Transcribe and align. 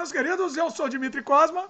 meus 0.00 0.12
queridos, 0.12 0.56
eu 0.56 0.70
sou 0.70 0.88
Dimitri 0.88 1.22
Cosma. 1.22 1.68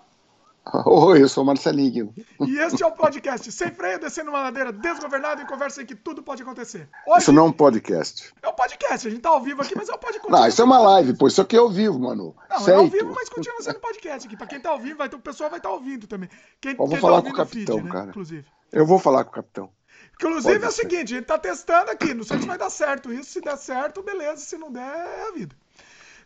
Oi, 0.87 1.21
eu 1.21 1.29
sou 1.29 1.45
Marcelinho. 1.45 2.15
E 2.47 2.59
este 2.59 2.81
é 2.81 2.87
o 2.87 2.93
podcast 2.93 3.51
Sem 3.51 3.73
Freio, 3.73 3.99
descendo 3.99 4.31
uma 4.31 4.41
ladeira 4.43 4.71
desgovernada 4.71 5.43
em 5.43 5.47
conversa 5.47 5.83
em 5.83 5.87
que 5.87 5.97
tudo 5.97 6.23
pode 6.23 6.43
acontecer. 6.43 6.89
Hoje, 7.09 7.23
isso 7.23 7.33
não 7.33 7.47
é 7.47 7.47
um 7.47 7.53
podcast. 7.53 8.33
É 8.41 8.49
um 8.49 8.53
podcast, 8.53 9.09
a 9.09 9.11
gente 9.11 9.21
tá 9.21 9.31
ao 9.31 9.41
vivo 9.43 9.61
aqui, 9.63 9.75
mas 9.75 9.89
é 9.89 9.95
um 9.95 9.99
podcast. 9.99 10.31
Não, 10.31 10.47
isso 10.47 10.63
é 10.63 10.65
uma 10.65 10.79
live, 10.79 11.17
pô, 11.17 11.27
isso 11.27 11.41
aqui 11.41 11.57
é 11.57 11.59
ao 11.59 11.69
vivo, 11.69 11.99
mano. 11.99 12.37
Não, 12.49 12.59
Feito. 12.59 12.71
é 12.71 12.75
ao 12.75 12.87
vivo, 12.87 13.13
mas 13.13 13.29
continua 13.29 13.61
sendo 13.63 13.81
podcast 13.81 14.29
aqui. 14.29 14.37
Pra 14.37 14.47
quem 14.47 14.61
tá 14.61 14.71
ao 14.71 14.79
vivo, 14.79 14.99
vai 14.99 15.09
ter, 15.09 15.17
o 15.17 15.21
pessoal 15.21 15.51
vai 15.51 15.59
estar 15.59 15.71
tá 15.71 15.75
ouvindo 15.75 16.07
também. 16.07 16.29
Quem, 16.61 16.71
eu 16.71 16.77
vou 16.77 16.89
quem 16.89 17.01
falar 17.01 17.23
tá 17.23 17.29
com 17.31 17.35
o 17.35 17.37
capitão, 17.37 17.77
feed, 17.79 17.87
né, 17.89 17.93
cara. 17.93 18.11
Inclusive. 18.11 18.47
Eu 18.71 18.87
vou 18.87 19.01
falar 19.01 19.25
com 19.25 19.31
o 19.31 19.35
capitão. 19.35 19.73
Inclusive 20.15 20.55
Pode 20.55 20.65
é 20.65 20.69
o 20.69 20.73
seguinte, 20.73 21.15
a 21.15 21.17
gente 21.17 21.27
tá 21.27 21.39
testando 21.39 21.91
aqui, 21.91 22.15
não 22.15 22.23
sei 22.23 22.39
se 22.39 22.47
vai 22.47 22.59
dar 22.59 22.71
certo 22.71 23.13
isso. 23.13 23.33
Se 23.33 23.41
der 23.41 23.57
certo, 23.57 24.05
beleza. 24.05 24.37
Se 24.37 24.57
não 24.57 24.71
der, 24.71 24.83
é 24.83 25.29
a 25.29 25.33
vida. 25.33 25.57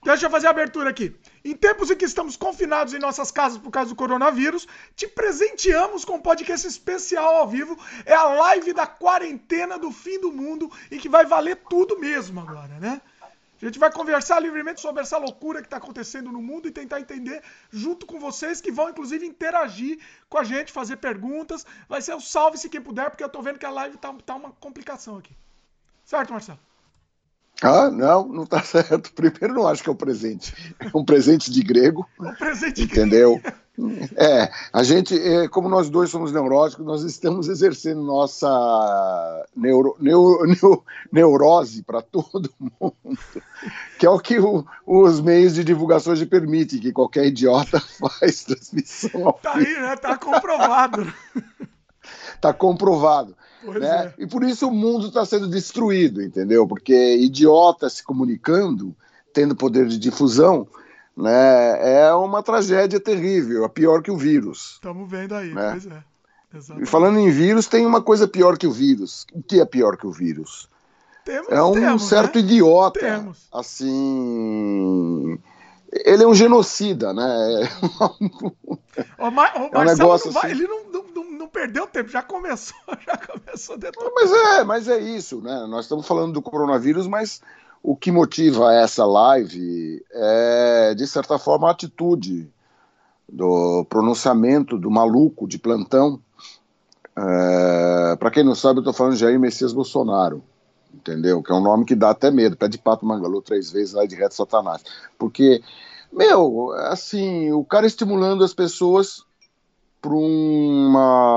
Deixa 0.05 0.27
eu 0.27 0.31
fazer 0.31 0.49
a 0.49 0.51
abertura 0.51 0.91
aqui. 0.91 1.17
Em 1.43 1.57
tempos 1.57 1.91
em 1.91 1.97
que 1.97 2.05
estamos 2.05 2.37
confinados 2.37 2.93
em 2.93 2.99
nossas 2.99 3.31
casas 3.31 3.57
por 3.57 3.71
causa 3.71 3.89
do 3.89 3.97
coronavírus, 3.97 4.69
te 4.95 5.09
presenteamos 5.09 6.05
com 6.05 6.17
um 6.17 6.21
podcast 6.21 6.67
especial 6.67 7.37
ao 7.37 7.49
vivo. 7.49 7.79
É 8.05 8.13
a 8.13 8.25
live 8.25 8.75
da 8.75 8.87
quarentena 8.87 9.79
do 9.79 9.91
fim 9.91 10.21
do 10.21 10.31
mundo 10.31 10.71
e 10.91 10.99
que 10.99 11.09
vai 11.09 11.25
valer 11.25 11.57
tudo 11.71 11.99
mesmo 11.99 12.39
agora, 12.39 12.79
né? 12.79 13.01
A 13.63 13.65
gente 13.65 13.79
vai 13.79 13.91
conversar 13.91 14.41
livremente 14.41 14.79
sobre 14.83 15.01
essa 15.01 15.17
loucura 15.17 15.63
que 15.63 15.67
está 15.69 15.79
acontecendo 15.79 16.31
no 16.31 16.43
mundo 16.43 16.69
e 16.69 16.71
tentar 16.71 17.01
entender 17.01 17.43
junto 17.71 18.05
com 18.05 18.21
vocês, 18.21 18.61
que 18.61 18.71
vão 18.71 18.91
inclusive 18.91 19.25
interagir 19.25 19.99
com 20.29 20.37
a 20.37 20.45
gente, 20.45 20.71
fazer 20.71 20.97
perguntas. 20.97 21.65
Vai 21.89 22.03
ser 22.03 22.13
o 22.13 22.21
salve-se 22.21 22.69
quem 22.69 22.83
puder, 22.83 23.09
porque 23.09 23.25
eu 23.25 23.29
tô 23.31 23.41
vendo 23.41 23.59
que 23.59 23.65
a 23.65 23.71
live 23.71 23.97
tá, 23.97 24.13
tá 24.27 24.35
uma 24.35 24.51
complicação 24.51 25.17
aqui. 25.17 25.35
Certo, 26.05 26.31
Marcelo? 26.31 26.59
Ah, 27.65 27.91
não, 27.91 28.29
não 28.29 28.47
tá 28.47 28.63
certo. 28.65 29.13
Primeiro, 29.13 29.55
não 29.55 29.67
acho 29.67 29.83
que 29.83 29.89
é 29.89 29.93
um 29.93 29.97
presente. 29.97 30.75
É 30.79 30.97
um 30.97 31.05
presente 31.05 31.51
de 31.51 31.63
grego. 31.63 32.07
Um 32.21 32.35
presente 32.35 32.83
entendeu? 32.83 33.41
É, 34.17 34.53
a 34.73 34.85
gente, 34.85 35.19
é, 35.19 35.49
como 35.49 35.69
nós 35.69 35.91
dois 35.91 36.09
somos 36.09 36.31
neuróticos, 36.33 36.87
nós 36.87 37.03
estamos 37.03 37.49
exercendo 37.49 38.05
nossa 38.05 39.47
neuro, 39.57 39.97
neuro, 39.99 40.47
neuro, 40.47 40.85
neurose 41.11 41.83
para 41.83 42.01
todo 42.01 42.55
mundo, 42.61 42.95
que 43.99 44.07
é 44.07 44.11
o 44.11 44.21
que 44.21 44.39
o, 44.39 44.65
os 44.87 45.21
meios 45.21 45.55
de 45.55 45.65
divulgação 45.65 46.15
de 46.15 46.25
permitem, 46.25 46.79
que 46.79 46.93
qualquer 46.93 47.27
idiota 47.27 47.81
faz 47.99 48.45
transmissão. 48.45 49.33
Tá 49.43 49.57
aí, 49.57 49.65
né? 49.65 49.97
Tá 49.97 50.17
comprovado. 50.17 51.13
tá 52.41 52.53
comprovado. 52.53 53.37
Né? 53.73 54.13
É. 54.19 54.23
E 54.23 54.27
por 54.27 54.43
isso 54.43 54.69
o 54.69 54.73
mundo 54.73 55.09
está 55.09 55.25
sendo 55.25 55.49
destruído, 55.49 56.23
entendeu? 56.23 56.67
Porque 56.67 57.17
idiotas 57.17 57.95
se 57.95 58.05
comunicando, 58.05 58.95
tendo 59.33 59.57
poder 59.57 59.87
de 59.87 59.99
difusão, 59.99 60.67
né, 61.17 62.05
é 62.07 62.13
uma 62.13 62.43
tragédia 62.43 63.01
terrível, 63.01 63.65
é 63.65 63.69
pior 63.69 64.03
que 64.03 64.11
o 64.11 64.17
vírus. 64.17 64.73
Estamos 64.75 65.09
vendo 65.11 65.35
aí, 65.35 65.53
né? 65.53 65.71
pois 65.73 65.87
é. 65.87 66.05
Exatamente. 66.55 66.85
E 66.85 66.91
falando 66.91 67.19
em 67.19 67.31
vírus, 67.31 67.67
tem 67.67 67.85
uma 67.85 68.01
coisa 68.01 68.29
pior 68.29 68.57
que 68.57 68.67
o 68.67 68.71
vírus. 68.71 69.27
O 69.33 69.43
que 69.43 69.61
é 69.61 69.65
pior 69.65 69.97
que 69.97 70.07
o 70.07 70.13
vírus? 70.13 70.69
Temos, 71.25 71.49
é 71.49 71.63
um 71.63 71.73
temos, 71.73 72.03
certo 72.05 72.37
né? 72.37 72.43
idiota, 72.43 73.01
temos. 73.01 73.49
assim, 73.53 75.39
ele 75.91 76.23
é 76.23 76.27
um 76.27 76.35
genocida, 76.35 77.15
né? 77.15 77.71
o, 79.19 79.31
Mar 79.31 79.55
o 79.57 79.75
é 79.75 79.79
um 79.79 79.85
negócio 79.85 80.27
não 80.27 80.41
vai, 80.41 80.53
assim... 80.53 80.61
ele 80.61 80.69
não, 80.69 80.85
não, 80.93 81.14
perdeu 81.55 81.87
tempo, 81.87 82.11
já 82.11 82.21
começou, 82.23 82.77
já 83.07 83.17
começou 83.17 83.79
dentro. 83.79 84.13
Mas 84.13 84.33
é, 84.33 84.65
mas 84.65 84.89
é 84.89 84.99
isso, 84.99 85.41
né? 85.41 85.67
Nós 85.69 85.85
estamos 85.85 86.07
falando 86.07 86.33
do 86.33 86.43
coronavírus, 86.43 87.07
mas 87.07 87.41
o 87.81 87.95
que 87.95 88.11
motiva 88.11 88.75
essa 88.75 89.07
live 89.07 90.05
é, 90.11 90.95
de 90.95 91.07
certa 91.07 91.39
forma, 91.39 91.69
a 91.69 91.71
atitude 91.71 92.51
do 93.29 93.87
pronunciamento 93.89 94.77
do 94.77 94.91
maluco 94.91 95.47
de 95.47 95.59
plantão. 95.59 96.21
É, 97.17 98.17
Para 98.17 98.31
quem 98.33 98.43
não 98.43 98.57
sabe, 98.57 98.79
eu 98.79 98.81
estou 98.81 98.93
falando 98.93 99.15
de 99.15 99.21
Jair 99.21 99.39
Messias 99.39 99.73
Bolsonaro 99.73 100.43
entendeu? 100.93 101.43
Que 101.43 101.51
é 101.51 101.55
um 101.55 101.61
nome 101.61 101.85
que 101.85 101.95
dá 101.95 102.11
até 102.11 102.31
medo, 102.31 102.57
pé 102.57 102.69
de 102.69 102.79
pato 102.79 103.05
mangalô 103.05 103.43
três 103.43 103.71
vezes, 103.71 103.95
lá 103.95 104.07
de 104.07 104.15
reto 104.15 104.35
satanás. 104.35 104.83
Porque, 105.19 105.61
meu, 106.13 106.71
assim, 106.89 107.51
o 107.51 107.65
cara 107.65 107.85
estimulando 107.85 108.45
as 108.45 108.55
pessoas 108.55 109.25
para 110.05 110.15
uma 110.15 111.35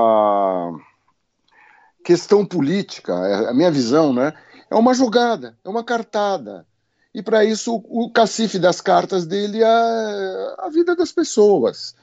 questão 2.04 2.44
política, 2.44 3.14
é 3.14 3.48
a 3.48 3.54
minha 3.54 3.70
visão, 3.70 4.12
né? 4.12 4.34
É 4.70 4.74
uma 4.74 4.92
jogada, 4.92 5.56
é 5.64 5.68
uma 5.70 5.82
cartada. 5.82 6.66
E 7.14 7.22
para 7.22 7.42
isso 7.46 7.82
o 7.88 8.10
cacife 8.12 8.58
das 8.58 8.82
cartas 8.82 9.24
dele 9.24 9.62
é 9.62 10.54
a 10.58 10.68
vida 10.70 10.94
das 10.94 11.10
pessoas, 11.10 11.94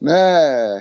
né? 0.00 0.80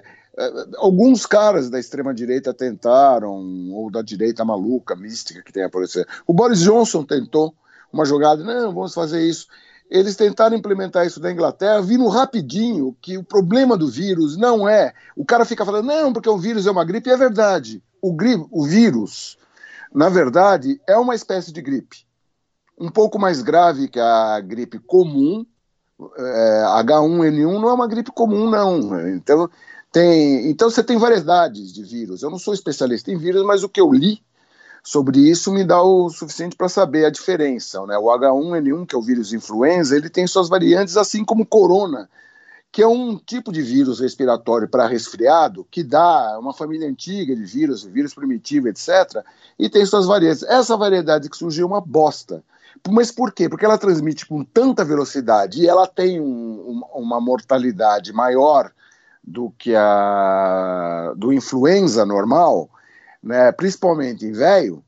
Alguns 0.78 1.25
caras 1.25 1.72
da 1.72 1.79
extrema-direita 1.79 2.53
tentaram, 2.53 3.72
ou 3.72 3.90
da 3.90 4.03
direita 4.03 4.46
maluca, 4.46 4.96
mística 4.96 5.41
que 5.41 5.52
tem 5.52 5.63
aparecido. 5.63 6.06
O 6.28 6.34
Boris 6.34 6.59
Johnson 6.59 7.03
tentou 7.03 7.52
uma 7.91 8.06
jogada, 8.06 8.44
não, 8.44 8.72
vamos 8.72 8.94
fazer 8.94 9.28
isso. 9.28 9.47
Eles 9.91 10.16
tentaram 10.16 10.56
implementar 10.56 11.06
isso 11.06 11.19
na 11.19 11.29
Inglaterra, 11.29 11.81
vindo 11.81 12.07
rapidinho 12.07 12.96
que 13.02 13.18
o 13.18 13.24
problema 13.25 13.78
do 13.78 13.90
vírus 13.90 14.38
não 14.38 14.68
é. 14.68 14.94
O 15.18 15.25
cara 15.25 15.44
fica 15.44 15.66
falando, 15.66 15.88
não, 15.88 16.13
porque 16.13 16.29
o 16.29 16.38
vírus 16.38 16.66
é 16.66 16.72
uma 16.72 16.85
gripe, 16.85 17.09
e 17.09 17.12
é 17.12 17.18
verdade. 17.18 17.84
O, 18.02 18.16
o 18.50 18.66
vírus, 18.66 19.38
na 19.94 20.07
verdade, 20.07 20.79
é 20.88 20.96
uma 20.96 21.13
espécie 21.13 21.52
de 21.52 21.62
gripe. 21.62 22.06
Um 22.79 22.90
pouco 22.90 23.19
mais 23.19 23.41
grave 23.41 23.90
que 23.90 24.00
a 24.00 24.40
gripe 24.40 24.79
comum. 24.79 25.46
É, 26.18 26.63
H1N1 26.84 27.59
não 27.59 27.68
é 27.68 27.73
uma 27.73 27.88
gripe 27.88 28.12
comum, 28.13 28.50
não. 28.50 29.09
Então, 29.09 29.50
tem, 29.91 30.50
então 30.50 30.69
você 30.69 30.81
tem 30.81 30.97
variedades 30.97 31.73
de 31.73 31.84
vírus. 31.84 32.23
Eu 32.23 32.29
não 32.29 32.40
sou 32.40 32.53
especialista 32.53 33.12
em 33.12 33.18
vírus, 33.18 33.44
mas 33.46 33.62
o 33.62 33.68
que 33.68 33.81
eu 33.81 33.91
li 33.91 34.23
sobre 34.84 35.19
isso 35.19 35.52
me 35.52 35.64
dá 35.64 35.81
o 35.81 36.09
suficiente 36.09 36.56
para 36.56 36.68
saber 36.68 37.06
a 37.06 37.09
diferença. 37.09 37.86
Né? 37.86 37.97
O 37.97 38.06
H1N1, 38.06 38.88
que 38.88 38.96
é 38.96 38.97
o 38.97 39.02
vírus 39.02 39.34
influenza, 39.34 39.96
ele 39.96 40.09
tem 40.09 40.25
suas 40.25 40.50
variantes, 40.50 40.97
assim 40.97 41.24
como 41.24 41.44
o 41.44 41.46
corona, 41.46 42.09
que 42.72 42.81
é 42.81 42.88
um 42.88 43.18
tipo 43.18 43.52
de 43.52 43.62
vírus 43.62 44.00
respiratório 44.00 44.68
para 44.68 44.88
resfriado, 44.88 45.68
que 45.70 45.84
dá 45.84 46.38
uma 46.40 46.53
família 46.53 46.88
antiga 46.88 47.36
de 47.36 47.44
vírus, 47.44 47.84
vírus 47.84 48.14
primitivo, 48.14 48.70
etc., 48.70 49.24
e 49.59 49.70
tem 49.70 49.86
suas 49.86 50.06
variantes. 50.06 50.44
Essa 50.44 50.78
variedade 50.78 51.30
que 51.30 51.38
surgiu 51.38 51.66
é 51.66 51.68
uma 51.68 51.81
bosta. 51.81 52.44
Mas 52.90 53.12
por 53.12 53.31
quê? 53.34 53.50
Porque 53.50 53.66
ela 53.66 53.78
transmite 53.78 54.25
com 54.25 54.44
tanta 54.44 54.84
velocidade 54.84 55.62
e 55.62 55.68
ela 55.68 55.86
tem 55.86 56.20
um, 56.20 56.81
uma 56.94 57.20
mortalidade 57.20 58.14
maior 58.14 58.72
do 59.24 59.53
que 59.58 59.75
a 59.75 61.14
do 61.16 61.31
influenza 61.31 62.06
normal, 62.06 62.70
né, 63.22 63.52
principalmente 63.52 64.26
em 64.26 64.32
velho, 64.32 64.84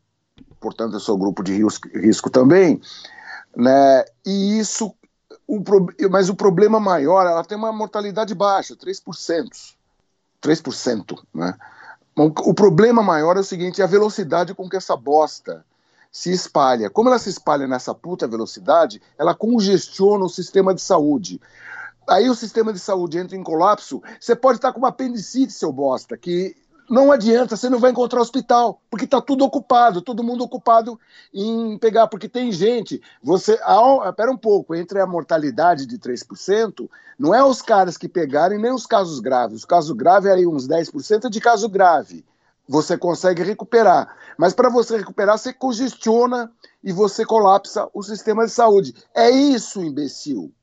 portanto 0.60 0.94
eu 0.94 1.00
sou 1.00 1.18
grupo 1.18 1.44
de 1.44 1.54
risco, 1.54 1.88
risco 1.90 2.30
também, 2.30 2.82
né, 3.56 4.06
e 4.26 4.60
isso, 4.60 4.94
o, 5.48 5.62
mas 6.10 6.30
o 6.30 6.36
problema 6.36 6.80
maior, 6.80 7.26
ela 7.26 7.44
tem 7.44 7.58
uma 7.58 7.72
mortalidade 7.72 8.34
baixa, 8.34 8.76
3%, 8.76 9.76
3%, 10.42 11.24
né, 11.34 11.56
o 12.16 12.54
problema 12.54 13.02
maior 13.02 13.38
é 13.38 13.40
o 13.40 13.44
seguinte, 13.44 13.82
é 13.82 13.84
a 13.84 13.88
velocidade 13.88 14.54
com 14.54 14.70
que 14.70 14.78
essa 14.78 14.96
bosta 14.96 15.66
se 16.12 16.32
espalha. 16.32 16.92
Como 16.92 17.10
ela 17.10 17.18
se 17.18 17.28
espalha 17.28 17.68
nessa 17.68 17.92
puta 17.96 18.28
velocidade, 18.28 19.02
ela 19.18 19.34
congestiona 19.34 20.24
o 20.24 20.30
sistema 20.30 20.76
de 20.76 20.82
saúde 20.82 21.42
aí 22.08 22.30
o 22.30 22.36
sistema 22.36 22.74
de 22.74 22.80
saúde 22.80 23.18
entra 23.18 23.36
em 23.36 23.44
colapso, 23.44 24.02
você 24.20 24.36
pode 24.36 24.58
estar 24.58 24.72
com 24.72 24.80
uma 24.80 24.90
apendicite, 24.90 25.54
seu 25.54 25.72
bosta, 25.72 26.18
que 26.18 26.56
não 26.94 27.12
adianta, 27.12 27.58
você 27.58 27.70
não 27.70 27.80
vai 27.80 27.90
encontrar 27.90 28.22
hospital, 28.22 28.80
porque 28.88 29.06
está 29.06 29.20
tudo 29.20 29.44
ocupado, 29.44 30.00
todo 30.00 30.24
mundo 30.24 30.44
ocupado 30.44 31.00
em 31.34 31.76
pegar, 31.80 32.08
porque 32.08 32.30
tem 32.30 32.52
gente, 32.52 33.02
você, 33.22 33.59
espera 34.08 34.31
um 34.31 34.38
pouco, 34.38 34.76
entre 34.76 35.00
a 35.00 35.08
mortalidade 35.08 35.88
de 35.88 35.97
3%, 35.97 36.88
não 37.17 37.34
é 37.34 37.44
os 37.44 37.64
caras 37.64 37.97
que 37.97 38.08
pegarem 38.08 38.59
nem 38.59 38.72
os 38.72 38.85
casos 38.85 39.20
graves, 39.20 39.64
o 39.64 39.67
caso 39.67 39.96
grave 39.96 40.29
é 40.29 40.34
aí 40.34 40.46
uns 40.46 40.67
10% 40.67 41.32
de 41.32 41.41
caso 41.41 41.67
grave, 41.67 42.23
você 42.70 42.96
consegue 42.96 43.41
recuperar, 43.41 44.16
mas 44.38 44.53
para 44.53 44.70
você 44.70 44.96
recuperar, 44.97 45.40
você 45.40 45.52
congestiona 45.52 46.52
e 46.84 46.94
você 46.94 47.26
colapsa 47.26 47.90
o 47.91 48.03
sistema 48.03 48.46
de 48.46 48.52
saúde, 48.52 48.94
é 49.16 49.32
isso, 49.32 49.82
imbecil, 49.82 50.53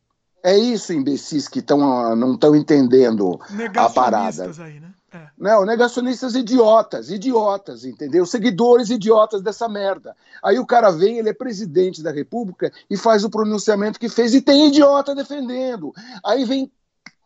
é 0.45 0.57
isso, 0.57 0.93
imbecis, 0.93 1.49
que 1.49 1.61
tão, 1.61 2.15
não 2.15 2.35
estão 2.35 2.55
entendendo 2.55 3.37
a 3.77 3.91
parada. 3.91 4.45
Aí, 4.63 4.79
né? 4.79 4.95
É. 5.13 5.29
Não, 5.37 5.65
negacionistas 5.65 6.37
idiotas, 6.37 7.11
idiotas, 7.11 7.85
entendeu? 7.85 8.25
Seguidores 8.25 8.91
idiotas 8.91 9.43
dessa 9.43 9.69
merda. 9.69 10.17
Aí 10.43 10.59
o 10.59 10.67
cara 10.67 10.91
vem, 10.91 11.19
ele 11.19 11.29
é 11.29 11.35
presidente 11.35 12.03
da 12.03 12.13
República 12.13 12.73
e 12.89 12.97
faz 12.97 13.25
o 13.25 13.31
pronunciamento 13.31 13.99
que 13.99 14.09
fez 14.09 14.35
e 14.35 14.41
tem 14.41 14.69
idiota 14.69 15.15
defendendo. 15.15 15.93
Aí 16.25 16.45
vem 16.45 16.71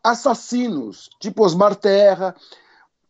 assassinos, 0.02 1.10
tipo 1.20 1.44
Osmar 1.44 1.76
Terra, 1.76 2.34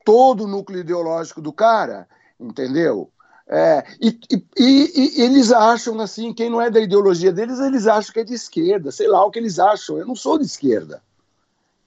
todo 0.04 0.44
o 0.44 0.48
núcleo 0.48 0.80
ideológico 0.80 1.40
do 1.40 1.52
cara, 1.52 2.08
entendeu? 2.38 3.10
É, 3.46 3.84
e, 4.00 4.18
e, 4.30 4.42
e, 4.58 5.22
eles 5.22 5.52
acham 5.52 6.00
assim, 6.00 6.32
quem 6.32 6.48
não 6.50 6.60
é 6.60 6.70
da 6.70 6.80
ideologia 6.80 7.30
deles, 7.32 7.60
eles 7.60 7.86
acham 7.86 8.12
que 8.12 8.20
é 8.20 8.24
de 8.24 8.34
esquerda, 8.34 8.90
sei 8.90 9.06
lá 9.06 9.24
o 9.24 9.30
que 9.30 9.38
eles 9.38 9.58
acham. 9.58 9.98
Eu 9.98 10.06
não 10.06 10.16
sou 10.16 10.38
de 10.38 10.46
esquerda. 10.46 11.02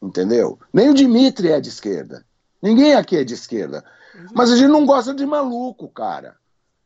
Entendeu? 0.02 0.60
Nem 0.72 0.90
o 0.90 0.94
Dimitri 0.94 1.50
é 1.50 1.60
de 1.60 1.70
esquerda. 1.70 2.24
Ninguém 2.62 2.96
aqui 2.96 3.18
é 3.18 3.24
de 3.24 3.34
esquerda. 3.34 3.84
Mas 4.34 4.52
a 4.52 4.56
gente 4.56 4.70
não 4.70 4.86
gosta 4.86 5.14
de 5.14 5.26
maluco, 5.26 5.88
cara. 5.90 6.36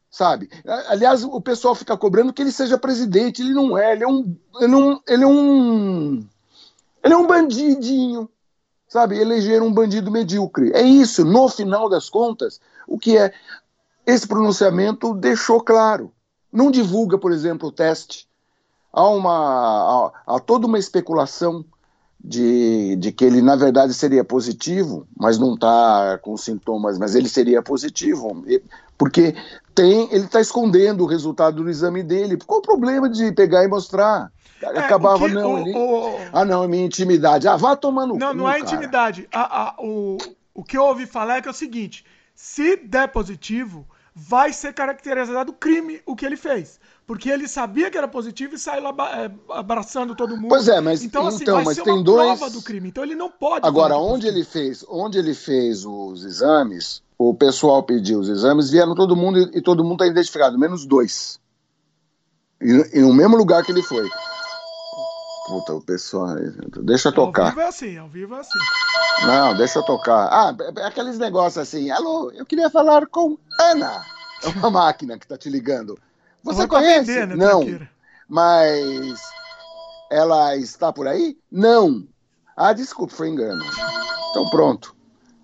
Sabe? 0.09 0.49
Aliás, 0.87 1.23
o 1.23 1.39
pessoal 1.39 1.73
fica 1.73 1.97
cobrando 1.97 2.33
que 2.33 2.41
ele 2.41 2.51
seja 2.51 2.77
presidente. 2.77 3.41
Ele 3.41 3.53
não 3.53 3.77
é. 3.77 3.93
Ele 3.93 4.03
é 4.03 4.07
um. 4.07 4.35
Ele 4.59 4.73
é 4.73 4.77
um. 4.77 4.99
Ele 5.07 5.23
é 5.23 5.27
um, 5.27 6.27
ele 7.03 7.13
é 7.13 7.17
um 7.17 7.27
bandidinho. 7.27 8.29
Sabe? 8.87 9.17
Eleger 9.17 9.63
um 9.63 9.73
bandido 9.73 10.11
medíocre. 10.11 10.71
É 10.73 10.81
isso. 10.81 11.23
No 11.23 11.47
final 11.47 11.87
das 11.87 12.09
contas, 12.09 12.59
o 12.85 12.99
que 12.99 13.17
é. 13.17 13.33
Esse 14.05 14.27
pronunciamento 14.27 15.13
deixou 15.13 15.61
claro. 15.61 16.11
Não 16.51 16.69
divulga, 16.69 17.17
por 17.17 17.31
exemplo, 17.31 17.69
o 17.69 17.71
teste. 17.71 18.27
Há, 18.91 19.07
uma, 19.07 20.11
há, 20.27 20.35
há 20.35 20.39
toda 20.39 20.67
uma 20.67 20.77
especulação 20.77 21.63
de, 22.23 22.95
de 22.97 23.11
que 23.11 23.25
ele, 23.25 23.41
na 23.41 23.55
verdade, 23.55 23.93
seria 23.93 24.23
positivo, 24.23 25.07
mas 25.17 25.39
não 25.39 25.55
está 25.55 26.19
com 26.21 26.37
sintomas, 26.37 26.97
mas 26.99 27.15
ele 27.15 27.27
seria 27.27 27.61
positivo, 27.61 28.43
porque 28.97 29.33
tem, 29.73 30.07
ele 30.13 30.25
está 30.25 30.39
escondendo 30.39 31.03
o 31.03 31.07
resultado 31.07 31.63
do 31.63 31.69
exame 31.69 32.03
dele. 32.03 32.37
Qual 32.37 32.59
o 32.59 32.63
problema 32.63 33.09
de 33.09 33.31
pegar 33.31 33.63
e 33.63 33.67
mostrar? 33.67 34.31
É, 34.61 34.79
Acabava, 34.79 35.27
que, 35.27 35.33
não. 35.33 35.55
O, 35.55 35.57
ele... 35.57 35.73
o... 35.75 36.17
Ah, 36.31 36.45
não, 36.45 36.63
é 36.63 36.67
minha 36.67 36.85
intimidade. 36.85 37.47
Ah, 37.47 37.57
vá 37.57 37.75
tomando. 37.75 38.15
Não, 38.15 38.29
cu, 38.29 38.37
não 38.37 38.47
é 38.47 38.53
cara. 38.53 38.63
intimidade. 38.63 39.27
A, 39.33 39.61
a, 39.61 39.75
o, 39.79 40.17
o 40.53 40.63
que 40.63 40.77
eu 40.77 40.83
ouvi 40.83 41.07
falar 41.07 41.37
é 41.37 41.41
que 41.41 41.47
é 41.47 41.51
o 41.51 41.55
seguinte: 41.55 42.05
se 42.35 42.75
der 42.75 43.07
positivo, 43.07 43.87
vai 44.13 44.53
ser 44.53 44.73
caracterizado 44.73 45.51
crime 45.53 46.01
o 46.05 46.15
que 46.15 46.25
ele 46.25 46.37
fez. 46.37 46.79
Porque 47.05 47.29
ele 47.29 47.47
sabia 47.47 47.89
que 47.89 47.97
era 47.97 48.07
positivo 48.07 48.55
e 48.55 48.59
saiu 48.59 48.87
é, 48.87 49.31
abraçando 49.49 50.15
todo 50.15 50.37
mundo. 50.37 50.49
Pois 50.49 50.67
é, 50.67 50.79
mas 50.79 51.03
então, 51.03 51.27
assim, 51.27 51.43
então 51.43 51.63
mas 51.63 51.77
tem 51.77 52.03
dois. 52.03 52.39
prova 52.39 52.49
do 52.49 52.61
crime. 52.61 52.89
Então 52.89 53.03
ele 53.03 53.15
não 53.15 53.29
pode. 53.29 53.67
Agora, 53.67 53.97
onde 53.97 54.27
ele 54.27 54.45
fez, 54.45 54.85
onde 54.87 55.17
ele 55.17 55.33
fez 55.33 55.85
os 55.85 56.23
exames, 56.23 57.01
o 57.17 57.33
pessoal 57.33 57.83
pediu 57.83 58.19
os 58.19 58.29
exames, 58.29 58.69
vieram 58.69 58.95
todo 58.95 59.15
mundo 59.15 59.39
e, 59.53 59.61
todo 59.61 59.83
mundo 59.83 60.03
está 60.03 60.07
identificado, 60.07 60.57
menos 60.57 60.85
dois. 60.85 61.39
E, 62.61 62.99
e, 62.99 63.01
no 63.01 63.13
mesmo 63.13 63.35
lugar 63.35 63.63
que 63.63 63.71
ele 63.71 63.83
foi. 63.83 64.09
Puta, 65.47 65.73
o 65.73 65.81
pessoal. 65.81 66.35
Deixa 66.83 67.09
eu 67.09 67.13
tocar. 67.13 67.43
Ao 67.43 67.49
vivo 67.49 67.61
é 67.61 67.67
assim, 67.67 67.97
ao 67.97 68.07
vivo 68.07 68.35
é 68.35 68.39
assim. 68.39 68.59
Não, 69.25 69.55
deixa 69.57 69.79
eu 69.79 69.83
tocar. 69.83 70.29
Ah, 70.31 70.55
é, 70.59 70.81
é 70.81 70.85
aqueles 70.85 71.17
negócios 71.17 71.57
assim. 71.57 71.91
Alô, 71.91 72.31
eu 72.31 72.45
queria 72.45 72.69
falar 72.69 73.05
com 73.07 73.37
Ana. 73.59 74.05
É 74.43 74.47
uma 74.47 74.69
máquina 74.69 75.19
que 75.19 75.27
tá 75.27 75.37
te 75.37 75.49
ligando. 75.49 75.99
Você 76.43 76.67
conhece? 76.67 77.11
Atender, 77.11 77.27
né, 77.27 77.35
não. 77.35 77.59
Tranqueira. 77.59 77.89
Mas 78.27 79.21
ela 80.09 80.55
está 80.55 80.91
por 80.91 81.07
aí? 81.07 81.37
Não. 81.51 82.07
Ah, 82.55 82.73
desculpa, 82.73 83.13
foi 83.13 83.29
engano. 83.29 83.63
Então 84.29 84.49
pronto. 84.49 84.95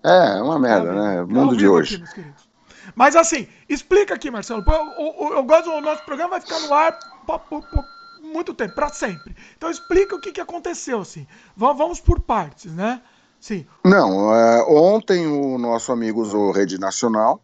É, 0.04 0.38
é 0.38 0.42
uma 0.42 0.58
merda, 0.58 0.92
né? 0.92 1.24
Mundo 1.24 1.56
de 1.56 1.66
hoje. 1.66 2.02
Aqui, 2.02 2.24
Mas 2.94 3.16
assim, 3.16 3.48
explica 3.68 4.14
aqui, 4.14 4.30
Marcelo. 4.30 4.64
Eu, 4.66 5.26
eu, 5.28 5.36
eu 5.36 5.44
gosto 5.44 5.70
do 5.70 5.80
nosso 5.80 6.04
programa, 6.04 6.30
vai 6.30 6.40
ficar 6.40 6.60
no 6.60 6.72
ar 6.72 6.98
por 7.26 7.68
muito 8.22 8.54
tempo, 8.54 8.74
para 8.74 8.88
sempre. 8.90 9.34
Então 9.56 9.70
explica 9.70 10.14
o 10.14 10.20
que, 10.20 10.32
que 10.32 10.40
aconteceu, 10.40 11.00
assim. 11.00 11.26
Vamos, 11.56 11.78
vamos 11.78 12.00
por 12.00 12.20
partes, 12.20 12.72
né? 12.72 13.02
Sim. 13.40 13.66
Não, 13.84 14.34
é, 14.34 14.62
ontem 14.64 15.26
o 15.26 15.58
nosso 15.58 15.92
amigo 15.92 16.20
usou 16.20 16.50
Rede 16.50 16.78
Nacional 16.78 17.42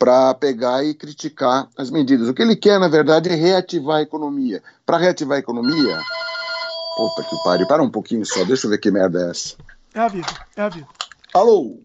para 0.00 0.32
pegar 0.32 0.82
e 0.82 0.94
criticar 0.94 1.68
as 1.76 1.90
medidas. 1.90 2.26
O 2.26 2.32
que 2.32 2.40
ele 2.40 2.56
quer, 2.56 2.80
na 2.80 2.88
verdade, 2.88 3.28
é 3.28 3.34
reativar 3.34 3.98
a 3.98 4.02
economia. 4.02 4.62
Para 4.86 4.96
reativar 4.96 5.36
a 5.36 5.40
economia. 5.40 6.00
Puta 6.96 7.22
que 7.28 7.36
pariu, 7.44 7.66
para 7.66 7.82
um 7.82 7.90
pouquinho 7.90 8.24
só, 8.24 8.42
deixa 8.44 8.66
eu 8.66 8.70
ver 8.70 8.78
que 8.78 8.90
merda 8.90 9.26
é 9.26 9.30
essa. 9.30 9.56
É 9.94 10.00
a 10.00 10.08
vida, 10.08 10.46
é 10.56 10.62
a 10.62 10.68
vida. 10.70 10.88
Alô? 11.34 11.82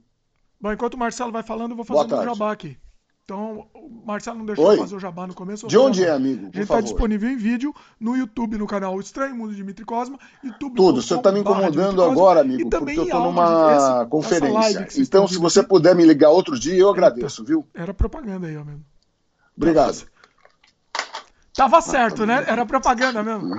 Bom, 0.62 0.72
enquanto 0.72 0.94
o 0.94 0.98
Marcelo 0.98 1.34
vai 1.34 1.44
falando, 1.44 1.72
eu 1.72 1.76
vou 1.76 1.86
fazendo 1.86 2.16
um 2.16 2.24
jabá 2.24 2.54
aqui. 2.54 2.78
Então, 3.26 3.66
o 3.74 4.06
Marcelo 4.06 4.38
não 4.38 4.46
deixou 4.46 4.68
Oi? 4.68 4.78
fazer 4.78 4.96
o 4.96 5.00
jabá 5.00 5.26
no 5.26 5.34
começo. 5.34 5.66
De 5.66 5.76
onde 5.80 6.04
é, 6.04 6.12
amigo? 6.12 6.42
A 6.42 6.46
gente 6.46 6.60
está 6.60 6.80
disponível 6.80 7.28
em 7.28 7.36
vídeo 7.36 7.74
no 8.00 8.16
YouTube, 8.16 8.56
no 8.56 8.68
canal 8.68 9.00
Estranho 9.00 9.36
Mundo 9.36 9.50
de 9.50 9.56
Dimitri 9.56 9.84
Cosma. 9.84 10.20
YouTube 10.44 10.76
Tudo, 10.76 11.02
você 11.02 11.16
está 11.16 11.32
me 11.32 11.40
incomodando 11.40 12.04
agora, 12.04 12.42
amigo, 12.42 12.70
porque 12.70 13.00
eu 13.00 13.04
estou 13.04 13.22
numa 13.22 13.76
esse, 13.76 14.10
conferência. 14.12 14.88
Então, 15.02 15.28
se 15.28 15.40
você 15.40 15.64
puder 15.64 15.96
me 15.96 16.06
ligar 16.06 16.30
outro 16.30 16.58
dia, 16.60 16.76
eu 16.76 16.88
agradeço, 16.88 17.42
Eita, 17.42 17.50
viu? 17.50 17.68
Era 17.74 17.96
propaganda 17.96 18.46
aí, 18.46 18.54
mesmo. 18.54 18.86
Obrigado. 19.58 20.06
Tava 21.56 21.82
certo, 21.82 22.28
né? 22.28 22.46
Era 22.46 22.64
propaganda 22.64 23.24
mesmo. 23.24 23.56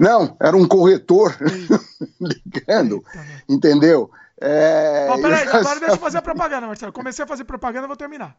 Não, 0.00 0.36
era 0.40 0.56
um 0.56 0.66
corretor 0.66 1.36
ligando, 2.20 2.96
Eita, 2.96 3.18
né? 3.18 3.42
entendeu? 3.48 4.10
É... 4.40 5.08
Oh, 5.08 5.22
peraí, 5.22 5.46
agora 5.54 5.78
deixa 5.78 5.94
eu 5.94 5.98
fazer 5.98 6.18
a 6.18 6.22
propaganda, 6.22 6.66
Marcelo. 6.66 6.92
Comecei 6.92 7.24
a 7.24 7.28
fazer 7.28 7.44
propaganda, 7.44 7.86
vou 7.86 7.96
terminar. 7.96 8.36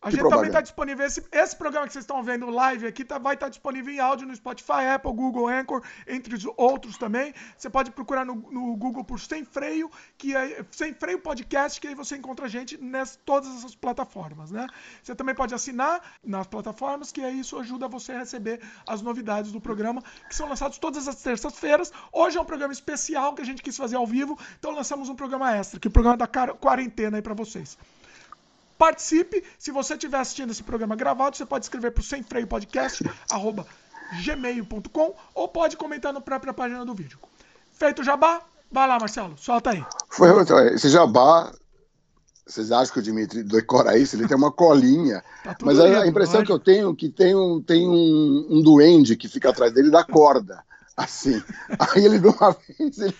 A 0.00 0.10
gente 0.10 0.28
também 0.28 0.46
está 0.46 0.60
disponível. 0.60 1.04
Esse, 1.04 1.24
esse 1.32 1.56
programa 1.56 1.86
que 1.86 1.92
vocês 1.92 2.04
estão 2.04 2.22
vendo 2.22 2.48
live 2.48 2.86
aqui 2.86 3.04
tá, 3.04 3.18
vai 3.18 3.34
estar 3.34 3.46
tá 3.46 3.50
disponível 3.50 3.92
em 3.92 3.98
áudio 3.98 4.28
no 4.28 4.36
Spotify, 4.36 4.86
Apple, 4.94 5.12
Google, 5.12 5.48
Anchor, 5.48 5.82
entre 6.06 6.36
os 6.36 6.46
outros 6.56 6.96
também. 6.96 7.34
Você 7.56 7.68
pode 7.68 7.90
procurar 7.90 8.24
no, 8.24 8.36
no 8.36 8.76
Google 8.76 9.02
por 9.02 9.18
Sem 9.18 9.44
Freio, 9.44 9.90
que 10.16 10.36
é 10.36 10.64
Sem 10.70 10.94
Freio 10.94 11.18
Podcast, 11.18 11.80
que 11.80 11.88
aí 11.88 11.96
você 11.96 12.16
encontra 12.16 12.46
a 12.46 12.48
gente 12.48 12.78
nessas 12.78 13.18
todas 13.24 13.48
essas 13.56 13.74
plataformas, 13.74 14.52
né? 14.52 14.68
Você 15.02 15.16
também 15.16 15.34
pode 15.34 15.52
assinar 15.52 16.00
nas 16.24 16.46
plataformas, 16.46 17.10
que 17.10 17.20
aí 17.20 17.40
isso 17.40 17.58
ajuda 17.58 17.88
você 17.88 18.12
a 18.12 18.18
receber 18.20 18.60
as 18.86 19.02
novidades 19.02 19.50
do 19.50 19.60
programa, 19.60 20.00
que 20.28 20.34
são 20.34 20.48
lançados 20.48 20.78
todas 20.78 21.08
as 21.08 21.16
terças-feiras. 21.16 21.92
Hoje 22.12 22.38
é 22.38 22.40
um 22.40 22.44
programa 22.44 22.72
especial 22.72 23.34
que 23.34 23.42
a 23.42 23.44
gente 23.44 23.62
quis 23.62 23.76
fazer 23.76 23.96
ao 23.96 24.06
vivo, 24.06 24.38
então 24.60 24.70
lançamos 24.70 25.08
um 25.08 25.16
programa 25.16 25.56
extra, 25.56 25.80
que 25.80 25.88
é 25.88 25.90
o 25.90 25.92
programa 25.92 26.16
da 26.16 26.28
quarentena 26.28 27.18
aí 27.18 27.22
para 27.22 27.34
vocês. 27.34 27.76
Participe. 28.78 29.42
Se 29.58 29.72
você 29.72 29.94
estiver 29.94 30.18
assistindo 30.18 30.52
esse 30.52 30.62
programa 30.62 30.94
gravado, 30.94 31.36
você 31.36 31.44
pode 31.44 31.64
escrever 31.64 31.90
para 31.90 32.00
o 32.00 32.04
Sem 32.04 32.22
Freio 32.22 32.46
Podcast, 32.46 33.04
arroba 33.28 33.66
gmail.com, 34.22 35.14
ou 35.34 35.48
pode 35.48 35.76
comentar 35.76 36.12
na 36.12 36.20
própria 36.20 36.54
página 36.54 36.84
do 36.84 36.94
vídeo. 36.94 37.18
Feito 37.72 38.00
o 38.00 38.04
jabá, 38.04 38.40
vai 38.70 38.88
lá, 38.88 38.98
Marcelo, 38.98 39.36
solta 39.36 39.70
aí. 39.70 39.84
Foi, 40.08 40.28
esse 40.72 40.88
jabá, 40.88 41.52
vocês 42.46 42.72
acham 42.72 42.94
que 42.94 43.00
o 43.00 43.02
Dimitri 43.02 43.42
decora 43.42 43.98
isso? 43.98 44.16
Ele 44.16 44.26
tem 44.26 44.36
uma 44.36 44.52
colinha. 44.52 45.22
Tá 45.44 45.56
mas 45.62 45.80
a, 45.80 46.02
a 46.02 46.06
impressão 46.06 46.44
que 46.44 46.52
eu 46.52 46.58
tenho 46.58 46.92
é 46.92 46.94
que 46.94 47.08
tem, 47.08 47.34
um, 47.34 47.60
tem 47.60 47.88
um, 47.88 48.46
um 48.50 48.62
duende 48.62 49.16
que 49.16 49.26
fica 49.28 49.48
atrás 49.50 49.72
dele 49.72 49.90
da 49.90 50.04
corda. 50.04 50.62
Assim. 50.96 51.42
Aí 51.78 52.04
ele 52.04 52.18
de 52.18 52.26
uma 52.26 52.52
vez. 52.52 52.98
Ele... 52.98 53.16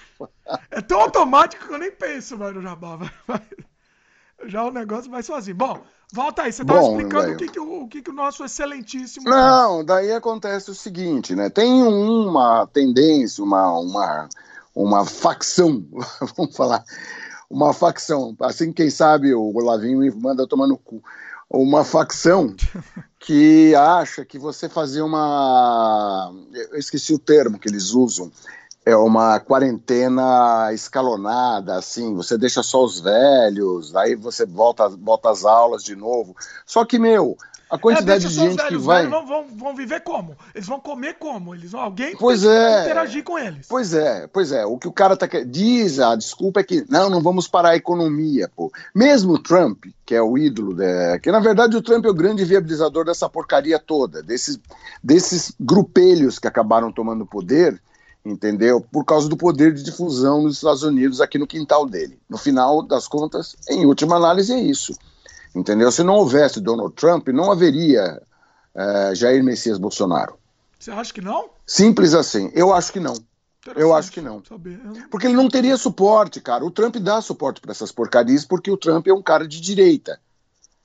É 0.71 0.81
tão 0.83 1.01
automático 1.01 1.67
que 1.67 1.73
eu 1.73 1.79
nem 1.79 1.91
penso 1.91 2.37
mais 2.37 2.55
no 2.55 2.61
jabá. 2.61 2.97
Vai 3.27 3.41
já 4.47 4.65
o 4.65 4.71
negócio 4.71 5.11
vai 5.11 5.23
sozinho. 5.23 5.57
Bom, 5.57 5.81
volta 6.13 6.43
aí, 6.43 6.53
você 6.53 6.63
estava 6.63 6.83
explicando 6.83 7.33
o, 7.33 7.37
que, 7.37 7.49
que, 7.49 7.61
o, 7.61 7.83
o 7.83 7.89
que, 7.89 8.03
que 8.03 8.11
o 8.11 8.15
nosso 8.15 8.45
excelentíssimo. 8.45 9.29
Não, 9.29 9.85
daí 9.85 10.13
acontece 10.13 10.71
o 10.71 10.75
seguinte, 10.75 11.35
né? 11.35 11.51
Tem 11.51 11.83
uma 11.83 12.67
tendência, 12.67 13.43
uma, 13.43 13.79
uma, 13.79 14.29
uma 14.75 15.05
facção, 15.05 15.85
vamos 16.37 16.57
falar, 16.57 16.85
uma 17.51 17.73
facção, 17.73 18.37
assim, 18.41 18.73
quem 18.73 18.91
sabe 18.91 19.35
o 19.35 19.57
Olavinho 19.57 19.99
me 19.99 20.11
manda 20.11 20.47
tomar 20.47 20.67
no 20.67 20.79
cu. 20.79 21.03
Uma 21.51 21.83
facção 21.83 22.55
que 23.19 23.75
acha 23.75 24.25
que 24.25 24.39
você 24.39 24.69
fazer 24.69 25.01
uma. 25.01 26.31
Eu 26.53 26.79
esqueci 26.79 27.15
o 27.15 27.19
termo 27.19 27.59
que 27.59 27.69
eles 27.69 27.93
usam 27.93 28.31
é 28.89 28.97
uma 28.97 29.39
quarentena 29.39 30.73
escalonada, 30.73 31.77
assim, 31.77 32.15
você 32.15 32.39
deixa 32.39 32.63
só 32.63 32.83
os 32.83 32.99
velhos, 33.01 33.95
aí 33.95 34.15
você 34.15 34.47
volta, 34.47 34.89
volta 34.89 35.29
as 35.29 35.45
aulas 35.45 35.85
de 35.85 35.95
novo. 35.95 36.35
Só 36.65 36.87
que, 36.87 36.99
meu, 36.99 37.37
a 37.71 37.77
é, 37.77 37.79
quantidade 37.79 38.25
é, 38.25 38.29
de 38.31 38.35
gente 38.35 38.57
velhos, 38.57 38.69
que 38.69 38.77
vai. 38.79 39.07
Vão, 39.07 39.27
vão, 39.27 39.47
vão, 39.55 39.77
viver 39.77 40.01
como? 40.01 40.35
Eles 40.55 40.67
vão 40.67 40.81
comer 40.81 41.19
como? 41.19 41.55
Eles 41.55 41.71
vão, 41.71 41.83
alguém 41.83 42.17
pois 42.17 42.43
é, 42.43 42.85
interagir 42.85 43.23
com 43.23 43.39
eles. 43.39 43.67
Pois 43.69 43.93
é, 43.93 44.27
pois 44.27 44.53
é. 44.53 44.65
O 44.65 44.79
que 44.79 44.89
o 44.89 44.93
cara 44.93 45.19
tá 45.19 45.27
diz, 45.47 46.01
a 46.01 46.17
desculpa 46.17 46.61
é 46.61 46.65
que 46.65 46.83
não, 46.89 47.11
não 47.11 47.21
vamos 47.21 47.47
parar 47.47 47.71
a 47.71 47.77
economia, 47.77 48.51
pô. 48.57 48.73
Mesmo 48.95 49.35
o 49.35 49.39
Trump, 49.39 49.85
que 50.07 50.15
é 50.15 50.23
o 50.23 50.39
ídolo, 50.39 50.75
de, 50.75 51.19
que 51.19 51.31
na 51.31 51.41
verdade 51.41 51.77
o 51.77 51.83
Trump 51.83 52.07
é 52.07 52.09
o 52.09 52.15
grande 52.15 52.43
viabilizador 52.43 53.05
dessa 53.05 53.29
porcaria 53.29 53.79
toda, 53.79 54.23
desses, 54.23 54.59
desses 55.05 55.53
grupelhos 55.61 56.39
que 56.39 56.49
acabaram 56.49 56.91
tomando 56.91 57.27
poder 57.27 57.79
entendeu? 58.31 58.81
Por 58.81 59.05
causa 59.05 59.29
do 59.29 59.37
poder 59.37 59.73
de 59.73 59.83
difusão 59.83 60.43
nos 60.43 60.57
Estados 60.57 60.83
Unidos 60.83 61.21
aqui 61.21 61.39
no 61.39 61.47
quintal 61.47 61.87
dele. 61.87 62.19
No 62.29 62.39
final 62.39 62.83
das 62.83 63.09
contas, 63.09 63.57
em 63.69 63.87
última 63.87 64.17
análise, 64.17 64.53
é 64.53 64.61
isso, 64.61 64.97
entendeu? 65.55 65.91
Se 65.91 66.03
não 66.03 66.15
houvesse 66.15 66.61
Donald 66.61 66.95
Trump, 66.95 67.29
não 67.29 67.51
haveria 67.51 68.21
uh, 68.75 69.15
Jair 69.15 69.43
Messias 69.43 69.79
Bolsonaro. 69.79 70.39
Você 70.79 70.91
acha 70.91 71.13
que 71.13 71.21
não? 71.21 71.51
Simples 71.67 72.15
assim. 72.15 72.51
Eu 72.55 72.73
acho 72.73 72.93
que 72.93 73.01
não. 73.01 73.15
Eu 73.77 73.95
acho 73.95 74.13
que 74.13 74.21
não. 74.21 74.41
Porque 75.11 75.27
ele 75.27 75.35
não 75.35 75.49
teria 75.49 75.77
suporte, 75.77 76.41
cara. 76.41 76.65
O 76.65 76.71
Trump 76.71 76.97
dá 76.97 77.21
suporte 77.21 77.61
para 77.61 77.73
essas 77.73 77.93
porcarias 77.93 78.45
porque 78.45 78.71
o 78.71 78.77
Trump 78.77 79.07
é 79.07 79.13
um 79.13 79.21
cara 79.21 79.47
de 79.47 79.61
direita, 79.61 80.21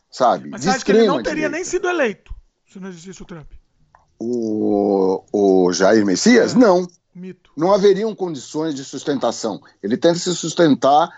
sabe? 0.09 0.49
Mas 0.49 0.67
acha 0.67 0.83
que 0.83 0.91
ele 0.91 1.05
não 1.05 1.17
teria 1.17 1.47
direita. 1.47 1.55
nem 1.55 1.63
sido 1.63 1.87
eleito 1.87 2.33
se 2.67 2.79
não 2.79 2.89
existisse 2.89 3.21
o 3.21 3.25
Trump? 3.25 3.51
O, 4.19 5.23
o 5.31 5.71
Jair 5.71 6.03
Messias? 6.05 6.55
É. 6.55 6.57
Não. 6.57 6.87
Mito. 7.15 7.51
não 7.55 7.73
haveriam 7.73 8.15
condições 8.15 8.73
de 8.73 8.83
sustentação. 8.83 9.61
Ele 9.81 9.97
tenta 9.97 10.15
se 10.19 10.33
sustentar 10.35 11.09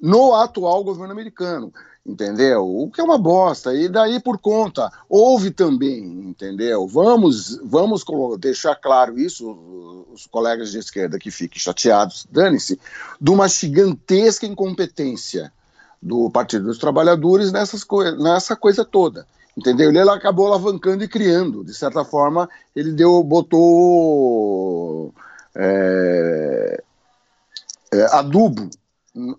no 0.00 0.34
atual 0.34 0.82
governo 0.82 1.12
americano, 1.12 1.72
entendeu? 2.06 2.66
O 2.66 2.90
que 2.90 3.00
é 3.00 3.04
uma 3.04 3.18
bosta. 3.18 3.74
E 3.74 3.88
daí 3.88 4.20
por 4.20 4.38
conta, 4.38 4.90
houve 5.08 5.50
também, 5.50 6.02
entendeu? 6.02 6.86
Vamos, 6.86 7.58
vamos 7.64 8.04
deixar 8.38 8.74
claro 8.76 9.18
isso, 9.18 10.06
os 10.12 10.26
colegas 10.26 10.70
de 10.70 10.78
esquerda 10.78 11.18
que 11.18 11.30
fiquem 11.30 11.60
chateados, 11.60 12.26
dane-se, 12.30 12.80
de 13.20 13.30
uma 13.30 13.48
gigantesca 13.48 14.46
incompetência 14.46 15.52
do 16.02 16.30
Partido 16.30 16.64
dos 16.64 16.78
Trabalhadores 16.78 17.52
nessas 17.52 17.84
co 17.84 18.02
nessa 18.12 18.56
coisa 18.56 18.84
toda. 18.84 19.26
Entendeu? 19.56 19.90
Ele 19.90 19.98
acabou 19.98 20.46
alavancando 20.46 21.04
e 21.04 21.08
criando. 21.08 21.64
De 21.64 21.74
certa 21.74 22.04
forma, 22.04 22.48
ele 22.74 22.92
deu, 22.92 23.22
botou 23.22 25.12
é, 25.56 26.82
é, 27.92 28.02
adubo 28.16 28.70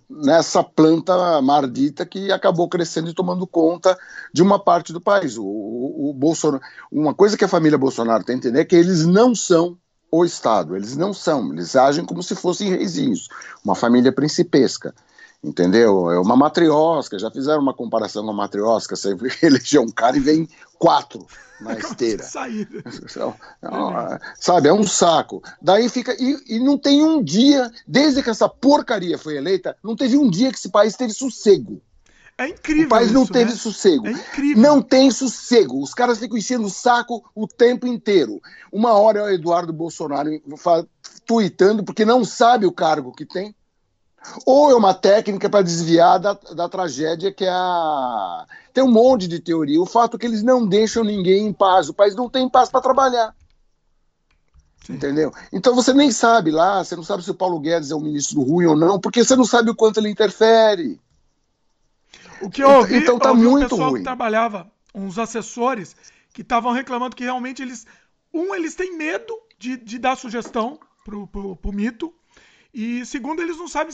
nessa 0.10 0.64
planta 0.64 1.42
mardita 1.42 2.06
que 2.06 2.32
acabou 2.32 2.68
crescendo 2.68 3.10
e 3.10 3.14
tomando 3.14 3.48
conta 3.48 3.98
de 4.34 4.42
uma 4.42 4.60
parte 4.60 4.92
do 4.92 5.00
país. 5.00 5.38
O, 5.38 5.46
o, 5.46 6.10
o 6.10 6.14
Bolsonaro, 6.14 6.62
uma 6.92 7.14
coisa 7.14 7.38
que 7.38 7.46
a 7.46 7.50
família 7.50 7.78
Bolsonaro 7.78 8.24
tem 8.24 8.40
que 8.40 8.48
entender 8.48 8.62
é 8.62 8.66
que 8.66 8.76
eles 8.76 9.06
não 9.06 9.34
são 9.34 9.78
o 10.12 10.26
Estado, 10.26 10.76
eles 10.76 10.98
não 10.98 11.14
são, 11.14 11.54
eles 11.54 11.74
agem 11.74 12.04
como 12.04 12.22
se 12.22 12.36
fossem 12.36 12.70
reizinhos, 12.70 13.30
uma 13.64 13.76
família 13.76 14.12
principesca 14.12 14.94
entendeu? 15.44 16.12
É 16.12 16.20
uma 16.20 16.36
matriosca, 16.36 17.18
já 17.18 17.32
fizeram 17.32 17.62
uma 17.62 17.74
comparação 17.74 18.24
com 18.24 18.32
a 18.32 18.34
matriosca, 18.34 18.96
você 18.96 19.16
elegeu 19.42 19.82
um 19.82 19.92
cara 19.92 20.18
e 20.18 20.20
vem 20.20 20.48
quatro 20.78 21.26
na 21.60 21.74
esteira. 21.78 22.24
Saída. 22.24 22.84
Sabe, 24.40 24.70
é 24.70 24.74
um 24.74 24.86
saco. 24.86 25.42
Daí 25.62 25.90
fica. 25.90 26.16
E, 26.20 26.38
e, 26.56 26.60
não 26.60 26.78
tem 26.78 27.04
um 27.04 27.24
dia, 27.24 27.72
desde 27.88 28.22
que 28.22 28.30
essa 28.30 28.50
porcaria 28.50 29.18
foi 29.18 29.38
eleita, 29.38 29.76
não 29.84 29.96
teve 29.96 30.18
um 30.18 30.30
dia 30.30 30.52
que 30.52 30.58
esse 30.58 30.70
país 30.70 30.96
teve 30.96 31.14
sossego. 31.14 31.82
É 32.38 32.48
incrível. 32.48 32.86
O 32.86 32.90
país 32.90 33.08
isso, 33.08 33.14
não 33.14 33.26
teve 33.26 33.52
né? 33.52 33.58
sossego. 33.58 34.08
É 34.08 34.12
incrível. 34.12 34.64
Não 34.64 34.82
tem 34.82 35.12
sossego. 35.12 35.82
Os 35.82 35.94
caras 35.94 36.18
ficam 36.18 36.38
enchendo 36.38 36.66
o 36.66 36.72
saco 36.72 37.24
o 37.36 37.48
tempo 37.48 37.86
inteiro. 37.86 38.42
Uma 38.72 38.94
hora 38.94 39.20
é 39.20 39.24
o 39.24 39.30
Eduardo 39.30 39.72
Bolsonaro 39.72 40.30
tweetando 41.26 41.84
porque 41.84 42.04
não 42.04 42.26
sabe 42.26 42.66
o 42.66 42.72
cargo 42.72 43.12
que 43.12 43.26
tem. 43.26 43.56
Ou 44.46 44.70
é 44.70 44.76
uma 44.76 44.94
técnica 44.94 45.50
para 45.50 45.64
desviar 45.64 46.20
da, 46.20 46.34
da 46.34 46.70
tragédia 46.70 47.32
que 47.32 47.44
é 47.44 47.50
a. 47.50 48.46
Tem 48.74 48.84
um 48.84 48.92
monte 48.92 49.28
de 49.28 49.40
teoria. 49.40 49.82
O 49.82 49.86
fato 49.86 50.16
é 50.16 50.20
que 50.20 50.26
eles 50.26 50.44
não 50.44 50.66
deixam 50.66 51.04
ninguém 51.04 51.48
em 51.48 51.54
paz. 51.54 51.90
O 51.90 51.94
país 51.94 52.16
não 52.16 52.30
tem 52.30 52.48
paz 52.48 52.70
para 52.70 52.82
trabalhar. 52.82 53.36
Sim. 54.86 54.94
Entendeu? 54.94 55.32
Então 55.52 55.76
você 55.76 55.94
nem 55.94 56.12
sabe 56.12 56.52
lá, 56.52 56.84
você 56.84 56.96
não 56.96 57.04
sabe 57.04 57.24
se 57.24 57.32
o 57.32 57.36
Paulo 57.36 57.60
Guedes 57.60 57.92
é 57.92 57.96
um 57.96 58.02
ministro 58.02 58.42
ruim 58.42 58.66
ou 58.66 58.76
não, 58.76 59.00
porque 59.00 59.24
você 59.24 59.36
não 59.36 59.46
sabe 59.46 59.70
o 59.70 59.76
quanto 59.76 60.00
ele 60.00 60.10
interfere. 60.10 61.00
O 62.42 62.50
que 62.50 62.64
eu 62.64 62.70
ouvi, 62.70 62.98
então 62.98 63.20
tá 63.20 63.30
ouvi 63.32 63.44
muito 63.44 63.66
um 63.66 63.70
pessoal 63.70 63.90
ruim. 63.90 64.00
que 64.00 64.04
trabalhava, 64.04 64.72
uns 64.94 65.20
assessores, 65.20 65.96
que 66.34 66.42
estavam 66.42 66.72
reclamando 66.72 67.16
que 67.16 67.24
realmente 67.24 67.62
eles. 67.62 67.86
Um, 68.34 68.56
eles 68.56 68.76
têm 68.76 68.98
medo 68.98 69.38
de, 69.60 69.78
de 69.78 70.00
dar 70.00 70.16
sugestão 70.16 70.80
pro, 71.04 71.28
pro, 71.28 71.56
pro 71.56 71.74
mito, 71.74 72.14
e 72.74 73.06
segundo, 73.06 73.42
eles 73.42 73.58
não 73.58 73.68
sabem. 73.68 73.94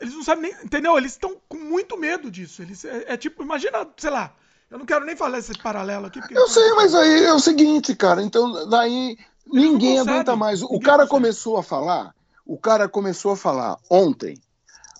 Eles 0.00 0.14
não 0.14 0.22
sabem 0.22 0.50
nem. 0.50 0.64
Entendeu? 0.64 0.96
Eles 0.96 1.12
estão 1.12 1.36
com 1.48 1.56
muito 1.56 1.96
medo 1.96 2.30
disso. 2.30 2.62
Eles, 2.62 2.84
é, 2.84 3.04
é, 3.08 3.16
tipo, 3.16 3.42
imagina, 3.42 3.86
sei 3.96 4.10
lá. 4.10 4.32
Eu 4.70 4.78
não 4.78 4.86
quero 4.86 5.04
nem 5.04 5.14
falar 5.14 5.38
esse 5.38 5.56
paralelo 5.58 6.06
aqui. 6.06 6.20
eu 6.30 6.48
sei, 6.48 6.72
mas 6.72 6.94
aí 6.94 7.24
é 7.24 7.32
o 7.32 7.38
seguinte, 7.38 7.94
cara. 7.94 8.22
Então, 8.22 8.68
daí 8.68 9.16
ninguém 9.46 10.00
aguenta 10.00 10.34
mais. 10.34 10.62
O 10.62 10.80
cara 10.80 10.98
consegue. 10.98 11.10
começou 11.10 11.56
a 11.56 11.62
falar. 11.62 12.14
O 12.46 12.58
cara 12.58 12.88
começou 12.88 13.32
a 13.32 13.36
falar 13.36 13.76
ontem. 13.88 14.38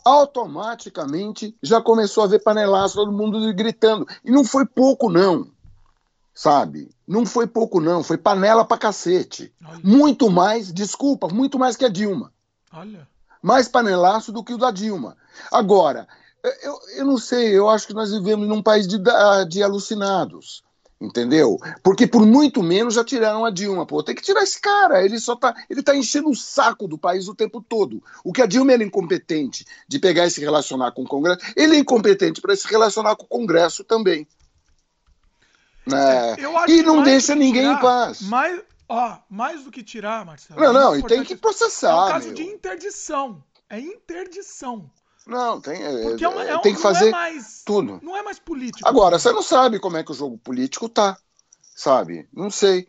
Automaticamente 0.04 1.56
já 1.62 1.80
começou 1.80 2.24
a 2.24 2.26
ver 2.26 2.42
panelaço, 2.42 2.94
todo 2.94 3.10
mundo 3.10 3.52
gritando. 3.54 4.06
E 4.24 4.30
não 4.30 4.44
foi 4.44 4.64
pouco, 4.64 5.10
não. 5.10 5.50
Sabe? 6.34 6.90
Não 7.06 7.24
foi 7.24 7.46
pouco, 7.46 7.80
não. 7.80 8.02
Foi 8.02 8.18
panela 8.18 8.64
pra 8.64 8.78
cacete. 8.78 9.52
Muito 9.82 10.30
mais, 10.30 10.72
desculpa, 10.72 11.28
muito 11.28 11.58
mais 11.58 11.76
que 11.76 11.84
a 11.84 11.88
Dilma. 11.88 12.32
Olha. 12.74 13.08
Mais 13.42 13.68
panelaço 13.68 14.32
do 14.32 14.42
que 14.42 14.54
o 14.54 14.58
da 14.58 14.70
Dilma. 14.70 15.16
Agora, 15.52 16.08
eu, 16.62 16.78
eu 16.96 17.04
não 17.04 17.18
sei, 17.18 17.56
eu 17.56 17.68
acho 17.68 17.86
que 17.86 17.94
nós 17.94 18.10
vivemos 18.10 18.48
num 18.48 18.62
país 18.62 18.86
de, 18.86 18.98
de 19.48 19.62
alucinados. 19.62 20.62
Entendeu? 21.00 21.58
Porque 21.82 22.06
por 22.06 22.24
muito 22.24 22.62
menos 22.62 22.94
já 22.94 23.04
tiraram 23.04 23.44
a 23.44 23.50
Dilma. 23.50 23.84
Pô, 23.84 24.02
tem 24.02 24.14
que 24.14 24.22
tirar 24.22 24.42
esse 24.42 24.58
cara. 24.60 25.04
Ele 25.04 25.18
só 25.18 25.36
tá. 25.36 25.54
Ele 25.68 25.82
tá 25.82 25.94
enchendo 25.94 26.30
o 26.30 26.36
saco 26.36 26.88
do 26.88 26.96
país 26.96 27.28
o 27.28 27.34
tempo 27.34 27.60
todo. 27.60 28.02
O 28.22 28.32
que 28.32 28.40
a 28.40 28.46
Dilma 28.46 28.72
era 28.72 28.82
incompetente 28.82 29.66
de 29.86 29.98
pegar 29.98 30.26
e 30.26 30.30
se 30.30 30.40
relacionar 30.40 30.92
com 30.92 31.02
o 31.02 31.08
Congresso, 31.08 31.40
ele 31.56 31.76
é 31.76 31.78
incompetente 31.80 32.40
para 32.40 32.56
se 32.56 32.66
relacionar 32.68 33.16
com 33.16 33.24
o 33.24 33.28
Congresso 33.28 33.84
também. 33.84 34.26
É, 35.92 36.36
e 36.70 36.82
não 36.82 37.02
deixa 37.02 37.34
ninguém 37.34 37.62
tirar, 37.62 37.76
em 37.76 37.80
paz. 37.80 38.22
Mas 38.22 38.62
Ó, 38.94 39.18
mais 39.28 39.64
do 39.64 39.70
que 39.70 39.82
tirar, 39.82 40.24
Marcelo. 40.24 40.60
Não, 40.60 40.72
não, 40.72 40.96
e 40.96 41.02
tem 41.02 41.24
que 41.24 41.34
processar. 41.34 41.90
É 41.90 42.04
um 42.04 42.08
caso 42.08 42.26
meu. 42.26 42.34
de 42.34 42.42
interdição. 42.44 43.44
É 43.68 43.80
interdição. 43.80 44.90
Não, 45.26 45.60
tem, 45.60 45.82
é, 45.82 46.02
Porque 46.02 46.24
é 46.24 46.28
uma, 46.28 46.42
é, 46.42 46.58
tem 46.58 46.74
que 46.74 46.80
fazer 46.80 47.08
é 47.08 47.10
mais, 47.10 47.62
tudo. 47.64 47.98
Não 48.02 48.16
é 48.16 48.22
mais 48.22 48.38
político. 48.38 48.86
Agora, 48.86 49.18
você 49.18 49.32
não 49.32 49.42
sabe 49.42 49.80
como 49.80 49.96
é 49.96 50.04
que 50.04 50.12
o 50.12 50.14
jogo 50.14 50.38
político 50.38 50.88
tá, 50.88 51.16
sabe? 51.74 52.28
Não 52.32 52.50
sei. 52.50 52.86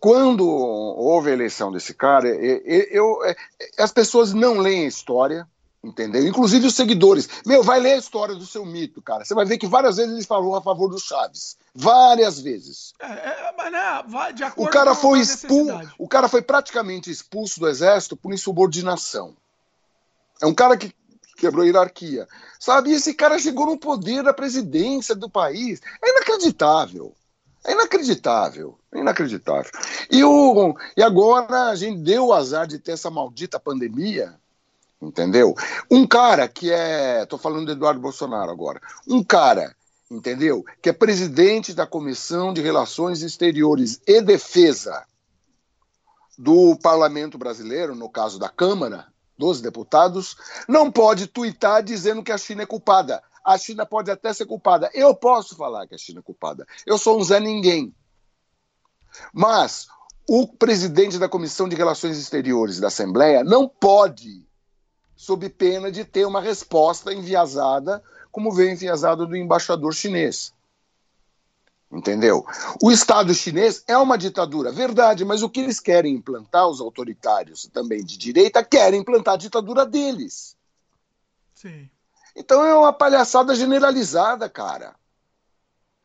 Quando 0.00 0.46
houve 0.48 1.30
a 1.30 1.34
eleição 1.34 1.70
desse 1.70 1.94
cara, 1.94 2.28
eu, 2.28 2.60
eu, 2.64 3.18
eu 3.24 3.34
as 3.78 3.92
pessoas 3.92 4.32
não 4.32 4.58
leem 4.58 4.84
a 4.84 4.88
história, 4.88 5.46
Entendeu? 5.86 6.26
Inclusive 6.26 6.66
os 6.66 6.74
seguidores. 6.74 7.28
Meu, 7.46 7.62
vai 7.62 7.78
ler 7.78 7.92
a 7.92 7.98
história 7.98 8.34
do 8.34 8.44
seu 8.44 8.66
mito, 8.66 9.00
cara. 9.00 9.24
Você 9.24 9.34
vai 9.34 9.44
ver 9.44 9.56
que 9.56 9.68
várias 9.68 9.98
vezes 9.98 10.12
ele 10.12 10.24
falou 10.24 10.56
a 10.56 10.62
favor 10.62 10.88
do 10.88 10.98
Chaves. 10.98 11.56
Várias 11.72 12.40
vezes. 12.40 12.92
É, 13.00 13.06
é, 13.06 13.54
mas 13.56 13.70
né, 13.70 14.02
vai 14.08 14.32
de 14.32 14.42
acordo 14.42 14.68
o 14.68 14.72
cara 14.72 14.90
com 14.90 15.00
foi 15.00 15.20
expulso. 15.20 15.94
O 15.96 16.08
cara 16.08 16.28
foi 16.28 16.42
praticamente 16.42 17.08
expulso 17.08 17.60
do 17.60 17.68
exército 17.68 18.16
por 18.16 18.34
insubordinação. 18.34 19.36
É 20.42 20.46
um 20.46 20.54
cara 20.54 20.76
que 20.76 20.92
quebrou 21.36 21.62
a 21.62 21.66
hierarquia. 21.66 22.26
Sabe? 22.58 22.92
Esse 22.92 23.14
cara 23.14 23.38
chegou 23.38 23.66
no 23.66 23.78
poder 23.78 24.24
da 24.24 24.34
presidência 24.34 25.14
do 25.14 25.30
país. 25.30 25.80
É 26.02 26.10
inacreditável. 26.10 27.14
É 27.64 27.72
inacreditável. 27.72 28.76
É 28.92 28.98
inacreditável. 28.98 29.70
E, 30.10 30.24
o, 30.24 30.74
e 30.96 31.02
agora 31.02 31.68
a 31.68 31.76
gente 31.76 32.00
deu 32.00 32.26
o 32.26 32.32
azar 32.32 32.66
de 32.66 32.80
ter 32.80 32.92
essa 32.92 33.08
maldita 33.08 33.60
pandemia 33.60 34.34
entendeu? 35.00 35.54
Um 35.90 36.06
cara 36.06 36.48
que 36.48 36.72
é, 36.72 37.22
estou 37.22 37.38
falando 37.38 37.66
do 37.66 37.72
Eduardo 37.72 38.00
Bolsonaro 38.00 38.50
agora, 38.50 38.80
um 39.06 39.22
cara, 39.22 39.74
entendeu? 40.10 40.64
Que 40.80 40.90
é 40.90 40.92
presidente 40.92 41.74
da 41.74 41.86
Comissão 41.86 42.52
de 42.52 42.60
Relações 42.60 43.22
Exteriores 43.22 44.00
e 44.06 44.20
Defesa 44.20 45.04
do 46.38 46.76
Parlamento 46.76 47.38
Brasileiro, 47.38 47.94
no 47.94 48.10
caso 48.10 48.38
da 48.38 48.48
Câmara 48.48 49.06
dos 49.38 49.60
Deputados, 49.60 50.36
não 50.68 50.90
pode 50.90 51.26
tuitar 51.26 51.82
dizendo 51.82 52.22
que 52.22 52.32
a 52.32 52.38
China 52.38 52.62
é 52.62 52.66
culpada. 52.66 53.22
A 53.44 53.56
China 53.56 53.86
pode 53.86 54.10
até 54.10 54.32
ser 54.32 54.46
culpada. 54.46 54.90
Eu 54.92 55.14
posso 55.14 55.56
falar 55.56 55.86
que 55.86 55.94
a 55.94 55.98
China 55.98 56.20
é 56.20 56.22
culpada. 56.22 56.66
Eu 56.84 56.98
sou 56.98 57.18
um 57.18 57.22
Zé 57.22 57.38
Ninguém. 57.38 57.94
Mas 59.32 59.86
o 60.28 60.48
presidente 60.48 61.18
da 61.18 61.28
Comissão 61.28 61.68
de 61.68 61.76
Relações 61.76 62.18
Exteriores 62.18 62.80
da 62.80 62.88
Assembleia 62.88 63.44
não 63.44 63.68
pode 63.68 64.45
sob 65.16 65.48
pena 65.48 65.90
de 65.90 66.04
ter 66.04 66.26
uma 66.26 66.40
resposta 66.40 67.12
enviesada, 67.12 68.02
como 68.30 68.52
veio 68.52 68.70
enviesada 68.70 69.26
do 69.26 69.36
embaixador 69.36 69.94
chinês. 69.94 70.54
Entendeu? 71.90 72.44
O 72.82 72.90
Estado 72.90 73.32
chinês 73.32 73.82
é 73.86 73.96
uma 73.96 74.18
ditadura, 74.18 74.70
verdade, 74.70 75.24
mas 75.24 75.42
o 75.42 75.48
que 75.48 75.60
eles 75.60 75.80
querem 75.80 76.14
implantar, 76.14 76.68
os 76.68 76.80
autoritários 76.80 77.66
também 77.72 78.04
de 78.04 78.18
direita, 78.18 78.62
querem 78.62 79.00
implantar 79.00 79.34
a 79.34 79.38
ditadura 79.38 79.86
deles. 79.86 80.56
Sim. 81.54 81.88
Então 82.34 82.64
é 82.64 82.74
uma 82.76 82.92
palhaçada 82.92 83.54
generalizada, 83.54 84.48
cara. 84.48 84.94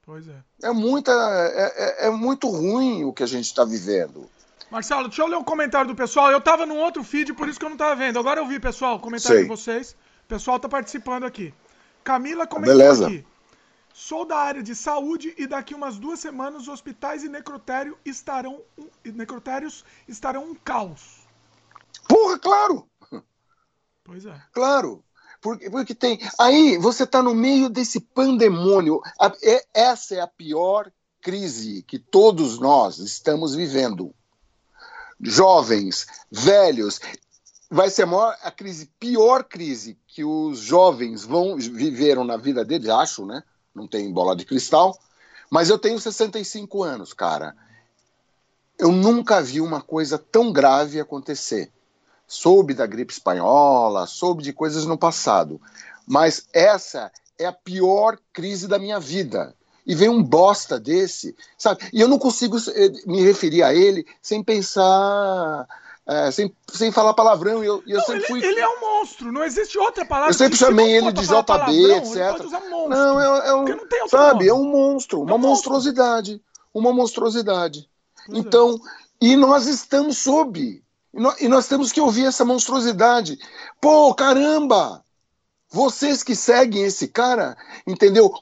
Pois 0.04 0.28
é. 0.28 0.44
É, 0.64 0.72
muita, 0.72 1.12
é, 1.12 2.06
é, 2.06 2.08
é 2.08 2.10
muito 2.10 2.48
ruim 2.48 3.04
o 3.04 3.12
que 3.12 3.24
a 3.24 3.28
gente 3.28 3.46
está 3.46 3.66
vivendo. 3.66 4.30
Marcelo, 4.72 5.10
deixa 5.10 5.22
eu 5.22 5.28
ler 5.28 5.36
um 5.36 5.44
comentário 5.44 5.90
do 5.90 5.96
pessoal. 5.96 6.32
Eu 6.32 6.40
tava 6.40 6.66
num 6.66 6.80
outro 6.80 7.04
feed, 7.04 7.34
por 7.34 7.50
isso 7.50 7.60
que 7.60 7.66
eu 7.66 7.70
não 7.70 7.76
tava 7.76 7.94
vendo. 7.94 8.18
Agora 8.18 8.40
eu 8.40 8.48
vi, 8.48 8.58
pessoal, 8.58 8.96
o 8.96 9.00
comentário 9.00 9.40
Sei. 9.40 9.44
de 9.44 9.50
vocês. 9.50 9.98
O 10.24 10.28
pessoal 10.30 10.58
tá 10.58 10.70
participando 10.70 11.26
aqui. 11.26 11.54
Camila 12.06 12.48
comentou 12.48 12.78
Beleza. 12.78 13.08
aqui. 13.08 13.28
Sou 13.94 14.24
da 14.24 14.38
área 14.38 14.64
de 14.64 14.74
saúde 14.74 15.36
e 15.38 15.46
daqui 15.46 15.76
umas 15.76 16.00
duas 16.00 16.22
semanas 16.22 16.62
os 16.62 16.68
hospitais 16.70 17.22
e 17.26 17.28
necrotério 17.28 17.98
estarão, 18.06 18.62
necrotérios 19.04 19.84
estarão 20.08 20.46
um 20.46 20.56
caos. 20.56 21.28
Porra, 22.08 22.40
claro! 22.40 22.88
Pois 24.06 24.26
é. 24.26 24.42
Claro. 24.54 25.04
Porque, 25.42 25.70
porque 25.70 25.94
tem. 25.94 26.18
Aí 26.40 26.78
você 26.78 27.04
está 27.04 27.22
no 27.22 27.36
meio 27.36 27.68
desse 27.68 28.00
pandemônio. 28.00 29.02
É, 29.44 29.66
essa 29.74 30.16
é 30.16 30.22
a 30.22 30.28
pior 30.28 30.90
crise 31.22 31.84
que 31.84 32.00
todos 32.00 32.58
nós 32.58 33.00
estamos 33.00 33.54
vivendo 33.54 34.16
jovens, 35.22 36.08
velhos. 36.32 37.00
Vai 37.70 37.90
ser 37.90 38.04
a, 38.04 38.06
maior, 38.06 38.38
a 38.42 38.52
crise, 38.52 38.90
pior 39.00 39.44
crise 39.44 39.98
que 40.08 40.24
os 40.24 40.60
jovens 40.60 41.24
vão 41.24 41.56
viveram 41.56 42.24
na 42.24 42.38
vida 42.38 42.66
deles, 42.66 42.90
acho, 42.90 43.26
né? 43.26 43.44
Não 43.74 43.88
tem 43.88 44.12
bola 44.12 44.36
de 44.36 44.46
cristal. 44.46 44.98
Mas 45.50 45.70
eu 45.70 45.78
tenho 45.78 46.00
65 46.00 46.84
anos, 46.84 47.14
cara. 47.14 47.56
Eu 48.78 48.92
nunca 48.92 49.42
vi 49.42 49.62
uma 49.62 49.82
coisa 49.82 50.18
tão 50.18 50.52
grave 50.52 51.00
acontecer. 51.00 51.72
Soube 52.28 52.74
da 52.74 52.86
gripe 52.86 53.14
espanhola, 53.14 54.08
soube 54.08 54.44
de 54.44 54.54
coisas 54.54 54.86
no 54.86 54.98
passado. 54.98 55.62
Mas 56.06 56.48
essa 56.54 57.12
é 57.38 57.46
a 57.46 57.54
pior 57.54 58.18
crise 58.34 58.68
da 58.68 58.80
minha 58.80 59.00
vida 59.00 59.56
e 59.92 59.96
vem 59.96 60.08
um 60.08 60.24
bosta 60.24 60.80
desse, 60.80 61.36
sabe? 61.58 61.84
E 61.92 62.00
eu 62.00 62.08
não 62.08 62.18
consigo 62.18 62.58
eh, 62.74 62.92
me 63.06 63.22
referir 63.22 63.62
a 63.62 63.76
ele 63.76 64.08
sem 64.22 64.42
pensar. 64.42 65.68
É, 66.08 66.32
sem, 66.32 66.56
sem 66.72 66.94
falar 66.94 67.14
palavrão. 67.14 67.62
Eu, 67.62 67.84
eu 67.86 67.98
não, 67.98 68.06
sempre 68.06 68.22
ele, 68.22 68.28
fui... 68.28 68.46
ele 68.46 68.60
é 68.62 68.70
um 68.70 68.80
monstro, 68.80 69.34
não 69.34 69.44
existe 69.44 69.78
outra 69.78 70.06
palavra. 70.06 70.30
Eu 70.30 70.38
sempre 70.38 70.58
chamei 70.58 70.94
ele 70.94 71.12
de 71.12 71.24
JB, 71.24 71.44
palavrão, 71.46 71.98
etc. 71.98 72.18
Não, 72.88 73.20
é, 73.20 73.50
é 73.50 73.54
um. 73.54 73.66
Não 73.66 74.08
sabe, 74.08 74.46
nome. 74.46 74.48
é 74.48 74.54
um 74.54 74.72
monstro, 74.72 75.22
uma 75.24 75.32
é 75.32 75.36
um 75.36 75.38
monstruosidade. 75.38 76.32
Monstro. 76.32 76.52
Uma 76.74 76.94
monstruosidade. 76.94 77.90
Pois 78.26 78.38
é. 78.38 78.42
então, 78.42 78.76
é. 78.76 79.26
e 79.26 79.36
nós 79.36 79.68
estamos 79.68 80.20
sob. 80.20 80.82
E 81.14 81.20
nós, 81.20 81.42
e 81.42 81.50
nós 81.50 81.68
temos 81.68 81.92
que 81.92 82.00
ouvir 82.00 82.28
essa 82.28 82.46
monstruosidade. 82.46 83.38
Pô, 83.82 84.14
caramba! 84.16 85.04
Vocês 85.70 86.24
que 86.24 86.36
seguem 86.36 86.84
esse 86.84 87.10
cara, 87.10 87.58
entendeu? 87.86 88.34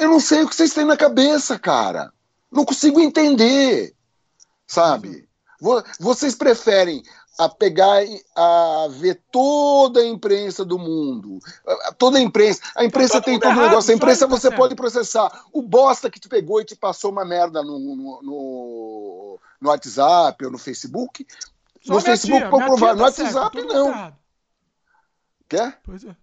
Eu 0.00 0.10
não 0.10 0.20
sei 0.20 0.42
o 0.42 0.48
que 0.48 0.54
vocês 0.54 0.72
têm 0.72 0.84
na 0.84 0.96
cabeça, 0.96 1.58
cara. 1.58 2.12
Não 2.50 2.64
consigo 2.64 3.00
entender. 3.00 3.94
Sabe? 4.66 5.28
Vocês 6.00 6.34
preferem 6.34 7.02
a 7.38 7.48
pegar 7.48 8.02
a 8.34 8.88
ver 8.90 9.20
toda 9.30 10.00
a 10.00 10.06
imprensa 10.06 10.64
do 10.64 10.78
mundo, 10.78 11.38
toda 11.98 12.18
a 12.18 12.20
imprensa, 12.20 12.62
a 12.74 12.84
imprensa 12.84 13.20
tem 13.20 13.38
todo 13.38 13.56
o 13.56 13.60
negócio, 13.60 13.92
a 13.92 13.96
imprensa 13.96 14.26
você 14.26 14.50
pode 14.50 14.74
processar. 14.74 15.44
O 15.52 15.60
bosta 15.60 16.10
que 16.10 16.18
te 16.18 16.28
pegou 16.28 16.60
e 16.60 16.64
te 16.64 16.74
passou 16.74 17.12
uma 17.12 17.24
merda 17.24 17.62
no, 17.62 17.78
no, 17.78 18.22
no, 18.22 19.40
no 19.60 19.68
WhatsApp 19.68 20.44
ou 20.46 20.50
no 20.50 20.58
Facebook, 20.58 21.26
Só 21.82 21.94
no 21.94 22.00
Facebook 22.00 22.48
pode 22.48 22.64
provar, 22.64 22.94
no 22.94 22.98
tá 22.98 23.04
WhatsApp 23.04 23.60
certo, 23.60 23.74
não. 23.74 24.16
Quer? 25.48 25.78
Pois 25.84 26.04
é. 26.04 26.16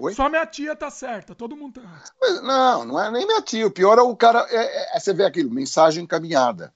Oi? 0.00 0.14
Só 0.14 0.30
minha 0.30 0.46
tia 0.46 0.74
tá 0.74 0.90
certa, 0.90 1.34
todo 1.34 1.54
mundo 1.54 1.82
tá. 1.82 2.02
Mas, 2.18 2.42
não, 2.42 2.86
não 2.86 3.00
é 3.00 3.10
nem 3.10 3.26
minha 3.26 3.42
tia. 3.42 3.66
O 3.66 3.70
pior 3.70 3.98
é 3.98 4.02
o 4.02 4.16
cara. 4.16 4.46
É, 4.48 4.96
é, 4.96 4.98
você 4.98 5.12
vê 5.12 5.26
aquilo, 5.26 5.50
mensagem 5.50 6.04
encaminhada. 6.04 6.72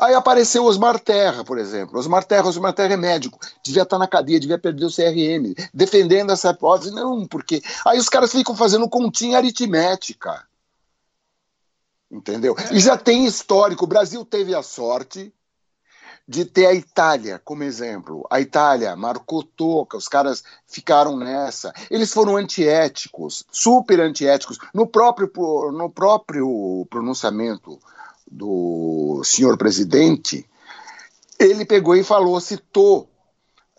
Aí 0.00 0.14
apareceu 0.14 0.64
Osmar 0.64 0.98
Terra, 0.98 1.44
por 1.44 1.58
exemplo. 1.58 1.96
Osmar 1.96 2.24
Terra, 2.24 2.48
Osmar 2.48 2.72
Terra 2.72 2.94
é 2.94 2.96
médico, 2.96 3.38
devia 3.64 3.82
estar 3.82 3.98
na 3.98 4.08
cadeia, 4.08 4.40
devia 4.40 4.58
perder 4.58 4.84
o 4.84 4.90
CRM, 4.90 5.54
defendendo 5.72 6.32
essa 6.32 6.50
hipótese. 6.50 6.90
Não, 6.90 7.24
porque. 7.24 7.62
Aí 7.86 7.98
os 7.98 8.08
caras 8.08 8.32
ficam 8.32 8.56
fazendo 8.56 8.88
continha 8.88 9.38
aritmética. 9.38 10.44
Entendeu? 12.10 12.56
E 12.72 12.80
já 12.80 12.98
tem 12.98 13.26
histórico. 13.26 13.84
O 13.84 13.88
Brasil 13.88 14.24
teve 14.24 14.56
a 14.56 14.62
sorte 14.62 15.32
de 16.30 16.44
ter 16.44 16.66
a 16.66 16.72
Itália 16.72 17.42
como 17.44 17.64
exemplo. 17.64 18.24
A 18.30 18.40
Itália 18.40 18.94
marcou 18.94 19.42
toca, 19.42 19.96
os 19.96 20.06
caras 20.06 20.44
ficaram 20.64 21.16
nessa. 21.16 21.72
Eles 21.90 22.12
foram 22.12 22.36
antiéticos, 22.36 23.44
super 23.50 23.98
antiéticos. 23.98 24.56
No 24.72 24.86
próprio, 24.86 25.28
no 25.72 25.90
próprio 25.90 26.86
pronunciamento 26.88 27.80
do 28.30 29.20
senhor 29.24 29.58
presidente, 29.58 30.48
ele 31.36 31.64
pegou 31.64 31.96
e 31.96 32.04
falou, 32.04 32.40
citou 32.40 33.10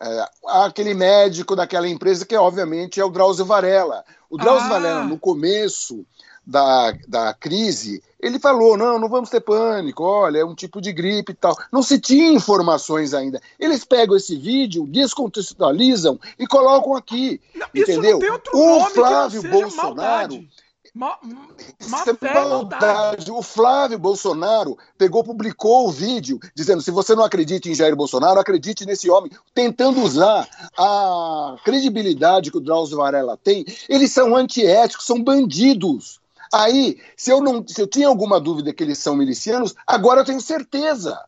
é, 0.02 0.26
aquele 0.48 0.94
médico 0.94 1.56
daquela 1.56 1.88
empresa 1.88 2.26
que, 2.26 2.36
obviamente, 2.36 3.00
é 3.00 3.06
o 3.06 3.10
Drauzio 3.10 3.46
Varela. 3.46 4.04
O 4.30 4.38
Drauzio 4.38 4.66
ah. 4.66 4.70
Varela, 4.72 5.04
no 5.06 5.18
começo 5.18 6.06
da, 6.46 6.92
da 7.08 7.34
crise, 7.34 8.04
ele 8.22 8.40
falou: 8.40 8.78
não, 8.78 9.00
não 9.00 9.10
vamos 9.10 9.30
ter 9.30 9.42
pânico, 9.42 10.04
olha, 10.04 10.40
é 10.40 10.46
um 10.46 10.56
tipo 10.56 10.80
de 10.80 10.94
gripe 10.94 11.32
e 11.32 11.36
tal. 11.36 11.58
Não 11.72 11.82
se 11.82 12.00
tinha 12.00 12.32
informações 12.32 13.14
ainda. 13.14 13.42
Eles 13.60 13.84
pegam 13.84 14.16
esse 14.16 14.36
vídeo, 14.36 14.86
descontextualizam 14.88 16.20
e 16.38 16.46
colocam 16.46 16.96
aqui. 16.96 17.42
Não, 17.56 17.68
entendeu? 17.74 18.20
o 18.54 18.86
Flávio 18.86 19.42
Bolsonaro. 19.44 20.46
Ma, 20.94 21.18
ma 21.24 22.04
é 22.06 22.34
maldade. 22.34 23.32
O 23.32 23.42
Flávio 23.42 23.98
Bolsonaro 23.98 24.78
pegou, 24.98 25.24
publicou 25.24 25.88
o 25.88 25.92
vídeo 25.92 26.38
dizendo: 26.54 26.82
se 26.82 26.92
você 26.92 27.16
não 27.16 27.24
acredita 27.24 27.70
em 27.70 27.74
Jair 27.74 27.96
Bolsonaro, 27.96 28.40
acredite 28.40 28.86
nesse 28.86 29.10
homem, 29.10 29.32
tentando 29.54 30.02
usar 30.02 30.48
a 30.78 31.56
credibilidade 31.64 32.52
que 32.52 32.58
o 32.58 32.62
Drauzio 32.62 32.98
Varela 32.98 33.38
tem. 33.38 33.66
Eles 33.88 34.12
são 34.12 34.36
antiéticos, 34.36 35.06
são 35.06 35.24
bandidos. 35.24 36.21
Aí, 36.52 37.02
se 37.16 37.32
eu 37.32 37.42
não, 37.42 37.66
se 37.66 37.82
eu 37.82 37.88
tinha 37.88 38.08
alguma 38.08 38.40
dúvida 38.40 38.74
que 38.74 38.84
eles 38.84 38.98
são 38.98 39.16
milicianos, 39.16 39.74
agora 39.88 40.22
eu 40.22 40.26
tenho 40.26 40.42
certeza. 40.42 41.24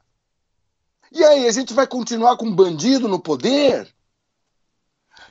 E 1.11 1.23
aí, 1.23 1.47
a 1.47 1.51
gente 1.51 1.73
vai 1.73 1.87
continuar 1.87 2.35
com 2.37 2.45
um 2.45 2.55
bandido 2.55 3.07
no 3.07 3.19
poder? 3.19 3.87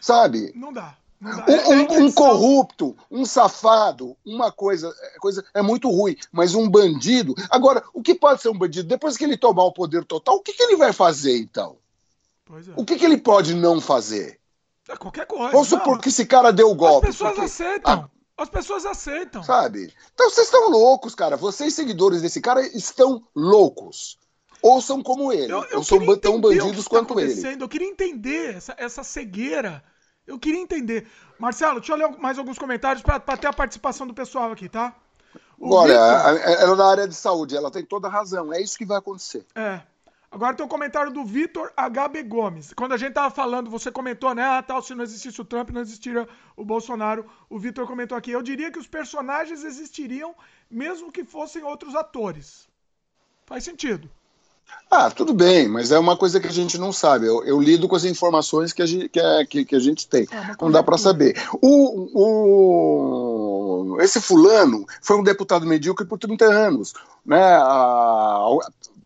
Sabe? 0.00 0.52
Não 0.54 0.72
dá. 0.72 0.96
Um, 1.22 2.02
um, 2.02 2.06
um, 2.06 2.12
corrupto, 2.12 2.96
um 3.08 3.24
safado, 3.24 4.16
uma 4.26 4.50
coisa, 4.50 4.92
coisa 5.20 5.44
é 5.54 5.62
muito 5.62 5.88
ruim, 5.88 6.16
mas 6.32 6.52
um 6.52 6.68
bandido. 6.68 7.32
Agora, 7.48 7.84
o 7.94 8.02
que 8.02 8.12
pode 8.12 8.42
ser 8.42 8.48
um 8.48 8.58
bandido? 8.58 8.88
Depois 8.88 9.16
que 9.16 9.22
ele 9.22 9.36
tomar 9.36 9.62
o 9.62 9.72
poder 9.72 10.04
total, 10.04 10.34
o 10.34 10.40
que, 10.40 10.52
que 10.52 10.62
ele 10.64 10.76
vai 10.76 10.92
fazer 10.92 11.38
então? 11.38 11.76
É. 12.50 12.72
O 12.74 12.84
que, 12.84 12.96
que 12.96 13.04
ele 13.04 13.18
pode 13.18 13.54
não 13.54 13.80
fazer? 13.80 14.40
É 14.88 14.96
qualquer 14.96 15.26
coisa. 15.26 15.52
Vamos 15.52 15.68
supor 15.68 16.00
que 16.00 16.08
esse 16.08 16.26
cara 16.26 16.52
deu 16.52 16.70
o 16.70 16.74
golpe. 16.74 17.08
As 17.08 17.16
pessoas 17.16 17.38
aceitam. 17.38 18.10
As 18.36 18.48
pessoas 18.48 18.86
aceitam. 18.86 19.42
Sabe? 19.42 19.92
Então 20.14 20.30
vocês 20.30 20.46
estão 20.46 20.70
loucos, 20.70 21.14
cara. 21.14 21.36
Vocês, 21.36 21.74
seguidores 21.74 22.22
desse 22.22 22.40
cara, 22.40 22.60
estão 22.76 23.22
loucos. 23.34 24.18
Ou 24.62 24.80
são 24.80 25.02
como 25.02 25.32
ele. 25.32 25.52
Eu, 25.52 25.64
eu 25.64 25.78
ou 25.78 25.84
são 25.84 25.98
tão 26.18 26.40
bandidos 26.40 26.86
quanto 26.88 27.14
tá 27.14 27.22
ele. 27.22 27.62
Eu 27.62 27.68
queria 27.68 27.88
entender 27.88 28.56
essa, 28.56 28.74
essa 28.78 29.02
cegueira 29.02 29.82
eu 30.26 30.38
queria 30.38 30.60
entender. 30.60 31.06
Marcelo, 31.38 31.80
deixa 31.80 31.92
eu 31.92 31.96
ler 31.96 32.18
mais 32.18 32.38
alguns 32.38 32.58
comentários 32.58 33.02
para 33.02 33.36
ter 33.36 33.48
a 33.48 33.52
participação 33.52 34.06
do 34.06 34.14
pessoal 34.14 34.52
aqui, 34.52 34.68
tá? 34.68 34.94
O 35.58 35.74
Olha, 35.74 35.94
Victor... 35.94 36.50
ela 36.50 36.72
é 36.72 36.76
na 36.76 36.86
área 36.86 37.08
de 37.08 37.14
saúde, 37.14 37.56
ela 37.56 37.70
tem 37.70 37.84
toda 37.84 38.08
a 38.08 38.10
razão. 38.10 38.52
É 38.52 38.60
isso 38.60 38.78
que 38.78 38.84
vai 38.84 38.98
acontecer. 38.98 39.44
É. 39.54 39.80
Agora 40.32 40.56
tem 40.56 40.64
o 40.64 40.66
um 40.66 40.68
comentário 40.68 41.12
do 41.12 41.22
Vitor 41.26 41.70
HB 41.76 42.22
Gomes. 42.22 42.72
Quando 42.72 42.92
a 42.92 42.96
gente 42.96 43.12
tava 43.12 43.30
falando, 43.30 43.68
você 43.68 43.92
comentou, 43.92 44.34
né? 44.34 44.42
Ah, 44.42 44.62
tal, 44.62 44.80
se 44.80 44.94
não 44.94 45.04
existisse 45.04 45.38
o 45.38 45.44
Trump, 45.44 45.68
não 45.68 45.82
existiria 45.82 46.26
o 46.56 46.64
Bolsonaro. 46.64 47.26
O 47.50 47.58
Vitor 47.58 47.86
comentou 47.86 48.16
aqui. 48.16 48.30
Eu 48.30 48.40
diria 48.40 48.72
que 48.72 48.78
os 48.78 48.86
personagens 48.86 49.62
existiriam 49.62 50.34
mesmo 50.70 51.12
que 51.12 51.22
fossem 51.22 51.62
outros 51.62 51.94
atores. 51.94 52.66
Faz 53.44 53.62
sentido. 53.62 54.08
Ah, 54.90 55.10
tudo 55.10 55.34
bem, 55.34 55.68
mas 55.68 55.92
é 55.92 55.98
uma 55.98 56.16
coisa 56.16 56.40
que 56.40 56.48
a 56.48 56.52
gente 56.52 56.78
não 56.78 56.94
sabe. 56.94 57.26
Eu, 57.26 57.44
eu 57.44 57.60
lido 57.60 57.86
com 57.86 57.96
as 57.96 58.06
informações 58.06 58.72
que 58.72 58.80
a 58.80 58.86
gente, 58.86 59.10
que 59.10 59.20
a, 59.20 59.44
que, 59.44 59.66
que 59.66 59.76
a 59.76 59.80
gente 59.80 60.08
tem. 60.08 60.26
É 60.30 60.56
não 60.60 60.70
dá 60.70 60.82
para 60.82 60.96
saber. 60.96 61.36
O, 61.60 62.08
o, 63.94 64.00
esse 64.00 64.18
fulano 64.18 64.86
foi 65.02 65.18
um 65.18 65.22
deputado 65.22 65.66
medíocre 65.66 66.06
por 66.06 66.18
30 66.18 66.46
anos. 66.46 66.94
Né? 67.24 67.42
A, 67.42 67.64
a, 67.64 68.58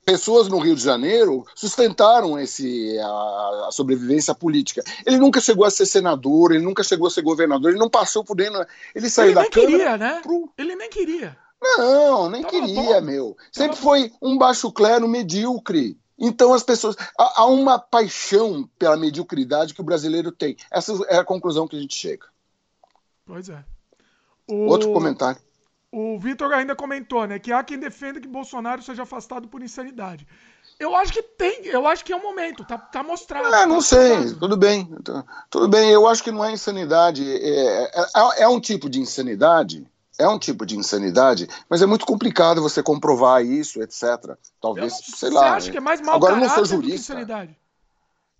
pessoas 0.06 0.46
no 0.46 0.60
Rio 0.60 0.76
de 0.76 0.82
Janeiro 0.82 1.44
sustentaram 1.52 2.38
esse, 2.38 2.96
a, 3.00 3.66
a, 3.66 3.68
sobrevivência 3.72 4.32
política. 4.32 4.84
Ele 5.04 5.18
nunca 5.18 5.40
chegou 5.40 5.66
a 5.66 5.70
ser 5.70 5.84
senador, 5.84 6.52
ele 6.52 6.64
nunca 6.64 6.84
chegou 6.84 7.08
a 7.08 7.10
ser 7.10 7.22
governador, 7.22 7.70
ele 7.70 7.80
não 7.80 7.90
passou 7.90 8.24
por 8.24 8.36
dentro. 8.36 8.64
Ele 8.94 9.10
saiu 9.10 9.26
ele 9.26 9.34
da 9.34 9.40
nem 9.42 9.50
queria, 9.50 9.98
né? 9.98 10.20
Pro... 10.22 10.48
Ele 10.56 10.76
nem 10.76 10.88
queria. 10.88 11.36
Não, 11.60 12.30
nem 12.30 12.44
queria, 12.44 13.00
bom. 13.00 13.06
meu. 13.06 13.36
Sempre 13.50 13.76
foi 13.76 14.12
um 14.22 14.38
baixo 14.38 14.70
clero 14.70 15.08
medíocre. 15.08 15.98
Então 16.16 16.54
as 16.54 16.62
pessoas. 16.62 16.94
Há, 17.18 17.42
há 17.42 17.46
uma 17.46 17.76
paixão 17.76 18.70
pela 18.78 18.96
mediocridade 18.96 19.74
que 19.74 19.80
o 19.80 19.84
brasileiro 19.84 20.30
tem. 20.30 20.56
Essa 20.70 20.92
é 21.08 21.16
a 21.16 21.24
conclusão 21.24 21.66
que 21.66 21.76
a 21.76 21.80
gente 21.80 21.96
chega. 21.96 22.26
Pois 23.26 23.48
é. 23.48 23.64
O... 24.48 24.66
Outro 24.66 24.92
comentário. 24.92 25.40
O 25.92 26.18
Vitor 26.18 26.52
ainda 26.52 26.74
comentou, 26.74 27.26
né, 27.26 27.38
que 27.38 27.52
há 27.52 27.62
quem 27.62 27.78
defenda 27.78 28.20
que 28.20 28.28
Bolsonaro 28.28 28.82
seja 28.82 29.04
afastado 29.04 29.48
por 29.48 29.62
insanidade. 29.62 30.26
Eu 30.78 30.94
acho 30.94 31.12
que 31.12 31.22
tem, 31.22 31.64
eu 31.66 31.86
acho 31.86 32.04
que 32.04 32.12
é 32.12 32.16
o 32.16 32.18
um 32.18 32.22
momento, 32.22 32.64
tá, 32.64 32.76
tá 32.76 33.02
mostrado. 33.02 33.54
É, 33.54 33.64
não 33.64 33.76
tá 33.76 33.82
sei, 33.82 34.16
mostrado. 34.16 34.38
tudo 34.40 34.56
bem. 34.56 34.94
Tudo 35.48 35.68
bem, 35.68 35.90
eu 35.90 36.06
acho 36.06 36.22
que 36.22 36.30
não 36.30 36.44
é 36.44 36.52
insanidade. 36.52 37.24
É, 37.24 37.84
é, 37.84 38.42
é 38.42 38.48
um 38.48 38.60
tipo 38.60 38.90
de 38.90 39.00
insanidade 39.00 39.86
é 40.18 40.28
um 40.28 40.38
tipo 40.38 40.64
de 40.64 40.76
insanidade, 40.76 41.48
mas 41.68 41.82
é 41.82 41.86
muito 41.86 42.06
complicado 42.06 42.62
você 42.62 42.82
comprovar 42.82 43.44
isso, 43.44 43.82
etc. 43.82 44.36
Talvez, 44.60 44.92
não, 44.92 45.18
sei 45.18 45.30
lá. 45.30 45.40
Você 45.40 45.56
acha 45.56 45.70
que 45.70 45.76
é 45.76 45.80
mais 45.80 46.00
mau 46.00 46.16
Agora, 46.16 46.34
eu 46.34 46.40
não 46.40 46.48
sou 46.48 46.64
jurista. 46.64 47.14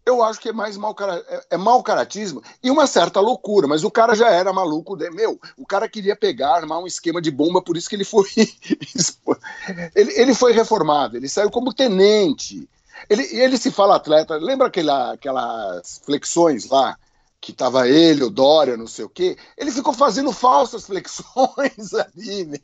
Eu 0.07 0.23
acho 0.23 0.39
que 0.39 0.51
é 0.51 0.53
mais 0.53 0.77
mau, 0.77 0.95
é, 1.29 1.57
é 1.57 1.83
caratismo 1.83 2.41
e 2.63 2.71
uma 2.71 2.87
certa 2.87 3.19
loucura, 3.19 3.67
mas 3.67 3.83
o 3.83 3.91
cara 3.91 4.15
já 4.15 4.31
era 4.31 4.53
maluco. 4.53 4.97
De, 4.97 5.11
meu, 5.11 5.37
o 5.59 5.67
cara 5.67 5.89
queria 5.89 6.15
pegar, 6.15 6.55
armar 6.55 6.79
um 6.79 6.87
esquema 6.87 7.21
de 7.21 7.29
bomba, 7.29 7.61
por 7.61 7.77
isso 7.77 7.89
que 7.89 7.97
ele 7.97 8.05
foi. 8.05 8.29
ele, 9.97 10.13
ele 10.13 10.33
foi 10.33 10.53
reformado, 10.53 11.17
ele 11.17 11.29
saiu 11.29 11.51
como 11.51 11.75
tenente. 11.75 12.69
Ele, 13.11 13.25
ele 13.33 13.59
se 13.59 13.73
fala 13.73 13.97
atleta, 13.97 14.37
lembra 14.37 14.69
aquela, 14.69 15.13
aquelas 15.13 16.01
flexões 16.05 16.69
lá, 16.71 16.97
que 17.41 17.53
tava 17.53 17.89
ele, 17.89 18.23
o 18.23 18.31
Dória, 18.31 18.77
não 18.77 18.87
sei 18.87 19.05
o 19.05 19.09
quê? 19.09 19.37
Ele 19.59 19.73
ficou 19.73 19.93
fazendo 19.93 20.33
falsas 20.33 20.87
flexões 20.87 21.95
ali, 21.99 22.45
meu. 22.45 22.61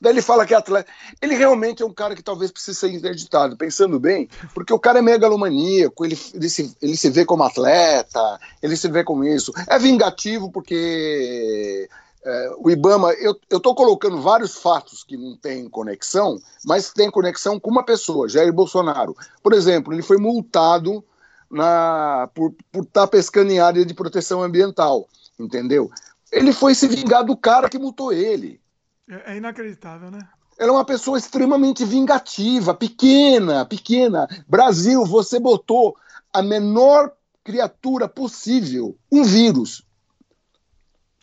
Daí 0.00 0.12
ele 0.12 0.22
fala 0.22 0.46
que 0.46 0.54
é 0.54 0.56
atleta. 0.56 0.90
Ele 1.20 1.34
realmente 1.34 1.82
é 1.82 1.86
um 1.86 1.92
cara 1.92 2.14
que 2.14 2.22
talvez 2.22 2.50
precise 2.50 2.78
ser 2.78 2.90
interditado, 2.90 3.56
pensando 3.56 3.98
bem, 3.98 4.28
porque 4.54 4.72
o 4.72 4.78
cara 4.78 4.98
é 4.98 5.02
megalomaníaco, 5.02 6.04
ele, 6.04 6.18
ele, 6.34 6.48
se, 6.48 6.76
ele 6.80 6.96
se 6.96 7.10
vê 7.10 7.24
como 7.24 7.42
atleta, 7.42 8.40
ele 8.62 8.76
se 8.76 8.88
vê 8.88 9.02
como 9.02 9.24
isso. 9.24 9.52
É 9.66 9.78
vingativo 9.78 10.50
porque 10.50 11.88
é, 12.24 12.50
o 12.58 12.70
Ibama, 12.70 13.12
eu 13.14 13.38
estou 13.50 13.74
colocando 13.74 14.20
vários 14.20 14.56
fatos 14.56 15.02
que 15.02 15.16
não 15.16 15.36
têm 15.36 15.68
conexão, 15.68 16.38
mas 16.64 16.92
tem 16.92 17.10
conexão 17.10 17.58
com 17.58 17.70
uma 17.70 17.82
pessoa, 17.82 18.28
Jair 18.28 18.52
Bolsonaro. 18.52 19.16
Por 19.42 19.52
exemplo, 19.52 19.92
ele 19.92 20.02
foi 20.02 20.18
multado 20.18 21.04
na, 21.50 22.28
por 22.34 22.54
estar 22.74 23.02
tá 23.02 23.06
pescando 23.06 23.50
em 23.50 23.60
área 23.60 23.84
de 23.84 23.94
proteção 23.94 24.42
ambiental, 24.42 25.08
entendeu? 25.38 25.90
Ele 26.30 26.52
foi 26.52 26.74
se 26.74 26.86
vingar 26.86 27.24
do 27.24 27.36
cara 27.36 27.68
que 27.68 27.78
multou 27.78 28.12
ele. 28.12 28.60
É, 29.08 29.32
é 29.32 29.36
inacreditável, 29.36 30.10
né? 30.10 30.20
Ela 30.58 30.70
é 30.70 30.72
uma 30.72 30.84
pessoa 30.84 31.16
extremamente 31.16 31.84
vingativa, 31.84 32.74
pequena, 32.74 33.64
pequena. 33.64 34.26
Brasil, 34.48 35.04
você 35.06 35.38
botou 35.38 35.96
a 36.32 36.42
menor 36.42 37.12
criatura 37.44 38.08
possível, 38.08 38.98
um 39.10 39.22
vírus. 39.22 39.86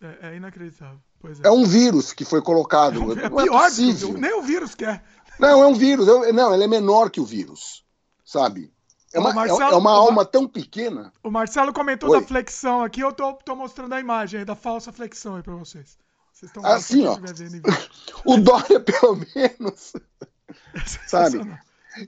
É, 0.02 0.30
é 0.30 0.36
inacreditável. 0.38 1.00
É. 1.44 1.48
é. 1.48 1.52
um 1.52 1.66
vírus 1.66 2.14
que 2.14 2.24
foi 2.24 2.42
colocado. 2.42 3.00
É, 3.02 3.06
um, 3.06 3.20
é, 3.20 3.26
é 3.26 3.30
pior, 3.30 3.68
é 3.68 4.20
nem 4.20 4.40
o 4.40 4.42
vírus 4.42 4.74
quer. 4.74 5.04
Não, 5.40 5.64
é 5.64 5.68
um 5.68 5.74
vírus. 5.74 6.08
Não, 6.08 6.54
ele 6.54 6.64
é 6.64 6.68
menor 6.68 7.10
que 7.10 7.20
o 7.20 7.26
vírus, 7.26 7.84
sabe? 8.24 8.72
É 9.14 9.20
uma, 9.20 9.34
Marcelo, 9.34 9.74
é 9.74 9.76
uma 9.76 9.92
alma 9.92 10.26
tão 10.26 10.48
pequena. 10.48 11.12
O 11.24 11.32
Marcelo 11.32 11.74
comentou 11.74 12.10
Oi. 12.10 12.20
da 12.20 12.28
flexão 12.28 12.84
aqui, 12.84 13.02
eu 13.02 13.14
tô, 13.14 13.34
tô 13.34 13.56
mostrando 13.56 13.94
a 13.94 14.00
imagem 14.00 14.40
aí, 14.40 14.46
da 14.46 14.56
falsa 14.56 14.92
flexão 14.92 15.36
aí 15.36 15.44
pra 15.44 15.56
vocês. 15.56 15.98
Vocês 16.36 16.50
estão 16.50 16.66
assim, 16.66 17.06
ó. 17.06 17.18
O 18.26 18.38
Dória, 18.38 18.80
pelo 18.82 19.16
menos. 19.34 19.94
sabe? 21.08 21.40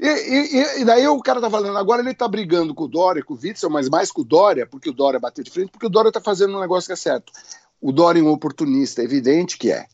E, 0.01 0.05
e, 0.05 0.81
e, 0.81 0.85
daí 0.85 1.07
o 1.07 1.21
cara 1.21 1.39
tá 1.39 1.49
falando, 1.49 1.77
agora 1.77 2.01
ele 2.01 2.13
tá 2.13 2.27
brigando 2.27 2.75
com 2.75 2.83
o 2.83 2.87
Dória, 2.89 3.23
com 3.23 3.35
o 3.35 3.39
Witzel, 3.41 3.69
mas 3.69 3.87
mais 3.87 4.11
com 4.11 4.21
o 4.21 4.25
Dória, 4.25 4.67
porque 4.67 4.89
o 4.89 4.93
Dória 4.93 5.17
bateu 5.17 5.45
de 5.45 5.49
frente, 5.49 5.71
porque 5.71 5.85
o 5.85 5.89
Dória 5.89 6.11
tá 6.11 6.19
fazendo 6.19 6.57
um 6.57 6.59
negócio 6.59 6.87
que 6.87 6.93
é 6.93 6.97
certo. 6.97 7.31
O 7.79 7.93
Dória 7.93 8.19
é 8.19 8.23
um 8.23 8.29
oportunista, 8.29 9.01
é 9.01 9.05
evidente 9.05 9.57
que 9.57 9.71
é. 9.71 9.87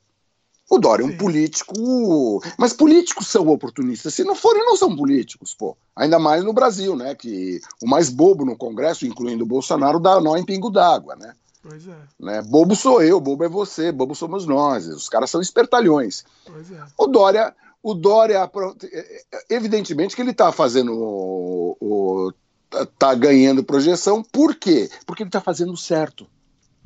O 0.68 0.80
Dória 0.80 1.04
é 1.04 1.06
um 1.06 1.12
Sim. 1.12 1.18
político. 1.18 2.42
Mas 2.58 2.74
políticos 2.74 3.28
são 3.28 3.48
oportunistas. 3.50 4.16
Se 4.16 4.24
não 4.24 4.34
forem, 4.34 4.66
não 4.66 4.76
são 4.76 4.96
políticos, 4.96 5.54
pô. 5.54 5.78
Ainda 5.96 6.18
mais 6.18 6.44
no 6.44 6.54
Brasil, 6.54 6.96
né? 6.96 7.14
Que 7.14 7.62
o 7.84 7.88
mais 7.88 8.10
bobo 8.10 8.44
no 8.44 8.58
Congresso, 8.58 9.06
incluindo 9.06 9.44
o 9.44 9.48
Bolsonaro, 9.48 10.00
dá 10.00 10.20
nó 10.20 10.36
em 10.36 10.44
pingo 10.44 10.72
d'água, 10.72 11.16
né? 11.16 11.36
Pois 11.64 11.88
é. 11.88 11.96
Né? 12.20 12.42
Bobo 12.42 12.76
sou 12.76 13.02
eu, 13.02 13.22
bobo 13.22 13.46
é 13.46 13.48
você, 13.48 13.92
bobo 13.92 14.14
somos 14.14 14.46
nós. 14.46 14.86
Os 14.88 15.08
caras 15.08 15.30
são 15.30 15.40
espertalhões. 15.40 16.26
Pois 16.46 16.70
é. 16.70 16.84
O 16.98 17.08
Dória, 17.08 17.56
o 17.82 17.94
Dória, 17.94 18.50
evidentemente 19.50 20.14
que 20.16 20.22
ele 20.22 20.32
está 20.32 20.52
fazendo 20.52 20.94
o, 20.94 21.78
o, 21.80 22.34
tá 23.00 23.16
ganhando 23.16 23.64
projeção. 23.64 24.22
Por 24.22 24.56
quê? 24.56 24.90
Porque 25.06 25.24
ele 25.24 25.30
está 25.30 25.40
fazendo 25.40 25.76
certo. 25.78 26.28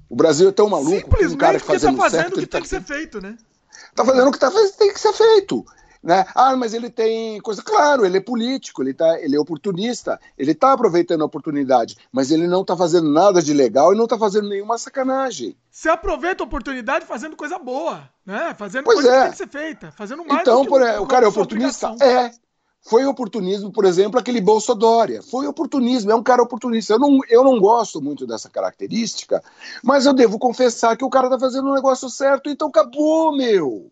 O 0.08 0.16
Brasil 0.16 0.48
é 0.48 0.52
tão 0.52 0.70
maluco 0.70 0.92
Simplesmente 0.92 1.28
que 1.28 1.34
um 1.34 1.38
cara 1.38 1.60
que 1.60 1.66
fazendo, 1.66 1.98
tá 1.98 2.04
fazendo 2.04 2.22
certo, 2.22 2.38
o 2.38 2.40
que 2.40 2.48
tem 2.48 2.48
tá... 2.48 2.62
que 2.62 2.68
ser 2.68 2.84
feito, 2.84 3.20
né? 3.20 3.38
Tá 3.96 4.06
fazendo 4.06 4.28
o 4.28 4.32
que 4.32 4.40
tá, 4.40 4.52
tem 4.78 4.94
que 4.94 5.00
ser 5.00 5.14
feito. 5.14 5.66
Né? 6.02 6.26
Ah, 6.36 6.56
mas 6.56 6.74
ele 6.74 6.90
tem 6.90 7.40
coisa. 7.42 7.62
Claro, 7.62 8.06
ele 8.06 8.18
é 8.18 8.22
político, 8.22 8.84
ele, 8.84 8.94
tá, 8.94 9.20
ele 9.20 9.36
é 9.36 9.40
oportunista, 9.40 10.20
ele 10.38 10.52
está 10.52 10.74
aproveitando 10.74 11.22
a 11.22 11.26
oportunidade, 11.26 11.98
mas 12.12 12.32
ele 12.32 12.48
não 12.48 12.62
está 12.62 12.76
fazendo 12.76 13.10
nada 13.10 13.42
de 13.42 13.54
legal 13.54 13.94
e 13.94 13.98
não 13.98 14.06
está 14.06 14.18
fazendo 14.18 14.48
nenhuma 14.48 14.78
sacanagem. 14.78 15.56
Você 15.72 15.90
aproveita 15.90 16.44
a 16.44 16.46
oportunidade 16.48 17.06
fazendo 17.06 17.36
coisa 17.36 17.58
boa, 17.60 18.10
né? 18.26 18.56
Fazendo 18.58 18.86
pois 18.86 19.02
coisa 19.02 19.12
é. 19.12 19.16
que 19.16 19.22
tem 19.24 19.32
que 19.32 19.38
ser 19.38 19.50
feita, 19.50 19.92
fazendo 19.92 20.26
mais 20.26 20.42
Então, 20.42 20.66
por, 20.66 20.82
o 20.82 21.08
cara 21.08 21.26
é 21.26 21.30
oportunista? 21.30 21.96
É. 22.02 22.32
Foi 22.82 23.06
oportunismo, 23.06 23.72
por 23.72 23.84
exemplo, 23.84 24.18
aquele 24.18 24.40
Bolsa 24.40 24.74
Dória. 24.74 25.22
Foi 25.22 25.46
oportunismo, 25.46 26.12
é 26.12 26.16
um 26.16 26.24
cara 26.24 26.42
oportunista. 26.42 26.94
Eu 26.94 27.00
não, 27.00 27.20
eu 27.30 27.44
não 27.44 27.60
gosto 27.60 28.02
muito 28.02 28.26
dessa 28.26 28.50
característica, 28.50 29.44
mas 29.84 30.06
eu 30.06 30.14
devo 30.14 30.40
confessar 30.40 30.96
que 30.96 31.04
o 31.04 31.10
cara 31.10 31.28
está 31.28 31.38
fazendo 31.38 31.70
um 31.70 31.74
negócio 31.74 32.10
certo, 32.10 32.50
então 32.50 32.70
acabou, 32.70 33.36
meu 33.36 33.92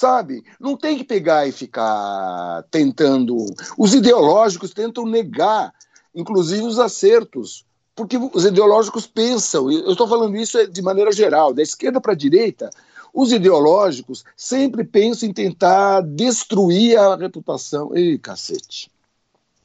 sabe? 0.00 0.42
Não 0.58 0.78
tem 0.78 0.96
que 0.96 1.04
pegar 1.04 1.46
e 1.46 1.52
ficar 1.52 2.64
tentando. 2.70 3.36
Os 3.76 3.92
ideológicos 3.92 4.72
tentam 4.72 5.04
negar, 5.04 5.74
inclusive, 6.14 6.62
os 6.62 6.78
acertos, 6.78 7.66
porque 7.94 8.16
os 8.16 8.46
ideológicos 8.46 9.06
pensam, 9.06 9.70
eu 9.70 9.92
estou 9.92 10.08
falando 10.08 10.34
isso 10.38 10.66
de 10.68 10.80
maneira 10.80 11.12
geral, 11.12 11.52
da 11.52 11.62
esquerda 11.62 12.00
para 12.00 12.12
a 12.12 12.16
direita, 12.16 12.70
os 13.12 13.30
ideológicos 13.30 14.24
sempre 14.34 14.84
pensam 14.84 15.28
em 15.28 15.34
tentar 15.34 16.00
destruir 16.00 16.96
a 16.96 17.16
reputação. 17.16 17.94
Ei, 17.94 18.16
cacete. 18.16 18.90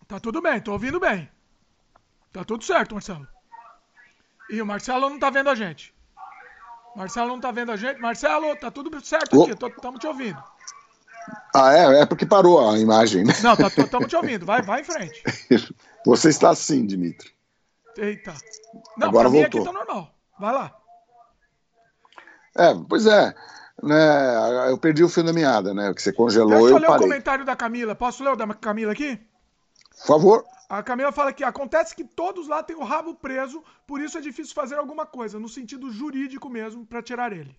Tá 0.05 0.19
tudo 0.19 0.41
bem, 0.41 0.59
tô 0.59 0.73
ouvindo 0.73 0.99
bem. 0.99 1.29
Tá 2.33 2.43
tudo 2.43 2.65
certo, 2.65 2.95
Marcelo. 2.95 3.25
E 4.49 4.61
o 4.61 4.65
Marcelo 4.65 5.09
não 5.09 5.17
tá 5.17 5.29
vendo 5.29 5.49
a 5.49 5.55
gente. 5.55 5.94
Marcelo 6.95 7.27
não 7.27 7.39
tá 7.39 7.51
vendo 7.51 7.71
a 7.71 7.75
gente. 7.75 7.99
Marcelo, 7.99 8.55
tá 8.55 8.71
tudo 8.71 9.05
certo 9.05 9.43
aqui, 9.43 9.51
estamos 9.51 9.99
te 9.99 10.07
ouvindo. 10.07 10.41
Ah, 11.53 11.73
é? 11.73 12.01
É 12.01 12.05
porque 12.05 12.25
parou 12.25 12.69
a 12.69 12.77
imagem, 12.77 13.23
né? 13.23 13.33
Não, 13.41 13.53
estamos 13.53 13.89
tá, 13.89 14.07
te 14.07 14.15
ouvindo. 14.15 14.45
Vai, 14.45 14.61
vai 14.61 14.81
em 14.81 14.83
frente. 14.83 15.23
Você 16.05 16.29
está 16.29 16.49
assim, 16.51 16.85
Dimitri. 16.85 17.31
Eita. 17.97 18.33
Não, 18.97 19.07
Agora 19.07 19.29
voltou. 19.29 19.61
aqui 19.61 19.63
tá 19.63 19.73
normal. 19.73 20.13
Vai 20.39 20.53
lá. 20.53 20.75
É, 22.57 22.73
pois 22.87 23.05
é. 23.05 23.33
Né, 23.83 24.69
eu 24.69 24.77
perdi 24.77 25.03
o 25.03 25.09
fio 25.09 25.23
da 25.23 25.33
meada, 25.33 25.73
né? 25.73 25.93
Que 25.93 26.01
você 26.01 26.13
congelou 26.13 26.51
Deixa 26.51 26.65
eu, 26.65 26.69
eu 26.69 26.77
ler 26.77 26.87
parei. 26.87 27.05
o 27.05 27.09
comentário 27.09 27.45
da 27.45 27.55
Camila. 27.55 27.95
Posso 27.95 28.23
ler 28.23 28.31
o 28.31 28.35
da 28.35 28.47
Camila 28.53 28.93
aqui? 28.93 29.19
Por 29.97 30.07
favor. 30.07 30.45
A 30.67 30.81
Camila 30.81 31.11
fala 31.11 31.33
que 31.33 31.43
acontece 31.43 31.95
que 31.95 32.03
todos 32.03 32.47
lá 32.47 32.63
têm 32.63 32.75
o 32.75 32.83
rabo 32.83 33.13
preso, 33.15 33.63
por 33.85 34.01
isso 34.01 34.17
é 34.17 34.21
difícil 34.21 34.55
fazer 34.55 34.75
alguma 34.75 35.05
coisa, 35.05 35.39
no 35.39 35.47
sentido 35.47 35.91
jurídico 35.91 36.49
mesmo, 36.49 36.85
para 36.85 37.03
tirar 37.03 37.31
ele. 37.31 37.55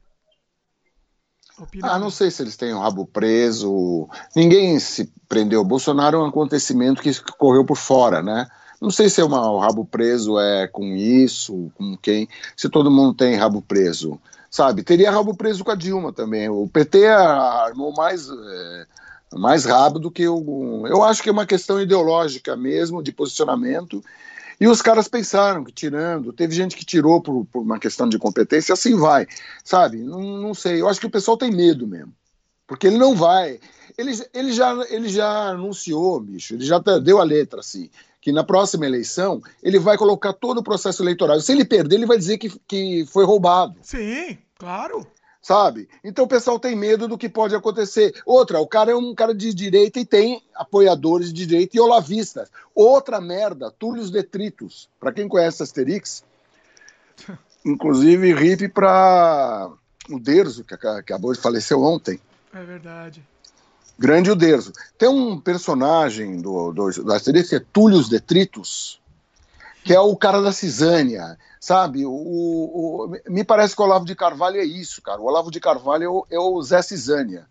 Ah, 1.83 1.99
não 1.99 2.11
sei 2.11 2.31
se 2.31 2.43
eles 2.43 2.57
têm 2.57 2.75
o 2.75 2.81
rabo 2.81 3.07
preso. 3.07 4.09
Ninguém 4.35 4.79
se 4.79 5.11
prendeu. 5.27 5.63
O 5.63 5.65
Bolsonaro 5.65 6.19
é 6.19 6.21
um 6.21 6.27
acontecimento 6.27 7.01
que 7.01 7.11
correu 7.39 7.65
por 7.65 7.77
fora, 7.77 8.23
né? 8.23 8.47
Não 8.81 8.91
sei 8.91 9.09
se 9.09 9.23
é 9.23 9.25
uma, 9.25 9.51
o 9.51 9.59
rabo 9.59 9.85
preso 9.85 10.39
é 10.39 10.67
com 10.67 10.85
isso, 10.85 11.73
com 11.75 11.97
quem. 11.97 12.29
Se 12.55 12.69
todo 12.69 12.91
mundo 12.91 13.15
tem 13.15 13.35
rabo 13.35 13.63
preso, 13.63 14.21
sabe? 14.51 14.83
Teria 14.83 15.11
rabo 15.11 15.35
preso 15.35 15.65
com 15.65 15.71
a 15.71 15.75
Dilma 15.75 16.13
também. 16.13 16.49
O 16.51 16.69
PT 16.69 17.07
armou 17.07 17.93
mais. 17.95 18.29
É, 18.29 18.87
mais 19.37 19.65
rápido 19.65 20.11
que 20.11 20.27
o. 20.27 20.87
Eu 20.87 21.03
acho 21.03 21.23
que 21.23 21.29
é 21.29 21.33
uma 21.33 21.47
questão 21.47 21.81
ideológica 21.81 22.57
mesmo, 22.57 23.03
de 23.03 23.13
posicionamento. 23.13 24.03
E 24.61 24.67
os 24.67 24.81
caras 24.81 25.07
pensaram 25.07 25.63
que 25.63 25.73
tirando, 25.73 26.33
teve 26.33 26.55
gente 26.55 26.77
que 26.77 26.85
tirou 26.85 27.21
por, 27.21 27.45
por 27.47 27.63
uma 27.63 27.79
questão 27.79 28.09
de 28.09 28.19
competência, 28.19 28.73
assim 28.73 28.97
vai, 28.97 29.27
sabe? 29.63 29.99
Não, 29.99 30.21
não, 30.21 30.55
sei, 30.55 30.81
eu 30.81 30.89
acho 30.89 30.99
que 30.99 31.07
o 31.07 31.11
pessoal 31.11 31.37
tem 31.37 31.51
medo 31.51 31.87
mesmo, 31.87 32.13
porque 32.67 32.87
ele 32.87 32.97
não 32.97 33.15
vai. 33.15 33.61
Ele, 33.99 34.13
ele, 34.33 34.53
já, 34.53 34.75
ele 34.89 35.09
já 35.09 35.49
anunciou, 35.51 36.21
bicho, 36.21 36.55
ele 36.55 36.65
já 36.65 36.79
deu 36.79 37.21
a 37.21 37.25
letra, 37.25 37.61
assim, 37.61 37.91
que 38.19 38.33
na 38.33 38.43
próxima 38.43 38.87
eleição 38.87 39.43
ele 39.63 39.79
vai 39.79 39.99
colocar 39.99 40.33
todo 40.33 40.59
o 40.59 40.65
processo 40.65 41.03
eleitoral. 41.03 41.39
Se 41.41 41.53
ele 41.53 41.65
perder, 41.65 41.97
ele 41.97 42.07
vai 42.07 42.17
dizer 42.17 42.39
que, 42.39 42.49
que 42.67 43.05
foi 43.07 43.27
roubado. 43.27 43.75
Sim, 43.83 44.39
claro 44.59 45.07
sabe? 45.47 45.89
Então 46.03 46.25
o 46.25 46.29
pessoal 46.29 46.59
tem 46.59 46.75
medo 46.75 47.07
do 47.07 47.17
que 47.17 47.29
pode 47.29 47.55
acontecer. 47.55 48.13
Outra, 48.27 48.59
o 48.59 48.67
cara 48.67 48.91
é 48.91 48.97
um 48.97 49.15
cara 49.15 49.33
de 49.33 49.55
direita 49.55 50.01
e 50.01 50.05
tem 50.05 50.43
apoiadores 50.53 51.33
de 51.33 51.47
direita 51.47 51.77
e 51.77 51.81
olavistas. 51.81 52.51
Outra 52.75 53.21
merda, 53.21 53.71
Túlio 53.71 54.11
Detritos. 54.11 54.89
Para 54.99 55.13
quem 55.13 55.29
conhece 55.29 55.63
Asterix, 55.63 56.25
inclusive 57.65 58.35
hippie 58.35 58.69
para 58.69 59.71
o 60.11 60.19
Derzo, 60.19 60.65
que 60.65 60.75
acabou 60.75 61.33
de 61.33 61.41
falecer 61.41 61.79
ontem. 61.79 62.19
É 62.53 62.65
verdade. 62.65 63.23
Grande 63.97 64.33
o 64.33 64.35
Derzo. 64.35 64.73
Tem 64.99 65.09
um 65.09 65.39
personagem 65.39 66.41
do, 66.41 66.73
do, 66.73 66.91
do 66.91 67.13
Asterix 67.13 67.51
que 67.51 67.55
é 67.55 67.65
Túlio 67.73 68.03
Detritos, 68.09 69.01
que 69.87 69.95
é 69.95 70.01
o 70.01 70.17
cara 70.17 70.43
da 70.43 70.51
Cisânia, 70.51 71.39
sabe? 71.61 72.05
O, 72.05 72.11
o, 72.11 73.17
me 73.29 73.45
parece 73.45 73.77
que 73.77 73.81
o 73.81 73.85
Olavo 73.85 74.05
de 74.05 74.17
Carvalho 74.17 74.59
é 74.59 74.65
isso, 74.65 75.01
cara. 75.01 75.21
O 75.21 75.27
Olavo 75.27 75.49
de 75.49 75.61
Carvalho 75.61 76.03
é 76.03 76.09
o, 76.09 76.27
é 76.29 76.39
o 76.41 76.61
Zé 76.61 76.83
Cisânia. 76.83 77.47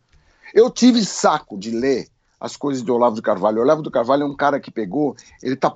Eu 0.53 0.69
tive 0.69 1.05
saco 1.05 1.57
de 1.57 1.71
ler 1.71 2.09
as 2.37 2.57
coisas 2.57 2.83
do 2.83 2.93
Olavo 2.93 3.15
de 3.15 3.21
Carvalho. 3.21 3.59
O 3.59 3.61
Olavo 3.61 3.81
de 3.81 3.89
Carvalho 3.89 4.23
é 4.23 4.25
um 4.25 4.35
cara 4.35 4.59
que 4.59 4.69
pegou, 4.69 5.15
ele 5.41 5.53
está 5.53 5.71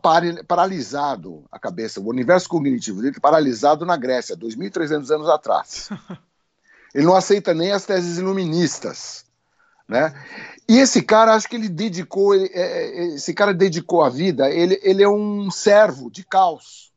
paralisado 0.45 1.45
a 1.49 1.57
cabeça, 1.57 2.01
o 2.01 2.09
universo 2.09 2.49
cognitivo 2.49 3.01
dele 3.01 3.15
tá 3.15 3.21
paralisado 3.21 3.85
na 3.85 3.95
Grécia, 3.95 4.35
2.300 4.35 5.09
anos 5.15 5.29
atrás. 5.29 5.89
Ele 6.91 7.05
não 7.05 7.15
aceita 7.15 7.53
nem 7.53 7.71
as 7.71 7.85
teses 7.85 8.17
iluministas. 8.17 9.23
né? 9.87 10.11
E 10.69 10.77
esse 10.77 11.01
cara, 11.01 11.33
acho 11.33 11.49
que 11.49 11.55
ele 11.55 11.67
dedicou, 11.67 12.35
ele, 12.35 12.47
é, 12.53 12.61
é, 12.61 13.05
esse 13.15 13.33
cara 13.33 13.51
dedicou 13.55 14.03
a 14.03 14.09
vida, 14.09 14.51
ele, 14.51 14.79
ele 14.83 15.01
é 15.01 15.09
um 15.09 15.49
servo 15.49 16.11
de 16.11 16.23
caos. 16.23 16.91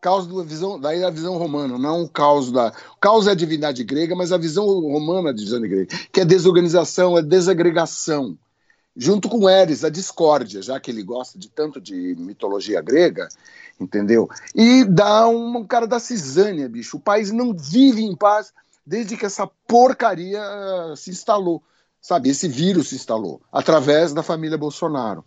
Caos 0.00 0.28
da 0.28 0.44
visão, 0.44 0.78
daí 0.78 1.02
a 1.02 1.10
visão 1.10 1.36
romana, 1.36 1.76
não 1.76 2.04
o 2.04 2.08
caos 2.08 2.52
da. 2.52 2.68
O 2.94 3.00
caos 3.00 3.26
é 3.26 3.32
a 3.32 3.34
divindade 3.34 3.82
grega, 3.82 4.14
mas 4.14 4.30
a 4.30 4.38
visão 4.38 4.64
romana 4.64 5.30
é 5.30 5.32
a 5.32 5.34
divindade 5.34 5.66
grega, 5.66 5.96
que 6.12 6.20
é 6.20 6.24
desorganização, 6.24 7.18
é 7.18 7.22
desagregação. 7.22 8.38
Junto 8.96 9.28
com 9.28 9.50
Eris, 9.50 9.82
a 9.82 9.88
discórdia, 9.88 10.62
já 10.62 10.78
que 10.78 10.88
ele 10.88 11.02
gosta 11.02 11.36
de 11.36 11.48
tanto 11.48 11.80
de 11.80 12.14
mitologia 12.16 12.80
grega, 12.80 13.28
entendeu? 13.80 14.28
E 14.54 14.84
dá 14.84 15.26
um, 15.26 15.56
um 15.56 15.66
cara 15.66 15.88
da 15.88 15.98
cisânia, 15.98 16.68
bicho. 16.68 16.98
O 16.98 17.00
país 17.00 17.32
não 17.32 17.52
vive 17.52 18.04
em 18.04 18.14
paz 18.14 18.52
desde 18.86 19.16
que 19.16 19.26
essa 19.26 19.48
porcaria 19.66 20.40
se 20.94 21.10
instalou 21.10 21.60
sabe, 22.04 22.28
esse 22.28 22.46
vírus 22.46 22.90
se 22.90 22.96
instalou 22.96 23.40
através 23.50 24.12
da 24.12 24.22
família 24.22 24.58
Bolsonaro. 24.58 25.24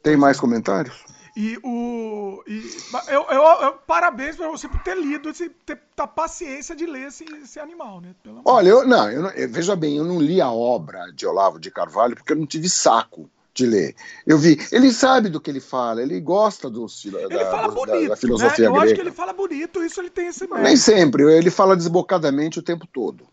Tem 0.00 0.16
mais 0.16 0.38
comentários? 0.38 0.94
E 1.36 1.58
o. 1.64 2.40
E, 2.46 2.62
eu, 3.08 3.26
eu, 3.28 3.42
eu, 3.42 3.72
parabéns 3.84 4.36
para 4.36 4.48
você 4.48 4.68
por 4.68 4.80
ter 4.84 4.96
lido, 4.96 5.28
esse, 5.28 5.48
ter 5.48 5.82
a 5.98 6.06
paciência 6.06 6.76
de 6.76 6.86
ler 6.86 7.08
esse, 7.08 7.24
esse 7.42 7.58
animal, 7.58 8.00
né? 8.00 8.14
Olha, 8.44 8.68
eu 8.68 8.86
não, 8.86 9.10
eu 9.10 9.22
não, 9.22 9.30
veja 9.48 9.74
bem, 9.74 9.96
eu 9.96 10.04
não 10.04 10.20
li 10.20 10.40
a 10.40 10.50
obra 10.50 11.12
de 11.12 11.26
Olavo 11.26 11.58
de 11.58 11.70
Carvalho 11.70 12.14
porque 12.14 12.32
eu 12.32 12.36
não 12.36 12.46
tive 12.46 12.68
saco 12.68 13.28
de 13.52 13.66
ler. 13.66 13.96
Eu 14.24 14.38
vi, 14.38 14.56
ele 14.70 14.92
sabe 14.92 15.28
do 15.28 15.40
que 15.40 15.50
ele 15.50 15.60
fala, 15.60 16.00
ele 16.00 16.20
gosta 16.20 16.70
dos, 16.70 17.04
ele 17.04 17.28
da, 17.28 17.50
fala 17.50 17.68
bonito, 17.68 18.02
da, 18.02 18.08
da 18.10 18.16
filosofia 18.16 18.64
né? 18.64 18.66
Eu 18.68 18.72
grega. 18.72 18.86
acho 18.86 18.94
que 18.94 19.00
ele 19.00 19.12
fala 19.12 19.32
bonito, 19.32 19.82
isso 19.82 20.00
ele 20.00 20.10
tem 20.10 20.28
esse 20.28 20.46
mérito. 20.46 20.62
Nem 20.62 20.76
sempre, 20.76 21.24
ele 21.24 21.50
fala 21.50 21.76
desbocadamente 21.76 22.60
o 22.60 22.62
tempo 22.62 22.86
todo. 22.86 23.26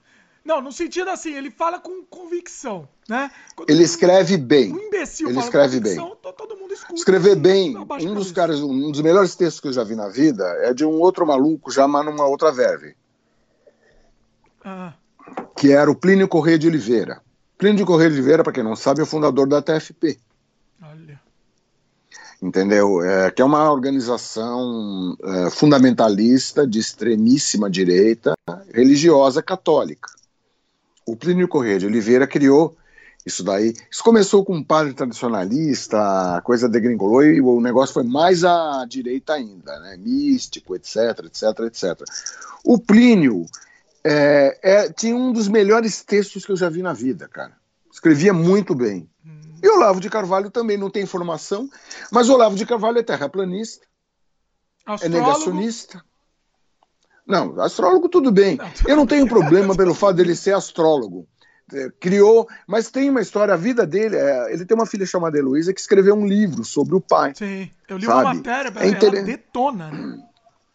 Não, 0.44 0.62
no 0.62 0.74
sentido 0.74 1.10
assim, 1.10 1.34
ele 1.34 1.50
fala 1.50 1.80
com 1.80 2.04
convicção, 2.04 2.88
né? 3.08 3.32
Quando 3.56 3.70
ele 3.70 3.82
escreve 3.82 4.36
bem. 4.36 4.74
Um 4.74 4.80
imbecil 4.80 5.30
ele 5.30 5.40
escreve 5.40 5.80
bem. 5.80 5.96
todo 5.96 6.58
mundo 6.58 6.74
escuta. 6.74 6.96
Escrever 6.96 7.36
bem, 7.38 7.78
um 7.78 8.14
dos 8.14 8.32
caras, 8.32 8.60
um 8.60 8.92
dos 8.92 9.00
melhores 9.00 9.36
textos 9.36 9.62
que 9.62 9.70
eu 9.70 9.74
já 9.74 9.86
vi 9.86 9.96
na 9.96 10.10
vida 10.10 10.44
é 10.62 10.74
de 10.74 10.84
um 10.84 11.00
outro 11.00 11.26
maluco 11.26 11.72
já 11.72 11.88
numa 11.88 12.26
outra 12.26 12.52
verve. 12.52 12.94
Ah. 14.66 14.94
Que 15.56 15.72
era 15.72 15.90
o 15.90 15.96
Plínio 15.96 16.28
Corrêa 16.28 16.60
de 16.60 16.68
Oliveira. 16.68 17.22
Plínio 17.58 17.78
de 17.78 17.86
Corrêa 17.86 18.10
de 18.10 18.16
Oliveira, 18.16 18.44
para 18.44 18.52
quem 18.52 18.64
não 18.64 18.76
sabe, 18.76 19.00
é 19.00 19.04
o 19.04 19.08
fundador 19.08 19.48
da 19.48 19.62
TFP. 19.62 20.20
Olha. 20.82 21.22
Entendeu? 22.42 23.02
É, 23.02 23.32
que 23.32 23.42
é 23.42 23.46
uma 23.46 23.72
organização 23.72 25.16
é, 25.24 25.50
fundamentalista 25.50 26.68
de 26.68 26.80
extremíssima 26.80 27.70
direita, 27.70 28.34
religiosa 28.74 29.42
católica 29.42 30.10
o 31.06 31.16
Plínio 31.16 31.48
Corrêa 31.48 31.80
de 31.80 31.86
Oliveira 31.86 32.28
criou 32.28 32.76
isso 33.26 33.44
daí. 33.44 33.74
Isso 33.90 34.04
começou 34.04 34.44
com 34.44 34.56
um 34.56 34.64
padre 34.64 34.94
tradicionalista, 34.94 36.38
a 36.38 36.42
coisa 36.42 36.68
degringolou 36.68 37.24
e 37.24 37.40
o 37.40 37.62
negócio 37.62 37.94
foi 37.94 38.04
mais 38.04 38.44
à 38.44 38.86
direita 38.88 39.34
ainda, 39.34 39.80
né? 39.80 39.98
místico, 39.98 40.76
etc, 40.76 41.26
etc, 41.26 41.60
etc. 41.66 42.04
O 42.64 42.78
Plínio 42.78 43.46
é, 44.04 44.60
é, 44.62 44.90
tinha 44.92 45.16
um 45.16 45.32
dos 45.32 45.48
melhores 45.48 46.04
textos 46.04 46.46
que 46.46 46.52
eu 46.52 46.58
já 46.58 46.70
vi 46.70 46.82
na 46.82 46.94
vida, 46.94 47.28
cara. 47.28 47.54
Escrevia 47.92 48.34
muito 48.34 48.76
bem. 48.76 49.10
E 49.62 49.68
o 49.68 49.76
Olavo 49.76 50.02
de 50.02 50.10
Carvalho 50.10 50.52
também 50.52 50.78
não 50.78 50.90
tem 50.90 51.06
formação, 51.06 51.70
mas 52.12 52.28
o 52.28 52.34
Olavo 52.34 52.56
de 52.56 52.66
Carvalho 52.66 53.00
é 53.00 53.04
terraplanista, 53.04 53.86
Astrólogo. 54.86 55.06
é 55.06 55.22
negacionista. 55.22 56.04
Não, 57.26 57.60
astrólogo 57.62 58.10
tudo 58.10 58.32
bem. 58.32 58.58
Eu 58.88 58.96
não 58.96 59.08
tenho 59.08 59.28
problema 59.28 59.76
pelo 59.76 59.94
fato 59.94 60.18
dele 60.18 60.36
ser 60.36 60.54
astrólogo. 60.54 61.28
É, 61.74 61.90
criou, 62.00 62.48
mas 62.68 62.92
tem 62.92 63.10
uma 63.10 63.22
história, 63.22 63.54
a 63.54 63.58
vida 63.58 63.88
dele, 63.88 64.18
é, 64.18 64.54
ele 64.54 64.66
tem 64.66 64.76
uma 64.76 64.86
filha 64.86 65.06
chamada 65.06 65.38
Heloísa 65.38 65.74
que 65.74 65.80
escreveu 65.80 66.14
um 66.14 66.28
livro 66.28 66.64
sobre 66.66 66.94
o 66.94 67.02
pai. 67.02 67.34
Sim, 67.36 67.72
eu 67.88 67.98
li 67.98 68.06
sabe? 68.06 68.22
uma 68.22 68.34
matéria, 68.34 68.72
é 68.76 68.88
inter... 68.90 69.14
ela 69.14 69.24
detona, 69.24 69.90
né? 69.90 70.18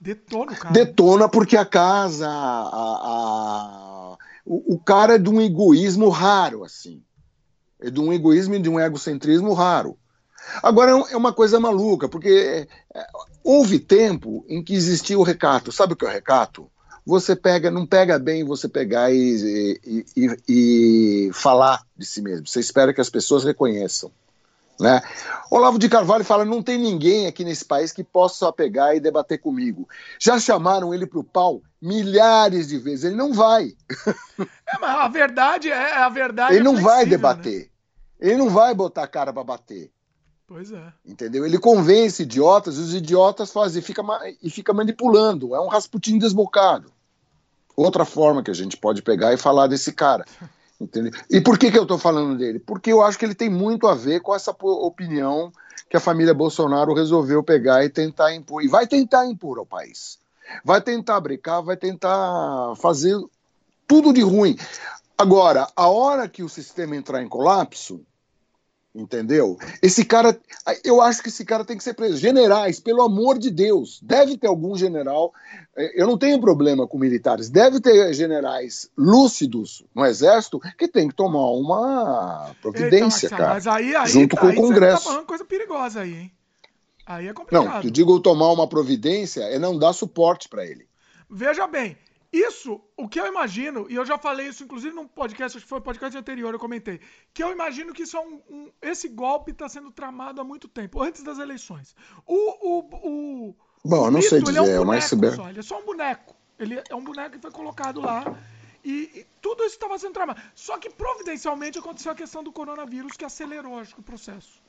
Detona 0.01 0.53
o 0.53 0.57
cara. 0.57 0.73
Detona 0.73 1.29
porque 1.29 1.57
a 1.57 1.65
casa, 1.65 2.27
a, 2.27 2.33
a... 2.33 4.17
O, 4.47 4.75
o, 4.75 4.79
cara 4.79 5.17
é 5.17 5.19
de 5.19 5.29
um 5.29 5.41
egoísmo 5.43 6.09
raro, 6.09 6.65
assim. 6.65 7.03
É 7.81 7.91
de 7.91 8.01
um 8.01 8.13
egoísmo 8.13 8.55
e 8.55 8.63
de 8.63 8.71
um 8.71 8.81
egocentrismo 8.81 9.53
raro. 9.53 9.99
Agora 10.63 10.93
é 11.11 11.17
uma 11.17 11.33
coisa 11.33 11.61
maluca, 11.61 12.09
porque 12.09 12.67
houve 13.42 13.79
tempo 13.79 14.44
em 14.48 14.62
que 14.62 14.74
existia 14.74 15.18
o 15.18 15.22
recato. 15.22 15.72
Sabe 15.72 15.92
o 15.92 15.96
que 15.96 16.05
é 16.05 16.09
o 16.09 16.12
recato? 16.12 16.70
Você 17.07 17.35
pega, 17.35 17.70
não 17.70 17.87
pega 17.87 18.18
bem 18.18 18.44
você 18.44 18.68
pegar 18.68 19.11
e, 19.11 19.81
e, 19.85 20.05
e, 20.16 20.37
e 20.48 21.31
falar 21.33 21.83
de 21.96 22.05
si 22.05 22.20
mesmo. 22.20 22.46
Você 22.46 22.61
espera 22.61 22.92
que 22.92 23.01
as 23.01 23.09
pessoas 23.09 23.44
reconheçam. 23.44 24.12
Né? 24.81 25.01
Olavo 25.51 25.79
de 25.79 25.88
Carvalho 25.88 26.24
fala: 26.24 26.44
não 26.44 26.62
tem 26.62 26.79
ninguém 26.79 27.27
aqui 27.27 27.44
nesse 27.44 27.64
país 27.64 27.92
que 27.92 28.05
possa 28.05 28.53
pegar 28.53 28.94
e 28.94 29.01
debater 29.01 29.38
comigo. 29.38 29.88
Já 30.20 30.38
chamaram 30.38 30.94
ele 30.94 31.07
para 31.07 31.18
o 31.18 31.24
pau 31.24 31.62
milhares 31.81 32.68
de 32.68 32.79
vezes, 32.79 33.05
ele 33.05 33.16
não 33.16 33.33
vai. 33.33 33.72
É, 34.68 34.79
mas 34.79 34.96
a 35.01 35.09
verdade 35.09 35.70
é 35.70 35.96
a 35.96 36.09
verdade. 36.09 36.53
Ele 36.53 36.61
é 36.61 36.64
não 36.64 36.77
vai 36.77 37.05
né? 37.05 37.11
debater. 37.11 37.61
Né? 37.61 37.68
Ele 38.20 38.37
não 38.37 38.51
vai 38.51 38.74
botar 38.74 39.05
a 39.05 39.09
cara 39.09 39.33
para 39.33 39.42
bater. 39.42 39.90
Pois 40.49 40.73
é. 40.73 40.93
Entendeu? 41.05 41.45
Ele 41.45 41.59
convence 41.59 42.23
idiotas 42.23 42.79
e 42.79 42.81
os 42.81 42.95
idiotas 42.95 43.53
fazem 43.53 43.83
fica, 43.83 44.03
e 44.43 44.49
fica 44.49 44.73
manipulando. 44.73 45.55
É 45.55 45.61
um 45.61 45.69
Rasputin 45.69 46.19
desbocado. 46.19 46.91
Outra 47.77 48.07
forma 48.07 48.43
que 48.43 48.51
a 48.51 48.55
gente 48.55 48.75
pode 48.75 49.03
pegar 49.03 49.35
e 49.35 49.37
falar 49.37 49.67
desse 49.67 49.93
cara. 49.93 50.25
Entendeu? 50.81 51.13
E 51.29 51.39
por 51.39 51.59
que, 51.59 51.71
que 51.71 51.79
eu 51.79 51.83
estou 51.83 51.99
falando 51.99 52.39
dele? 52.39 52.59
Porque 52.59 52.91
eu 52.91 53.03
acho 53.03 53.19
que 53.19 53.27
ele 53.27 53.35
tem 53.35 53.51
muito 53.51 53.87
a 53.87 53.95
ver 53.95 54.21
com 54.21 54.35
essa 54.35 54.57
opinião 54.59 55.53
que 55.91 55.97
a 55.99 56.01
família 56.01 56.33
Bolsonaro 56.33 56.95
resolveu 56.95 57.43
pegar 57.43 57.85
e 57.85 57.91
tentar 57.91 58.35
impor. 58.35 58.63
E 58.65 58.69
vai 58.69 58.87
tentar 58.87 59.27
impor 59.27 59.59
ao 59.59 59.67
país. 59.67 60.19
Vai 60.65 60.81
tentar 60.81 61.21
brincar, 61.21 61.61
vai 61.61 61.77
tentar 61.77 62.75
fazer 62.77 63.21
tudo 63.87 64.15
de 64.15 64.23
ruim. 64.23 64.57
Agora, 65.17 65.69
a 65.77 65.89
hora 65.89 66.27
que 66.27 66.43
o 66.43 66.49
sistema 66.49 66.97
entrar 66.97 67.23
em 67.23 67.29
colapso, 67.29 68.01
Entendeu? 68.99 69.57
Esse 69.81 70.05
cara, 70.05 70.37
eu 70.83 71.01
acho 71.01 71.23
que 71.23 71.29
esse 71.29 71.45
cara 71.45 71.65
tem 71.65 71.77
que 71.77 71.85
ser 71.85 71.95
preso. 71.95 72.17
Generais, 72.17 72.81
pelo 72.81 73.01
amor 73.01 73.39
de 73.39 73.49
Deus, 73.49 74.01
deve 74.03 74.37
ter 74.37 74.49
algum 74.49 74.77
general. 74.77 75.33
É, 75.77 76.03
eu 76.03 76.05
não 76.05 76.19
tenho 76.19 76.41
problema 76.41 76.85
com 76.85 76.99
militares, 76.99 77.49
deve 77.49 77.81
ter 77.81 78.13
generais 78.13 78.91
lúcidos 78.99 79.85
no 79.95 80.05
exército 80.05 80.59
que 80.77 80.89
tem 80.89 81.07
que 81.07 81.15
tomar 81.15 81.49
uma 81.53 82.51
providência, 82.61 83.27
Eita, 83.27 83.37
cara. 83.37 83.55
Mas 83.55 83.69
aí, 83.69 83.95
aí, 83.95 84.09
junto 84.09 84.37
com 84.37 84.49
o 84.49 84.55
Congresso. 84.57 84.97
Você 84.97 85.05
tá 85.05 85.11
falando 85.13 85.27
coisa 85.27 85.45
perigosa 85.45 86.01
aí, 86.01 86.15
hein? 86.15 86.33
Aí 87.07 87.29
é 87.29 87.33
complicado. 87.33 87.75
Não, 87.75 87.83
eu 87.83 87.91
digo 87.91 88.19
tomar 88.19 88.51
uma 88.51 88.67
providência 88.67 89.43
é 89.43 89.61
não 89.61 89.79
dar 89.79 89.93
suporte 89.93 90.49
para 90.49 90.67
ele. 90.67 90.89
Veja 91.31 91.69
bem, 91.69 91.97
isso, 92.33 92.81
o 92.97 93.09
que 93.09 93.19
eu 93.19 93.27
imagino, 93.27 93.87
e 93.88 93.95
eu 93.95 94.05
já 94.05 94.19
falei 94.19 94.49
isso 94.49 94.62
inclusive 94.62 94.95
num 94.95 95.07
podcast, 95.07 95.57
acho 95.57 95.64
que 95.64 95.69
foi 95.69 95.79
um 95.79 95.83
podcast 95.83 96.17
anterior, 96.17 96.53
eu 96.53 96.59
comentei, 96.59 97.01
que 97.33 97.43
eu 97.43 97.51
imagino 97.51 97.95
que 97.95 98.03
isso 98.03 98.17
é 98.17 98.21
um, 98.21 98.43
um 98.51 98.73
esse 98.83 99.09
golpe 99.09 99.53
está 99.53 99.69
sendo 99.69 99.91
tramado 99.91 100.41
há 100.41 100.45
muito 100.45 100.69
tempo, 100.69 101.03
antes 101.03 101.23
das 101.23 101.38
eleições. 101.38 101.97
O, 102.27 102.35
o, 102.35 102.79
o, 103.49 103.57
Bom, 103.85 104.03
o 104.03 104.11
não 104.11 104.19
mito, 104.19 104.29
sei 104.29 104.41
dizer, 104.41 104.51
ele 104.51 104.59
é 104.59 104.62
um 104.62 104.85
boneco 104.85 105.25
é 105.25 105.37
só, 105.37 105.49
ele 105.49 105.59
é 105.59 105.62
só 105.62 105.79
um 105.79 105.85
boneco. 105.85 106.38
Ele 106.59 106.83
é 106.88 106.95
um 106.95 107.03
boneco 107.03 107.37
que 107.37 107.41
foi 107.41 107.53
colocado 107.53 108.01
lá 108.01 108.25
e, 108.85 109.11
e 109.14 109.27
tudo 109.41 109.64
isso 109.64 109.77
estava 109.77 109.99
sendo 109.99 110.12
tramado. 110.12 110.41
Só 110.55 110.77
que 110.79 110.91
providencialmente 110.91 111.79
aconteceu 111.79 112.12
a 112.12 112.14
questão 112.14 112.43
do 112.43 112.53
coronavírus 112.53 113.12
que 113.17 113.25
acelerou, 113.25 113.79
acho 113.79 113.95
que, 113.95 114.01
o 114.01 114.03
processo. 114.03 114.62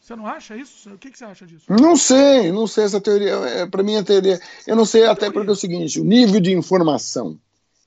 Você 0.00 0.16
não 0.16 0.26
acha 0.26 0.56
isso? 0.56 0.90
O 0.90 0.98
que, 0.98 1.10
que 1.10 1.18
você 1.18 1.24
acha 1.24 1.46
disso? 1.46 1.66
Não 1.68 1.94
sei, 1.94 2.50
não 2.50 2.66
sei 2.66 2.84
essa 2.84 3.00
teoria. 3.00 3.32
É, 3.32 3.66
Para 3.66 3.82
mim, 3.82 3.96
a 3.96 4.02
teoria. 4.02 4.40
Eu 4.66 4.74
não 4.74 4.86
sei, 4.86 5.04
até 5.04 5.30
porque 5.30 5.50
é 5.50 5.52
o 5.52 5.56
seguinte: 5.56 6.00
o 6.00 6.04
nível 6.04 6.40
de 6.40 6.52
informação 6.52 7.38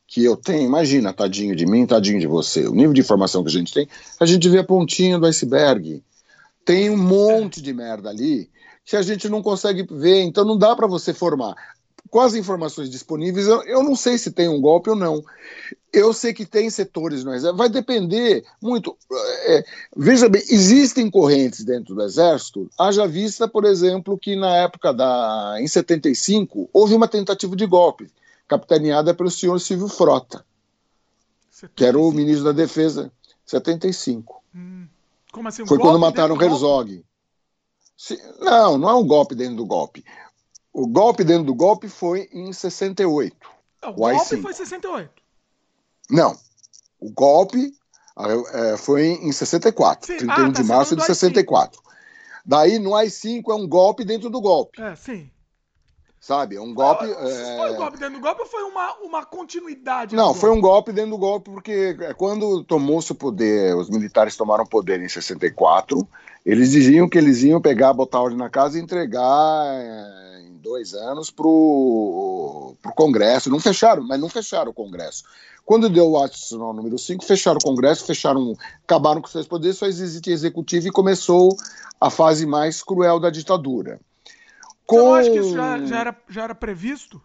que 0.08 0.24
eu 0.24 0.38
tenho, 0.38 0.68
imagina, 0.68 1.12
tadinho 1.12 1.56
de 1.56 1.66
mim, 1.66 1.88
tadinho 1.88 2.20
de 2.20 2.28
você, 2.28 2.68
o 2.68 2.76
nível 2.76 2.94
de 2.94 3.02
informação 3.02 3.44
que 3.44 3.50
a 3.50 3.54
gente 3.54 3.74
tem, 3.74 3.88
a 4.20 4.26
gente 4.26 4.48
vê 4.48 4.60
a 4.60 4.64
pontinha 4.64 5.18
do 5.18 5.26
iceberg. 5.26 6.04
Tem 6.64 6.90
um 6.90 6.98
monte 6.98 7.62
de 7.62 7.74
merda 7.74 8.10
ali 8.10 8.50
que 8.86 8.96
a 8.96 9.02
gente 9.02 9.28
não 9.28 9.42
consegue 9.42 9.86
ver, 9.90 10.22
então 10.22 10.46
não 10.46 10.58
dá 10.58 10.76
para 10.76 10.88
você 10.88 11.14
formar 11.14 11.56
com 12.10 12.20
as 12.20 12.36
informações 12.36 12.90
disponíveis, 12.90 13.48
eu, 13.48 13.64
eu, 13.64 13.84
não 13.84 13.96
sei 13.96 14.18
se 14.18 14.32
tem 14.32 14.48
um 14.48 14.62
golpe 14.62 14.90
ou 14.90 14.96
não. 14.96 15.24
Eu 15.92 16.14
sei 16.14 16.34
que 16.34 16.46
tem 16.46 16.70
setores 16.70 17.24
no 17.24 17.34
Exército, 17.34 17.58
vai 17.58 17.70
depender 17.70 18.44
muito. 18.62 18.98
É, 19.48 19.66
veja 19.96 20.30
bem, 20.30 20.42
existem 20.50 21.10
correntes 21.10 21.64
dentro 21.64 21.96
do 21.96 22.04
Exército, 22.04 22.70
haja 22.78 23.08
vista, 23.08 23.48
por 23.48 23.66
exemplo, 23.66 24.18
que 24.18 24.36
na 24.36 24.56
época 24.58 24.94
da. 24.94 25.56
em 25.60 25.68
75, 25.68 26.70
houve 26.72 26.94
uma 26.94 27.08
tentativa 27.08 27.56
de 27.56 27.66
golpe, 27.66 28.12
capitaneada 28.48 29.14
pelo 29.14 29.32
senhor 29.32 29.60
Silvio 29.60 29.88
Frota, 29.88 30.46
75. 31.50 31.74
que 31.76 31.86
era 31.86 31.98
o 31.98 32.12
ministro 32.12 32.46
da 32.46 32.52
Defesa. 32.52 33.12
75. 33.46 34.42
Hum. 34.56 34.88
Como 35.32 35.48
assim? 35.48 35.64
Um 35.64 35.68
Foi 35.68 35.78
quando 35.78 36.00
mataram 36.00 36.42
Herzog. 36.42 37.04
Não, 38.40 38.78
não 38.78 38.90
é 38.90 38.96
um 38.96 39.06
golpe 39.06 39.36
dentro 39.36 39.56
do 39.56 39.66
golpe. 39.66 40.04
O 40.74 40.88
golpe 40.88 41.24
dentro 41.24 41.44
do 41.44 41.54
golpe 41.54 41.88
foi 41.88 42.28
em 42.34 42.52
68. 42.52 43.36
o, 43.84 43.90
o 43.90 43.94
golpe 43.94 44.42
foi 44.42 44.54
68. 44.54 45.10
Não. 46.10 46.36
O 47.00 47.12
golpe, 47.12 47.74
É, 48.54 48.78
foi 48.78 49.08
em 49.08 49.32
64, 49.32 50.08
sim. 50.08 50.18
31 50.18 50.32
ah, 50.32 50.52
tá, 50.52 50.62
de 50.62 50.68
março 50.68 50.96
de 50.96 51.06
64. 51.06 51.82
Daí 52.46 52.80
no 52.80 52.96
AI-5 52.96 53.44
é 53.50 53.54
um 53.54 53.68
golpe 53.68 54.04
dentro 54.04 54.30
do 54.30 54.42
golpe. 54.42 54.82
É, 54.82 54.96
sim. 54.96 55.30
Sabe? 56.20 56.56
É 56.56 56.62
um 56.62 56.74
golpe. 56.74 57.06
Foi, 57.06 57.32
é... 57.32 57.58
foi 57.58 57.72
um 57.72 57.76
golpe 57.76 57.98
dentro 57.98 58.16
do 58.16 58.22
golpe 58.22 58.42
ou 58.42 58.48
foi 58.48 58.64
uma, 58.64 58.94
uma 59.00 59.26
continuidade? 59.26 60.16
Não, 60.16 60.34
foi 60.34 60.52
um 60.52 60.62
golpe 60.62 60.94
dentro 60.94 61.12
do 61.12 61.18
golpe, 61.18 61.52
porque 61.52 61.98
quando 62.16 62.64
tomou-se 62.64 63.12
o 63.12 63.16
poder, 63.16 63.76
os 63.76 63.90
militares 63.90 64.38
tomaram 64.38 64.66
poder 64.66 65.02
em 65.02 65.10
64, 65.10 66.08
eles 66.46 66.72
diziam 66.72 67.10
que 67.10 67.18
eles 67.18 67.44
iam 67.44 67.60
pegar, 67.60 67.94
botar 67.94 68.22
ordem 68.22 68.38
na 68.38 68.50
casa 68.50 68.80
e 68.80 68.82
entregar 68.82 69.66
é, 69.66 70.42
em 70.43 70.43
dois 70.64 70.94
anos 70.94 71.30
pro, 71.30 72.76
pro 72.82 72.94
Congresso. 72.94 73.50
Não 73.50 73.60
fecharam, 73.60 74.02
mas 74.02 74.20
não 74.20 74.30
fecharam 74.30 74.72
o 74.72 74.74
Congresso. 74.74 75.24
Quando 75.66 75.90
deu 75.90 76.10
o 76.10 76.18
ato 76.18 76.34
institucional 76.34 76.74
número 76.74 76.98
5, 76.98 77.24
fecharam 77.24 77.58
o 77.58 77.64
Congresso, 77.64 78.06
fecharam, 78.06 78.56
acabaram 78.84 79.22
com 79.22 79.28
seus 79.28 79.48
poderes, 79.48 79.78
só 79.78 79.86
existia 79.86 80.34
executivo 80.34 80.88
e 80.88 80.92
começou 80.92 81.56
a 82.00 82.10
fase 82.10 82.46
mais 82.46 82.82
cruel 82.82 83.20
da 83.20 83.30
ditadura. 83.30 84.00
Com... 84.86 84.98
Não 84.98 85.14
acha 85.14 85.30
que 85.30 85.40
isso 85.40 85.54
já, 85.54 85.86
já, 85.86 86.00
era, 86.00 86.18
já 86.28 86.44
era 86.44 86.56
previsto? 86.56 87.22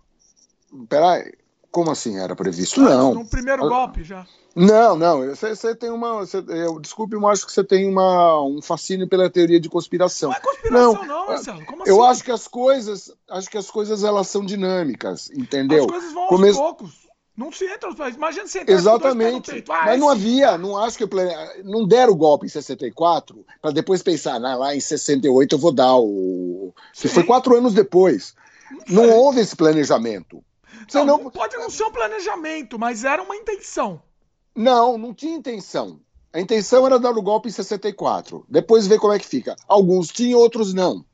Peraí, 0.88 1.32
como 1.70 1.90
assim 1.90 2.18
era 2.18 2.34
previsto? 2.34 2.80
não. 2.80 3.14
No 3.14 3.26
primeiro 3.26 3.68
golpe 3.68 4.02
já. 4.02 4.26
Não, 4.54 4.96
não. 4.96 5.24
Você, 5.28 5.54
você 5.54 5.74
tem 5.74 5.90
uma. 5.90 6.14
Você, 6.14 6.38
eu, 6.48 6.80
desculpe, 6.80 7.14
eu 7.14 7.28
acho 7.28 7.46
que 7.46 7.52
você 7.52 7.62
tem 7.62 7.88
uma, 7.88 8.42
um 8.42 8.60
fascínio 8.60 9.08
pela 9.08 9.30
teoria 9.30 9.60
de 9.60 9.68
conspiração. 9.68 10.30
Não 10.30 10.36
é 10.36 10.40
conspiração, 10.40 10.94
não, 10.94 11.06
não 11.06 11.26
Marcelo. 11.28 11.64
Como 11.64 11.82
assim? 11.82 11.90
Eu 11.92 12.02
acho 12.02 12.24
que 12.24 12.32
as 12.32 12.48
coisas. 12.48 13.12
Acho 13.30 13.48
que 13.48 13.58
as 13.58 13.70
coisas 13.70 14.02
elas 14.02 14.26
são 14.26 14.44
dinâmicas, 14.44 15.30
entendeu? 15.30 15.84
As 15.84 15.90
coisas 15.90 16.12
vão 16.12 16.22
aos 16.22 16.30
Come... 16.30 16.52
poucos. 16.52 17.08
Não 17.36 17.52
se 17.52 17.66
entra, 17.66 17.90
imagina 18.08 18.48
se 18.48 18.58
entrar 18.58 18.74
Exatamente. 18.74 19.64
Ah, 19.68 19.84
Mas 19.84 20.00
não 20.00 20.08
havia, 20.08 20.58
não 20.58 20.76
acho 20.76 20.96
que 20.96 21.04
eu 21.04 21.08
plane... 21.08 21.32
não 21.62 21.86
deram 21.86 22.12
o 22.12 22.16
golpe 22.16 22.46
em 22.46 22.48
64 22.48 23.46
para 23.62 23.70
depois 23.70 24.02
pensar, 24.02 24.44
ah, 24.44 24.56
lá 24.56 24.74
em 24.74 24.80
68 24.80 25.54
eu 25.54 25.58
vou 25.58 25.70
dar 25.70 25.96
o. 25.98 26.74
Se 26.92 27.06
foi 27.06 27.22
quatro 27.22 27.56
anos 27.56 27.72
depois. 27.72 28.34
Não, 28.88 29.06
não 29.06 29.10
houve 29.16 29.40
esse 29.40 29.54
planejamento. 29.54 30.42
Não, 30.94 31.04
não, 31.04 31.30
pode 31.30 31.56
não 31.56 31.70
ser 31.70 31.84
um 31.84 31.92
planejamento, 31.92 32.78
mas 32.78 33.04
era 33.04 33.22
uma 33.22 33.36
intenção. 33.36 34.02
Não, 34.54 34.98
não 34.98 35.14
tinha 35.14 35.36
intenção. 35.36 36.00
A 36.32 36.40
intenção 36.40 36.86
era 36.86 36.98
dar 36.98 37.16
o 37.16 37.22
golpe 37.22 37.48
em 37.48 37.52
64. 37.52 38.44
Depois 38.48 38.86
ver 38.86 38.98
como 38.98 39.12
é 39.12 39.18
que 39.18 39.26
fica. 39.26 39.56
Alguns 39.66 40.08
tinham, 40.08 40.38
outros 40.38 40.74
não. 40.74 41.04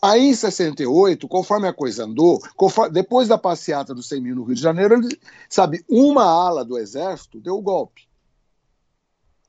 Aí, 0.00 0.28
em 0.28 0.34
68, 0.34 1.26
conforme 1.26 1.66
a 1.66 1.72
coisa 1.72 2.04
andou, 2.04 2.40
conforme, 2.56 2.92
depois 2.92 3.26
da 3.26 3.36
passeata 3.36 3.94
dos 3.94 4.08
100 4.08 4.20
mil 4.20 4.36
no 4.36 4.44
Rio 4.44 4.54
de 4.54 4.62
Janeiro, 4.62 4.94
ele, 4.94 5.18
sabe, 5.48 5.84
uma 5.88 6.24
ala 6.24 6.64
do 6.64 6.78
exército 6.78 7.40
deu 7.40 7.56
o 7.56 7.62
golpe. 7.62 8.08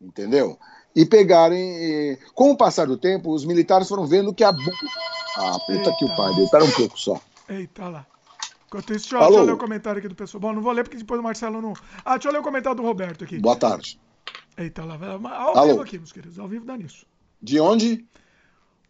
Entendeu? 0.01 0.57
E 0.95 1.05
pegarem. 1.05 1.59
E, 1.59 2.19
com 2.33 2.51
o 2.51 2.57
passar 2.57 2.87
do 2.87 2.97
tempo, 2.97 3.31
os 3.31 3.45
militares 3.45 3.87
foram 3.87 4.07
vendo 4.07 4.33
que 4.33 4.43
a. 4.43 4.49
Ah, 4.49 5.59
puta 5.67 5.95
que 5.97 6.05
o 6.05 6.15
pai 6.15 6.33
Espera 6.41 6.63
um 6.63 6.71
pouco 6.71 6.99
só. 6.99 7.21
Eita 7.47 7.87
lá. 7.87 8.07
Enquanto 8.69 8.93
isso, 8.93 9.09
deixa, 9.09 9.15
eu, 9.15 9.19
deixa 9.21 9.39
eu 9.39 9.45
ler 9.45 9.51
o 9.53 9.57
comentário 9.57 9.97
aqui 9.97 10.07
do 10.07 10.13
pessoal. 10.13 10.39
Bom, 10.39 10.53
não 10.53 10.61
vou 10.61 10.71
ler 10.71 10.83
porque 10.83 10.97
depois 10.97 11.19
o 11.19 11.23
Marcelo 11.23 11.59
não. 11.59 11.73
Ah, 12.05 12.13
deixa 12.13 12.29
eu 12.29 12.33
ler 12.33 12.39
o 12.39 12.43
comentário 12.43 12.77
do 12.77 12.83
Roberto 12.83 13.23
aqui. 13.23 13.39
Boa 13.39 13.55
tarde. 13.55 13.99
Eita 14.55 14.85
lá. 14.85 14.95
Ao 15.33 15.57
Alô. 15.57 15.67
vivo 15.69 15.81
aqui, 15.81 15.97
meus 15.97 16.11
queridos. 16.11 16.37
Ao 16.37 16.47
vivo 16.47 16.65
dá 16.65 16.77
nisso. 16.77 17.03
De 17.41 17.59
onde? 17.59 18.05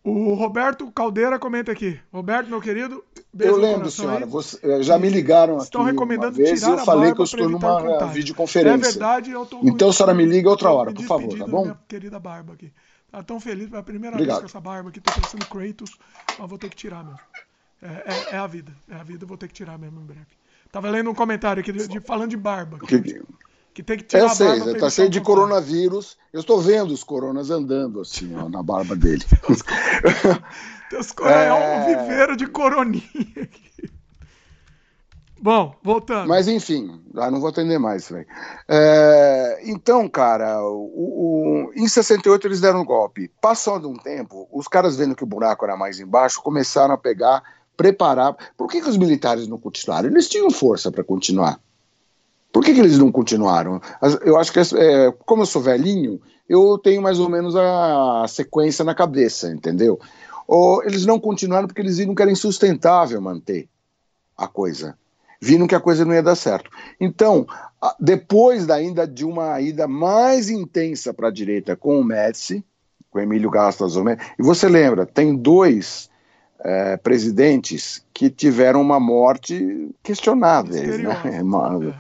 O 0.04 0.34
Roberto 0.34 0.92
Caldeira 0.92 1.39
comenta 1.39 1.72
aqui. 1.72 1.98
Roberto, 2.12 2.50
meu 2.50 2.60
querido. 2.60 3.04
Eu 3.38 3.56
lembro, 3.56 3.89
senhora. 3.89 4.26
Você, 4.26 4.60
eh, 4.63 4.84
já 4.84 5.00
me 5.00 5.10
ligaram 5.10 5.56
aqui. 5.56 5.65
Estão 5.65 5.84
recomendando 5.84 6.38
uma 6.38 6.44
vez 6.44 6.60
tirar 6.60 6.72
eu 6.72 6.78
falei 6.80 7.13
que 7.13 7.22
eu 7.22 7.26
estou 7.26 7.50
numa 7.50 8.06
videoconferência. 8.08 8.88
É 8.88 8.92
verdade, 8.92 9.32
eu 9.32 9.46
tô 9.46 9.60
Então 9.63 9.89
a 9.89 9.94
senhora 9.94 10.13
me 10.13 10.26
liga 10.26 10.50
outra 10.50 10.72
hora, 10.72 10.92
por 10.92 11.06
favor, 11.06 11.38
tá 11.38 11.48
bom? 11.48 11.63
Minha 11.63 11.80
querida 11.88 12.20
barba 12.20 12.54
aqui. 12.54 12.74
Tá 13.12 13.24
tão 13.24 13.39
feliz, 13.39 13.72
é 13.72 13.78
a 13.78 13.84
primeira 13.84 14.15
Obrigado. 14.15 14.42
vez 14.42 14.52
com 14.52 14.58
essa 14.58 14.62
barba 14.62 14.89
aqui, 14.89 15.02
tô 15.02 15.12
parecendo 15.12 15.46
Kratos, 15.48 15.98
mas 16.38 16.50
vou 16.50 16.60
ter 16.60 16.70
que 16.70 16.76
tirar 16.76 17.04
mesmo. 17.04 17.20
É, 17.82 17.88
é, 17.88 18.36
é, 18.36 18.38
a 18.38 18.48
vida, 18.48 18.74
é 18.89 18.96
a 18.96 19.04
vida, 19.04 19.26
vou 19.26 19.38
ter 19.38 19.48
que 19.48 19.54
tirar 19.54 19.78
mesmo 19.78 20.02
em 20.02 20.06
breve. 20.06 20.28
Tava 20.72 20.89
lendo 20.89 21.10
um 21.10 21.15
comentário 21.15 21.62
aqui 21.62 21.72
de, 21.72 21.88
de 21.88 22.00
falando 22.02 22.30
de 22.30 22.38
barba. 22.38 22.78
Que, 22.80 23.24
que 23.74 23.84
tem 23.84 23.98
que 23.98 24.04
tirar 24.04 24.24
eu 24.24 24.30
sei, 24.30 24.48
a 24.48 24.80
tá 24.80 24.89
cheio 24.89 25.10
de 25.10 25.22
coronavírus. 25.22 26.18
Eu 26.34 26.42
estou 26.42 26.62
vendo 26.62 26.92
os 26.92 27.04
coronas 27.04 27.50
andando 27.50 28.02
assim, 28.02 28.36
ó, 28.36 28.50
na 28.50 28.62
barba 28.62 28.96
dele. 28.96 29.24
Teus 30.89 31.12
coronas 31.12 31.38
é... 31.48 31.54
um 31.54 31.58
é. 31.58 31.96
viveiro 31.96 32.36
de 32.36 32.48
coroninha 32.48 33.44
aqui. 33.44 33.70
Bom, 35.42 35.74
voltando. 35.82 36.28
Mas 36.28 36.48
enfim, 36.48 37.02
ah, 37.15 37.32
não 37.32 37.39
vou 37.39 37.50
atender 37.50 37.80
mais, 37.80 38.10
velho. 38.10 38.28
É, 38.68 39.62
então, 39.63 40.08
cara, 40.10 40.62
o, 40.62 41.70
o, 41.70 41.72
em 41.76 41.88
68 41.88 42.46
eles 42.46 42.60
deram 42.60 42.82
um 42.82 42.86
golpe. 42.86 43.32
Passando 43.42 43.89
um 43.89 43.96
tempo, 43.96 44.50
os 44.52 44.68
caras 44.68 44.98
vendo 44.98 45.15
que 45.15 45.24
o 45.24 45.28
buraco 45.28 45.63
era 45.63 45.78
mais 45.78 46.00
embaixo, 46.00 46.42
começaram 46.42 46.94
a 46.94 46.98
pegar, 46.98 47.42
preparar. 47.80 48.36
Por 48.58 48.68
que, 48.68 48.82
que 48.82 48.89
os 48.89 48.98
militares 48.98 49.48
não 49.48 49.58
continuaram? 49.58 50.10
Eles 50.10 50.28
tinham 50.28 50.52
força 50.52 50.92
para 50.92 51.02
continuar. 51.02 51.58
Por 52.52 52.62
que, 52.62 52.74
que 52.74 52.80
eles 52.82 52.98
não 52.98 53.10
continuaram? 53.10 53.80
Eu 54.26 54.38
acho 54.38 54.52
que, 54.52 54.60
é, 54.60 55.13
como 55.26 55.44
eu 55.44 55.46
sou 55.46 55.62
velhinho, 55.62 56.20
eu 56.50 56.78
tenho 56.78 57.02
mais 57.02 57.20
ou 57.20 57.30
menos 57.30 57.56
a, 57.56 58.26
sequência 58.28 58.84
na 58.84 58.94
cabeça, 58.94 59.50
entendeu? 59.50 59.98
Ou 60.46 60.84
eles 60.84 61.06
não 61.06 61.18
continuaram 61.18 61.68
porque 61.68 61.80
eles 61.80 62.00
viram 62.00 62.13
que 62.13 62.22
era 62.22 62.30
insustentável 62.30 63.22
manter 63.22 63.70
a 64.36 64.46
coisa. 64.46 64.98
Viram 65.39 65.65
que 65.65 65.76
a 65.76 65.80
coisa 65.80 66.04
não 66.04 66.13
ia 66.13 66.24
dar 66.24 66.36
certo. 66.36 66.70
Então, 67.00 67.48
depois 67.98 68.65
da, 68.65 68.76
ainda 68.76 69.08
de 69.08 69.24
uma 69.24 69.62
ida 69.62 69.88
mais 69.88 70.50
intensa 70.50 71.13
para 71.13 71.30
a 71.30 71.32
direita 71.32 71.78
com 71.78 71.98
o 71.98 72.04
Médici, 72.04 72.62
com 73.10 73.20
o 73.20 73.22
Emílio 73.22 73.50
Gastas, 73.50 73.94
e 73.96 74.44
você 74.44 74.68
lembra, 74.68 75.06
tem 75.06 75.34
dois 75.34 76.09
é, 76.62 76.98
presidentes 76.98 78.04
que 78.13 78.30
tiveram 78.30 78.82
uma 78.82 79.00
morte 79.00 79.89
questionável. 80.04 80.98
Né? 80.98 81.41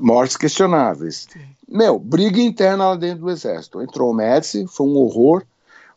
mortes 0.00 0.36
questionáveis. 0.36 1.26
Sim. 1.32 1.40
Meu, 1.68 1.98
briga 1.98 2.40
interna 2.40 2.88
lá 2.88 2.96
dentro 2.96 3.20
do 3.20 3.30
exército. 3.30 3.80
Entrou 3.80 4.10
o 4.10 4.14
Médici, 4.14 4.66
foi 4.66 4.86
um 4.86 4.96
horror, 4.96 5.44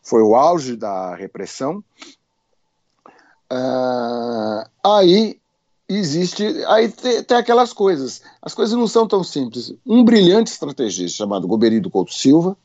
foi 0.00 0.22
o 0.22 0.36
auge 0.36 0.76
da 0.76 1.14
repressão. 1.16 1.82
Uh, 3.52 4.68
aí 4.84 5.38
existe, 5.88 6.44
aí 6.66 6.88
tem, 6.88 7.22
tem, 7.24 7.36
aquelas 7.36 7.72
coisas. 7.72 8.22
As 8.40 8.54
coisas 8.54 8.76
não 8.76 8.86
são 8.86 9.06
tão 9.06 9.24
simples. 9.24 9.74
Um 9.84 10.04
brilhante 10.04 10.52
estrategista 10.52 11.18
chamado 11.18 11.48
Goberido 11.48 11.90
Couto 11.90 12.14
Silva, 12.14 12.56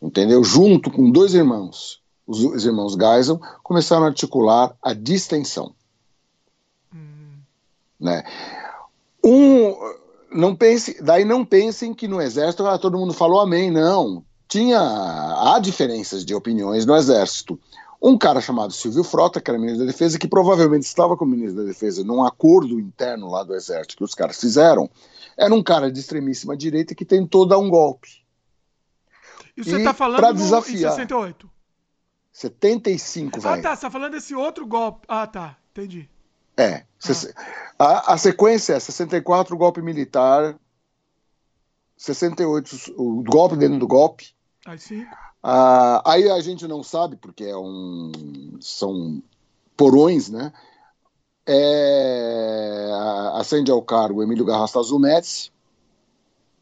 entendeu? 0.00 0.42
Junto 0.42 0.90
com 0.90 1.10
dois 1.10 1.34
irmãos, 1.34 2.00
os, 2.28 2.44
os 2.44 2.64
irmãos 2.66 2.92
Geisel, 2.92 3.40
começaram 3.62 4.04
a 4.04 4.08
articular 4.08 4.76
a 4.82 4.92
distensão. 4.92 5.74
Hum. 6.94 7.38
Né? 7.98 8.22
Um, 9.24 9.74
não 10.30 10.54
pense, 10.54 11.02
daí 11.02 11.24
não 11.24 11.44
pensem 11.44 11.94
que 11.94 12.06
no 12.06 12.20
exército 12.20 12.66
ah, 12.66 12.78
todo 12.78 12.98
mundo 12.98 13.14
falou 13.14 13.40
amém, 13.40 13.70
não. 13.70 14.22
Tinha 14.46 14.78
há 14.78 15.58
diferenças 15.58 16.24
de 16.24 16.34
opiniões 16.34 16.84
no 16.84 16.94
exército. 16.94 17.58
Um 18.00 18.16
cara 18.16 18.40
chamado 18.40 18.72
Silvio 18.72 19.02
Frota, 19.02 19.40
que 19.40 19.50
era 19.50 19.58
ministro 19.58 19.84
da 19.84 19.90
Defesa, 19.90 20.18
que 20.18 20.28
provavelmente 20.28 20.84
estava 20.84 21.16
com 21.16 21.24
o 21.24 21.28
ministro 21.28 21.62
da 21.62 21.66
Defesa 21.66 22.04
num 22.04 22.22
acordo 22.22 22.78
interno 22.78 23.30
lá 23.30 23.42
do 23.42 23.54
exército 23.54 23.96
que 23.96 24.04
os 24.04 24.14
caras 24.14 24.38
fizeram, 24.38 24.88
era 25.36 25.52
um 25.52 25.62
cara 25.62 25.90
de 25.90 25.98
extremíssima 25.98 26.56
direita 26.56 26.94
que 26.94 27.04
tentou 27.04 27.46
dar 27.46 27.58
um 27.58 27.68
golpe. 27.68 28.22
E 29.56 29.64
você 29.64 29.78
está 29.78 29.92
falando 29.92 30.24
em 30.24 30.36
68? 30.38 31.57
75, 32.38 33.40
velho. 33.40 33.54
Ah, 33.58 33.60
tá, 33.60 33.74
você 33.74 33.82
tá 33.82 33.90
falando 33.90 34.12
desse 34.12 34.32
outro 34.32 34.64
golpe. 34.64 35.04
Ah, 35.08 35.26
tá, 35.26 35.56
entendi. 35.72 36.08
É. 36.56 36.84
Ah. 37.76 37.84
A, 37.84 38.14
a 38.14 38.16
sequência 38.16 38.74
é 38.74 38.80
64, 38.80 39.52
o 39.52 39.58
golpe 39.58 39.82
militar. 39.82 40.56
68, 41.96 42.94
o 42.96 43.24
golpe 43.24 43.56
dentro 43.56 43.80
do 43.80 43.88
golpe. 43.88 44.32
Aí 44.64 44.78
sim. 44.78 45.04
Ah, 45.42 46.00
aí 46.08 46.30
a 46.30 46.40
gente 46.40 46.68
não 46.68 46.80
sabe, 46.80 47.16
porque 47.16 47.42
é 47.42 47.56
um, 47.56 48.12
são 48.60 49.20
porões, 49.76 50.28
né? 50.28 50.52
É, 51.44 52.88
acende 53.34 53.72
ao 53.72 53.82
cargo 53.82 54.22
Emílio 54.22 54.44
Garrastazu 54.44 54.96
Médici, 54.96 55.50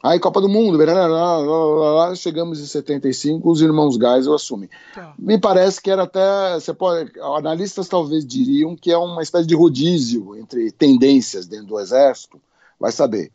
Aí, 0.02 0.20
Copa 0.20 0.40
do 0.40 0.48
Mundo, 0.48 0.76
blá, 0.78 1.08
blá, 1.08 1.42
blá, 1.42 2.14
chegamos 2.14 2.60
em 2.60 2.66
75, 2.66 3.50
os 3.50 3.60
irmãos 3.60 3.96
Geisel 3.96 4.34
assumem. 4.34 4.68
Tá. 4.94 5.14
Me 5.18 5.38
parece 5.38 5.80
que 5.80 5.90
era 5.90 6.02
até. 6.02 6.54
Você 6.54 6.72
pode, 6.74 7.12
analistas 7.20 7.88
talvez 7.88 8.24
diriam 8.24 8.76
que 8.76 8.92
é 8.92 8.98
uma 8.98 9.22
espécie 9.22 9.46
de 9.46 9.54
rodízio 9.54 10.36
entre 10.36 10.70
tendências 10.70 11.46
dentro 11.46 11.66
do 11.66 11.80
exército, 11.80 12.40
vai 12.78 12.92
saber. 12.92 13.32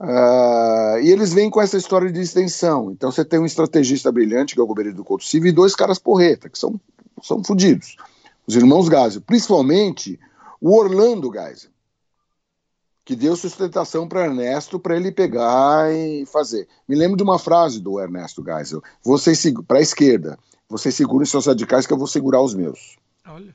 Uh, 0.00 0.98
e 1.02 1.10
eles 1.10 1.32
vêm 1.32 1.48
com 1.48 1.60
essa 1.60 1.76
história 1.76 2.10
de 2.10 2.20
extensão. 2.20 2.90
Então 2.90 3.10
você 3.10 3.24
tem 3.24 3.38
um 3.38 3.46
estrategista 3.46 4.10
brilhante, 4.10 4.54
que 4.54 4.60
é 4.60 4.64
o 4.64 4.66
governo 4.66 4.94
do 4.94 5.04
Couto 5.04 5.24
Silva, 5.24 5.48
e 5.48 5.52
dois 5.52 5.74
caras 5.74 5.98
porreta, 5.98 6.48
que 6.48 6.58
são, 6.58 6.80
são 7.22 7.44
fodidos. 7.44 7.96
Os 8.46 8.56
irmãos 8.56 8.88
Geisel, 8.88 9.22
principalmente 9.22 10.18
o 10.60 10.76
Orlando 10.76 11.30
Geisel. 11.32 11.70
Que 13.06 13.14
deu 13.14 13.36
sustentação 13.36 14.08
para 14.08 14.24
Ernesto 14.24 14.80
para 14.80 14.96
ele 14.96 15.12
pegar 15.12 15.94
e 15.94 16.26
fazer. 16.26 16.66
Me 16.88 16.96
lembro 16.96 17.16
de 17.16 17.22
uma 17.22 17.38
frase 17.38 17.80
do 17.80 18.00
Ernesto 18.00 18.42
Geisel: 18.44 18.82
vocês 19.00 19.40
para 19.66 19.78
a 19.78 19.80
esquerda, 19.80 20.36
vocês 20.68 20.92
segurem 20.92 21.24
seus 21.24 21.46
radicais 21.46 21.86
que 21.86 21.92
eu 21.92 21.96
vou 21.96 22.08
segurar 22.08 22.42
os 22.42 22.52
meus. 22.52 22.96
Olha. 23.24 23.54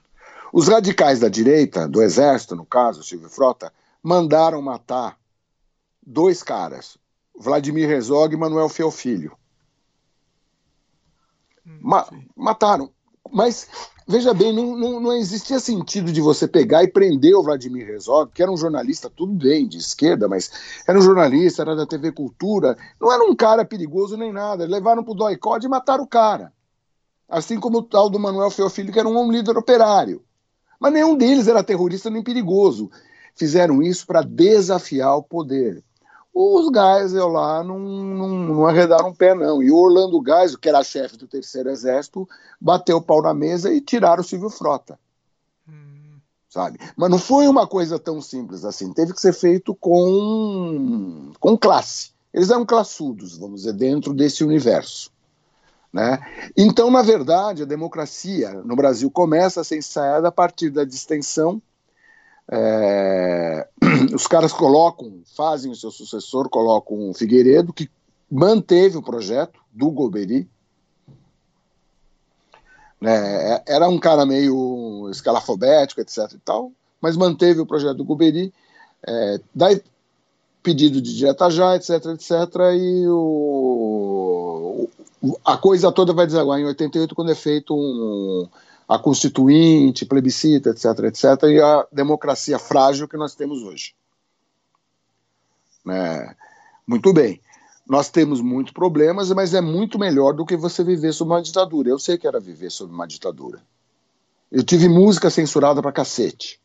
Os 0.54 0.70
radicais 0.70 1.20
da 1.20 1.28
direita, 1.28 1.86
do 1.88 2.02
exército, 2.02 2.56
no 2.56 2.66
caso, 2.66 3.04
Silvio 3.04 3.30
Frota, 3.30 3.74
mandaram 4.02 4.62
matar 4.62 5.18
dois 6.02 6.42
caras, 6.42 6.98
Vladimir 7.38 7.90
Herzog 7.90 8.34
e 8.34 8.38
Manuel 8.38 8.70
Feofilho. 8.70 9.36
Hum, 11.68 11.78
Ma 11.82 12.08
mataram. 12.38 12.90
Mas 13.30 13.68
veja 14.12 14.34
bem, 14.34 14.54
não, 14.54 14.76
não, 14.76 15.00
não, 15.00 15.14
existia 15.14 15.60
sentido 15.60 16.12
de 16.12 16.20
você 16.20 16.48
pegar 16.48 16.84
e 16.84 16.92
prender 16.92 17.34
o 17.34 17.42
Vladimir 17.42 17.90
Herzog, 17.90 18.32
que 18.34 18.44
era 18.44 18.52
um 18.52 18.58
jornalista, 18.58 19.10
tudo 19.10 19.34
bem, 19.34 19.68
de 19.68 19.78
esquerda, 19.78 20.28
mas 20.28 20.52
era 20.88 21.00
um 21.00 21.02
jornalista, 21.02 21.62
era 21.62 21.76
da 21.76 21.88
TV 21.88 22.12
Cultura, 22.12 22.78
não 23.00 23.12
era 23.12 23.24
um 23.24 23.36
cara 23.36 23.64
perigoso 23.64 24.18
nem 24.18 24.34
nada. 24.34 24.66
Levaram 24.66 25.04
pro 25.04 25.14
doicode 25.14 25.66
e 25.66 25.70
mataram 25.70 26.04
o 26.04 26.08
cara. 26.08 26.52
Assim 27.28 27.60
como 27.60 27.78
o 27.78 27.84
tal 27.84 28.10
do 28.10 28.20
Manuel 28.20 28.52
Feofilho, 28.52 28.92
que 28.92 29.00
era 29.00 29.08
um 29.08 29.32
líder 29.32 29.58
operário. 29.58 30.22
Mas 30.80 30.92
nenhum 30.92 31.16
deles 31.16 31.48
era 31.48 31.64
terrorista 31.64 32.10
nem 32.10 32.22
perigoso. 32.22 32.92
Fizeram 33.34 33.82
isso 33.82 34.06
para 34.06 34.22
desafiar 34.22 35.16
o 35.16 35.24
poder. 35.24 35.84
Os 36.34 36.70
Geisel 36.74 37.28
lá 37.28 37.64
não, 37.64 37.78
não, 37.78 38.30
não 38.30 38.66
arredaram 38.66 39.10
um 39.10 39.14
pé, 39.14 39.36
não. 39.36 39.62
E 39.62 39.70
o 39.70 39.76
Orlando 39.76 40.24
Geisel, 40.26 40.58
que 40.58 40.70
era 40.70 40.84
chefe 40.84 41.18
do 41.18 41.28
Terceiro 41.28 41.70
Exército, 41.70 42.28
bateu 42.60 42.98
o 42.98 43.02
pau 43.02 43.22
na 43.22 43.34
mesa 43.34 43.74
e 43.74 43.82
tiraram 43.82 44.22
o 44.22 44.26
Silvio 44.26 44.50
Frota. 44.50 44.98
Hum. 45.68 46.20
Sabe? 46.48 46.80
Mas 46.96 47.10
não 47.10 47.20
foi 47.20 47.48
uma 47.48 47.68
coisa 47.68 48.00
tão 48.00 48.22
simples 48.22 48.64
assim. 48.64 48.94
Teve 48.94 49.14
que 49.14 49.20
ser 49.20 49.34
feito 49.34 49.76
com, 49.76 51.32
com 51.40 51.58
classe. 51.58 52.12
Eles 52.34 52.50
eram 52.50 52.66
classudos, 52.66 53.38
vamos 53.38 53.62
dizer, 53.62 53.74
dentro 53.74 54.14
desse 54.14 54.44
universo. 54.44 55.12
Né? 55.92 56.18
Então, 56.56 56.90
na 56.90 57.02
verdade, 57.02 57.64
a 57.64 57.66
democracia 57.66 58.54
no 58.64 58.76
Brasil 58.78 59.12
começa 59.12 59.60
a 59.60 59.64
ser 59.64 59.78
ensaiada 59.78 60.30
a 60.30 60.32
partir 60.32 60.70
da 60.70 60.86
distensão 60.86 61.62
é, 62.52 63.68
os 64.14 64.28
caras 64.28 64.52
colocam, 64.52 65.22
fazem 65.36 65.72
o 65.72 65.76
seu 65.76 65.90
sucessor, 65.90 66.50
colocam 66.50 67.10
o 67.10 67.14
Figueiredo, 67.14 67.72
que 67.72 67.90
manteve 68.30 68.98
o 68.98 69.04
projeto 69.04 69.60
do 69.72 69.90
Goberi. 69.90 70.50
É, 73.04 73.64
era 73.66 73.90
um 73.90 73.98
cara 73.98 74.26
meio 74.26 75.10
escalafobético, 75.10 76.02
etc. 76.02 76.34
e 76.34 76.40
tal, 76.40 76.72
mas 77.02 77.18
manteve 77.18 77.62
o 77.62 77.66
projeto 77.66 77.98
do 77.98 78.06
Goberi, 78.06 78.54
é, 79.08 79.40
dá 79.56 79.68
pedido 80.62 81.02
de 81.02 81.16
direta 81.16 81.50
já, 81.50 81.76
etc, 81.76 82.06
etc, 82.08 82.32
e 82.76 83.08
o, 83.08 84.88
a 85.44 85.58
coisa 85.58 85.92
toda 85.92 86.14
vai 86.14 86.28
desaguar 86.28 86.60
em 86.60 86.66
88 86.66 87.16
quando 87.16 87.32
é 87.32 87.36
feito 87.36 87.74
um, 87.76 88.48
a 88.92 89.00
constituinte, 89.00 90.06
plebiscita, 90.06 90.72
etc, 90.72 91.06
etc, 91.06 91.44
e 91.44 91.62
a 91.62 91.88
democracia 91.94 92.60
frágil 92.60 93.08
que 93.08 93.16
nós 93.16 93.34
temos 93.34 93.64
hoje. 93.64 93.96
É, 95.90 96.36
muito 96.86 97.14
bem. 97.14 97.42
Nós 97.88 98.10
temos 98.10 98.42
muitos 98.42 98.74
problemas, 98.74 99.32
mas 99.32 99.54
é 99.54 99.62
muito 99.62 99.98
melhor 99.98 100.34
do 100.34 100.46
que 100.46 100.58
você 100.58 100.84
viver 100.84 101.14
sob 101.14 101.32
uma 101.32 101.42
ditadura. 101.42 101.90
Eu 101.90 101.98
sei 101.98 102.18
que 102.18 102.28
era 102.28 102.38
viver 102.38 102.70
sob 102.70 102.94
uma 102.94 103.08
ditadura. 103.08 103.64
Eu 104.52 104.62
tive 104.62 104.90
música 104.90 105.30
censurada 105.30 105.82
pra 105.82 105.94
cacete. 105.94 106.60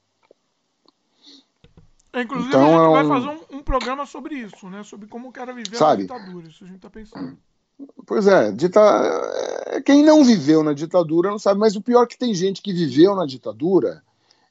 É, 2.12 2.22
inclusive, 2.22 2.48
então, 2.48 2.60
a 2.60 2.66
gente 2.66 2.74
é 2.74 2.88
um... 2.88 2.92
vai 2.92 3.20
fazer 3.20 3.28
um, 3.28 3.58
um, 3.58 3.62
programa 3.62 4.04
sobre 4.04 4.34
isso, 4.34 4.68
né? 4.68 4.82
Sobre 4.82 5.06
como 5.06 5.32
era 5.36 5.52
viver 5.52 5.76
Sabe? 5.76 6.02
a 6.02 6.06
ditadura. 6.06 6.48
Isso 6.48 6.64
a 6.64 6.66
gente 6.66 6.80
tá 6.80 6.90
pensando. 6.90 7.38
Pois 8.06 8.26
é, 8.26 8.52
dita... 8.52 8.80
É, 9.66 9.80
quem 9.80 10.02
não 10.02 10.24
viveu 10.24 10.62
na 10.62 10.72
ditadura 10.72 11.30
não 11.30 11.38
sabe, 11.38 11.60
mas 11.60 11.76
o 11.76 11.82
pior 11.82 12.04
é 12.04 12.06
que 12.06 12.18
tem 12.18 12.32
gente 12.32 12.62
que 12.62 12.72
viveu 12.72 13.14
na 13.14 13.26
ditadura, 13.26 14.02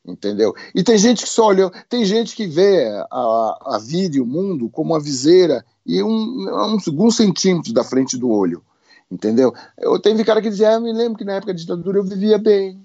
entendeu? 0.05 0.53
E 0.73 0.83
tem 0.83 0.97
gente 0.97 1.23
que 1.23 1.29
só 1.29 1.47
olhou, 1.47 1.71
tem 1.89 2.05
gente 2.05 2.35
que 2.35 2.45
vê 2.45 2.87
a, 3.09 3.75
a 3.75 3.79
vida 3.79 4.17
e 4.17 4.21
o 4.21 4.25
mundo 4.25 4.69
como 4.69 4.93
uma 4.93 4.99
viseira 4.99 5.65
e 5.85 6.03
um, 6.03 6.47
uns 6.73 6.87
alguns 6.87 7.15
centímetros 7.15 7.73
da 7.73 7.83
frente 7.83 8.17
do 8.17 8.29
olho, 8.29 8.63
entendeu? 9.09 9.53
Eu 9.77 9.99
teve 9.99 10.23
cara 10.23 10.41
que 10.41 10.49
dizia, 10.49 10.69
ah, 10.69 10.73
eu 10.73 10.81
me 10.81 10.93
lembro 10.93 11.17
que 11.17 11.25
na 11.25 11.33
época 11.33 11.53
da 11.53 11.59
ditadura 11.59 11.97
eu 11.97 12.03
vivia 12.03 12.37
bem, 12.37 12.81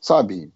sabe? 0.00 0.50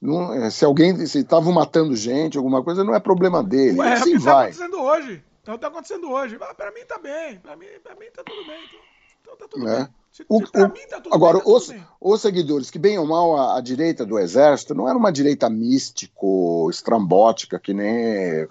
Não, 0.00 0.32
é, 0.32 0.48
se 0.50 0.64
alguém 0.64 1.06
se 1.06 1.18
estavam 1.18 1.52
matando 1.52 1.94
gente, 1.94 2.38
alguma 2.38 2.64
coisa, 2.64 2.82
não 2.82 2.94
é 2.94 3.00
problema 3.00 3.42
dele. 3.42 3.78
Ué, 3.78 3.92
assim 3.92 4.14
é 4.14 4.16
o 4.16 4.18
que 4.18 4.24
tá 4.24 4.32
vai. 4.32 4.52
Tá 4.52 4.64
acontecendo 4.64 4.82
hoje. 4.82 5.29
É 5.46 5.50
o 5.50 5.54
que 5.54 5.60
tá 5.60 5.68
acontecendo 5.68 6.10
hoje. 6.10 6.36
Mas 6.38 6.52
pra 6.54 6.70
mim 6.70 6.80
tá 6.86 6.98
bem. 6.98 7.38
Pra 7.38 7.56
mim, 7.56 7.66
pra 7.82 7.94
mim 7.94 8.06
tá 8.14 8.22
tudo 8.24 8.46
bem. 8.46 8.60
Então, 8.64 8.80
então 9.20 9.36
tá 9.36 9.48
tudo 9.48 9.68
é. 9.68 9.76
bem. 9.78 9.88
Se, 10.12 10.24
o, 10.28 10.38
se 10.38 10.68
mim 10.68 10.88
tá 10.88 11.00
tudo 11.00 11.14
agora, 11.14 11.38
bem, 11.38 11.44
tá 11.44 11.50
os, 11.50 11.68
bem. 11.68 11.86
os 12.00 12.20
seguidores, 12.20 12.70
que 12.70 12.78
bem 12.78 12.98
ou 12.98 13.06
mal 13.06 13.36
a, 13.36 13.58
a, 13.58 13.60
direita 13.60 14.04
do 14.04 14.18
exército, 14.18 14.74
não 14.74 14.88
era 14.88 14.98
uma 14.98 15.12
direita 15.12 15.48
místico, 15.48 16.68
estrambótica, 16.68 17.60
que 17.60 17.72
nem 17.72 18.48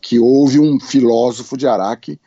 que 0.00 0.18
houve 0.18 0.58
um 0.58 0.80
filósofo 0.80 1.54
de 1.56 1.68
Araque 1.68 2.18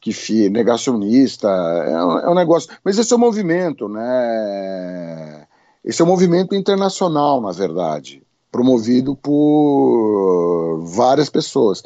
que 0.00 0.12
fi, 0.12 0.48
negacionista, 0.48 1.48
é 1.48 2.04
um, 2.04 2.18
é 2.18 2.30
um 2.30 2.34
negócio. 2.34 2.70
Mas 2.82 2.98
esse 2.98 3.12
é 3.12 3.16
um 3.16 3.20
movimento, 3.20 3.88
né? 3.88 5.46
Esse 5.84 6.00
é 6.00 6.04
um 6.04 6.08
movimento 6.08 6.54
internacional, 6.54 7.40
na 7.40 7.52
verdade, 7.52 8.22
promovido 8.50 9.14
por 9.14 10.80
várias 10.84 11.28
pessoas. 11.28 11.82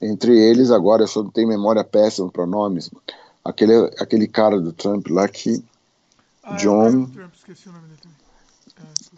Entre 0.00 0.36
eles, 0.36 0.70
agora, 0.70 1.02
eu 1.02 1.08
só 1.08 1.22
não 1.22 1.30
tenho 1.30 1.48
memória 1.48 1.84
péssima 1.84 2.30
para 2.30 2.46
nomes, 2.46 2.90
aquele, 3.44 3.74
aquele 3.98 4.26
cara 4.26 4.60
do 4.60 4.72
Trump 4.72 5.08
lá 5.08 5.28
que. 5.28 5.64
Ah, 6.42 6.56
John. 6.56 7.04
É, 7.04 7.14
Trump, 7.14 7.34
esqueci 7.34 7.68
o 7.68 7.72
nome 7.72 7.88
dele 7.88 8.00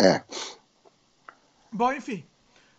É. 0.01 0.07
é. 0.07 0.25
Bom, 1.73 1.93
enfim. 1.93 2.25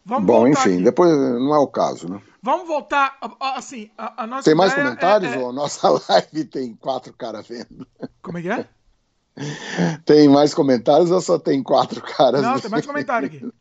Vamos 0.05 0.25
Bom, 0.25 0.47
enfim, 0.47 0.75
aqui. 0.75 0.83
depois 0.83 1.11
não 1.11 1.53
é 1.53 1.59
o 1.59 1.67
caso, 1.67 2.07
né? 2.09 2.21
Vamos 2.41 2.65
voltar, 2.65 3.17
assim, 3.41 3.91
a, 3.97 4.23
a 4.23 4.27
nossa 4.27 4.43
Tem 4.43 4.55
mais 4.55 4.73
comentários? 4.73 5.33
É, 5.33 5.35
é... 5.35 5.39
Ou 5.39 5.51
nossa 5.51 5.89
live 6.09 6.45
tem 6.45 6.73
quatro 6.75 7.11
caras 7.11 7.45
vendo? 7.45 7.85
Como 8.21 8.37
é 8.37 8.41
que 8.41 8.49
é? 8.49 8.65
Tem 10.05 10.29
mais 10.29 10.53
comentários 10.53 11.11
ou 11.11 11.19
só 11.19 11.37
tem 11.37 11.61
quatro 11.61 12.01
caras? 12.01 12.41
Não, 12.41 12.53
vendo? 12.53 12.61
tem 12.63 12.71
mais 12.71 12.85
comentário 12.85 13.27
aqui. 13.27 13.51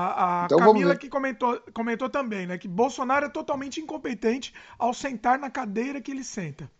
A, 0.00 0.42
a 0.42 0.44
então 0.44 0.58
Camila 0.58 0.94
que 0.94 1.08
comentou, 1.08 1.60
comentou 1.74 2.08
também, 2.08 2.46
né? 2.46 2.56
Que 2.56 2.68
Bolsonaro 2.68 3.26
é 3.26 3.28
totalmente 3.28 3.80
incompetente 3.80 4.54
ao 4.78 4.94
sentar 4.94 5.40
na 5.40 5.50
cadeira 5.50 6.00
que 6.00 6.12
ele 6.12 6.22
senta. 6.22 6.70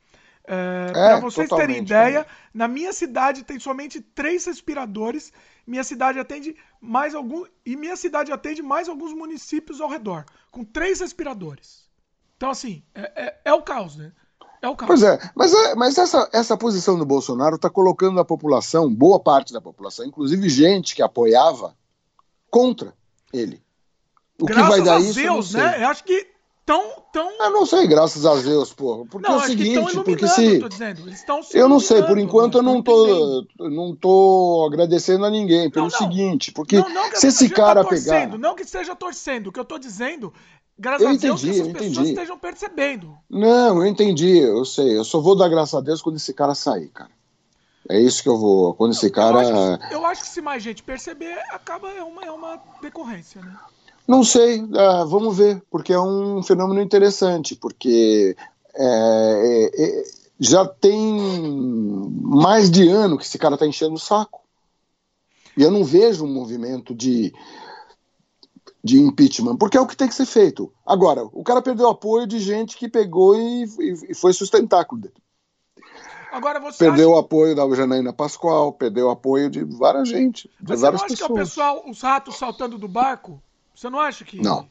É, 0.47 0.91
é, 0.91 0.93
para 0.93 1.19
vocês 1.19 1.49
terem 1.49 1.79
ideia, 1.79 2.23
também. 2.23 2.37
na 2.55 2.69
minha 2.69 2.93
cidade 2.93 3.43
tem 3.43 3.59
somente 3.59 4.01
três 4.01 4.47
respiradores. 4.47 5.33
Minha 5.67 5.83
cidade 5.83 6.21
atende 6.21 6.55
mais 6.81 7.13
algum 7.13 7.45
e 7.67 7.75
minha 7.75 7.97
cidade 7.97 8.31
atende 8.31 8.63
mais 8.63 8.89
alguns 8.89 9.13
municípios 9.13 9.81
ao 9.81 9.89
redor, 9.89 10.25
com 10.53 10.65
três 10.65 11.01
respiradores. 11.01 11.89
Então 12.37 12.51
assim 12.51 12.85
é, 12.95 13.25
é, 13.27 13.41
é 13.47 13.53
o 13.53 13.63
caos, 13.63 13.97
né? 13.97 14.13
É 14.63 14.69
o 14.69 14.77
caos. 14.77 14.87
Pois 14.87 15.03
é, 15.03 15.19
mas, 15.35 15.53
é, 15.53 15.75
mas 15.75 15.99
essa, 15.99 16.31
essa 16.33 16.57
posição 16.57 16.97
do 16.97 17.05
Bolsonaro 17.05 17.57
está 17.57 17.69
colocando 17.69 18.21
a 18.21 18.25
população, 18.25 18.95
boa 18.95 19.19
parte 19.19 19.53
da 19.53 19.61
população, 19.61 20.07
inclusive 20.07 20.49
gente 20.49 20.95
que 20.95 21.03
apoiava, 21.03 21.77
contra 22.49 22.97
ele. 23.33 23.63
O 24.41 24.47
Graças 24.47 24.65
que 24.65 24.71
vai 24.71 24.83
dar 24.83 24.97
a 24.97 25.01
isso, 25.01 25.15
Deus, 25.15 25.53
né? 25.55 25.83
Eu 25.83 25.89
acho 25.89 26.05
que 26.05 26.27
tão, 26.69 27.03
tão. 27.13 27.31
Eu 27.41 27.51
não 27.51 27.65
sei, 27.65 27.87
graças 27.87 28.27
a 28.27 28.35
Deus, 28.37 28.75
porra. 28.75 29.07
Porque 29.07 29.27
não, 29.27 29.41
é 29.41 29.45
o 29.45 29.47
seguinte, 29.47 30.03
porque 30.05 30.29
se. 30.29 30.61
Eu, 30.61 31.63
eu 31.63 31.69
não 31.69 31.81
sei, 31.81 32.03
por 32.03 32.19
enquanto 32.19 32.59
eu 32.59 32.63
não 32.63 32.83
tô, 32.83 33.47
não 33.59 33.97
tô 33.97 34.69
agradecendo 34.71 35.25
a 35.25 35.31
ninguém. 35.31 35.71
Pelo 35.71 35.87
não, 35.87 35.91
não. 35.91 35.99
seguinte, 35.99 36.53
porque 36.53 36.77
se 37.15 37.29
esse 37.29 37.49
cara 37.49 37.83
tá 37.83 37.89
torcendo, 37.89 38.33
pegar. 38.33 38.39
Não 38.39 38.55
que 38.55 38.63
esteja 38.63 38.95
torcendo, 38.95 39.47
o 39.47 39.53
que 39.53 39.59
eu 39.59 39.65
tô 39.65 39.79
dizendo. 39.79 40.33
Graças 40.79 41.03
eu 41.03 41.09
a 41.09 41.17
Deus 41.17 41.43
entendi, 41.43 41.43
que 41.43 41.61
essas 41.61 41.73
pessoas 41.73 41.91
entendi. 41.91 42.11
estejam 42.11 42.39
percebendo. 42.39 43.19
Não, 43.29 43.79
eu 43.79 43.87
entendi, 43.87 44.39
eu 44.39 44.65
sei. 44.65 44.97
Eu 44.97 45.05
só 45.05 45.21
vou 45.21 45.35
dar 45.35 45.49
graças 45.49 45.75
a 45.75 45.81
Deus 45.81 46.01
quando 46.01 46.17
esse 46.17 46.33
cara 46.33 46.55
sair, 46.55 46.89
cara. 46.89 47.11
É 47.89 47.99
isso 47.99 48.23
que 48.23 48.29
eu 48.29 48.37
vou. 48.37 48.75
Quando 48.75 48.93
esse 48.93 49.11
cara. 49.11 49.43
Eu 49.43 49.49
acho, 49.49 49.89
que, 49.89 49.95
eu 49.95 50.07
acho 50.07 50.23
que 50.23 50.29
se 50.29 50.41
mais 50.43 50.63
gente 50.63 50.83
perceber, 50.83 51.39
acaba 51.51 51.91
é 51.91 52.03
uma, 52.03 52.23
é 52.23 52.31
uma 52.31 52.63
decorrência, 52.83 53.41
né? 53.41 53.57
Não 54.07 54.25
sei, 54.25 54.63
uh, 54.63 55.07
vamos 55.07 55.37
ver, 55.37 55.63
porque 55.71 55.93
é 55.93 56.01
um 56.01 56.43
fenômeno 56.43 56.81
interessante, 56.81 57.55
porque 57.55 58.35
é, 58.75 58.85
é, 58.85 59.83
é, 59.85 60.05
já 60.41 60.67
tem 60.67 60.99
mais 62.23 62.71
de 62.71 62.89
ano 62.89 63.19
que 63.19 63.25
esse 63.25 63.39
cara 63.39 63.55
está 63.55 63.67
enchendo 63.67 63.95
o 63.95 63.99
saco. 63.99 64.41
E 65.55 65.63
eu 65.63 65.71
não 65.71 65.85
vejo 65.85 66.25
um 66.25 66.33
movimento 66.33 66.95
de, 66.95 67.35
de 68.83 68.99
impeachment, 68.99 69.57
porque 69.57 69.77
é 69.77 69.81
o 69.81 69.87
que 69.87 69.97
tem 69.97 70.09
que 70.09 70.15
ser 70.15 70.25
feito. 70.25 70.73
Agora, 70.87 71.25
o 71.25 71.43
cara 71.43 71.61
perdeu 71.61 71.89
apoio 71.89 72.27
de 72.27 72.39
gente 72.39 72.79
que 72.79 72.89
pegou 72.89 73.37
e, 73.37 73.65
e, 73.65 74.11
e 74.11 74.15
foi 74.15 74.33
sustentáculo 74.33 75.03
dele. 75.03 75.15
Agora 76.33 76.61
você 76.61 76.79
perdeu 76.79 77.11
acha... 77.11 77.17
o 77.17 77.19
apoio 77.19 77.55
da 77.55 77.69
Janaína 77.75 78.13
Pascoal, 78.13 78.73
perdeu 78.73 79.07
o 79.07 79.11
apoio 79.11 79.51
de 79.51 79.65
várias 79.65 80.09
gente, 80.09 80.49
de 80.61 80.71
Mas 80.71 80.81
várias 80.81 81.01
você 81.01 81.07
não 81.07 81.15
acha 81.15 81.17
pessoas. 81.17 81.19
que 81.19 81.33
é 81.33 81.35
o 81.35 81.45
pessoal, 81.45 81.91
os 81.91 82.01
ratos 82.01 82.37
saltando 82.37 82.79
do 82.79 82.89
barco? 82.89 83.43
Você 83.75 83.89
não 83.89 84.01
acha 84.01 84.25
que. 84.25 84.41
Não. 84.43 84.69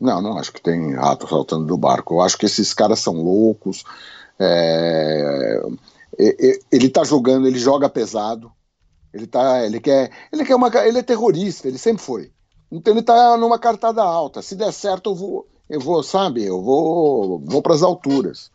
Não, 0.00 0.22
não 0.22 0.38
acho 0.38 0.52
que 0.52 0.62
tem 0.62 0.94
rato 0.94 1.28
saltando 1.28 1.66
do 1.66 1.76
barco. 1.76 2.14
Eu 2.14 2.20
acho 2.22 2.38
que 2.38 2.46
esses 2.46 2.72
caras 2.72 3.00
são 3.00 3.22
loucos. 3.22 3.84
É... 4.38 5.60
Ele 6.72 6.88
tá 6.88 7.04
jogando, 7.04 7.46
ele 7.46 7.58
joga 7.58 7.88
pesado. 7.88 8.50
Ele 9.12 9.26
tá, 9.26 9.64
ele 9.64 9.80
quer, 9.80 10.10
ele 10.32 10.44
quer 10.44 10.54
uma, 10.54 10.70
ele 10.86 10.98
é 10.98 11.02
terrorista, 11.02 11.68
ele 11.68 11.78
sempre 11.78 12.02
foi. 12.02 12.30
Então 12.70 12.94
ele 12.94 13.02
tá 13.02 13.36
numa 13.36 13.58
cartada 13.58 14.02
alta. 14.02 14.40
Se 14.40 14.54
der 14.54 14.72
certo, 14.72 15.10
eu 15.10 15.14
vou, 15.14 15.48
eu 15.68 15.80
vou, 15.80 16.02
sabe, 16.02 16.44
eu 16.44 16.62
vou, 16.62 17.40
vou 17.44 17.60
para 17.60 17.74
as 17.74 17.82
alturas. 17.82 18.50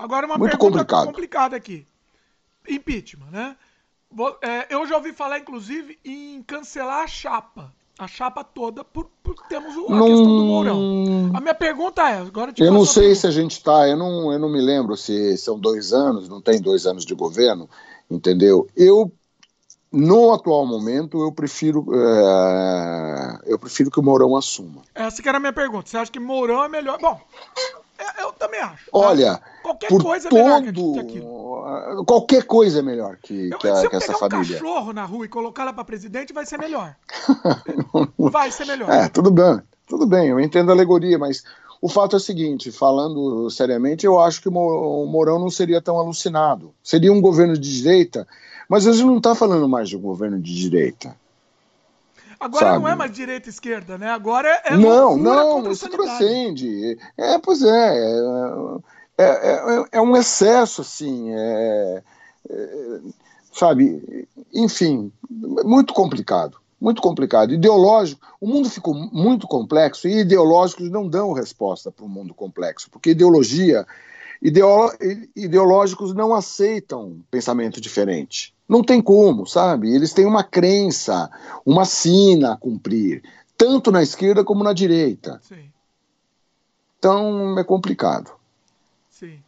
Agora 0.00 0.26
uma 0.26 0.38
Muito 0.38 0.52
pergunta 0.52 0.78
complicado. 0.78 1.06
complicada 1.06 1.56
aqui. 1.56 1.86
Impeachment, 2.68 3.30
né? 3.30 3.56
É, 4.42 4.74
eu 4.74 4.86
já 4.86 4.96
ouvi 4.96 5.12
falar, 5.12 5.38
inclusive, 5.38 5.98
em 6.04 6.42
cancelar 6.42 7.04
a 7.04 7.06
chapa. 7.06 7.72
A 7.98 8.08
chapa 8.08 8.42
toda, 8.42 8.82
por, 8.82 9.10
por 9.22 9.34
termos 9.46 9.74
a 9.74 9.94
não... 9.94 10.06
questão 10.06 10.24
do 10.24 10.44
Mourão. 10.44 11.30
A 11.34 11.40
minha 11.40 11.54
pergunta 11.54 12.08
é, 12.08 12.18
agora 12.18 12.52
Eu 12.56 12.72
não 12.72 12.86
sei 12.86 13.14
se 13.14 13.26
a 13.26 13.30
gente 13.30 13.52
está, 13.52 13.86
eu 13.86 13.96
não, 13.96 14.32
eu 14.32 14.38
não 14.38 14.48
me 14.48 14.60
lembro 14.60 14.96
se 14.96 15.36
são 15.36 15.58
dois 15.58 15.92
anos, 15.92 16.26
não 16.26 16.40
tem 16.40 16.62
dois 16.62 16.86
anos 16.86 17.04
de 17.04 17.14
governo, 17.14 17.68
entendeu? 18.10 18.66
Eu 18.74 19.12
no 19.92 20.32
atual 20.32 20.64
momento, 20.64 21.20
eu 21.20 21.32
prefiro, 21.32 21.84
é, 21.92 23.38
eu 23.44 23.58
prefiro 23.58 23.90
que 23.90 23.98
o 23.98 24.02
Mourão 24.02 24.36
assuma. 24.36 24.82
Essa 24.94 25.20
que 25.20 25.28
era 25.28 25.38
a 25.38 25.40
minha 25.40 25.52
pergunta. 25.52 25.90
Você 25.90 25.98
acha 25.98 26.10
que 26.10 26.20
Mourão 26.20 26.64
é 26.64 26.68
melhor? 26.68 26.98
Bom, 26.98 27.20
é, 28.00 28.22
eu 28.22 28.32
também 28.32 28.60
acho. 28.60 28.90
Tá? 28.90 28.98
Olha, 28.98 29.40
qualquer 29.62 29.88
coisa 29.88 30.28
todo, 30.28 30.38
é 30.38 30.42
melhor 30.42 30.62
que, 30.62 30.92
que 30.92 30.98
aquilo. 30.98 32.04
Qualquer 32.06 32.44
coisa 32.44 32.78
é 32.78 32.82
melhor 32.82 33.16
que, 33.22 33.50
eu, 33.50 33.58
que, 33.58 33.68
a, 33.68 33.88
que 33.88 33.96
essa 33.96 34.12
família. 34.14 34.44
Se 34.44 34.52
eu 34.52 34.58
pegar 34.58 34.70
um 34.70 34.74
cachorro 34.74 34.92
na 34.92 35.04
rua 35.04 35.26
e 35.26 35.28
colocar 35.28 35.62
ela 35.62 35.72
para 35.72 35.84
presidente, 35.84 36.32
vai 36.32 36.46
ser 36.46 36.58
melhor. 36.58 36.96
vai 38.18 38.50
ser 38.50 38.66
melhor. 38.66 38.90
É, 38.90 39.08
tudo 39.08 39.30
bem. 39.30 39.60
Tudo 39.86 40.06
bem, 40.06 40.28
eu 40.28 40.38
entendo 40.38 40.70
a 40.70 40.72
alegoria, 40.72 41.18
mas 41.18 41.42
o 41.82 41.88
fato 41.88 42.14
é 42.14 42.18
o 42.18 42.20
seguinte, 42.20 42.70
falando 42.70 43.50
seriamente, 43.50 44.06
eu 44.06 44.20
acho 44.20 44.40
que 44.40 44.48
o 44.48 45.06
Mourão 45.06 45.40
não 45.40 45.50
seria 45.50 45.82
tão 45.82 45.98
alucinado. 45.98 46.72
Seria 46.80 47.12
um 47.12 47.20
governo 47.20 47.58
de 47.58 47.82
direita 47.82 48.24
mas 48.70 48.86
a 48.86 48.92
gente 48.92 49.04
não 49.04 49.16
está 49.16 49.34
falando 49.34 49.68
mais 49.68 49.88
de 49.88 49.96
um 49.96 50.00
governo 50.00 50.38
de 50.38 50.54
direita. 50.54 51.16
Agora 52.40 52.66
sabe? 52.66 52.78
não 52.78 52.88
é 52.88 52.94
mais 52.94 53.12
direita 53.12 53.48
e 53.48 53.50
esquerda, 53.50 53.98
né? 53.98 54.10
Agora 54.10 54.48
é. 54.64 54.74
Não, 54.74 55.14
não, 55.16 55.70
isso 55.70 55.88
transcende. 55.90 56.98
É, 57.18 57.38
pois 57.38 57.62
é. 57.62 58.20
É, 59.18 59.24
é, 59.24 59.84
é 59.92 60.00
um 60.00 60.16
excesso, 60.16 60.80
assim. 60.80 61.30
É, 61.34 62.02
é, 62.48 63.00
sabe? 63.52 64.26
Enfim, 64.54 65.12
muito 65.28 65.92
complicado. 65.92 66.56
Muito 66.80 67.02
complicado. 67.02 67.52
Ideológico, 67.52 68.26
o 68.40 68.46
mundo 68.46 68.70
ficou 68.70 68.94
muito 68.94 69.46
complexo 69.46 70.08
e 70.08 70.20
ideológicos 70.20 70.90
não 70.90 71.06
dão 71.06 71.34
resposta 71.34 71.92
para 71.92 72.06
o 72.06 72.08
mundo 72.08 72.32
complexo, 72.32 72.88
porque 72.90 73.10
ideologia, 73.10 73.86
ideológicos 75.36 76.14
não 76.14 76.34
aceitam 76.34 77.20
pensamento 77.30 77.82
diferente. 77.82 78.54
Não 78.70 78.84
tem 78.84 79.02
como, 79.02 79.46
sabe? 79.46 79.92
Eles 79.92 80.12
têm 80.12 80.24
uma 80.24 80.44
crença, 80.44 81.28
uma 81.66 81.84
sina 81.84 82.52
a 82.52 82.56
cumprir, 82.56 83.20
tanto 83.56 83.90
na 83.90 84.00
esquerda 84.00 84.44
como 84.44 84.62
na 84.62 84.72
direita. 84.72 85.40
Sim. 85.42 85.72
Então 86.96 87.58
é 87.58 87.64
complicado. 87.64 88.30
Sim. 89.10 89.40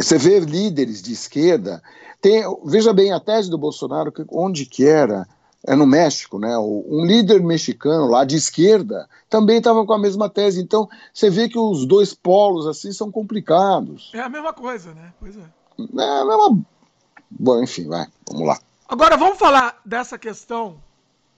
Você 0.00 0.16
vê 0.16 0.40
líderes 0.40 1.02
de 1.02 1.12
esquerda, 1.12 1.82
tem, 2.18 2.42
veja 2.64 2.94
bem 2.94 3.12
a 3.12 3.20
tese 3.20 3.50
do 3.50 3.58
Bolsonaro, 3.58 4.10
onde 4.30 4.64
que 4.64 4.86
era, 4.86 5.28
é 5.66 5.76
no 5.76 5.86
México, 5.86 6.38
né? 6.38 6.56
Um 6.56 7.04
líder 7.04 7.42
mexicano 7.42 8.06
lá 8.06 8.24
de 8.24 8.36
esquerda 8.36 9.06
também 9.28 9.58
estava 9.58 9.84
com 9.84 9.92
a 9.92 9.98
mesma 9.98 10.30
tese. 10.30 10.62
Então 10.62 10.88
você 11.12 11.28
vê 11.28 11.46
que 11.46 11.58
os 11.58 11.84
dois 11.84 12.14
polos 12.14 12.66
assim 12.66 12.90
são 12.90 13.12
complicados. 13.12 14.10
É 14.14 14.20
a 14.20 14.30
mesma 14.30 14.54
coisa, 14.54 14.94
né? 14.94 15.12
Pois 15.20 15.36
é. 15.36 15.44
É 15.98 16.20
a 16.20 16.24
mesma 16.24 16.64
Bom, 17.38 17.62
enfim, 17.62 17.86
vai, 17.88 18.06
vamos 18.28 18.46
lá. 18.46 18.58
Agora 18.88 19.16
vamos 19.16 19.38
falar 19.38 19.80
dessa 19.84 20.18
questão. 20.18 20.80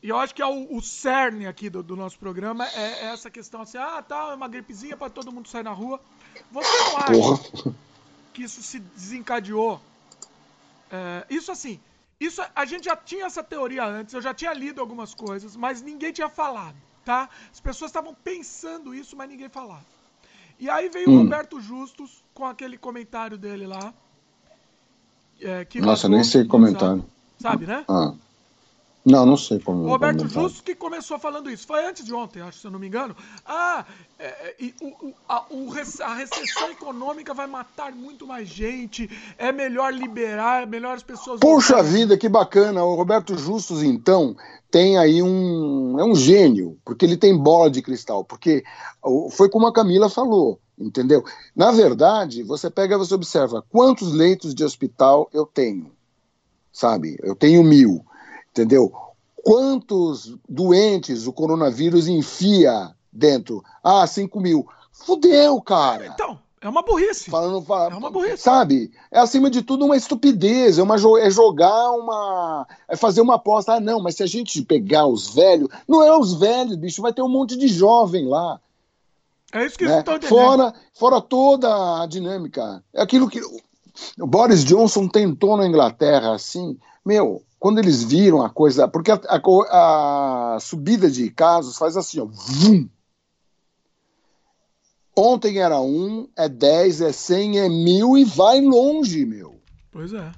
E 0.03 0.09
eu 0.09 0.18
acho 0.18 0.34
que 0.34 0.42
é 0.42 0.47
o, 0.47 0.76
o 0.76 0.82
cerne 0.82 1.47
aqui 1.47 1.70
do, 1.70 1.82
do, 1.82 1.97
nosso 1.97 2.18
programa 2.18 2.66
é, 2.68 3.05
é, 3.05 3.07
essa 3.07 3.30
questão 3.30 3.62
assim, 3.62 3.78
ah, 3.78 4.03
tá, 4.03 4.32
é 4.32 4.34
uma 4.34 4.49
gripezinha 4.49 4.97
para 4.97 5.09
todo 5.09 5.32
mundo 5.32 5.49
sair 5.49 5.62
na 5.62 5.72
rua. 5.72 5.99
Você 6.51 6.78
não 6.78 6.97
acha 6.99 7.12
Porra. 7.12 7.74
que 8.34 8.42
isso 8.42 8.62
se 8.62 8.80
desencadeou? 8.80 9.80
É, 10.90 11.24
isso 11.30 11.51
assim, 11.51 11.80
isso 12.20 12.42
a 12.55 12.64
gente 12.66 12.84
já 12.84 12.97
tinha 12.97 13.24
essa 13.24 13.42
teoria 13.42 13.84
antes, 13.84 14.12
eu 14.12 14.20
já 14.20 14.34
tinha 14.34 14.53
lido 14.53 14.80
algumas 14.80 15.14
coisas, 15.14 15.57
mas 15.57 15.80
ninguém 15.80 16.12
tinha 16.12 16.28
falado, 16.28 16.76
tá? 17.05 17.30
As 17.51 17.61
pessoas 17.61 17.90
estavam 17.90 18.14
pensando 18.14 18.95
isso, 18.95 19.16
mas 19.16 19.28
ninguém 19.28 19.49
falava. 19.49 19.86
E 20.59 20.68
aí 20.68 20.88
veio 20.88 21.09
hum. 21.09 21.14
o 21.14 21.18
Roberto 21.18 21.61
Justus 21.61 22.22
com 22.34 22.45
aquele 22.45 22.76
comentário 22.76 23.38
dele 23.38 23.66
lá, 23.66 23.95
é, 25.41 25.66
Nossa, 25.76 26.09
nem 26.09 26.24
sei 26.24 26.45
comentar. 26.45 26.99
Sabe, 27.39 27.66
né? 27.66 27.85
Ah. 27.89 28.12
Não, 29.05 29.26
não 29.26 29.36
sei 29.36 29.59
como. 29.59 29.84
O 29.84 29.88
Roberto. 29.88 30.26
Justo 30.26 30.62
que 30.62 30.74
começou 30.74 31.18
falando 31.18 31.50
isso. 31.50 31.66
Foi 31.66 31.84
antes 31.84 32.05
de 32.05 32.14
ontem, 32.14 32.40
acho, 32.40 32.61
se 32.61 32.66
eu 32.66 32.70
não 32.70 32.78
me 32.78 32.86
engano. 32.86 33.14
Ah, 33.44 33.84
é, 34.18 34.55
é 34.59 34.72
o, 34.80 35.12
a, 35.28 35.44
o, 35.50 35.70
a, 36.00 36.14
recessão 36.14 36.70
econômica 36.70 37.34
vai 37.34 37.46
matar 37.46 37.92
muito 37.92 38.26
mais 38.26 38.48
gente. 38.48 39.11
É 39.36 39.52
melhor 39.52 39.92
liberar, 39.92 40.62
é 40.62 40.66
melhor 40.66 40.96
as 40.96 41.02
pessoas. 41.02 41.40
Poxa 41.40 41.82
vida, 41.82 42.16
que 42.16 42.30
bacana. 42.30 42.82
O 42.82 42.94
Roberto 42.94 43.36
Justus, 43.36 43.82
então, 43.82 44.34
tem 44.70 44.96
aí 44.96 45.22
um. 45.22 46.00
É 46.00 46.05
um 46.05 46.14
gênio, 46.14 46.78
porque 46.82 47.05
ele 47.05 47.18
tem 47.18 47.36
bola 47.36 47.70
de 47.70 47.82
cristal. 47.82 48.24
Porque 48.24 48.64
foi 49.32 49.50
como 49.50 49.66
a 49.66 49.72
Camila 49.72 50.09
falou 50.09 50.59
entendeu? 50.76 51.24
Na 51.55 51.70
verdade, 51.70 52.42
você 52.42 52.68
pega, 52.68 52.98
você 52.98 53.14
observa 53.14 53.64
quantos 53.70 54.12
leitos 54.12 54.52
de 54.52 54.64
hospital 54.64 55.30
eu 55.32 55.46
tenho, 55.46 55.92
sabe? 56.72 57.16
Eu 57.22 57.36
tenho 57.36 57.62
mil, 57.62 58.05
entendeu? 58.55 58.92
Quantos 59.42 60.34
doentes 60.48 61.26
o 61.26 61.32
coronavírus 61.32 62.07
enfia 62.07 62.94
dentro? 63.12 63.62
Ah, 63.82 64.07
cinco 64.07 64.40
mil. 64.40 64.66
Fudeu, 64.92 65.61
cara. 65.61 66.07
Então, 66.07 66.38
é 66.61 66.68
uma 66.68 66.82
burrice. 66.82 67.30
Falando, 67.30 67.62
é 67.68 67.94
uma 67.94 68.11
burrice. 68.11 68.38
Sabe? 68.38 68.90
É 69.11 69.18
acima 69.18 69.50
de 69.50 69.61
tudo 69.61 69.84
uma 69.84 69.96
estupidez, 69.96 70.78
é, 70.78 70.82
uma, 70.82 70.96
é 71.20 71.30
jogar 71.30 71.90
uma. 71.90 72.66
É 72.88 72.96
fazer 72.96 73.20
uma 73.20 73.34
aposta. 73.34 73.74
Ah, 73.74 73.80
não, 73.80 74.00
mas 74.00 74.14
se 74.14 74.22
a 74.22 74.26
gente 74.26 74.62
pegar 74.62 75.07
os 75.07 75.34
velhos. 75.34 75.68
Não 75.86 76.02
é 76.02 76.16
os 76.16 76.32
velhos, 76.34 76.76
bicho, 76.76 77.02
vai 77.02 77.12
ter 77.12 77.20
um 77.20 77.28
monte 77.28 77.57
de 77.57 77.68
jovem 77.68 78.26
lá. 78.26 78.59
É 79.52 79.66
isso 79.66 79.76
que 79.76 79.84
né? 79.84 79.98
estão 79.98 80.14
entendendo. 80.14 80.38
Fora, 80.38 80.74
fora 80.94 81.20
toda 81.20 82.02
a 82.02 82.07
dinâmica. 82.07 82.82
É 82.94 83.02
aquilo 83.02 83.28
que 83.28 83.42
o 84.18 84.26
Boris 84.26 84.64
Johnson 84.64 85.07
tentou 85.07 85.57
na 85.57 85.66
Inglaterra, 85.66 86.34
assim, 86.34 86.78
meu, 87.05 87.42
quando 87.59 87.78
eles 87.78 88.02
viram 88.02 88.42
a 88.42 88.50
coisa. 88.50 88.88
Porque 88.88 89.11
a, 89.11 89.20
a, 89.28 90.55
a 90.55 90.61
subida 90.61 91.11
de 91.11 91.30
casos 91.30 91.76
faz 91.76 91.96
assim, 91.96 92.20
ó. 92.20 92.26
Vum. 92.26 92.88
Ontem 95.16 95.59
era 95.59 95.80
um, 95.80 96.28
é 96.36 96.48
10, 96.48 97.00
é 97.00 97.12
100, 97.12 97.61
é 97.61 97.68
mil 97.68 98.18
e 98.18 98.24
vai 98.24 98.61
longe, 98.61 99.24
meu. 99.24 99.61
Pois 99.92 100.12
é. 100.12 100.32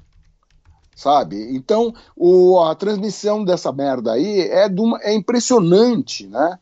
Sabe? 0.94 1.56
Então, 1.56 1.94
o, 2.14 2.60
a 2.60 2.74
transmissão 2.74 3.44
dessa 3.44 3.72
merda 3.72 4.12
aí 4.12 4.40
é, 4.42 4.66
uma, 4.66 4.98
é 5.02 5.14
impressionante, 5.14 6.26
né? 6.26 6.58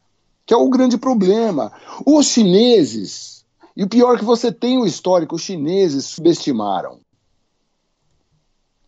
que 0.47 0.53
é 0.53 0.57
o 0.57 0.69
grande 0.69 0.99
problema. 0.99 1.73
Os 2.07 2.27
chineses, 2.27 3.45
e 3.77 3.83
o 3.83 3.89
pior 3.89 4.15
é 4.15 4.19
que 4.19 4.25
você 4.25 4.53
tem 4.53 4.79
o 4.79 4.87
histórico, 4.87 5.37
os 5.37 5.43
chineses 5.43 6.05
subestimaram. 6.05 7.01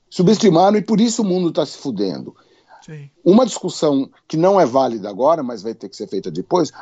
Subestimaram 0.08 0.76
e 0.76 0.82
por 0.82 1.00
isso 1.00 1.22
o 1.22 1.24
mundo 1.24 1.48
está 1.48 1.64
se 1.66 1.78
fudendo. 1.78 2.34
Sim. 2.84 3.10
Uma 3.24 3.44
discussão 3.44 4.08
que 4.28 4.36
não 4.36 4.60
é 4.60 4.64
válida 4.64 5.08
agora, 5.08 5.42
mas 5.42 5.62
vai 5.62 5.74
ter 5.74 5.88
que 5.88 5.96
ser 5.96 6.06
feita 6.06 6.30
depois. 6.30 6.72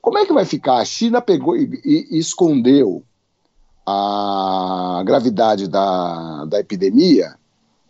Como 0.00 0.18
é 0.18 0.26
que 0.26 0.32
vai 0.32 0.44
ficar? 0.44 0.78
A 0.78 0.84
China 0.84 1.20
pegou 1.20 1.56
e, 1.56 1.80
e, 1.84 2.16
e 2.16 2.18
escondeu 2.18 3.02
a 3.86 5.02
gravidade 5.04 5.68
da, 5.68 6.44
da 6.46 6.58
epidemia 6.58 7.36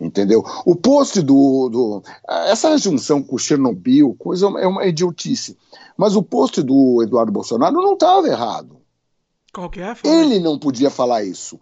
entendeu? 0.01 0.45
O 0.65 0.77
post 0.77 1.23
do, 1.23 1.69
do, 1.69 2.03
essa 2.29 2.77
junção 2.77 3.23
com 3.23 3.37
o 3.37 3.39
Chernobyl, 3.39 4.15
coisa 4.19 4.47
é 4.59 4.67
uma 4.67 4.85
idiotice. 4.85 5.57
Mas 5.97 6.15
o 6.15 6.23
post 6.23 6.63
do 6.63 7.03
Eduardo 7.03 7.33
Bolsonaro 7.33 7.75
não 7.75 7.95
estava 7.95 8.29
errado. 8.29 8.77
Qual 9.53 9.71
que 9.71 9.81
é? 9.81 9.97
Ele 10.05 10.39
não 10.39 10.59
podia 10.59 10.91
falar 10.91 11.25
isso. 11.25 11.59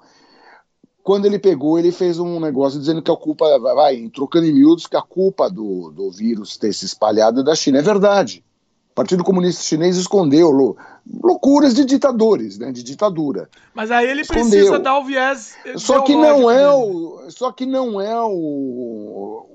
Quando 1.05 1.27
ele 1.27 1.39
pegou, 1.39 1.79
ele 1.79 1.93
fez 1.93 2.19
um 2.19 2.41
negócio 2.41 2.81
dizendo 2.81 3.03
que 3.03 3.11
a 3.11 3.17
culpa, 3.17 3.59
vai, 3.59 4.09
trocando 4.09 4.47
em 4.47 4.55
miúdos, 4.55 4.87
que 4.87 4.97
a 4.97 5.03
culpa 5.03 5.51
do, 5.51 5.91
do 5.91 6.11
vírus 6.11 6.57
ter 6.57 6.73
se 6.73 6.87
espalhado 6.87 7.41
é 7.41 7.45
da 7.45 7.55
China. 7.55 7.79
É 7.79 7.83
verdade. 7.83 8.43
O 8.91 8.95
Partido 8.95 9.23
Comunista 9.23 9.63
Chinês 9.63 9.99
escondeu 9.99 10.51
lou, 10.51 10.79
loucuras 11.23 11.75
de 11.75 11.85
ditadores, 11.85 12.59
né, 12.59 12.73
de 12.73 12.83
ditadura. 12.83 13.51
Mas 13.75 13.91
aí 13.91 14.09
ele 14.09 14.23
escondeu. 14.23 14.49
precisa 14.49 14.79
dar 14.79 14.99
o 14.99 15.05
viés 15.05 15.55
só 15.77 16.01
que 16.01 16.15
não 16.15 16.51
é 16.51 16.73
o, 16.73 17.25
só 17.29 17.53
que 17.53 17.67
não 17.67 18.01
é 18.01 18.19
o 18.23 19.47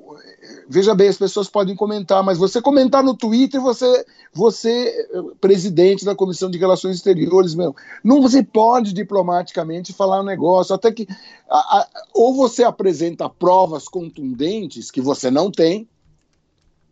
veja 0.67 0.93
bem, 0.93 1.07
as 1.07 1.17
pessoas 1.17 1.49
podem 1.49 1.75
comentar, 1.75 2.23
mas 2.23 2.37
você 2.37 2.61
comentar 2.61 3.03
no 3.03 3.15
Twitter, 3.15 3.61
você, 3.61 4.05
você, 4.33 5.07
presidente 5.39 6.05
da 6.05 6.15
Comissão 6.15 6.49
de 6.49 6.57
Relações 6.57 6.97
Exteriores, 6.97 7.55
meu, 7.55 7.75
não 8.03 8.21
você 8.21 8.43
pode 8.43 8.93
diplomaticamente 8.93 9.93
falar 9.93 10.21
um 10.21 10.25
negócio, 10.25 10.75
até 10.75 10.91
que 10.91 11.07
a, 11.49 11.57
a, 11.57 11.87
ou 12.13 12.33
você 12.33 12.63
apresenta 12.63 13.29
provas 13.29 13.87
contundentes 13.87 14.91
que 14.91 15.01
você 15.01 15.29
não 15.31 15.51
tem, 15.51 15.87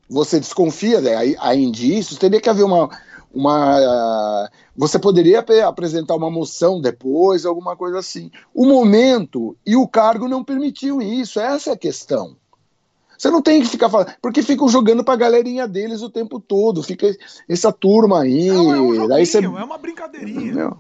você 0.09 0.39
desconfia, 0.39 1.01
né, 1.01 1.35
há 1.39 1.55
indícios, 1.55 2.17
teria 2.17 2.39
que 2.39 2.49
haver 2.49 2.63
uma, 2.63 2.89
uma 3.33 4.49
você 4.75 4.99
poderia 4.99 5.43
apresentar 5.67 6.15
uma 6.15 6.29
moção 6.29 6.79
depois, 6.79 7.45
alguma 7.45 7.75
coisa 7.75 7.99
assim. 7.99 8.31
O 8.53 8.65
momento 8.65 9.57
e 9.65 9.75
o 9.75 9.87
cargo 9.87 10.27
não 10.27 10.43
permitiu 10.43 11.01
isso, 11.01 11.39
essa 11.39 11.71
é 11.71 11.73
a 11.73 11.77
questão. 11.77 12.37
Você 13.17 13.31
não 13.31 13.41
tem 13.41 13.61
que 13.61 13.67
ficar 13.67 13.89
falando, 13.89 14.13
porque 14.21 14.43
ficam 14.43 14.69
jogando 14.69 15.03
pra 15.03 15.15
galerinha 15.15 15.67
deles 15.67 16.01
o 16.01 16.09
tempo 16.09 16.39
todo, 16.39 16.83
fica 16.83 17.07
essa 17.49 17.71
turma 17.71 18.21
aí. 18.21 18.49
Não, 18.49 18.73
é, 18.73 18.79
um 18.79 19.07
daí 19.07 19.25
você... 19.25 19.43
é 19.43 19.49
uma 19.49 19.77
brincadeirinha. 19.77 20.53
Não, 20.53 20.77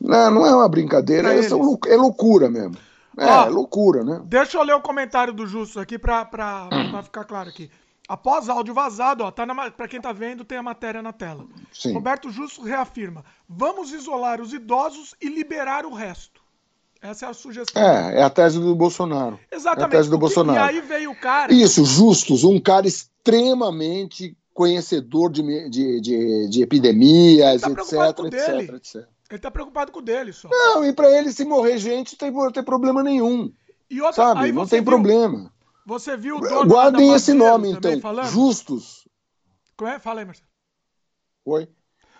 não, 0.00 0.30
não 0.30 0.46
é 0.46 0.54
uma 0.54 0.68
brincadeira, 0.68 1.34
é, 1.34 1.40
é, 1.46 1.96
loucura 1.96 2.50
mesmo. 2.50 2.76
É, 3.16 3.26
Ó, 3.26 3.46
loucura, 3.46 4.04
né? 4.04 4.20
Deixa 4.24 4.58
eu 4.58 4.62
ler 4.62 4.74
o 4.74 4.80
comentário 4.80 5.32
do 5.32 5.46
Justo 5.46 5.80
aqui 5.80 5.98
pra, 5.98 6.24
pra, 6.24 6.68
pra 6.68 7.02
ficar 7.02 7.24
claro 7.24 7.48
aqui. 7.48 7.70
Após 8.08 8.48
áudio 8.48 8.72
vazado, 8.72 9.22
ó, 9.22 9.30
tá 9.30 9.44
para 9.70 9.88
quem 9.88 10.00
tá 10.00 10.12
vendo, 10.12 10.44
tem 10.44 10.56
a 10.56 10.62
matéria 10.62 11.02
na 11.02 11.12
tela. 11.12 11.44
Sim. 11.72 11.92
Roberto 11.92 12.30
Justo 12.30 12.62
reafirma: 12.62 13.22
vamos 13.46 13.92
isolar 13.92 14.40
os 14.40 14.54
idosos 14.54 15.14
e 15.20 15.28
liberar 15.28 15.84
o 15.84 15.92
resto. 15.92 16.40
Essa 17.00 17.26
é 17.26 17.28
a 17.28 17.34
sugestão. 17.34 17.80
É, 17.80 18.20
é 18.20 18.22
a 18.22 18.30
tese 18.30 18.58
do 18.58 18.74
Bolsonaro. 18.74 19.38
Exatamente. 19.50 19.82
É 19.82 19.86
a 19.86 19.98
tese 19.98 20.10
do 20.10 20.18
Bolsonaro. 20.18 20.58
E 20.58 20.78
aí 20.78 20.80
veio 20.80 21.12
o 21.12 21.16
cara. 21.16 21.52
Isso, 21.52 21.84
Justus, 21.84 22.44
um 22.44 22.60
cara 22.60 22.86
extremamente 22.86 24.36
conhecedor 24.52 25.30
de, 25.30 25.42
de, 25.70 26.00
de, 26.00 26.48
de 26.48 26.62
epidemias, 26.62 27.60
tá 27.60 27.70
etc, 27.70 28.24
etc, 28.26 28.74
etc. 28.74 29.08
Ele 29.30 29.38
tá 29.38 29.50
preocupado 29.50 29.92
com 29.92 30.00
o 30.00 30.02
dele 30.02 30.32
só. 30.32 30.48
Não, 30.48 30.84
e 30.84 30.92
para 30.92 31.10
ele, 31.16 31.30
se 31.32 31.44
morrer 31.44 31.78
gente, 31.78 32.16
não 32.20 32.42
tem, 32.42 32.52
tem 32.52 32.62
problema 32.64 33.02
nenhum. 33.02 33.52
E 33.88 34.00
outra, 34.00 34.16
sabe? 34.16 34.50
Não 34.50 34.66
tem 34.66 34.80
viu, 34.80 34.90
problema. 34.90 35.52
Você 35.86 36.16
viu 36.16 36.36
o 36.36 36.40
dono 36.40 36.66
Guardem 36.66 37.14
esse 37.14 37.32
nome, 37.32 37.70
então. 37.70 38.00
Falando? 38.00 38.28
Justus. 38.28 39.06
É? 39.82 39.98
Fala 39.98 40.20
aí, 40.20 40.26
Marcelo. 40.26 40.48
Oi. 41.44 41.68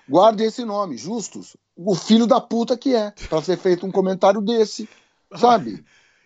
Guardem 0.09 0.47
esse 0.47 0.65
nome, 0.65 0.97
Justus. 0.97 1.57
O 1.79 1.95
filho 1.95 2.27
da 2.27 2.41
puta 2.41 2.77
que 2.77 2.95
é, 2.95 3.13
para 3.29 3.41
ser 3.41 3.57
feito 3.57 3.87
um 3.87 3.93
comentário 3.93 4.41
desse, 4.41 4.89
sabe? 5.37 5.85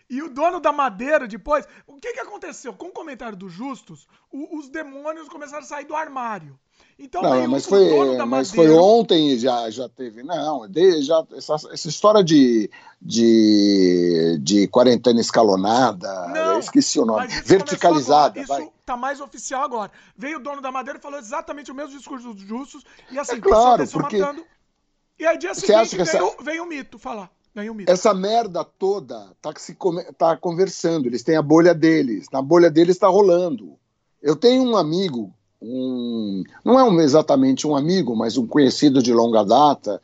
E 0.08 0.22
o 0.22 0.28
dono 0.28 0.60
da 0.60 0.72
madeira, 0.72 1.26
depois. 1.26 1.66
O 1.86 1.94
que, 1.94 2.12
que 2.12 2.20
aconteceu? 2.20 2.72
Com 2.74 2.86
o 2.86 2.92
comentário 2.92 3.36
do 3.36 3.48
Justus, 3.48 4.06
o, 4.30 4.58
os 4.58 4.68
demônios 4.68 5.28
começaram 5.28 5.62
a 5.62 5.66
sair 5.66 5.84
do 5.84 5.94
armário. 5.94 6.58
Então, 6.98 7.22
não, 7.22 7.48
mas 7.48 7.66
foi, 7.66 8.16
mas 8.26 8.50
foi 8.50 8.70
ontem 8.70 9.38
já 9.38 9.68
já 9.70 9.88
teve 9.88 10.22
não, 10.22 10.68
de, 10.68 11.02
já 11.02 11.24
essa, 11.32 11.54
essa 11.72 11.88
história 11.88 12.22
de, 12.22 12.70
de, 13.00 14.38
de 14.40 14.68
quarentena 14.68 15.20
escalonada, 15.20 16.28
não, 16.28 16.58
esqueci 16.58 17.00
o 17.00 17.06
nome, 17.06 17.26
verticalizada. 17.44 18.40
Agora, 18.40 18.62
isso 18.62 18.72
tá 18.84 18.96
mais 18.96 19.20
oficial 19.20 19.64
agora. 19.64 19.90
Veio 20.16 20.38
o 20.38 20.42
dono 20.42 20.60
da 20.60 20.70
madeira 20.70 20.98
e 20.98 21.02
falou 21.02 21.18
exatamente 21.18 21.70
o 21.70 21.74
mesmo 21.74 21.96
discurso 21.96 22.34
dos 22.34 22.42
justos 22.42 22.84
e 23.10 23.18
assim, 23.18 23.36
é 23.36 23.40
claro, 23.40 23.88
porque 23.88 24.18
matando. 24.18 24.44
E 25.18 25.26
aí 25.26 25.38
dia 25.38 25.54
seguinte 25.54 25.96
veio, 25.96 26.02
essa... 26.02 26.42
veio 26.42 26.62
o 26.64 26.66
mito 26.66 26.98
falar. 26.98 27.30
Essa 27.86 28.14
merda 28.14 28.64
toda 28.64 29.30
tá, 29.40 29.52
se, 29.56 29.76
tá 30.16 30.36
conversando, 30.36 31.06
eles 31.06 31.22
têm 31.22 31.36
a 31.36 31.42
bolha 31.42 31.74
deles, 31.74 32.26
na 32.32 32.40
bolha 32.40 32.70
deles 32.70 32.96
está 32.96 33.08
rolando. 33.08 33.78
Eu 34.22 34.34
tenho 34.34 34.62
um 34.62 34.76
amigo 34.76 35.34
um, 35.62 36.42
não 36.64 36.78
é 36.78 36.82
um, 36.82 37.00
exatamente 37.00 37.66
um 37.66 37.76
amigo, 37.76 38.16
mas 38.16 38.36
um 38.36 38.46
conhecido 38.46 39.00
de 39.02 39.12
longa 39.12 39.44
data, 39.44 40.02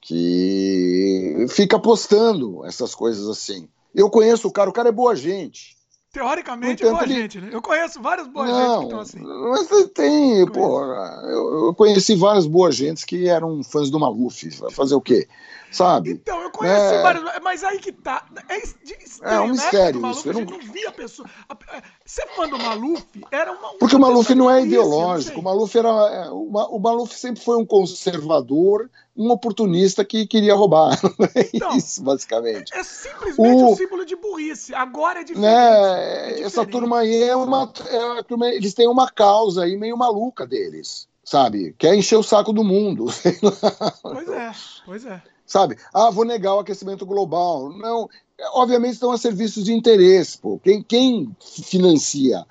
que 0.00 1.46
fica 1.48 1.78
postando 1.78 2.66
essas 2.66 2.94
coisas 2.94 3.28
assim. 3.28 3.68
Eu 3.94 4.10
conheço 4.10 4.48
o 4.48 4.52
cara, 4.52 4.68
o 4.68 4.72
cara 4.72 4.88
é 4.88 4.92
boa 4.92 5.14
gente. 5.14 5.76
Teoricamente 6.12 6.84
é 6.84 6.90
boa 6.90 7.04
ele... 7.04 7.14
gente, 7.14 7.40
né? 7.40 7.50
Eu 7.52 7.62
conheço 7.62 8.02
várias 8.02 8.26
boas 8.26 8.48
não, 8.48 8.58
gente 8.58 8.78
que 8.78 8.84
estão 8.84 9.00
assim. 9.00 9.20
Mas 9.20 9.90
tem, 9.94 10.44
pô, 10.46 10.82
eu, 10.82 11.66
eu, 11.66 11.74
conheci 11.74 12.16
várias 12.16 12.46
boas 12.46 12.74
gentes 12.74 13.04
que 13.04 13.28
eram 13.28 13.62
fãs 13.62 13.90
do 13.90 14.00
Maluf. 14.00 14.48
Vai 14.58 14.72
fazer 14.72 14.96
o 14.96 15.00
quê? 15.00 15.28
Sabe? 15.70 16.10
Então, 16.10 16.40
eu 16.42 16.50
conheci 16.50 16.94
é... 16.94 17.02
vários, 17.02 17.24
mas 17.42 17.62
aí 17.62 17.78
que 17.78 17.92
tá. 17.92 18.26
É, 18.48 18.58
estranho, 18.58 19.34
é 19.34 19.40
um 19.40 19.46
né? 19.46 19.52
mistério 19.52 20.00
Maluf, 20.00 20.18
isso. 20.18 20.32
Gente 20.32 20.50
não... 20.50 20.58
não 20.58 20.72
via 20.72 20.88
a 20.88 20.92
pessoa. 20.92 21.28
É, 21.72 21.82
ser 22.04 22.26
fã 22.28 22.48
do 22.48 22.58
Maluf 22.58 23.04
era 23.30 23.52
uma. 23.52 23.74
Porque 23.74 23.96
o 23.96 24.00
Maluf 24.00 24.34
não 24.34 24.50
é 24.50 24.62
ideológico. 24.62 25.40
O 25.40 25.42
Maluf, 25.42 25.76
era, 25.76 25.88
é, 25.88 26.30
o 26.30 26.78
Maluf 26.78 27.14
sempre 27.14 27.42
foi 27.42 27.56
um 27.56 27.64
conservador, 27.64 28.90
um 29.16 29.30
oportunista 29.30 30.04
que 30.04 30.26
queria 30.26 30.54
roubar. 30.54 30.98
É 31.34 31.48
então, 31.54 31.76
isso, 31.76 32.02
basicamente. 32.02 32.74
É, 32.74 32.80
é 32.80 32.82
simplesmente 32.82 33.62
o... 33.62 33.72
um 33.72 33.76
símbolo 33.76 34.04
de 34.04 34.16
burrice. 34.16 34.74
Agora 34.74 35.20
é 35.20 35.24
diferente. 35.24 35.46
É, 35.46 35.58
é 35.58 36.22
diferente. 36.24 36.42
Essa 36.44 36.66
turma 36.66 37.00
aí 37.00 37.22
é 37.22 37.36
uma. 37.36 37.72
É, 37.86 38.56
eles 38.56 38.74
têm 38.74 38.88
uma 38.88 39.08
causa 39.10 39.64
aí 39.64 39.76
meio 39.76 39.96
maluca 39.96 40.46
deles. 40.46 41.08
Sabe? 41.22 41.74
Quer 41.78 41.94
encher 41.94 42.16
o 42.16 42.22
saco 42.22 42.52
do 42.52 42.64
mundo. 42.64 43.06
Pois 44.02 44.28
é, 44.28 44.52
pois 44.84 45.06
é 45.06 45.22
sabe? 45.50 45.76
Ah, 45.92 46.10
vou 46.10 46.24
negar 46.24 46.54
o 46.54 46.60
aquecimento 46.60 47.04
global. 47.04 47.76
Não, 47.76 48.08
obviamente 48.52 48.92
estão 48.94 49.10
a 49.10 49.18
serviços 49.18 49.64
de 49.64 49.72
interesse. 49.72 50.38
Pô. 50.38 50.60
Quem, 50.60 50.80
quem 50.80 51.36
financia 51.40 52.46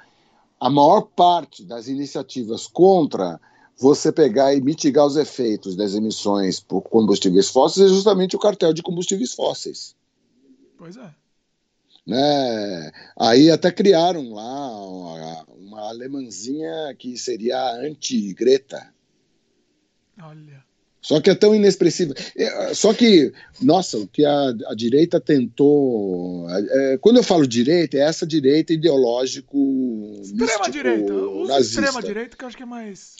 a 0.59 0.69
maior 0.69 1.03
parte 1.03 1.63
das 1.63 1.87
iniciativas 1.87 2.67
contra 2.67 3.39
você 3.77 4.11
pegar 4.11 4.53
e 4.53 4.59
mitigar 4.59 5.05
os 5.05 5.15
efeitos 5.15 5.77
das 5.77 5.95
emissões 5.95 6.59
por 6.59 6.81
combustíveis 6.81 7.47
fósseis 7.47 7.89
é 7.89 7.93
justamente 7.93 8.35
o 8.35 8.39
cartel 8.39 8.73
de 8.73 8.83
combustíveis 8.83 9.33
fósseis. 9.33 9.95
Pois 10.77 10.97
é. 10.97 11.15
Né? 12.05 12.91
Aí 13.17 13.49
até 13.49 13.71
criaram 13.71 14.33
lá 14.33 14.77
uma, 14.83 15.43
uma 15.57 15.87
alemãzinha 15.87 16.93
que 16.97 17.17
seria 17.17 17.75
anti-Greta. 17.75 18.93
Olha. 20.21 20.68
Só 21.01 21.21
que 21.21 21.29
é 21.29 21.35
tão 21.35 21.55
inexpressivo. 21.55 22.13
É, 22.35 22.73
só 22.73 22.93
que, 22.93 23.31
nossa, 23.61 23.97
o 23.97 24.07
que 24.07 24.25
a, 24.25 24.53
a 24.67 24.75
direita 24.75 25.19
tentou. 25.19 26.45
É, 26.49 26.97
quando 26.97 27.17
eu 27.17 27.23
falo 27.23 27.47
direita, 27.47 27.97
é 27.97 28.01
essa 28.01 28.27
direita 28.27 28.73
ideológico. 28.73 29.57
Extrema-direita. 30.21 31.13
extrema-direita, 31.59 32.37
que 32.37 32.43
eu 32.43 32.47
acho 32.47 32.57
que 32.57 32.63
é 32.63 32.65
mais. 32.65 33.15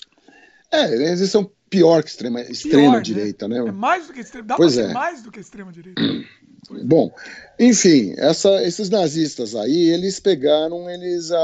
É, 0.72 0.94
eles 0.94 1.30
são 1.30 1.50
pior 1.70 2.04
que 2.04 2.10
extrema, 2.10 2.42
extrema 2.42 2.92
pior, 2.92 3.02
direita, 3.02 3.48
né? 3.48 3.62
né? 3.62 3.70
É 3.70 3.72
mais 3.72 4.08
do 4.08 4.14
que 4.14 4.20
extrema. 4.20 4.48
Dá 4.48 4.56
pois 4.56 4.76
pra 4.76 4.84
é. 4.84 4.94
mais 4.94 5.24
do 5.24 5.32
que 5.32 5.40
extrema 5.40 5.72
direita. 5.72 6.02
Bom, 6.84 7.12
enfim, 7.58 8.14
essa, 8.18 8.62
esses 8.64 8.90
nazistas 8.90 9.56
aí, 9.56 9.90
eles 9.90 10.20
pegaram, 10.20 10.90
eles 10.90 11.32
a, 11.32 11.40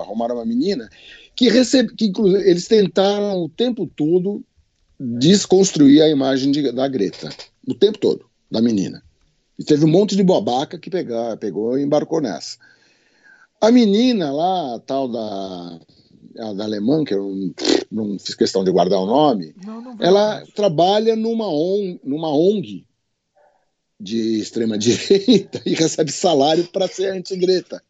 arrumaram 0.00 0.36
uma 0.36 0.46
menina 0.46 0.88
que 1.36 1.48
recebe, 1.48 1.94
que 1.94 2.06
inclusive 2.06 2.48
eles 2.48 2.66
tentaram 2.66 3.44
o 3.44 3.48
tempo 3.48 3.86
todo 3.86 4.44
desconstruir 5.00 6.02
a 6.02 6.08
imagem 6.08 6.52
de, 6.52 6.70
da 6.70 6.86
Greta 6.86 7.30
o 7.66 7.74
tempo 7.74 7.98
todo, 7.98 8.26
da 8.50 8.60
menina. 8.60 9.02
E 9.58 9.64
teve 9.64 9.84
um 9.84 9.88
monte 9.88 10.14
de 10.14 10.22
bobaca 10.22 10.78
que 10.78 10.90
pegar, 10.90 11.38
pegou 11.38 11.78
e 11.78 11.82
embarcou 11.82 12.20
nessa. 12.20 12.58
A 13.60 13.70
menina 13.70 14.30
lá, 14.30 14.76
a 14.76 14.78
tal 14.78 15.08
da, 15.08 15.80
a 16.38 16.52
da 16.52 16.64
alemã, 16.64 17.04
que 17.04 17.14
eu 17.14 17.52
não, 17.90 18.08
não, 18.08 18.18
fiz 18.18 18.34
questão 18.34 18.62
de 18.62 18.70
guardar 18.70 19.00
o 19.00 19.06
nome, 19.06 19.54
não, 19.64 19.80
não 19.80 19.96
ela 20.00 20.44
trabalha 20.54 21.16
numa, 21.16 21.48
on, 21.48 21.98
numa 22.04 22.34
ONG 22.34 22.86
de 23.98 24.40
extrema 24.40 24.76
direita 24.78 25.60
e 25.64 25.74
recebe 25.74 26.12
salário 26.12 26.66
para 26.68 26.88
ser 26.88 27.12
anti-Greta. 27.12 27.82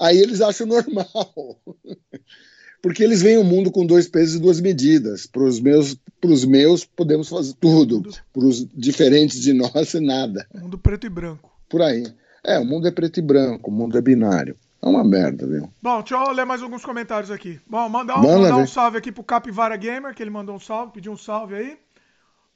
Aí 0.00 0.18
eles 0.18 0.40
acham 0.40 0.66
normal. 0.66 1.60
porque 2.82 3.02
eles 3.02 3.22
veem 3.22 3.38
o 3.38 3.44
mundo 3.44 3.70
com 3.70 3.84
dois 3.84 4.08
pesos 4.08 4.36
e 4.36 4.40
duas 4.40 4.60
medidas. 4.60 5.26
Para 5.26 5.42
os 5.42 5.60
meus, 5.60 5.94
pros 6.20 6.44
meus, 6.44 6.84
podemos 6.84 7.28
fazer 7.28 7.54
tudo. 7.54 8.02
Para 8.32 8.44
os 8.44 8.66
diferentes 8.74 9.40
de 9.40 9.52
nós, 9.52 9.94
nada. 10.00 10.46
Mundo 10.54 10.78
preto 10.78 11.06
e 11.06 11.10
branco. 11.10 11.50
Por 11.68 11.82
aí. 11.82 12.06
É, 12.44 12.58
o 12.58 12.64
mundo 12.64 12.86
é 12.86 12.90
preto 12.90 13.18
e 13.18 13.22
branco, 13.22 13.70
o 13.70 13.74
mundo 13.74 13.98
é 13.98 14.00
binário. 14.00 14.56
É 14.80 14.88
uma 14.88 15.02
merda, 15.02 15.46
viu? 15.46 15.68
Bom, 15.82 15.98
deixa 15.98 16.14
eu 16.14 16.30
ler 16.30 16.46
mais 16.46 16.62
alguns 16.62 16.84
comentários 16.84 17.30
aqui. 17.30 17.60
Bom, 17.66 17.88
mandar, 17.88 18.18
um, 18.18 18.22
Manda, 18.22 18.38
mandar 18.42 18.56
um 18.58 18.66
salve 18.66 18.96
aqui 18.96 19.10
pro 19.10 19.24
Capivara 19.24 19.76
Gamer, 19.76 20.14
que 20.14 20.22
ele 20.22 20.30
mandou 20.30 20.54
um 20.54 20.60
salve, 20.60 20.92
pediu 20.92 21.12
um 21.12 21.16
salve 21.16 21.56
aí. 21.56 21.78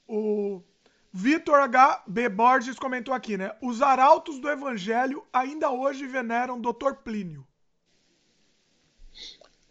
O 0.07 0.61
Vitor 1.11 1.59
HB 1.67 2.29
Borges 2.29 2.79
comentou 2.79 3.13
aqui, 3.13 3.37
né? 3.37 3.51
Os 3.61 3.81
arautos 3.81 4.39
do 4.39 4.49
evangelho 4.49 5.23
ainda 5.33 5.69
hoje 5.69 6.07
veneram 6.07 6.59
Dr. 6.59 6.93
Plínio. 7.03 7.45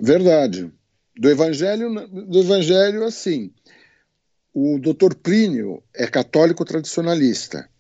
Verdade. 0.05 0.69
Do 1.17 1.31
Evangelho, 1.31 2.09
do 2.09 2.41
Evangelho, 2.41 3.05
assim, 3.05 3.53
o 4.53 4.77
doutor 4.81 5.15
Plínio 5.15 5.81
é 5.95 6.09
católico 6.09 6.65
tradicionalista, 6.65 7.71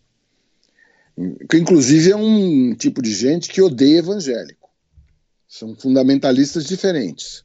que 1.51 1.57
inclusive 1.57 2.13
é 2.13 2.17
um 2.17 2.77
tipo 2.77 3.03
de 3.03 3.13
gente 3.13 3.49
que 3.49 3.61
odeia 3.61 3.99
evangélico, 3.99 4.71
São 5.49 5.75
fundamentalistas 5.75 6.65
diferentes. 6.65 7.45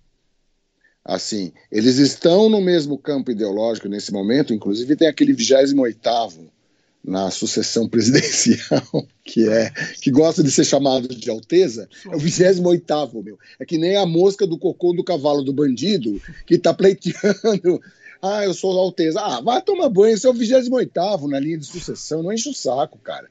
Assim, 1.03 1.51
eles 1.71 1.97
estão 1.97 2.47
no 2.47 2.61
mesmo 2.61 2.99
campo 2.99 3.32
ideológico 3.32 3.88
nesse 3.88 4.11
momento, 4.13 4.53
inclusive 4.53 4.95
tem 4.95 5.07
aquele 5.07 5.34
28 5.34 5.99
na 7.08 7.32
sucessão 7.32 7.88
presidencial, 7.89 9.08
que 9.24 9.47
é 9.47 9.72
que 10.01 10.12
gosta 10.12 10.43
de 10.43 10.51
ser 10.51 10.66
chamado 10.66 11.08
de 11.08 11.30
Alteza, 11.30 11.88
é 12.05 12.16
o 12.16 12.20
28 12.20 13.24
meu. 13.24 13.39
É 13.58 13.66
que 13.66 13.78
nem 13.78 13.95
a 13.95 14.05
mosca 14.05 14.45
do 14.45 14.60
cocô 14.60 14.91
do 14.91 15.03
cavalo 15.03 15.41
do 15.41 15.53
bandido 15.53 16.22
que 16.45 16.55
está 16.55 16.74
pleiteando. 16.74 17.82
Ah, 18.20 18.43
eu 18.43 18.51
sou 18.51 18.76
Alteza. 18.80 19.22
Ah, 19.22 19.41
vai 19.41 19.62
tomar 19.62 19.89
banho, 19.89 20.16
esse 20.16 20.26
é 20.26 20.30
o 20.32 20.34
28 20.34 21.28
na 21.28 21.39
linha 21.39 21.55
de 21.55 21.68
sucessão, 21.68 22.24
não 22.24 22.34
enche 22.34 22.49
o 22.49 22.53
saco, 22.53 22.97
cara. 22.97 23.30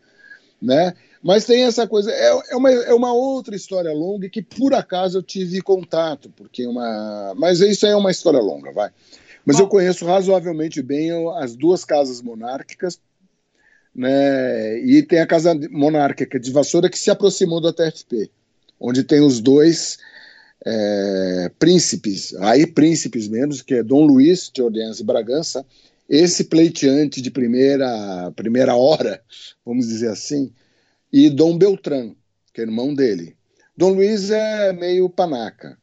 Né? 0.63 0.95
Mas 1.21 1.45
tem 1.45 1.65
essa 1.65 1.89
coisa, 1.89 2.13
é, 2.13 2.41
é, 2.51 2.57
uma, 2.57 2.71
é 2.71 2.95
uma 2.95 3.13
outra 3.13 3.57
história 3.57 3.93
longa 3.93 4.31
que 4.31 4.41
por 4.41 4.73
acaso 4.73 5.19
eu 5.19 5.25
tive 5.25 5.61
contato, 5.61 6.33
porque 6.37 6.65
uma. 6.69 7.35
Mas 7.37 7.59
isso 7.59 7.85
aí 7.85 7.91
é 7.91 7.97
uma 7.97 8.13
história 8.13 8.39
longa, 8.39 8.71
vai. 8.71 8.93
Mas 9.45 9.57
Bom, 9.57 9.65
eu 9.65 9.69
conheço 9.69 10.07
razoavelmente 10.07 10.81
bem 10.81 11.11
as 11.39 11.57
duas 11.57 11.85
casas 11.85 12.23
monárquicas, 12.23 13.01
né? 13.97 14.79
E 14.81 15.03
tem 15.03 15.21
a 15.21 15.27
casa 15.27 15.59
monárquica 15.71 16.39
de 16.39 16.53
Vassoura 16.53 16.91
que 16.91 16.99
se 16.99 17.11
aproximou 17.11 17.61
da 17.61 17.73
TFP, 17.73 18.31
onde 18.79 19.03
tem 19.03 19.21
os 19.23 19.41
dois 19.41 19.97
é, 20.65 21.51
príncipes, 21.59 22.35
aí 22.37 22.67
príncipes 22.67 23.27
mesmo, 23.27 23.65
que 23.65 23.75
é 23.75 23.83
Dom 23.83 24.05
Luiz 24.05 24.51
de 24.53 24.61
Orleans 24.61 25.01
e 25.01 25.05
Bragança, 25.05 25.65
esse 26.09 26.45
pleiteante 26.45 27.23
de 27.23 27.31
primeira, 27.31 28.31
primeira 28.37 28.77
hora, 28.77 29.23
vamos 29.65 29.89
dizer 29.89 30.11
assim, 30.11 30.53
e 31.11 31.31
Dom 31.31 31.57
Beltrán, 31.57 32.15
que 32.53 32.61
é 32.61 32.65
irmão 32.65 32.95
dele. 32.95 33.35
Dom 33.75 33.95
Luiz 33.95 34.31
é 34.31 34.73
meio 34.75 35.09
panaca, 35.09 35.79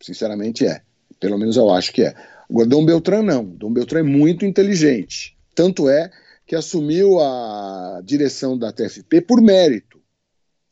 sinceramente 0.00 0.64
é, 0.64 0.80
pelo 1.18 1.38
menos 1.38 1.56
eu 1.56 1.70
acho 1.70 1.92
que 1.92 2.02
é. 2.02 2.14
Agora, 2.48 2.68
Dom 2.68 2.84
Beltrán 2.84 3.22
não, 3.22 3.44
Dom 3.44 3.72
Beltrán 3.72 4.00
é 4.00 4.04
muito 4.04 4.44
inteligente, 4.44 5.36
tanto 5.54 5.88
é 5.88 6.10
que 6.46 6.54
assumiu 6.54 7.20
a 7.20 8.00
direção 8.04 8.58
da 8.58 8.72
TFP 8.72 9.20
por 9.22 9.40
mérito, 9.40 10.00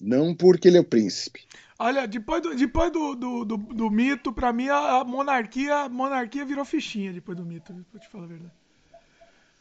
não 0.00 0.34
porque 0.34 0.68
ele 0.68 0.76
é 0.76 0.80
o 0.80 0.84
príncipe. 0.84 1.40
Olha, 1.78 2.06
depois 2.06 2.42
do, 2.42 2.54
depois 2.54 2.92
do, 2.92 3.14
do, 3.14 3.44
do, 3.44 3.56
do 3.56 3.90
mito, 3.90 4.32
para 4.32 4.52
mim 4.52 4.68
a 4.68 5.02
monarquia, 5.04 5.74
a 5.74 5.88
monarquia 5.88 6.44
virou 6.44 6.64
fichinha 6.64 7.12
depois 7.12 7.36
do 7.36 7.44
mito, 7.44 7.74
pra 7.90 8.00
te 8.00 8.08
falar 8.08 8.24
a 8.24 8.28
verdade. 8.28 8.52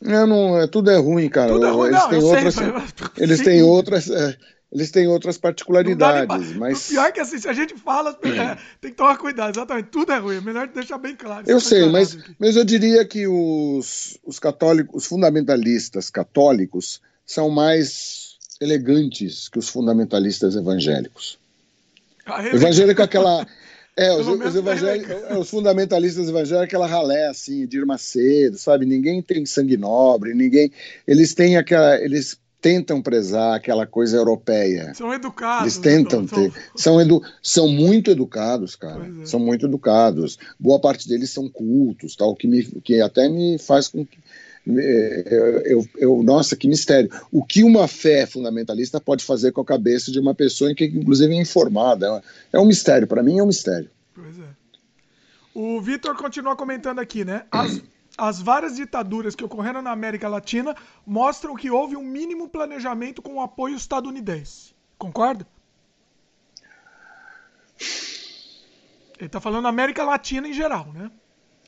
Não, 0.01 0.27
não, 0.27 0.57
é, 0.59 0.67
tudo 0.67 0.89
é 0.89 0.97
ruim, 0.97 1.29
cara. 1.29 1.53
Tudo 1.53 1.65
é 1.65 1.69
ruim, 1.69 1.89
eles 1.89 2.01
não, 2.01 2.09
têm 2.09 2.23
outras, 2.23 2.53
sei, 2.55 2.67
eles 3.17 3.37
sim. 3.37 3.43
têm 3.43 3.63
outras, 3.63 4.09
é, 4.09 4.37
eles 4.71 4.89
têm 4.89 5.05
outras 5.07 5.37
particularidades, 5.37 6.53
mas... 6.53 6.85
O 6.85 6.89
pior 6.91 7.07
é 7.07 7.11
que 7.11 7.19
assim, 7.19 7.37
se 7.37 7.47
a 7.49 7.53
gente 7.53 7.75
fala, 7.75 8.17
é, 8.23 8.57
tem 8.79 8.91
que 8.91 8.97
tomar 8.97 9.17
cuidado, 9.17 9.53
exatamente, 9.53 9.89
tudo 9.89 10.13
é 10.13 10.17
ruim, 10.17 10.37
é 10.37 10.41
melhor 10.41 10.67
deixar 10.67 10.97
bem 10.97 11.15
claro. 11.15 11.43
Eu 11.45 11.59
sei, 11.59 11.89
mas, 11.89 12.17
mas 12.39 12.55
eu 12.55 12.63
diria 12.63 13.03
que 13.03 13.27
os, 13.27 14.17
os 14.23 14.39
católicos, 14.39 15.03
os 15.03 15.05
fundamentalistas 15.05 16.09
católicos 16.09 17.01
são 17.25 17.49
mais 17.49 18.37
elegantes 18.61 19.49
que 19.49 19.59
os 19.59 19.67
fundamentalistas 19.67 20.55
evangélicos. 20.55 21.37
Ah, 22.25 22.45
Evangélico 22.47 23.01
é 23.01 23.03
aquela... 23.03 23.45
É, 23.97 24.09
os, 24.15 24.25
os, 24.25 24.55
evangélicos, 24.55 25.37
os 25.37 25.49
fundamentalistas 25.49 26.29
evangélicos, 26.29 26.63
aquela 26.63 26.87
ralé 26.87 27.27
assim, 27.27 27.65
de 27.65 27.77
ir 27.77 27.85
Macedo, 27.85 28.57
sabe? 28.57 28.85
Ninguém 28.85 29.21
tem 29.21 29.45
sangue 29.45 29.75
nobre, 29.75 30.33
ninguém. 30.33 30.71
Eles 31.05 31.33
têm 31.33 31.57
aquela. 31.57 31.99
Eles 31.99 32.39
tentam 32.61 33.01
prezar 33.01 33.55
aquela 33.55 33.87
coisa 33.87 34.15
europeia. 34.15 34.93
São 34.93 35.11
educados. 35.11 35.63
Eles 35.63 35.77
tentam 35.79 36.27
ter. 36.27 36.53
São, 36.75 37.01
edu, 37.01 37.21
são 37.41 37.67
muito 37.67 38.11
educados, 38.11 38.75
cara. 38.75 39.11
É. 39.21 39.25
São 39.25 39.39
muito 39.39 39.65
educados. 39.65 40.37
Boa 40.59 40.79
parte 40.79 41.09
deles 41.09 41.31
são 41.31 41.49
cultos, 41.49 42.15
tal, 42.15 42.35
que, 42.35 42.47
me, 42.47 42.63
que 42.63 43.01
até 43.01 43.27
me 43.27 43.57
faz 43.57 43.87
com 43.87 44.05
que. 44.05 44.19
Eu, 44.63 45.59
eu, 45.61 45.85
eu, 45.97 46.23
nossa, 46.23 46.55
que 46.55 46.67
mistério. 46.67 47.09
O 47.31 47.43
que 47.43 47.63
uma 47.63 47.87
fé 47.87 48.27
fundamentalista 48.27 49.01
pode 49.01 49.25
fazer 49.25 49.51
com 49.51 49.61
a 49.61 49.65
cabeça 49.65 50.11
de 50.11 50.19
uma 50.19 50.35
pessoa 50.35 50.73
que, 50.75 50.85
inclusive, 50.85 51.33
é 51.33 51.41
informada? 51.41 52.21
É 52.53 52.59
um 52.59 52.65
mistério. 52.65 53.07
Para 53.07 53.23
mim, 53.23 53.39
é 53.39 53.43
um 53.43 53.47
mistério. 53.47 53.89
Pois 54.13 54.37
é. 54.37 54.61
O 55.53 55.81
Vitor 55.81 56.15
continua 56.15 56.55
comentando 56.55 56.99
aqui, 56.99 57.25
né? 57.25 57.43
As, 57.51 57.81
as 58.17 58.41
várias 58.41 58.75
ditaduras 58.75 59.35
que 59.35 59.43
ocorreram 59.43 59.81
na 59.81 59.91
América 59.91 60.27
Latina 60.27 60.75
mostram 61.05 61.55
que 61.55 61.71
houve 61.71 61.95
um 61.95 62.03
mínimo 62.03 62.49
planejamento 62.49 63.21
com 63.21 63.35
o 63.35 63.41
apoio 63.41 63.75
estadunidense. 63.75 64.73
Concorda? 64.97 65.47
Ele 69.17 69.27
está 69.27 69.39
falando 69.39 69.67
América 69.67 70.03
Latina 70.03 70.47
em 70.47 70.53
geral, 70.53 70.91
né? 70.93 71.11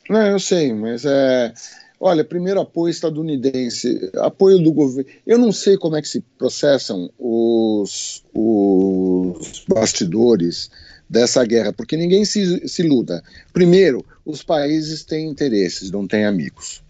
Não, 0.10 0.26
eu 0.28 0.40
sei, 0.40 0.74
mas 0.74 1.06
é. 1.06 1.54
Olha, 2.00 2.26
primeiro 2.26 2.60
apoio 2.60 2.92
estadunidense, 2.92 4.12
apoio 4.18 4.60
do 4.60 4.74
governo. 4.74 5.10
Eu 5.26 5.38
não 5.38 5.52
sei 5.52 5.78
como 5.78 5.96
é 5.96 6.02
que 6.02 6.08
se 6.08 6.20
processam 6.38 7.10
os, 7.18 8.24
os 8.34 9.64
bastidores 9.70 10.70
dessa 11.14 11.46
guerra, 11.46 11.72
porque 11.72 11.96
ninguém 11.96 12.26
se, 12.26 12.68
se 12.68 12.82
iluda. 12.82 13.24
Primeiro, 13.54 14.04
os 14.26 14.44
países 14.44 15.06
têm 15.06 15.30
interesses, 15.30 15.92
não 15.92 16.08
têm 16.08 16.26
amigos. 16.26 16.84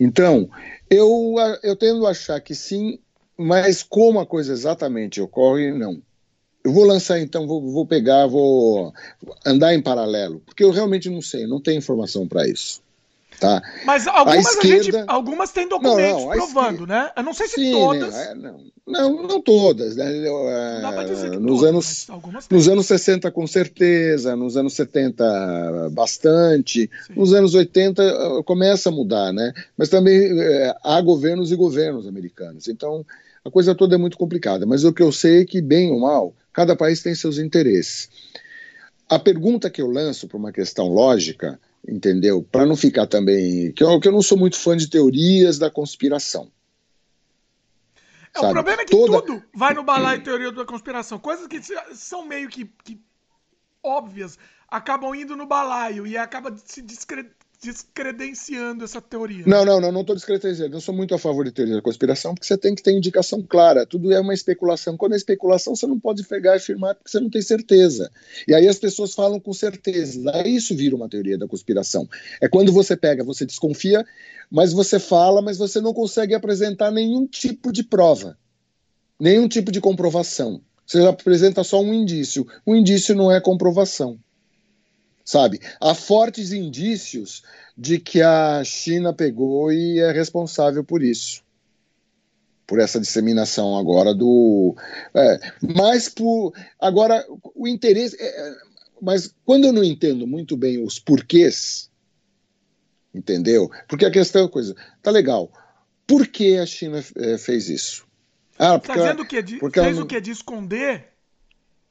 Então, 0.00 0.50
eu, 0.90 1.36
eu 1.62 1.76
tendo 1.76 2.06
a 2.06 2.10
achar 2.10 2.40
que 2.40 2.54
sim, 2.56 2.98
mas 3.38 3.84
como 3.84 4.18
a 4.18 4.26
coisa 4.26 4.52
exatamente 4.52 5.20
ocorre, 5.20 5.70
não. 5.70 6.02
Eu 6.64 6.72
vou 6.72 6.84
lançar 6.84 7.20
então, 7.20 7.46
vou, 7.46 7.60
vou 7.70 7.86
pegar, 7.86 8.26
vou 8.26 8.92
andar 9.46 9.74
em 9.74 9.82
paralelo, 9.82 10.40
porque 10.40 10.64
eu 10.64 10.70
realmente 10.70 11.08
não 11.08 11.22
sei, 11.22 11.46
não 11.46 11.60
tenho 11.60 11.78
informação 11.78 12.26
para 12.26 12.48
isso. 12.48 12.82
Tá? 13.44 13.62
Mas 13.84 14.06
algumas, 14.06 14.46
esquerda... 14.46 14.82
gente, 14.82 15.04
algumas 15.06 15.52
têm 15.52 15.68
documentos 15.68 16.22
não, 16.22 16.28
não, 16.28 16.30
provando, 16.30 16.82
esquerda... 16.82 16.86
né? 16.86 17.12
Eu 17.14 17.22
não 17.22 17.34
sei 17.34 17.46
se 17.46 17.54
Sim, 17.56 17.72
todas. 17.72 18.14
Né? 18.14 18.34
Não, 18.34 18.58
não, 18.86 19.22
não, 19.22 19.42
todas. 19.42 19.96
Né? 19.96 20.24
Dá 20.80 20.92
pra 20.92 21.04
dizer 21.04 21.30
que 21.30 21.36
nos 21.36 21.60
todas, 21.60 22.08
anos, 22.08 22.08
nos 22.50 22.68
anos 22.68 22.86
60, 22.86 23.30
com 23.30 23.46
certeza, 23.46 24.34
nos 24.34 24.56
anos 24.56 24.72
70, 24.72 25.90
bastante. 25.92 26.90
Sim. 27.06 27.12
Nos 27.14 27.34
anos 27.34 27.54
80 27.54 28.02
eh, 28.02 28.42
começa 28.44 28.88
a 28.88 28.92
mudar, 28.92 29.30
né? 29.30 29.52
Mas 29.76 29.90
também 29.90 30.40
é, 30.40 30.74
há 30.82 30.98
governos 31.02 31.52
e 31.52 31.56
governos 31.56 32.06
americanos. 32.06 32.66
Então, 32.66 33.04
a 33.44 33.50
coisa 33.50 33.74
toda 33.74 33.94
é 33.94 33.98
muito 33.98 34.16
complicada. 34.16 34.64
Mas 34.64 34.84
o 34.84 34.92
que 34.92 35.02
eu 35.02 35.12
sei 35.12 35.42
é 35.42 35.44
que, 35.44 35.60
bem 35.60 35.90
ou 35.90 36.00
mal, 36.00 36.34
cada 36.50 36.74
país 36.74 37.02
tem 37.02 37.14
seus 37.14 37.36
interesses. 37.36 38.08
A 39.06 39.18
pergunta 39.18 39.68
que 39.68 39.82
eu 39.82 39.90
lanço 39.90 40.26
para 40.26 40.38
uma 40.38 40.50
questão 40.50 40.88
lógica 40.88 41.60
entendeu? 41.88 42.42
Para 42.42 42.66
não 42.66 42.76
ficar 42.76 43.06
também. 43.06 43.72
Que 43.72 43.82
eu, 43.82 44.00
que 44.00 44.08
eu 44.08 44.12
não 44.12 44.22
sou 44.22 44.38
muito 44.38 44.58
fã 44.58 44.76
de 44.76 44.88
teorias 44.88 45.58
da 45.58 45.70
conspiração. 45.70 46.50
É, 48.34 48.40
o 48.40 48.50
problema 48.50 48.82
é 48.82 48.84
que 48.84 48.90
Toda... 48.90 49.22
tudo 49.22 49.44
vai 49.54 49.74
no 49.74 49.84
balaio 49.84 50.22
teoria 50.22 50.50
da 50.50 50.64
conspiração. 50.64 51.18
Coisas 51.18 51.46
que 51.46 51.60
são 51.94 52.26
meio 52.26 52.48
que, 52.48 52.64
que 52.82 53.00
óbvias 53.82 54.38
acabam 54.68 55.14
indo 55.14 55.36
no 55.36 55.46
balaio 55.46 56.06
e 56.06 56.16
acaba 56.16 56.54
se 56.64 56.82
discre 56.82 57.30
descredenciando 57.62 58.84
essa 58.84 59.00
teoria. 59.00 59.44
Não, 59.46 59.64
não, 59.64 59.80
não, 59.80 59.90
não 59.90 60.00
estou 60.02 60.14
descredenciando. 60.14 60.76
Eu 60.76 60.80
sou 60.80 60.94
muito 60.94 61.14
a 61.14 61.18
favor 61.18 61.44
de 61.44 61.52
teoria 61.52 61.74
da 61.74 61.82
conspiração, 61.82 62.34
porque 62.34 62.46
você 62.46 62.56
tem 62.56 62.74
que 62.74 62.82
ter 62.82 62.92
indicação 62.92 63.42
clara. 63.42 63.86
Tudo 63.86 64.12
é 64.12 64.20
uma 64.20 64.34
especulação. 64.34 64.96
Quando 64.96 65.14
é 65.14 65.16
especulação, 65.16 65.74
você 65.74 65.86
não 65.86 65.98
pode 65.98 66.24
pegar 66.24 66.54
e 66.54 66.56
afirmar 66.56 66.94
porque 66.94 67.10
você 67.10 67.20
não 67.20 67.30
tem 67.30 67.42
certeza. 67.42 68.10
E 68.46 68.54
aí 68.54 68.68
as 68.68 68.78
pessoas 68.78 69.14
falam 69.14 69.40
com 69.40 69.52
certeza. 69.52 70.30
Aí 70.34 70.56
isso 70.56 70.74
vira 70.74 70.96
uma 70.96 71.08
teoria 71.08 71.38
da 71.38 71.48
conspiração. 71.48 72.08
É 72.40 72.48
quando 72.48 72.72
você 72.72 72.96
pega, 72.96 73.24
você 73.24 73.46
desconfia, 73.46 74.04
mas 74.50 74.72
você 74.72 74.98
fala, 74.98 75.42
mas 75.42 75.58
você 75.58 75.80
não 75.80 75.92
consegue 75.92 76.34
apresentar 76.34 76.90
nenhum 76.90 77.26
tipo 77.26 77.72
de 77.72 77.82
prova, 77.82 78.38
nenhum 79.18 79.48
tipo 79.48 79.72
de 79.72 79.80
comprovação. 79.80 80.60
Você 80.86 80.98
apresenta 81.06 81.64
só 81.64 81.80
um 81.80 81.94
indício. 81.94 82.46
Um 82.66 82.74
indício 82.76 83.14
não 83.14 83.32
é 83.32 83.40
comprovação 83.40 84.18
sabe? 85.24 85.60
Há 85.80 85.94
fortes 85.94 86.52
indícios 86.52 87.42
de 87.76 87.98
que 87.98 88.20
a 88.20 88.62
China 88.62 89.12
pegou 89.12 89.72
e 89.72 89.98
é 89.98 90.12
responsável 90.12 90.84
por 90.84 91.02
isso. 91.02 91.42
Por 92.66 92.78
essa 92.78 93.00
disseminação 93.00 93.76
agora 93.76 94.14
do. 94.14 94.76
É, 95.14 95.38
mas 95.76 96.08
por. 96.08 96.52
Agora, 96.80 97.24
o 97.54 97.66
interesse. 97.66 98.16
É, 98.18 98.26
é, 98.26 98.56
mas 99.02 99.34
quando 99.44 99.66
eu 99.66 99.72
não 99.72 99.84
entendo 99.84 100.26
muito 100.26 100.56
bem 100.56 100.82
os 100.82 100.98
porquês, 100.98 101.90
entendeu? 103.14 103.70
Porque 103.86 104.06
a 104.06 104.10
questão 104.10 104.46
é 104.46 104.48
coisa. 104.48 104.74
Tá 105.02 105.10
legal. 105.10 105.50
Por 106.06 106.26
que 106.26 106.56
a 106.56 106.64
China 106.64 107.04
é, 107.16 107.36
fez 107.36 107.68
isso? 107.68 108.06
Ah, 108.58 108.78
porque 108.78 108.98
tá 108.98 109.02
dizendo 109.02 109.20
ela, 109.20 109.28
que 109.28 109.42
de, 109.42 109.58
fez 109.58 109.98
o 109.98 110.06
que? 110.06 110.20
De 110.20 110.30
esconder 110.30 111.13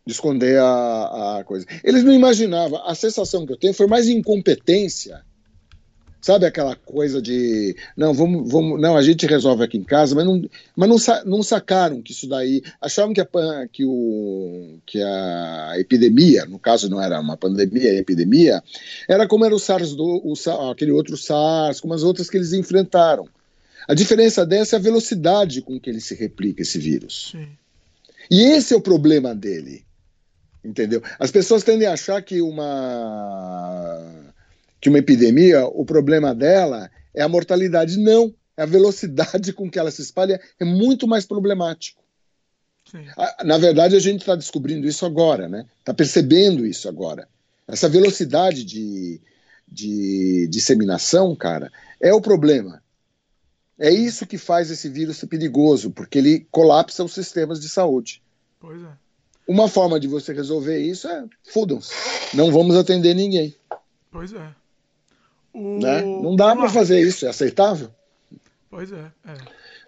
de 0.05 0.13
esconder 0.13 0.59
a, 0.59 1.39
a 1.39 1.43
coisa. 1.43 1.65
Eles 1.83 2.03
não 2.03 2.13
imaginavam. 2.13 2.81
A 2.85 2.95
sensação 2.95 3.45
que 3.45 3.53
eu 3.53 3.57
tenho 3.57 3.73
foi 3.73 3.87
mais 3.87 4.07
incompetência 4.07 5.23
Sabe 6.23 6.45
aquela 6.45 6.73
coisa 6.73 7.21
de 7.21 7.75
não, 7.97 8.13
vamos, 8.13 8.49
vamos, 8.49 8.79
não, 8.79 8.95
a 8.95 9.01
gente 9.01 9.25
resolve 9.25 9.61
aqui 9.61 9.77
em 9.77 9.83
casa, 9.83 10.15
mas 10.15 10.25
não, 10.25 10.41
mas 10.73 10.87
não, 10.87 11.23
não 11.25 11.43
sacaram 11.43 12.01
que 12.01 12.13
isso 12.13 12.29
daí, 12.29 12.63
achavam 12.79 13.13
que 13.13 13.19
a, 13.19 13.27
que, 13.69 13.83
o, 13.83 14.77
que 14.85 15.01
a 15.01 15.73
epidemia, 15.79 16.45
no 16.45 16.57
caso 16.57 16.89
não 16.89 17.01
era 17.01 17.19
uma 17.19 17.35
pandemia, 17.35 17.91
a 17.91 17.95
epidemia, 17.95 18.63
era 19.05 19.27
como 19.27 19.43
era 19.43 19.53
o 19.53 19.59
SARS, 19.59 19.93
do, 19.97 20.21
o, 20.23 20.71
aquele 20.71 20.91
outro 20.91 21.17
SARS, 21.17 21.81
como 21.81 21.93
as 21.93 22.03
outras 22.03 22.29
que 22.29 22.37
eles 22.37 22.53
enfrentaram. 22.53 23.27
A 23.85 23.93
diferença 23.93 24.45
dessa 24.45 24.77
é 24.77 24.79
a 24.79 24.81
velocidade 24.81 25.61
com 25.61 25.77
que 25.77 25.89
ele 25.89 25.99
se 25.99 26.15
replica, 26.15 26.61
esse 26.61 26.79
vírus. 26.79 27.31
Sim. 27.33 27.49
E 28.31 28.43
esse 28.43 28.73
é 28.73 28.77
o 28.77 28.81
problema 28.81 29.35
dele. 29.35 29.83
Entendeu? 30.63 31.01
As 31.19 31.29
pessoas 31.29 31.63
tendem 31.63 31.87
a 31.87 31.93
achar 31.93 32.21
que 32.21 32.41
uma 32.41 34.33
que 34.79 34.89
uma 34.89 34.99
epidemia, 34.99 35.65
o 35.65 35.85
problema 35.85 36.35
dela 36.35 36.91
é 37.13 37.21
a 37.21 37.29
mortalidade. 37.29 37.97
Não, 37.97 38.33
é 38.57 38.63
a 38.63 38.65
velocidade 38.65 39.53
com 39.53 39.69
que 39.69 39.79
ela 39.79 39.91
se 39.91 40.01
espalha 40.01 40.41
é 40.59 40.65
muito 40.65 41.07
mais 41.07 41.25
problemático. 41.25 42.03
Sim. 42.89 43.05
Na 43.43 43.57
verdade, 43.57 43.95
a 43.95 43.99
gente 43.99 44.21
está 44.21 44.35
descobrindo 44.35 44.87
isso 44.87 45.05
agora, 45.05 45.47
né? 45.47 45.65
Está 45.79 45.93
percebendo 45.93 46.65
isso 46.65 46.87
agora. 46.89 47.27
Essa 47.67 47.87
velocidade 47.87 48.63
de, 48.63 49.21
de 49.67 50.47
disseminação, 50.49 51.35
cara, 51.35 51.71
é 51.99 52.13
o 52.13 52.21
problema. 52.21 52.83
É 53.79 53.89
isso 53.89 54.27
que 54.27 54.37
faz 54.37 54.69
esse 54.69 54.89
vírus 54.89 55.17
ser 55.17 55.27
perigoso, 55.27 55.89
porque 55.91 56.17
ele 56.17 56.45
colapsa 56.51 57.03
os 57.03 57.13
sistemas 57.13 57.59
de 57.59 57.69
saúde. 57.69 58.21
Pois 58.59 58.81
é. 58.81 59.02
Uma 59.47 59.67
forma 59.67 59.99
de 59.99 60.07
você 60.07 60.33
resolver 60.33 60.79
isso 60.79 61.07
é 61.07 61.25
fudam-se. 61.43 61.93
Não 62.33 62.51
vamos 62.51 62.75
atender 62.75 63.13
ninguém. 63.13 63.55
Pois 64.11 64.33
é. 64.33 64.47
O... 65.53 65.79
Né? 65.79 66.01
Não 66.01 66.35
dá 66.35 66.55
para 66.55 66.69
fazer 66.69 67.01
isso, 67.01 67.25
é 67.25 67.29
aceitável? 67.29 67.89
Pois 68.69 68.91
é. 68.91 69.11
é. 69.27 69.33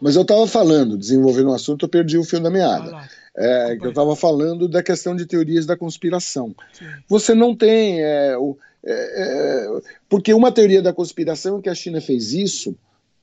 Mas 0.01 0.16
eu 0.16 0.24
estava 0.24 0.45
falando, 0.45 0.97
desenvolvendo 0.97 1.49
um 1.49 1.53
assunto, 1.53 1.86
eu 1.86 1.89
perdi 1.89 2.18
o 2.18 2.24
fio 2.24 2.39
da 2.39 2.49
meada. 2.49 3.10
É, 3.38 3.76
que 3.76 3.86
eu 3.86 3.89
estava 3.89 4.16
falando 4.16 4.68
da 4.68 4.82
questão 4.82 5.16
de 5.16 5.26
teorias 5.26 5.66
da 5.66 5.76
conspiração. 5.76 6.56
Sim. 6.72 6.86
Você 7.08 7.34
não 7.34 7.56
tem. 7.56 8.01
É, 8.01 8.38
o, 8.38 8.58
é, 8.84 8.93
é 8.93 9.82
porque 10.08 10.34
uma 10.34 10.51
teoria 10.51 10.82
da 10.82 10.93
conspiração 10.93 11.60
é 11.60 11.62
que 11.62 11.70
a 11.70 11.76
China 11.76 11.99
fez 11.99 12.32
isso 12.34 12.78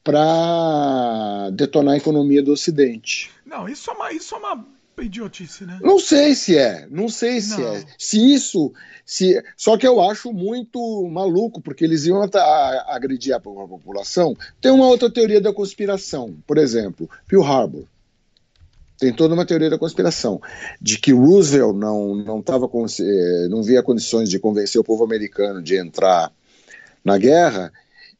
para 0.04 1.50
detonar 1.52 1.94
a 1.94 1.96
economia 1.96 2.42
do 2.42 2.52
Ocidente. 2.52 3.30
Não, 3.46 3.68
isso 3.68 3.90
é 3.90 3.94
uma, 3.94 4.12
isso 4.12 4.34
é 4.34 4.38
uma 4.38 4.66
idiotice, 5.00 5.64
né? 5.64 5.78
Não 5.82 5.98
sei 5.98 6.34
se 6.34 6.56
é, 6.56 6.86
não 6.90 7.08
sei 7.08 7.40
se 7.40 7.60
não. 7.60 7.74
é. 7.74 7.84
Se 7.98 8.34
isso, 8.34 8.72
se 9.06 9.42
só 9.56 9.76
que 9.76 9.86
eu 9.86 10.00
acho 10.00 10.32
muito 10.32 11.08
maluco 11.08 11.60
porque 11.60 11.84
eles 11.84 12.04
iam 12.04 12.22
agredir 12.88 13.34
a 13.34 13.40
população. 13.40 14.36
Tem 14.60 14.70
uma 14.70 14.86
outra 14.86 15.10
teoria 15.10 15.40
da 15.40 15.52
conspiração, 15.52 16.36
por 16.46 16.58
exemplo, 16.58 17.08
Pearl 17.26 17.44
Harbor. 17.44 17.84
Tem 18.98 19.12
toda 19.12 19.34
uma 19.34 19.46
teoria 19.46 19.70
da 19.70 19.78
conspiração 19.78 20.40
de 20.80 20.98
que 20.98 21.12
Roosevelt 21.12 21.74
não 21.74 22.14
não 22.14 22.42
tava 22.42 22.70
eh, 23.00 23.48
não 23.48 23.62
via 23.62 23.82
condições 23.82 24.28
de 24.28 24.38
convencer 24.38 24.80
o 24.80 24.84
povo 24.84 25.02
americano 25.02 25.62
de 25.62 25.76
entrar 25.76 26.30
na 27.04 27.18
guerra 27.18 27.72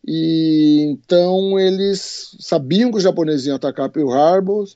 e 0.05 0.87
então 0.89 1.57
eles 1.59 2.37
sabiam 2.41 2.91
que 2.91 2.97
os 2.97 3.05
japoneses 3.05 3.47
iam 3.47 3.55
atacar 3.55 3.89
Pearl 3.91 4.11
Harbor 4.11 4.67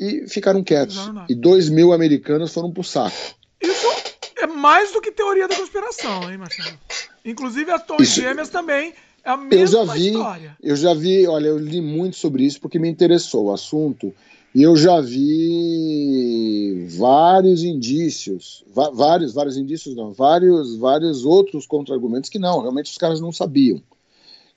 e 0.00 0.26
ficaram 0.26 0.64
quietos. 0.64 0.96
E 1.28 1.34
dois 1.34 1.68
mil 1.68 1.92
americanos 1.92 2.52
foram 2.54 2.72
pro 2.72 2.82
saco. 2.82 3.14
Isso 3.60 3.86
é 4.38 4.46
mais 4.46 4.90
do 4.90 5.00
que 5.02 5.12
teoria 5.12 5.46
da 5.46 5.54
conspiração, 5.54 6.30
hein, 6.30 6.38
Marcelo? 6.38 6.78
Inclusive 7.22 7.70
as 7.70 7.84
torres 7.84 8.08
isso... 8.08 8.22
gêmeas 8.22 8.48
também 8.48 8.94
é 9.22 9.30
a 9.30 9.36
mesma 9.36 9.80
eu 9.80 9.86
já 9.86 9.92
vi, 9.92 10.06
história. 10.06 10.56
Eu 10.62 10.76
já 10.76 10.94
vi, 10.94 11.26
olha, 11.26 11.48
eu 11.48 11.58
li 11.58 11.82
muito 11.82 12.16
sobre 12.16 12.44
isso 12.44 12.58
porque 12.58 12.78
me 12.78 12.88
interessou 12.88 13.46
o 13.46 13.52
assunto. 13.52 14.14
E 14.54 14.62
eu 14.62 14.74
já 14.74 15.00
vi 15.00 16.88
vários 16.98 17.62
indícios, 17.62 18.64
vários, 18.74 19.32
vários 19.32 19.56
indícios 19.56 19.94
não, 19.94 20.12
vários, 20.12 20.76
vários 20.76 21.24
outros 21.24 21.66
contra-argumentos 21.68 22.28
que 22.28 22.38
não, 22.38 22.60
realmente 22.60 22.90
os 22.90 22.98
caras 22.98 23.20
não 23.20 23.30
sabiam, 23.30 23.80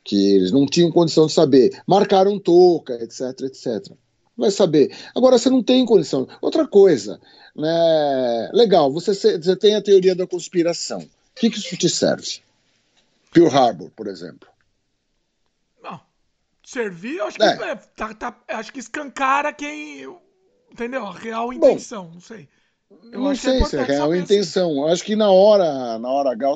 que 0.04 0.34
eles 0.34 0.52
não 0.52 0.66
tinham 0.66 0.92
condição 0.92 1.28
de 1.28 1.34
saber. 1.34 1.80
Marcaram 1.86 2.40
touca, 2.40 2.96
etc, 3.04 3.42
etc 3.42 3.96
vai 4.38 4.52
saber. 4.52 4.96
Agora, 5.16 5.38
você 5.38 5.50
não 5.50 5.64
tem 5.64 5.86
condição. 5.86 6.28
Outra 6.42 6.68
coisa, 6.68 7.20
né? 7.56 8.50
legal, 8.54 8.92
você, 8.92 9.14
você 9.14 9.56
tem 9.56 9.76
a 9.76 9.82
teoria 9.82 10.16
da 10.16 10.28
conspiração. 10.28 11.00
O 11.00 11.40
que, 11.40 11.50
que 11.50 11.58
isso 11.58 11.78
te 11.78 11.90
serve? 11.90 12.42
Pearl 13.32 13.50
Harbor, 13.50 13.90
por 13.96 14.08
exemplo. 14.08 14.48
Não. 15.82 16.00
Servir, 16.64 17.20
acho 17.22 17.38
que, 17.38 17.44
é. 17.44 17.72
É, 17.72 17.76
tá, 17.76 18.14
tá, 18.14 18.40
acho 18.50 18.72
que 18.72 18.80
escancara 18.80 19.52
quem. 19.52 20.08
Entendeu? 20.72 21.06
A 21.06 21.14
real 21.14 21.54
intenção, 21.54 22.06
Bom, 22.06 22.14
não 22.14 22.22
sei. 22.22 22.48
Eu 23.12 23.20
não 23.20 23.36
sei 23.36 23.60
é 23.60 23.66
se 23.66 23.78
é 23.78 23.84
real 23.84 24.12
assim. 24.12 24.22
intenção. 24.22 24.72
Assim. 24.72 24.80
Eu 24.80 24.88
acho 24.88 25.04
que 25.04 25.16
na 25.16 25.32
hora, 25.32 25.98
na 26.00 26.10
hora 26.10 26.32
H, 26.32 26.56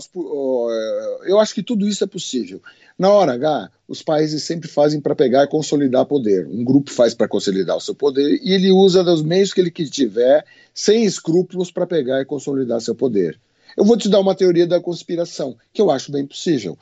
eu 1.26 1.40
acho 1.40 1.54
que 1.54 1.64
tudo 1.64 1.88
isso 1.88 2.04
é 2.04 2.08
possível. 2.08 2.62
Na 2.98 3.12
hora 3.12 3.34
H, 3.34 3.70
os 3.88 4.02
países 4.02 4.44
sempre 4.44 4.68
fazem 4.68 5.00
para 5.00 5.16
pegar 5.16 5.44
e 5.44 5.48
consolidar 5.48 6.06
poder. 6.06 6.48
Um 6.48 6.64
grupo 6.64 6.92
faz 6.92 7.14
para 7.14 7.28
consolidar 7.28 7.78
o 7.78 7.82
seu 7.82 7.94
poder 7.94 8.40
e 8.44 8.54
ele 8.54 8.72
usa 8.72 9.04
dos 9.04 9.22
meios 9.22 9.54
que 9.54 9.62
ele 9.62 9.70
tiver, 9.70 10.44
sem 10.74 11.06
escrúpulos, 11.06 11.72
para 11.72 11.86
pegar 11.86 12.22
e 12.22 12.26
consolidar 12.26 12.82
seu 12.82 12.96
poder. 12.96 13.40
Eu 13.78 13.86
vou 13.86 13.96
te 13.96 14.10
dar 14.10 14.20
uma 14.20 14.34
teoria 14.34 14.66
da 14.66 14.82
conspiração, 14.82 15.56
que 15.72 15.82
eu 15.82 15.92
acho 15.92 16.12
bem 16.12 16.26
possível. 16.26 16.78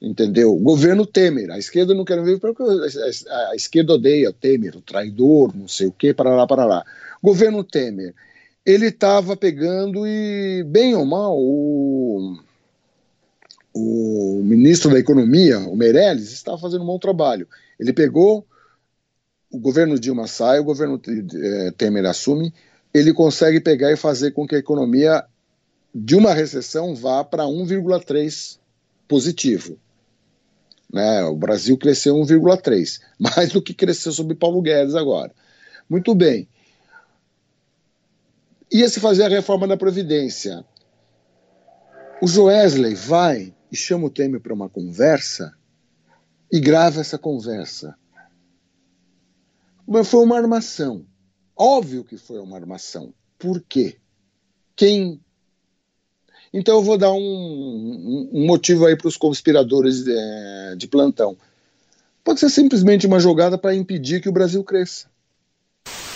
Entendeu? 0.00 0.54
O 0.54 0.60
governo 0.60 1.06
Temer, 1.06 1.50
a 1.50 1.58
esquerda 1.58 1.94
não 1.94 2.04
quer 2.04 2.22
ver 2.22 2.38
porque 2.38 2.62
a 2.62 3.56
esquerda 3.56 3.94
odeia 3.94 4.28
o 4.28 4.32
Temer, 4.34 4.76
o 4.76 4.82
traidor, 4.82 5.56
não 5.56 5.66
sei 5.66 5.86
o 5.86 5.92
que, 5.92 6.12
para 6.12 6.36
lá, 6.36 6.46
para 6.46 6.66
lá. 6.66 6.84
Governo 7.22 7.64
Temer, 7.64 8.14
ele 8.64 8.88
estava 8.88 9.34
pegando 9.34 10.06
e, 10.06 10.62
bem 10.64 10.94
ou 10.94 11.06
mal, 11.06 11.34
o 11.34 12.36
o 13.78 14.42
ministro 14.42 14.90
da 14.90 14.98
Economia, 14.98 15.58
o 15.58 15.76
Meirelles, 15.76 16.32
estava 16.32 16.56
fazendo 16.56 16.82
um 16.82 16.86
bom 16.86 16.98
trabalho. 16.98 17.46
Ele 17.78 17.92
pegou, 17.92 18.46
o 19.50 19.58
governo 19.58 20.00
Dilma 20.00 20.26
sai, 20.26 20.58
o 20.58 20.64
governo 20.64 20.98
eh, 21.06 21.70
Temer 21.76 22.06
assume, 22.06 22.54
ele 22.94 23.12
consegue 23.12 23.60
pegar 23.60 23.92
e 23.92 23.96
fazer 23.96 24.30
com 24.30 24.46
que 24.46 24.54
a 24.54 24.58
economia 24.58 25.22
de 25.94 26.16
uma 26.16 26.32
recessão 26.32 26.94
vá 26.94 27.22
para 27.22 27.44
1,3 27.44 28.58
positivo. 29.06 29.78
Né? 30.90 31.24
O 31.24 31.36
Brasil 31.36 31.76
cresceu 31.76 32.14
1,3, 32.14 32.98
mais 33.20 33.52
do 33.52 33.60
que 33.60 33.74
cresceu 33.74 34.10
sob 34.10 34.34
Paulo 34.36 34.62
Guedes 34.62 34.94
agora. 34.94 35.32
Muito 35.86 36.14
bem. 36.14 36.48
Ia 38.72 38.88
se 38.88 39.00
fazer 39.00 39.24
a 39.24 39.28
reforma 39.28 39.68
da 39.68 39.76
Previdência. 39.76 40.64
O 42.22 42.26
Joesley 42.26 42.94
vai 42.94 43.54
e 43.70 43.76
chama 43.76 44.06
o 44.06 44.10
Temer 44.10 44.40
para 44.40 44.54
uma 44.54 44.68
conversa 44.68 45.56
e 46.50 46.60
grava 46.60 47.00
essa 47.00 47.18
conversa. 47.18 47.96
Mas 49.86 50.08
foi 50.08 50.24
uma 50.24 50.36
armação. 50.36 51.04
Óbvio 51.56 52.04
que 52.04 52.16
foi 52.16 52.38
uma 52.40 52.56
armação. 52.56 53.14
Por 53.38 53.60
quê? 53.60 53.96
Quem. 54.74 55.20
Então 56.52 56.76
eu 56.76 56.82
vou 56.82 56.98
dar 56.98 57.12
um, 57.12 58.30
um 58.32 58.46
motivo 58.46 58.86
aí 58.86 58.96
para 58.96 59.08
os 59.08 59.16
conspiradores 59.16 60.04
de, 60.04 60.12
é, 60.12 60.76
de 60.76 60.88
plantão. 60.88 61.36
Pode 62.22 62.40
ser 62.40 62.50
simplesmente 62.50 63.06
uma 63.06 63.20
jogada 63.20 63.56
para 63.56 63.74
impedir 63.74 64.20
que 64.20 64.28
o 64.28 64.32
Brasil 64.32 64.62
cresça. 64.64 65.08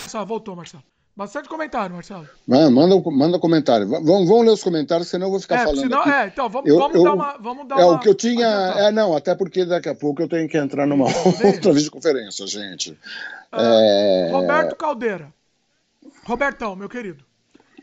Só 0.08 0.24
voltou, 0.24 0.56
Marcelo. 0.56 0.82
Bastante 1.20 1.50
comentário, 1.50 1.94
Marcelo. 1.94 2.26
Manda, 2.46 2.70
manda, 2.70 3.10
manda 3.10 3.38
comentário. 3.38 3.86
Vamos, 3.86 4.26
vamos 4.26 4.46
ler 4.46 4.52
os 4.52 4.62
comentários, 4.62 5.06
senão 5.06 5.26
eu 5.26 5.30
vou 5.30 5.38
ficar 5.38 5.56
é, 5.56 5.64
falando. 5.64 5.80
Senão, 5.80 6.00
aqui. 6.00 6.10
É, 6.10 6.26
então 6.28 6.48
vamos, 6.48 6.70
eu, 6.70 6.78
vamos 6.78 6.96
eu, 6.96 7.04
dar 7.04 7.12
uma. 7.12 7.36
Vamos 7.36 7.68
dar 7.68 7.78
é 7.78 7.84
uma, 7.84 7.92
o 7.96 8.00
que 8.00 8.08
eu 8.08 8.14
tinha. 8.14 8.46
É, 8.46 8.90
não, 8.90 9.14
até 9.14 9.34
porque 9.34 9.66
daqui 9.66 9.90
a 9.90 9.94
pouco 9.94 10.22
eu 10.22 10.28
tenho 10.28 10.48
que 10.48 10.56
entrar 10.56 10.86
numa 10.86 11.04
outra 11.04 11.74
videoconferência, 11.76 12.46
gente. 12.46 12.98
Ah, 13.52 13.60
é... 13.62 14.30
Roberto 14.32 14.74
Caldeira. 14.76 15.30
Robertão, 16.24 16.74
meu 16.74 16.88
querido. 16.88 17.22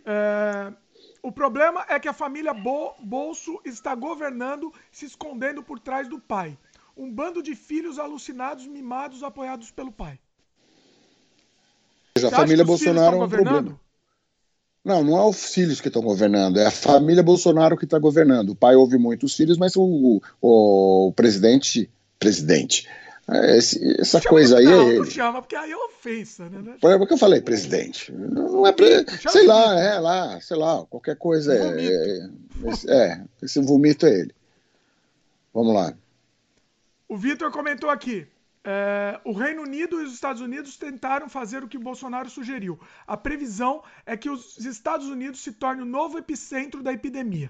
É... 0.04 0.74
O 1.22 1.32
problema 1.32 1.86
é 1.90 2.00
que 2.00 2.08
a 2.08 2.14
família 2.14 2.56
Bo 2.56 2.96
Bolso 3.00 3.62
está 3.64 3.94
governando, 3.94 4.74
se 4.92 5.06
escondendo 5.06 5.62
por 5.62 5.80
trás 5.80 6.10
do 6.10 6.20
pai. 6.20 6.58
Um 6.98 7.14
bando 7.14 7.44
de 7.44 7.54
filhos 7.54 8.00
alucinados, 8.00 8.66
mimados, 8.66 9.22
apoiados 9.22 9.70
pelo 9.70 9.92
pai 9.92 10.20
a 12.24 12.32
família 12.32 12.64
Bolsonaro 12.64 13.18
é 13.18 13.26
um 13.26 13.30
problema. 13.30 13.80
Não, 14.84 15.04
não 15.04 15.18
é 15.18 15.26
os 15.26 15.54
filhos 15.54 15.82
que 15.82 15.90
estão 15.90 16.02
governando, 16.02 16.58
é 16.58 16.66
a 16.66 16.72
família 16.72 17.22
Bolsonaro 17.22 17.76
que 17.76 17.84
está 17.84 18.00
governando. 18.00 18.52
O 18.52 18.56
pai 18.56 18.76
ouve 18.76 18.98
muito 18.98 19.26
os 19.26 19.36
filhos, 19.36 19.58
mas 19.58 19.76
o, 19.76 20.22
o, 20.42 21.08
o 21.10 21.12
presidente. 21.14 21.90
Presidente. 22.18 22.88
É, 23.30 23.58
esse, 23.58 24.00
essa 24.00 24.22
chama, 24.22 24.30
coisa 24.30 24.58
aí 24.58 24.66
não, 24.66 24.82
é 24.82 24.90
ele. 24.90 25.00
Não 25.00 25.06
chama, 25.06 25.42
porque 25.42 25.56
aí 25.56 25.72
é 25.72 25.76
ofensa, 25.76 26.50
né? 26.50 26.78
Por 26.80 27.06
que 27.06 27.14
eu 27.14 27.18
falei 27.18 27.42
presidente. 27.42 28.14
Não 28.14 28.66
é 28.66 28.72
pre... 28.72 29.06
Sei 29.30 29.46
lá, 29.46 29.78
é 29.78 30.00
lá, 30.00 30.40
sei 30.40 30.56
lá, 30.56 30.86
qualquer 30.86 31.18
coisa 31.18 31.54
é, 31.54 31.86
é, 31.86 32.30
é, 32.88 33.22
Esse 33.44 33.60
vomito 33.60 34.06
é 34.06 34.22
ele. 34.22 34.34
Vamos 35.54 35.74
lá. 35.74 35.94
O 37.10 37.18
Vitor 37.18 37.52
comentou 37.52 37.90
aqui. 37.90 38.26
É, 38.70 39.18
o 39.24 39.32
Reino 39.32 39.62
Unido 39.62 40.02
e 40.02 40.04
os 40.04 40.14
Estados 40.14 40.42
Unidos 40.42 40.76
tentaram 40.76 41.30
fazer 41.30 41.64
o 41.64 41.70
que 41.70 41.78
Bolsonaro 41.78 42.30
sugeriu. 42.30 42.78
A 43.08 43.16
previsão 43.16 43.82
é 44.06 44.18
que 44.18 44.30
os 44.30 44.58
Estados 44.58 45.08
Unidos 45.08 45.40
se 45.40 45.54
tornem 45.54 45.84
o 45.84 45.86
novo 45.86 46.18
epicentro 46.18 46.84
da 46.84 46.92
epidemia. 46.92 47.50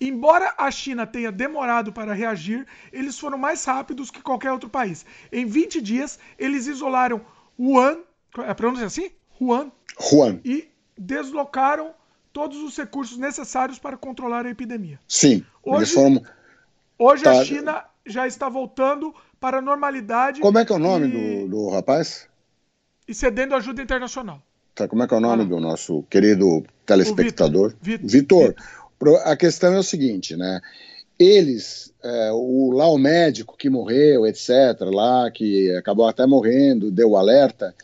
Embora 0.00 0.54
a 0.56 0.70
China 0.70 1.06
tenha 1.06 1.30
demorado 1.30 1.92
para 1.92 2.14
reagir, 2.14 2.66
eles 2.90 3.18
foram 3.18 3.36
mais 3.36 3.62
rápidos 3.62 4.10
que 4.10 4.22
qualquer 4.22 4.50
outro 4.50 4.70
país. 4.70 5.04
Em 5.30 5.44
20 5.44 5.82
dias, 5.82 6.18
eles 6.38 6.66
isolaram 6.66 7.20
Wuhan, 7.60 7.98
é 8.38 8.54
pronúncia 8.54 8.86
assim? 8.86 9.10
Wuhan. 9.38 9.70
Wuhan. 10.00 10.40
E 10.46 10.70
deslocaram 10.96 11.92
todos 12.32 12.56
os 12.62 12.74
recursos 12.74 13.18
necessários 13.18 13.78
para 13.78 13.98
controlar 13.98 14.46
a 14.46 14.50
epidemia. 14.50 14.98
Sim. 15.06 15.44
Hoje, 15.62 15.92
foram... 15.92 16.22
hoje 16.98 17.24
tá. 17.24 17.32
a 17.32 17.44
China 17.44 17.84
já 18.06 18.26
está 18.26 18.48
voltando 18.48 19.14
para 19.40 19.58
a 19.58 19.62
normalidade. 19.62 20.40
Como 20.40 20.58
é 20.58 20.64
que 20.64 20.72
é 20.72 20.76
o 20.76 20.78
nome 20.78 21.08
e... 21.08 21.46
do, 21.46 21.48
do 21.48 21.68
rapaz? 21.70 22.26
E 23.06 23.14
cedendo 23.14 23.54
ajuda 23.54 23.82
internacional. 23.82 24.42
Tá, 24.74 24.86
como 24.86 25.02
é 25.02 25.08
que 25.08 25.14
é 25.14 25.16
o 25.16 25.20
nome 25.20 25.42
ah. 25.42 25.46
do 25.46 25.60
nosso 25.60 26.02
querido 26.04 26.64
telespectador? 26.86 27.74
Vitor. 27.80 28.08
Vitor. 28.08 28.54
A 29.24 29.36
questão 29.36 29.72
é 29.74 29.78
o 29.78 29.82
seguinte, 29.82 30.36
né? 30.36 30.60
Eles, 31.18 31.92
é, 32.02 32.30
o, 32.32 32.70
lá 32.72 32.88
o 32.88 32.98
médico 32.98 33.56
que 33.56 33.68
morreu, 33.68 34.26
etc., 34.26 34.50
lá, 34.82 35.30
que 35.30 35.70
acabou 35.72 36.06
até 36.06 36.26
morrendo, 36.26 36.90
deu 36.90 37.10
o 37.10 37.16
alerta, 37.16 37.74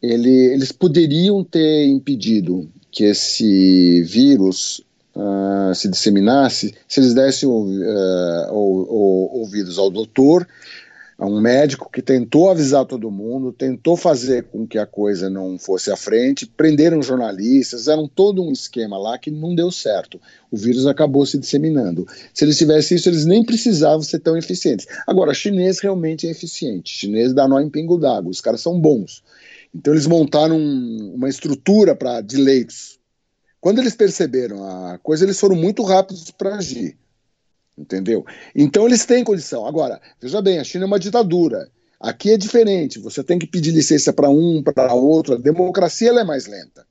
ele, 0.00 0.52
eles 0.52 0.70
poderiam 0.70 1.42
ter 1.42 1.86
impedido 1.86 2.68
que 2.90 3.04
esse 3.04 4.02
vírus 4.02 4.84
uh, 5.14 5.74
se 5.74 5.88
disseminasse 5.88 6.74
se 6.86 7.00
eles 7.00 7.14
dessem 7.14 7.48
uh, 7.48 8.52
ouvidos 8.52 9.78
ao 9.78 9.90
doutor 9.90 10.46
um 11.26 11.40
médico 11.40 11.90
que 11.90 12.00
tentou 12.00 12.48
avisar 12.48 12.84
todo 12.84 13.10
mundo, 13.10 13.52
tentou 13.52 13.96
fazer 13.96 14.44
com 14.44 14.64
que 14.64 14.78
a 14.78 14.86
coisa 14.86 15.28
não 15.28 15.58
fosse 15.58 15.90
à 15.90 15.96
frente, 15.96 16.46
prenderam 16.46 17.02
jornalistas, 17.02 17.88
eram 17.88 18.06
todo 18.06 18.40
um 18.40 18.52
esquema 18.52 18.96
lá 18.96 19.18
que 19.18 19.28
não 19.28 19.52
deu 19.52 19.72
certo. 19.72 20.20
O 20.48 20.56
vírus 20.56 20.86
acabou 20.86 21.26
se 21.26 21.36
disseminando. 21.36 22.06
Se 22.32 22.44
eles 22.44 22.56
tivessem 22.56 22.96
isso, 22.96 23.08
eles 23.08 23.26
nem 23.26 23.44
precisavam 23.44 24.02
ser 24.02 24.20
tão 24.20 24.36
eficientes. 24.36 24.86
Agora, 25.08 25.34
chinês 25.34 25.80
realmente 25.80 26.24
é 26.28 26.30
eficiente. 26.30 26.96
Chinês 26.96 27.34
dá 27.34 27.48
nó 27.48 27.58
em 27.58 27.68
pingo 27.68 27.98
d'água. 27.98 28.30
Os 28.30 28.40
caras 28.40 28.60
são 28.60 28.80
bons. 28.80 29.24
Então 29.74 29.92
eles 29.92 30.06
montaram 30.06 30.56
uma 30.56 31.28
estrutura 31.28 31.96
para 31.96 32.20
de 32.20 32.36
leitos. 32.36 32.96
Quando 33.60 33.80
eles 33.80 33.96
perceberam 33.96 34.64
a 34.64 34.98
coisa, 34.98 35.24
eles 35.24 35.40
foram 35.40 35.56
muito 35.56 35.82
rápidos 35.82 36.30
para 36.30 36.54
agir 36.54 36.96
entendeu? 37.78 38.24
Então 38.54 38.86
eles 38.86 39.04
têm 39.06 39.24
condição. 39.24 39.66
Agora, 39.66 40.00
veja 40.20 40.42
bem, 40.42 40.58
a 40.58 40.64
China 40.64 40.84
é 40.84 40.86
uma 40.86 40.98
ditadura. 40.98 41.70
Aqui 42.00 42.32
é 42.32 42.36
diferente. 42.36 42.98
Você 42.98 43.24
tem 43.24 43.38
que 43.38 43.46
pedir 43.46 43.72
licença 43.72 44.12
para 44.12 44.28
um, 44.28 44.62
para 44.62 44.92
outro. 44.94 45.34
A 45.34 45.38
democracia 45.38 46.10
é 46.10 46.24
mais 46.24 46.46
lenta. 46.46 46.86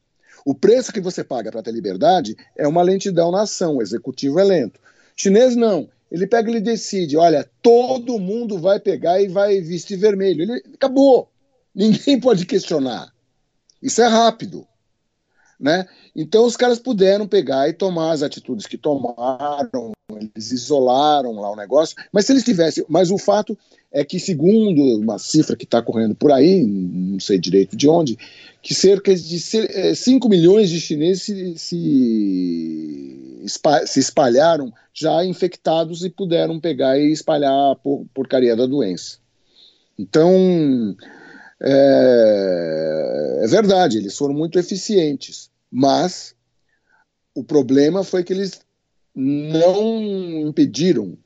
O 0.46 0.56
preço 0.56 0.94
que 0.94 1.02
você 1.02 1.24
paga 1.24 1.52
para 1.52 1.62
ter 1.62 1.72
liberdade 1.72 2.36
é 2.56 2.68
uma 2.68 2.82
lentidão 2.82 3.32
na 3.32 3.42
ação. 3.42 3.78
O 3.78 3.82
executivo 3.82 4.40
é 4.40 4.44
lento. 4.44 4.80
Chinês 5.16 5.56
não. 5.56 5.90
Ele 6.12 6.28
pega 6.28 6.50
e 6.52 6.62
decide: 6.62 7.18
olha, 7.18 7.50
todo 7.62 8.20
mundo 8.20 8.60
vai 8.60 8.80
pegar 8.80 9.22
e 9.22 9.28
vai 9.28 9.60
vestir 9.62 9.98
vermelho. 9.98 10.44
Ele 10.44 10.64
acabou. 10.74 11.30
Ninguém 11.74 12.20
pode 12.22 12.46
questionar. 12.46 13.14
Isso 13.82 14.02
é 14.02 14.08
rápido. 14.08 14.68
Né? 15.60 15.88
Então 16.16 16.46
os 16.46 16.56
caras 16.56 16.80
puderam 16.80 17.28
pegar 17.28 17.68
e 17.68 17.74
tomar 17.74 18.12
as 18.12 18.22
atitudes 18.22 18.68
que 18.68 18.78
tomaram, 18.78 19.92
eles 20.10 20.54
isolaram 20.54 21.34
lá 21.34 21.52
o 21.52 21.56
negócio, 21.56 21.98
mas 22.14 22.26
se 22.26 22.32
eles 22.32 22.46
tivessem, 22.46 22.86
mas 22.88 23.12
o 23.12 23.18
fato 23.18 23.58
é 23.92 24.06
que 24.06 24.18
segundo 24.22 24.82
uma 25.02 25.20
cifra 25.20 25.54
que 25.54 25.66
está 25.66 25.82
correndo 25.82 26.16
por 26.16 26.32
aí, 26.32 26.64
não 26.64 27.20
sei 27.20 27.38
direito 27.38 27.76
de 27.76 27.90
onde, 27.90 28.18
que 28.62 28.74
cerca 28.74 29.14
de 29.14 29.38
5 29.38 30.28
é, 30.28 30.30
milhões 30.30 30.70
de 30.70 30.80
chineses 30.80 31.24
se, 31.24 31.58
se, 33.46 34.00
espalharam 34.00 34.72
já 34.94 35.26
infectados 35.26 36.06
e 36.06 36.10
puderam 36.10 36.58
pegar 36.58 36.98
e 36.98 37.12
espalhar 37.12 37.52
a 37.52 37.76
porcaria 38.14 38.56
da 38.56 38.66
doença. 38.66 39.18
Então, 40.00 40.96
é, 41.62 43.42
é 43.44 43.48
verdade, 43.48 43.98
eles 43.98 44.18
foram 44.18 44.34
muito 44.34 44.58
eficientes, 44.58 45.52
mas 45.70 46.34
o 47.36 47.44
problema 47.44 48.06
foi 48.06 48.24
que 48.24 48.32
eles 48.32 48.66
não 49.18 50.48
impediram. 50.48 51.18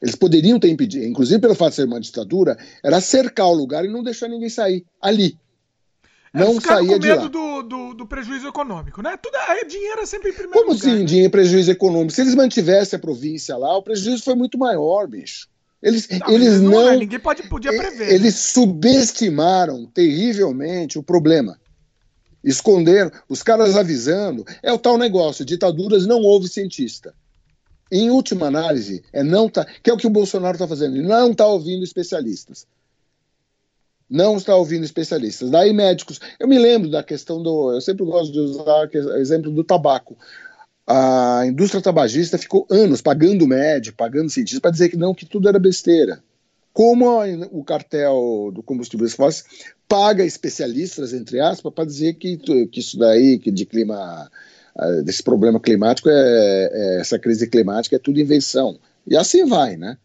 Eles 0.00 0.16
poderiam 0.16 0.58
ter 0.58 0.68
impedido, 0.68 1.06
inclusive 1.06 1.40
pelo 1.40 1.54
fato 1.54 1.70
de 1.70 1.76
ser 1.76 1.84
uma 1.84 2.00
ditadura, 2.00 2.58
era 2.82 3.00
cercar 3.00 3.46
o 3.46 3.54
lugar 3.54 3.84
e 3.84 3.88
não 3.88 4.02
deixar 4.02 4.26
ninguém 4.26 4.48
sair 4.48 4.84
ali. 5.00 5.38
É, 6.34 6.40
não 6.40 6.60
saía 6.60 6.98
de 6.98 7.08
lá. 7.08 7.28
Do, 7.28 7.62
do, 7.62 7.94
do, 7.94 8.06
prejuízo 8.06 8.48
econômico, 8.48 9.00
né? 9.00 9.16
Tudo 9.22 9.36
é 9.36 9.64
dinheiro 9.64 10.00
é 10.00 10.06
sempre 10.06 10.30
em 10.30 10.32
primeiro 10.32 10.58
Como 10.58 10.72
lugar. 10.72 10.80
Como 10.80 10.92
assim, 10.94 11.02
né? 11.02 11.06
dinheiro 11.06 11.30
prejuízo 11.30 11.70
econômico? 11.70 12.12
Se 12.12 12.22
eles 12.22 12.34
mantivessem 12.34 12.96
a 12.96 13.00
província 13.00 13.56
lá, 13.56 13.76
o 13.76 13.82
prejuízo 13.82 14.24
foi 14.24 14.34
muito 14.34 14.58
maior, 14.58 15.06
bicho. 15.06 15.48
Eles 15.80 16.08
não, 16.08 16.30
eles 16.30 16.60
não, 16.60 16.70
não 16.70 16.90
né? 16.90 16.96
ninguém 16.96 17.20
pode, 17.20 17.42
podia 17.44 17.70
prever. 17.76 18.08
Eles 18.08 18.34
né? 18.34 18.40
subestimaram 18.40 19.86
terrivelmente 19.86 20.98
o 20.98 21.02
problema. 21.02 21.60
Esconderam, 22.42 23.10
os 23.28 23.42
caras 23.42 23.76
avisando. 23.76 24.44
É 24.62 24.72
o 24.72 24.78
tal 24.78 24.98
negócio: 24.98 25.44
ditaduras 25.44 26.06
não 26.06 26.20
houve 26.20 26.48
cientista. 26.48 27.14
Em 27.90 28.10
última 28.10 28.46
análise, 28.46 29.02
é 29.12 29.22
não 29.22 29.48
tá, 29.48 29.66
que 29.82 29.90
é 29.90 29.92
o 29.92 29.98
que 29.98 30.06
o 30.06 30.10
Bolsonaro 30.10 30.54
está 30.54 30.66
fazendo, 30.66 30.96
ele 30.96 31.06
não 31.06 31.32
está 31.32 31.46
ouvindo 31.46 31.84
especialistas. 31.84 32.66
Não 34.08 34.36
está 34.36 34.54
ouvindo 34.54 34.84
especialistas. 34.84 35.50
Daí 35.50 35.72
médicos. 35.72 36.20
Eu 36.38 36.46
me 36.46 36.58
lembro 36.58 36.90
da 36.90 37.02
questão 37.02 37.42
do. 37.42 37.72
Eu 37.72 37.80
sempre 37.80 38.04
gosto 38.04 38.32
de 38.32 38.40
usar 38.40 38.88
o 38.92 39.16
exemplo 39.16 39.50
do 39.50 39.64
tabaco 39.64 40.16
a 40.86 41.46
indústria 41.46 41.82
tabagista 41.82 42.36
ficou 42.36 42.66
anos 42.70 43.00
pagando 43.00 43.46
médico, 43.46 43.96
pagando 43.96 44.30
cientista 44.30 44.60
para 44.60 44.70
dizer 44.70 44.88
que 44.88 44.96
não, 44.96 45.14
que 45.14 45.24
tudo 45.24 45.48
era 45.48 45.58
besteira. 45.58 46.22
Como 46.72 47.22
o 47.50 47.62
cartel 47.62 48.50
do 48.54 48.62
combustíveis 48.62 49.14
fósseis 49.14 49.44
paga 49.86 50.24
especialistas, 50.24 51.12
entre 51.12 51.38
aspas, 51.38 51.72
para 51.72 51.84
dizer 51.84 52.14
que, 52.14 52.38
que 52.38 52.80
isso 52.80 52.98
daí, 52.98 53.38
que 53.38 53.50
de 53.50 53.66
clima, 53.66 54.30
desse 55.04 55.22
problema 55.22 55.60
climático, 55.60 56.08
é, 56.08 56.70
é, 56.72 57.00
essa 57.00 57.18
crise 57.18 57.46
climática 57.46 57.96
é 57.96 57.98
tudo 57.98 58.20
invenção. 58.20 58.78
E 59.06 59.16
assim 59.16 59.44
vai, 59.44 59.76
né? 59.76 59.98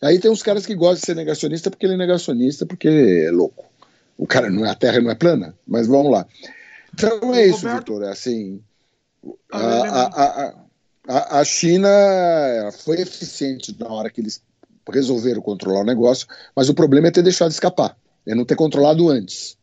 Aí 0.00 0.18
tem 0.18 0.30
uns 0.30 0.42
caras 0.42 0.66
que 0.66 0.74
gostam 0.74 1.00
de 1.00 1.06
ser 1.06 1.16
negacionista 1.16 1.70
porque 1.70 1.86
ele 1.86 1.94
é 1.94 1.98
negacionista, 1.98 2.66
porque 2.66 3.24
é 3.26 3.30
louco. 3.30 3.64
O 4.16 4.26
cara 4.26 4.50
não 4.50 4.64
é, 4.64 4.70
a 4.70 4.74
Terra 4.74 5.00
não 5.00 5.10
é 5.10 5.14
plana, 5.14 5.54
mas 5.66 5.86
vamos 5.86 6.12
lá. 6.12 6.26
Então 6.92 7.34
é 7.34 7.46
isso, 7.46 7.68
Vitor, 7.68 8.04
é 8.04 8.10
assim, 8.10 8.60
a, 9.50 9.58
a, 9.58 10.54
a, 11.08 11.40
a 11.40 11.44
China 11.44 11.88
foi 12.84 13.00
eficiente 13.00 13.74
na 13.78 13.88
hora 13.88 14.10
que 14.10 14.20
eles 14.20 14.40
resolveram 14.88 15.40
controlar 15.40 15.80
o 15.80 15.84
negócio, 15.84 16.26
mas 16.54 16.68
o 16.68 16.74
problema 16.74 17.08
é 17.08 17.10
ter 17.10 17.22
deixado 17.22 17.50
escapar, 17.50 17.96
é 18.26 18.34
não 18.34 18.44
ter 18.44 18.56
controlado 18.56 19.08
antes. 19.08 19.56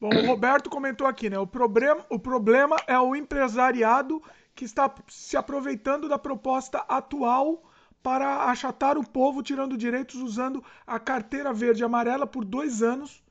Bom, 0.00 0.08
o 0.08 0.26
Roberto 0.26 0.70
comentou 0.70 1.06
aqui, 1.06 1.28
né? 1.28 1.38
O 1.38 1.46
problema, 1.46 2.04
o 2.08 2.18
problema 2.18 2.76
é 2.86 2.98
o 2.98 3.14
empresariado 3.14 4.22
que 4.54 4.64
está 4.64 4.92
se 5.08 5.36
aproveitando 5.36 6.08
da 6.08 6.18
proposta 6.18 6.78
atual 6.88 7.62
para 8.02 8.44
achatar 8.44 8.96
o 8.96 9.06
povo, 9.06 9.42
tirando 9.42 9.76
direitos 9.76 10.16
usando 10.16 10.64
a 10.86 10.98
carteira 10.98 11.52
verde 11.52 11.82
e 11.82 11.84
amarela 11.84 12.26
por 12.26 12.46
dois 12.46 12.82
anos. 12.82 13.22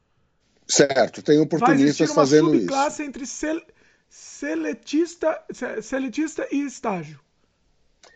Certo, 0.68 1.24
tem 1.24 1.40
oportunistas 1.40 2.14
fazendo 2.14 2.54
isso. 2.54 2.68
Vai 2.68 2.88
existir 2.88 3.02
uma 3.02 3.04
subclasse 3.04 3.04
entre 3.04 3.26
seletista, 4.08 5.44
seletista 5.82 6.48
e 6.52 6.62
estágio. 6.62 7.20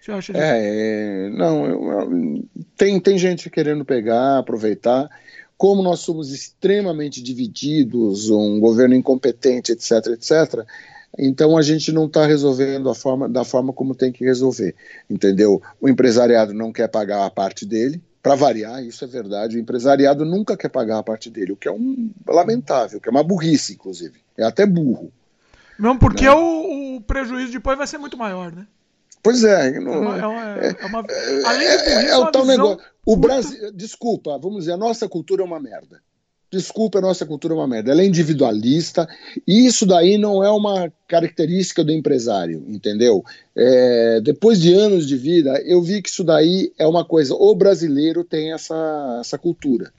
Você 0.02 0.12
acha 0.12 0.34
é, 0.36 1.28
é, 1.28 1.30
não, 1.30 1.66
eu, 1.66 1.92
eu, 1.92 2.46
tem, 2.76 3.00
tem 3.00 3.18
gente 3.18 3.50
querendo 3.50 3.86
pegar, 3.86 4.40
aproveitar. 4.40 5.10
Como 5.58 5.82
nós 5.82 6.02
somos 6.02 6.34
extremamente 6.34 7.22
divididos, 7.22 8.30
um 8.30 8.60
governo 8.60 8.96
incompetente, 8.96 9.72
etc, 9.72 10.08
etc, 10.08 10.66
então 11.18 11.56
a 11.56 11.62
gente 11.62 11.92
não 11.92 12.06
está 12.06 12.26
resolvendo 12.26 12.90
a 12.90 12.96
forma, 12.96 13.30
da 13.30 13.46
forma 13.46 13.72
como 13.72 13.96
tem 13.96 14.12
que 14.12 14.26
resolver, 14.26 14.76
entendeu? 15.10 15.62
O 15.80 15.88
empresariado 15.88 16.54
não 16.54 16.74
quer 16.74 16.90
pagar 16.90 17.26
a 17.26 17.30
parte 17.30 17.66
dele, 17.66 18.02
para 18.22 18.36
variar, 18.36 18.82
isso 18.82 19.04
é 19.04 19.08
verdade, 19.08 19.58
o 19.58 19.60
empresariado 19.60 20.24
nunca 20.24 20.56
quer 20.56 20.70
pagar 20.70 21.00
a 21.00 21.04
parte 21.04 21.30
dele, 21.30 21.52
o 21.52 21.58
que 21.58 21.68
é 21.68 21.72
um 21.72 22.10
lamentável, 22.26 23.00
que 23.00 23.10
é 23.10 23.12
uma 23.12 23.24
burrice, 23.24 23.74
inclusive, 23.74 24.16
é 24.38 24.46
até 24.46 24.66
burro. 24.66 25.12
Mesmo 25.78 26.00
porque 26.00 26.24
né? 26.24 26.32
o, 26.32 26.96
o, 26.96 27.02
prejuízo 27.02 27.52
depois 27.52 27.78
vai 27.78 27.86
ser 27.86 27.98
muito 27.98 28.18
maior, 28.18 28.52
né? 28.54 28.66
Pois 29.24 29.42
é. 29.46 29.80
Não, 29.80 29.94
é, 29.94 29.98
uma, 29.98 30.18
é, 30.18 30.26
uma, 30.26 30.60
é, 30.60 30.76
é 30.78 30.86
uma, 30.86 31.06
além 31.46 31.78
de 31.78 31.84
é, 31.90 32.10
é, 32.10 32.18
o 32.18 32.30
tal 32.30 32.46
negócio. 32.46 32.80
O 33.06 33.16
Brasil, 33.16 33.72
desculpa, 33.72 34.38
vamos 34.38 34.60
dizer, 34.60 34.74
a 34.74 34.78
nossa 34.78 35.08
cultura 35.08 35.42
é 35.42 35.46
uma 35.46 35.62
merda. 35.62 36.02
Desculpa, 36.52 37.00
a 37.00 37.02
nossa 37.02 37.26
cultura 37.26 37.54
é 37.54 37.58
uma 37.58 37.68
merda. 37.68 37.92
Ela 37.92 38.02
é 38.02 38.06
individualista. 38.06 39.08
E 39.48 39.66
isso 39.66 39.86
daí 39.86 40.18
não 40.18 40.44
é 40.44 40.52
uma 40.52 40.92
característica 41.08 41.84
do 41.84 41.92
empresário, 41.92 42.64
entendeu? 42.68 43.24
É, 43.56 44.22
depois 44.22 44.62
de 44.62 44.74
anos 44.74 45.08
de 45.08 45.18
vida, 45.18 45.60
eu 45.66 45.82
vi 45.82 46.02
que 46.02 46.10
isso 46.10 46.24
daí 46.24 46.72
é 46.78 46.86
uma 46.86 47.04
coisa. 47.04 47.34
O 47.34 47.56
brasileiro 47.56 48.24
tem 48.24 48.54
essa, 48.54 49.18
essa 49.20 49.38
cultura. 49.38 49.92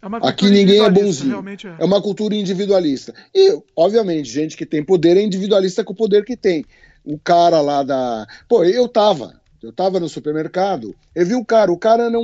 É 0.00 0.28
Aqui 0.28 0.48
ninguém 0.48 0.84
é 0.84 0.90
bonzinho. 0.90 1.44
É. 1.48 1.82
é 1.82 1.84
uma 1.84 2.00
cultura 2.00 2.34
individualista. 2.34 3.12
E, 3.34 3.58
obviamente, 3.74 4.30
gente 4.30 4.56
que 4.56 4.64
tem 4.64 4.84
poder 4.84 5.16
é 5.16 5.22
individualista 5.22 5.82
com 5.82 5.92
o 5.92 5.96
poder 5.96 6.24
que 6.24 6.36
tem. 6.36 6.64
O 7.08 7.18
cara 7.18 7.62
lá 7.62 7.82
da. 7.82 8.26
Pô, 8.46 8.62
eu 8.64 8.86
tava. 8.86 9.40
Eu 9.62 9.72
tava 9.72 9.98
no 9.98 10.08
supermercado, 10.08 10.94
eu 11.14 11.26
vi 11.26 11.34
o 11.34 11.44
cara, 11.44 11.72
o 11.72 11.76
cara 11.76 12.08
não 12.08 12.22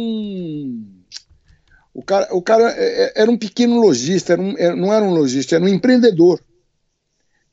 o 1.93 2.03
cara, 2.03 2.29
o 2.35 2.43
cara 2.43 2.71
é, 2.73 3.05
é, 3.05 3.13
era 3.23 3.31
um 3.31 3.37
pequeno 3.39 3.81
lojista, 3.81 4.35
era 4.35 4.43
um, 4.43 4.55
não 4.77 4.93
era 4.93 5.05
um 5.05 5.15
lojista, 5.15 5.55
era 5.55 5.65
um 5.65 5.69
empreendedor. 5.69 6.41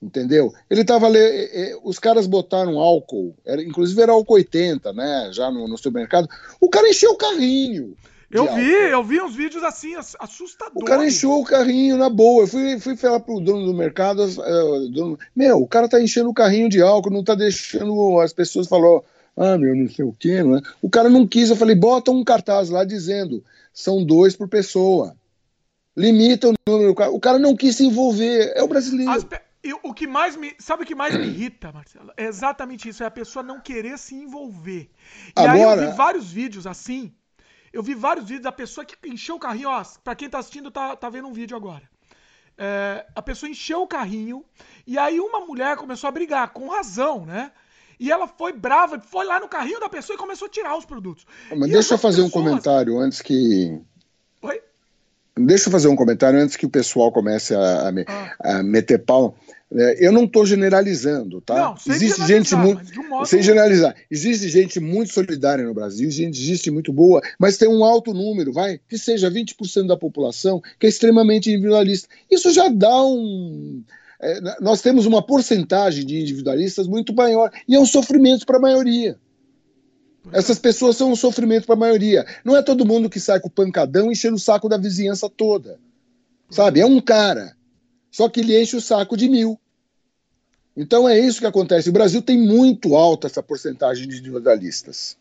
Entendeu? 0.02 0.52
Ele 0.70 0.82
estava 0.82 1.06
ali, 1.06 1.20
os 1.84 2.00
caras 2.00 2.28
botaram 2.28 2.80
álcool, 2.80 3.36
era, 3.46 3.62
inclusive 3.64 4.02
era 4.02 4.12
álcool 4.12 4.34
80, 4.34 4.92
né? 4.94 5.30
Já 5.32 5.50
no, 5.50 5.68
no 5.68 5.78
supermercado. 5.78 6.28
O 6.60 6.70
cara 6.70 6.90
encheu 6.90 7.12
o 7.12 7.18
carrinho. 7.18 7.96
Eu 8.32 8.46
vi, 8.56 8.74
álcool. 8.74 8.88
eu 8.88 9.04
vi 9.04 9.22
uns 9.22 9.36
vídeos 9.36 9.64
assim, 9.64 9.96
assustadores. 9.96 10.82
O 10.82 10.86
cara 10.86 11.06
encheu 11.06 11.32
o 11.32 11.44
carrinho 11.44 11.98
na 11.98 12.10
boa. 12.10 12.44
Eu 12.44 12.48
fui, 12.48 12.80
fui 12.80 12.96
falar 12.96 13.20
pro 13.20 13.40
dono 13.40 13.66
do 13.66 13.74
mercado, 13.74 14.24
uh, 14.24 14.90
dono, 14.90 15.20
meu, 15.36 15.62
o 15.62 15.68
cara 15.68 15.90
tá 15.90 16.02
enchendo 16.02 16.30
o 16.30 16.34
carrinho 16.34 16.70
de 16.70 16.82
álcool, 16.82 17.12
não 17.12 17.24
tá 17.24 17.36
deixando 17.36 18.20
as 18.20 18.32
pessoas 18.32 18.68
falar, 18.68 19.02
ah, 19.36 19.58
meu, 19.58 19.76
não 19.76 19.90
sei 19.90 20.06
o 20.06 20.16
quê, 20.18 20.44
não 20.44 20.58
é? 20.58 20.62
O 20.82 20.90
cara 20.90 21.10
não 21.10 21.28
quis, 21.28 21.50
eu 21.50 21.56
falei, 21.56 21.76
bota 21.76 22.12
um 22.12 22.24
cartaz 22.24 22.70
lá 22.70 22.84
dizendo, 22.84 23.44
são 23.74 24.04
dois 24.04 24.36
por 24.36 24.48
pessoa. 24.48 25.16
Limita 25.96 26.50
o 26.50 26.54
número. 26.68 26.92
O 26.92 27.20
cara 27.20 27.38
não 27.38 27.56
quis 27.56 27.76
se 27.76 27.86
envolver. 27.86 28.54
É 28.56 28.64
o 28.64 28.68
brasileiro. 28.68 29.12
As, 29.12 29.26
eu, 29.64 29.80
o 29.84 29.94
que 29.94 30.08
mais 30.08 30.36
me. 30.36 30.56
Sabe 30.58 30.84
o 30.84 30.86
que 30.86 30.96
mais 30.96 31.16
me 31.16 31.26
irrita, 31.26 31.72
Marcelo? 31.72 32.12
É 32.18 32.26
exatamente 32.26 32.88
isso. 32.88 33.04
É 33.04 33.06
a 33.06 33.12
pessoa 33.12 33.44
não 33.44 33.60
querer 33.60 33.98
se 33.98 34.16
envolver. 34.16 34.90
E 35.38 35.40
Agora... 35.40 35.54
aí 35.54 35.62
eu 35.62 35.92
vi 35.92 35.98
vários 35.98 36.32
vídeos 36.32 36.66
assim. 36.66 37.14
Eu 37.74 37.82
vi 37.82 37.94
vários 37.94 38.26
vídeos 38.26 38.44
da 38.44 38.52
pessoa 38.52 38.86
que 38.86 38.96
encheu 39.08 39.36
o 39.36 39.40
carrinho. 39.40 39.70
Ó, 39.70 39.84
pra 40.04 40.16
quem 40.16 40.30
tá 40.30 40.40
assistindo, 40.40 40.70
tá, 40.70 40.96
tá 40.96 41.10
vendo 41.10 41.28
um 41.28 41.34
vídeo 41.34 41.56
agora. 41.56 41.84
É, 42.58 43.06
a 43.16 43.22
pessoa 43.22 43.50
encheu 43.50 43.82
o 43.82 43.88
carrinho. 43.88 44.44
E 44.86 44.98
aí 44.98 45.20
uma 45.20 45.40
mulher 45.42 45.78
começou 45.78 46.08
a 46.08 46.12
brigar, 46.12 46.50
com 46.50 46.68
razão, 46.68 47.26
né? 47.26 47.52
E 48.00 48.12
ela 48.12 48.28
foi 48.28 48.52
brava, 48.52 49.00
foi 49.00 49.26
lá 49.26 49.40
no 49.40 49.48
carrinho 49.48 49.80
da 49.80 49.88
pessoa 49.88 50.16
e 50.16 50.20
começou 50.20 50.48
a 50.48 50.50
tirar 50.50 50.76
os 50.76 50.86
produtos. 50.86 51.26
Mas 51.56 51.70
e 51.70 51.74
deixa 51.74 51.94
eu 51.94 51.98
fazer 51.98 52.24
pessoas... 52.24 52.30
um 52.30 52.46
comentário 52.46 53.00
antes 53.00 53.22
que. 53.22 53.80
Oi? 54.42 54.62
Deixa 55.38 55.68
eu 55.68 55.72
fazer 55.72 55.88
um 55.88 55.96
comentário 55.96 56.40
antes 56.40 56.56
que 56.56 56.66
o 56.66 56.70
pessoal 56.70 57.12
comece 57.12 57.56
a, 57.56 57.60
a, 57.60 57.90
ah. 57.90 58.58
a 58.60 58.64
meter 58.64 59.00
pau. 59.06 59.38
É, 59.74 60.06
eu 60.06 60.12
não 60.12 60.26
estou 60.26 60.46
generalizando, 60.46 61.40
tá? 61.40 61.56
Não, 61.56 61.78
sem 61.78 61.94
existe 61.94 62.28
gente 62.28 62.56
muito. 62.56 62.82
Um 63.12 63.26
sem 63.26 63.42
generalizar. 63.42 63.96
Existe 64.10 64.50
gente 64.50 64.80
muito 64.80 65.14
solidária 65.14 65.64
no 65.64 65.74
Brasil, 65.74 66.12
gente, 66.12 66.42
existe 66.42 66.70
muito 66.70 66.92
boa, 66.92 67.22
mas 67.40 67.58
tem 67.58 67.70
um 67.70 67.86
alto 67.86 68.14
número, 68.14 68.52
vai, 68.52 68.80
que 68.90 68.98
seja 68.98 69.32
20% 69.32 69.88
da 69.88 69.96
população, 69.96 70.62
que 70.78 70.86
é 70.86 70.90
extremamente 70.90 71.50
individualista. 71.50 72.10
Isso 72.30 72.52
já 72.52 72.68
dá 72.68 73.02
um 73.04 73.82
é, 74.22 74.40
nós 74.62 74.82
temos 74.82 75.08
uma 75.08 75.26
porcentagem 75.26 76.06
de 76.06 76.20
individualistas 76.20 76.86
muito 76.86 77.14
maior 77.14 77.52
e 77.68 77.76
é 77.76 77.80
um 77.80 77.86
sofrimento 77.86 78.46
para 78.46 78.58
a 78.58 78.62
maioria. 78.62 79.18
Essas 80.32 80.60
pessoas 80.60 80.96
são 80.98 81.12
um 81.12 81.16
sofrimento 81.16 81.66
para 81.66 81.74
a 81.74 81.80
maioria. 81.80 82.26
Não 82.46 82.56
é 82.56 82.62
todo 82.62 82.86
mundo 82.86 83.10
que 83.10 83.20
sai 83.20 83.40
com 83.40 83.48
o 83.48 83.52
pancadão 83.52 84.12
enchendo 84.12 84.36
o 84.36 84.40
saco 84.40 84.70
da 84.70 84.78
vizinhança 84.78 85.28
toda. 85.28 85.80
Sabe? 86.50 86.82
É 86.82 86.86
um 86.86 87.02
cara. 87.02 87.56
Só 88.12 88.30
que 88.30 88.42
ele 88.42 88.62
enche 88.62 88.76
o 88.76 88.82
saco 88.82 89.18
de 89.18 89.28
mil. 89.28 89.60
Então 90.76 91.08
é 91.08 91.20
isso 91.20 91.40
que 91.40 91.46
acontece. 91.46 91.90
O 91.90 91.94
Brasil 91.94 92.22
tem 92.22 92.38
muito 92.38 92.96
alta 92.96 93.28
essa 93.28 93.44
porcentagem 93.44 94.08
de 94.08 94.18
individualistas. 94.18 95.18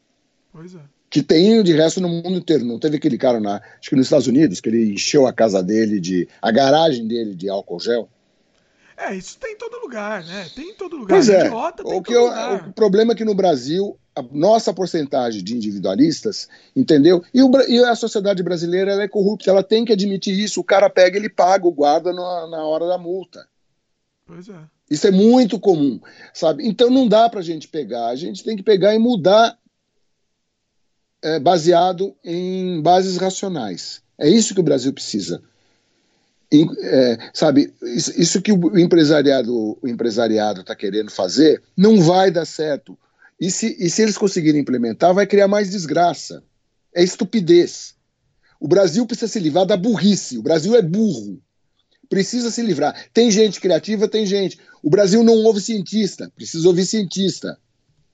Pois 0.52 0.74
é. 0.74 0.80
Que 1.08 1.22
tem 1.22 1.62
de 1.62 1.72
resto 1.72 2.00
no 2.00 2.08
mundo 2.08 2.36
inteiro. 2.36 2.64
Não 2.64 2.78
teve 2.78 2.96
aquele 2.96 3.18
cara 3.18 3.40
na, 3.40 3.56
acho 3.78 3.90
que 3.90 3.96
nos 3.96 4.06
Estados 4.06 4.28
Unidos, 4.28 4.60
que 4.60 4.68
ele 4.68 4.92
encheu 4.92 5.26
a 5.26 5.32
casa 5.32 5.62
dele 5.62 6.00
de. 6.00 6.28
a 6.40 6.52
garagem 6.52 7.06
dele 7.06 7.34
de 7.34 7.48
álcool 7.48 7.80
gel. 7.80 8.08
É, 8.96 9.14
isso 9.14 9.38
tem 9.38 9.54
em 9.54 9.56
todo 9.56 9.80
lugar, 9.80 10.22
né? 10.24 10.46
Tem 10.54 10.70
em 10.70 10.74
todo 10.74 10.94
lugar. 10.94 11.16
Pois 11.16 11.28
é. 11.28 11.46
Idiota, 11.46 11.82
o, 11.84 12.02
que 12.02 12.12
eu, 12.12 12.26
o 12.68 12.72
problema 12.74 13.12
é 13.12 13.16
que 13.16 13.24
no 13.24 13.34
Brasil, 13.34 13.98
a 14.14 14.22
nossa 14.30 14.74
porcentagem 14.74 15.42
de 15.42 15.56
individualistas, 15.56 16.48
entendeu? 16.76 17.24
E, 17.32 17.42
o, 17.42 17.50
e 17.66 17.82
a 17.82 17.94
sociedade 17.94 18.42
brasileira 18.42 19.02
é 19.02 19.08
corrupta, 19.08 19.50
ela 19.50 19.62
tem 19.62 19.86
que 19.86 19.92
admitir 19.92 20.38
isso. 20.38 20.60
O 20.60 20.64
cara 20.64 20.90
pega, 20.90 21.16
ele 21.16 21.30
paga 21.30 21.66
o 21.66 21.72
guarda 21.72 22.12
na, 22.12 22.46
na 22.46 22.62
hora 22.64 22.86
da 22.86 22.98
multa. 22.98 23.48
Pois 24.26 24.48
é. 24.50 24.60
Isso 24.90 25.06
é 25.06 25.10
muito 25.10 25.58
comum, 25.58 26.00
sabe? 26.34 26.66
Então 26.66 26.90
não 26.90 27.06
dá 27.06 27.28
pra 27.28 27.42
gente 27.42 27.68
pegar. 27.68 28.08
A 28.08 28.16
gente 28.16 28.42
tem 28.42 28.56
que 28.56 28.62
pegar 28.62 28.94
e 28.94 28.98
mudar 28.98 29.56
é, 31.22 31.38
baseado 31.38 32.16
em 32.24 32.82
bases 32.82 33.16
racionais. 33.16 34.02
É 34.18 34.28
isso 34.28 34.54
que 34.54 34.60
o 34.60 34.64
Brasil 34.64 34.92
precisa 34.92 35.40
é, 36.82 37.18
sabe, 37.32 37.72
isso, 37.82 38.42
que 38.42 38.52
o 38.52 38.78
empresariado 38.78 39.78
empresariado 39.84 40.62
está 40.62 40.74
querendo 40.74 41.10
fazer 41.10 41.62
não 41.76 42.00
vai 42.00 42.30
dar 42.30 42.44
certo. 42.44 42.98
E 43.40 43.50
se, 43.50 43.76
e 43.78 43.88
se 43.88 44.02
eles 44.02 44.18
conseguirem 44.18 44.60
implementar, 44.60 45.14
vai 45.14 45.26
criar 45.26 45.48
mais 45.48 45.70
desgraça. 45.70 46.42
É 46.94 47.02
estupidez. 47.02 47.94
O 48.58 48.68
Brasil 48.68 49.06
precisa 49.06 49.32
se 49.32 49.38
livrar 49.38 49.64
da 49.64 49.76
burrice. 49.76 50.36
O 50.36 50.42
Brasil 50.42 50.74
é 50.74 50.82
burro. 50.82 51.40
Precisa 52.10 52.50
se 52.50 52.60
livrar. 52.60 53.06
Tem 53.14 53.30
gente 53.30 53.60
criativa, 53.60 54.08
tem 54.08 54.26
gente. 54.26 54.58
O 54.82 54.90
Brasil 54.90 55.22
não 55.22 55.34
ouve 55.44 55.60
cientista, 55.60 56.30
precisa 56.34 56.66
ouvir 56.66 56.84
cientista. 56.84 57.56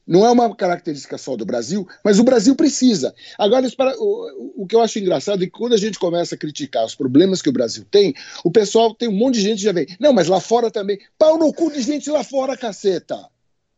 Não 0.06 0.24
é 0.24 0.30
uma 0.30 0.54
característica 0.54 1.18
só 1.18 1.34
do 1.34 1.44
Brasil, 1.44 1.88
mas 2.04 2.20
o 2.20 2.24
Brasil 2.24 2.54
precisa. 2.54 3.12
Agora, 3.36 3.66
o, 3.98 4.62
o 4.62 4.66
que 4.66 4.76
eu 4.76 4.80
acho 4.80 5.00
engraçado 5.00 5.42
é 5.42 5.46
que 5.46 5.52
quando 5.52 5.72
a 5.72 5.78
gente 5.78 5.98
começa 5.98 6.36
a 6.36 6.38
criticar 6.38 6.84
os 6.84 6.94
problemas 6.94 7.42
que 7.42 7.48
o 7.48 7.52
Brasil 7.52 7.84
tem, 7.90 8.14
o 8.44 8.50
pessoal 8.50 8.94
tem 8.94 9.08
um 9.08 9.16
monte 9.16 9.36
de 9.36 9.40
gente 9.40 9.58
que 9.58 9.64
já 9.64 9.72
vem. 9.72 9.86
Não, 9.98 10.12
mas 10.12 10.28
lá 10.28 10.38
fora 10.38 10.70
também. 10.70 10.98
Pau 11.18 11.36
no 11.38 11.52
cu 11.52 11.72
de 11.72 11.80
gente 11.80 12.08
lá 12.08 12.22
fora, 12.22 12.56
caceta. 12.56 13.18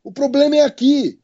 O 0.05 0.12
problema 0.12 0.57
é 0.57 0.64
aqui. 0.64 1.19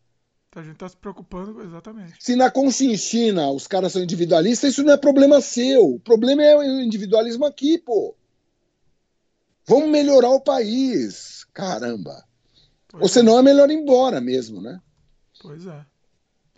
A 0.55 0.63
gente 0.63 0.75
está 0.75 0.89
se 0.89 0.97
preocupando, 0.97 1.61
exatamente. 1.63 2.15
Se 2.21 2.37
na 2.37 2.49
Conchinchina 2.49 3.51
os 3.51 3.67
caras 3.67 3.93
são 3.93 4.03
individualistas, 4.03 4.73
isso 4.73 4.85
não 4.85 4.93
é 4.93 4.97
problema 4.97 5.41
seu. 5.41 5.97
O 5.97 6.01
problema 6.01 6.45
é 6.45 6.57
o 6.57 6.81
individualismo 6.81 7.45
aqui, 7.45 7.77
pô. 7.77 8.15
Vamos 9.67 9.89
melhorar 9.89 10.31
o 10.31 10.41
país. 10.41 11.45
Caramba. 11.53 12.25
Pois 12.89 13.03
Ou 13.03 13.09
senão 13.09 13.39
é 13.39 13.43
melhor 13.43 13.71
ir 13.71 13.75
embora 13.75 14.21
mesmo, 14.21 14.61
né? 14.61 14.81
Pois 15.41 15.67
é. 15.67 15.85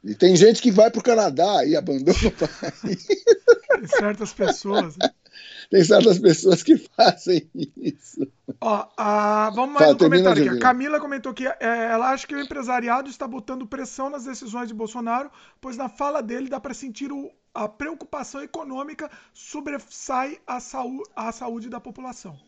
E 0.04 0.14
tem 0.14 0.36
gente 0.36 0.62
que 0.62 0.70
vai 0.70 0.90
para 0.90 1.00
o 1.00 1.02
Canadá 1.02 1.64
e 1.64 1.74
abandona 1.74 2.28
o 2.28 2.30
país. 2.30 3.06
Tem 3.76 3.86
certas 3.88 4.32
pessoas. 4.32 4.96
Né? 4.96 5.10
Tem 5.68 5.82
certas 5.82 6.18
pessoas 6.18 6.62
que 6.62 6.76
fazem 6.78 7.50
isso. 7.76 8.26
Ó, 8.60 8.88
a, 8.96 9.50
vamos 9.50 9.74
mais 9.74 9.86
Fala, 9.86 9.94
um 9.94 9.98
comentário 9.98 10.44
aqui. 10.44 10.56
A 10.56 10.60
Camila 10.60 11.00
comentou 11.00 11.34
que 11.34 11.46
é, 11.46 11.56
ela 11.60 12.10
acha 12.10 12.26
que 12.26 12.34
o 12.34 12.40
empresariado 12.40 13.10
está 13.10 13.26
botando 13.26 13.66
pressão 13.66 14.08
nas 14.08 14.24
decisões 14.24 14.68
de 14.68 14.74
Bolsonaro, 14.74 15.30
pois 15.60 15.76
na 15.76 15.88
fala 15.88 16.22
dele 16.22 16.48
dá 16.48 16.60
para 16.60 16.72
sentir 16.72 17.10
o, 17.10 17.30
a 17.52 17.68
preocupação 17.68 18.42
econômica 18.42 19.10
sobressai 19.34 20.38
a, 20.46 20.60
saú, 20.60 21.02
a 21.14 21.32
saúde 21.32 21.68
da 21.68 21.80
população. 21.80 22.38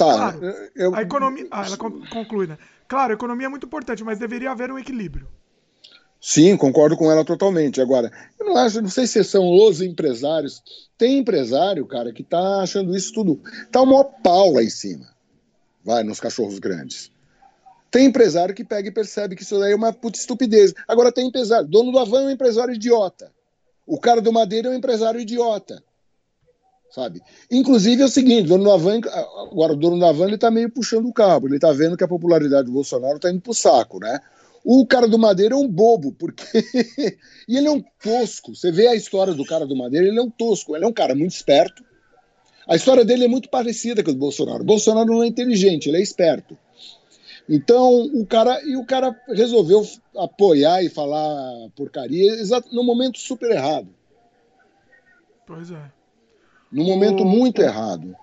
Tá, 0.00 0.32
claro, 0.32 0.40
eu... 0.74 0.94
a 0.94 1.02
economia. 1.02 1.46
Ah, 1.50 1.66
ela 1.66 1.76
conclui, 1.76 2.46
né? 2.46 2.56
Claro, 2.88 3.12
a 3.12 3.14
economia 3.14 3.46
é 3.46 3.50
muito 3.50 3.66
importante, 3.66 4.02
mas 4.02 4.18
deveria 4.18 4.50
haver 4.50 4.72
um 4.72 4.78
equilíbrio. 4.78 5.28
Sim, 6.18 6.56
concordo 6.56 6.96
com 6.96 7.12
ela 7.12 7.22
totalmente. 7.22 7.82
Agora, 7.82 8.10
eu 8.38 8.46
não 8.46 8.56
acho, 8.56 8.80
não 8.80 8.88
sei 8.88 9.06
se 9.06 9.22
são 9.22 9.46
os 9.50 9.82
empresários. 9.82 10.62
Tem 10.96 11.18
empresário, 11.18 11.86
cara, 11.86 12.14
que 12.14 12.22
tá 12.22 12.62
achando 12.62 12.96
isso 12.96 13.12
tudo. 13.12 13.42
Tá 13.70 13.82
uma 13.82 14.02
pau 14.02 14.54
lá 14.54 14.62
em 14.62 14.70
cima. 14.70 15.06
Vai, 15.84 16.02
nos 16.02 16.18
cachorros 16.18 16.58
grandes. 16.58 17.12
Tem 17.90 18.06
empresário 18.06 18.54
que 18.54 18.64
pega 18.64 18.88
e 18.88 18.92
percebe 18.92 19.36
que 19.36 19.42
isso 19.42 19.58
daí 19.58 19.72
é 19.72 19.76
uma 19.76 19.92
puta 19.92 20.18
estupidez. 20.18 20.72
Agora 20.88 21.12
tem 21.12 21.26
empresário. 21.26 21.68
Dono 21.68 21.92
do 21.92 21.98
Avan 21.98 22.22
é 22.22 22.26
um 22.26 22.30
empresário 22.30 22.72
idiota. 22.72 23.30
O 23.86 24.00
cara 24.00 24.22
do 24.22 24.32
Madeira 24.32 24.68
é 24.68 24.70
um 24.70 24.76
empresário 24.76 25.20
idiota. 25.20 25.82
Sabe? 26.90 27.22
Inclusive 27.50 28.02
é 28.02 28.04
o 28.04 28.08
seguinte, 28.08 28.48
dono 28.48 28.64
do 28.64 28.72
Avan, 28.72 29.00
agora 29.50 29.72
o 29.72 29.76
dono 29.76 29.98
do 29.98 30.04
Avan 30.04 30.26
ele 30.26 30.38
tá 30.38 30.50
meio 30.50 30.68
puxando 30.68 31.06
o 31.06 31.12
cabo. 31.12 31.46
Ele 31.46 31.58
tá 31.58 31.72
vendo 31.72 31.96
que 31.96 32.02
a 32.02 32.08
popularidade 32.08 32.66
do 32.66 32.72
Bolsonaro 32.72 33.18
tá 33.18 33.30
indo 33.30 33.40
pro 33.40 33.54
saco, 33.54 34.00
né? 34.00 34.20
O 34.64 34.84
cara 34.84 35.08
do 35.08 35.18
Madeira 35.18 35.54
é 35.54 35.56
um 35.56 35.68
bobo, 35.68 36.12
porque. 36.12 36.44
e 37.48 37.56
ele 37.56 37.68
é 37.68 37.70
um 37.70 37.82
tosco. 38.02 38.54
Você 38.54 38.70
vê 38.72 38.88
a 38.88 38.94
história 38.94 39.32
do 39.32 39.44
cara 39.44 39.64
do 39.64 39.76
Madeira, 39.76 40.06
ele 40.06 40.18
é 40.18 40.22
um 40.22 40.30
tosco. 40.30 40.76
Ele 40.76 40.84
é 40.84 40.88
um 40.88 40.92
cara 40.92 41.14
muito 41.14 41.32
esperto. 41.32 41.84
A 42.68 42.76
história 42.76 43.04
dele 43.04 43.24
é 43.24 43.28
muito 43.28 43.48
parecida 43.48 44.02
com 44.02 44.10
a 44.10 44.12
do 44.12 44.18
Bolsonaro. 44.18 44.62
O 44.62 44.66
Bolsonaro 44.66 45.06
não 45.06 45.22
é 45.22 45.26
inteligente, 45.26 45.88
ele 45.88 45.98
é 45.98 46.02
esperto. 46.02 46.58
Então, 47.48 48.02
o 48.14 48.26
cara. 48.26 48.60
E 48.64 48.76
o 48.76 48.84
cara 48.84 49.18
resolveu 49.28 49.82
apoiar 50.16 50.82
e 50.82 50.90
falar 50.90 51.70
porcaria 51.74 52.32
no 52.72 52.82
momento 52.82 53.18
super 53.18 53.50
errado. 53.50 53.88
Pois 55.46 55.70
é. 55.70 55.99
Num 56.70 56.84
momento 56.84 57.22
O- 57.22 57.26
muito 57.26 57.60
errado. 57.60 58.16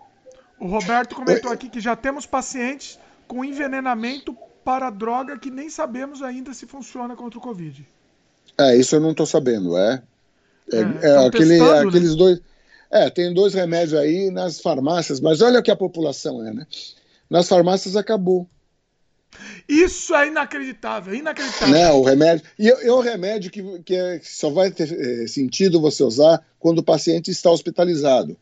O 0.60 0.68
Roberto 0.68 1.16
comentou 1.16 1.52
aqui 1.52 1.70
que 1.70 1.80
já 1.80 1.96
temos 1.96 2.26
pacientes 2.26 3.00
com 3.28 3.44
envenenamento 3.46 4.36
para 4.64 4.90
droga 4.90 5.38
que 5.38 5.50
nem 5.52 5.70
sabemos 5.70 6.22
ainda 6.22 6.54
se 6.54 6.66
funciona 6.66 7.16
contra 7.16 7.38
o 7.38 7.42
Covid. 7.42 7.86
É, 8.60 8.76
isso 8.76 8.96
eu 8.96 9.00
não 9.00 9.14
tô 9.14 9.26
sabendo, 9.26 9.78
é. 9.78 10.02
É, 10.72 10.78
É, 10.78 10.82
é 10.82 11.28
aquele, 11.28 11.58
testando, 11.60 11.74
né? 11.74 11.88
aqueles 11.88 12.16
dois. 12.16 12.42
É, 12.92 13.10
tem 13.10 13.34
dois 13.34 13.54
remédios 13.54 13.94
aí 14.00 14.32
nas 14.32 14.60
farmácias, 14.62 15.20
mas 15.20 15.42
olha 15.42 15.60
o 15.60 15.64
que 15.64 15.72
a 15.72 15.76
população 15.76 16.46
é, 16.46 16.54
né? 16.54 16.66
Nas 17.30 17.48
farmácias 17.48 17.96
acabou. 17.96 18.50
Isso 19.68 20.16
é 20.16 20.28
inacreditável, 20.28 21.14
inacreditável. 21.14 21.74
Né, 21.74 21.92
o 21.92 22.02
remédio. 22.04 22.46
E 22.58 22.70
é 22.70 22.88
é 22.88 22.94
um 22.94 23.00
remédio 23.00 23.52
que, 23.52 23.80
que, 23.80 23.96
é- 23.96 24.20
que 24.20 24.28
só 24.30 24.50
vai 24.50 24.72
ter 24.72 24.92
eh, 24.92 25.28
sentido 25.28 25.82
você 25.82 26.04
usar 26.04 26.44
quando 26.60 26.80
o 26.80 26.84
paciente 26.84 27.30
está 27.32 27.50
hospitalizado. 27.52 28.38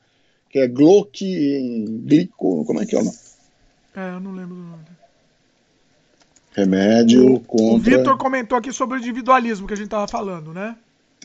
Que 0.50 0.60
é 0.60 0.68
Gloquiglico. 0.68 2.64
Como 2.66 2.82
é 2.82 2.86
que 2.86 2.96
é 2.96 3.00
o 3.00 3.04
nome? 3.04 3.18
É, 3.96 4.10
eu 4.16 4.20
não 4.20 4.32
lembro 4.34 4.56
do 4.56 4.62
nome. 4.62 4.84
Remédio 6.54 7.26
O, 7.28 7.36
o 7.36 7.40
contra. 7.42 7.98
Vitor 7.98 8.18
comentou 8.18 8.58
aqui 8.58 8.72
sobre 8.72 8.98
o 8.98 9.00
individualismo 9.00 9.68
que 9.68 9.74
a 9.74 9.78
gente 9.78 9.88
estava 9.88 10.08
falando, 10.08 10.54
né? 10.54 10.76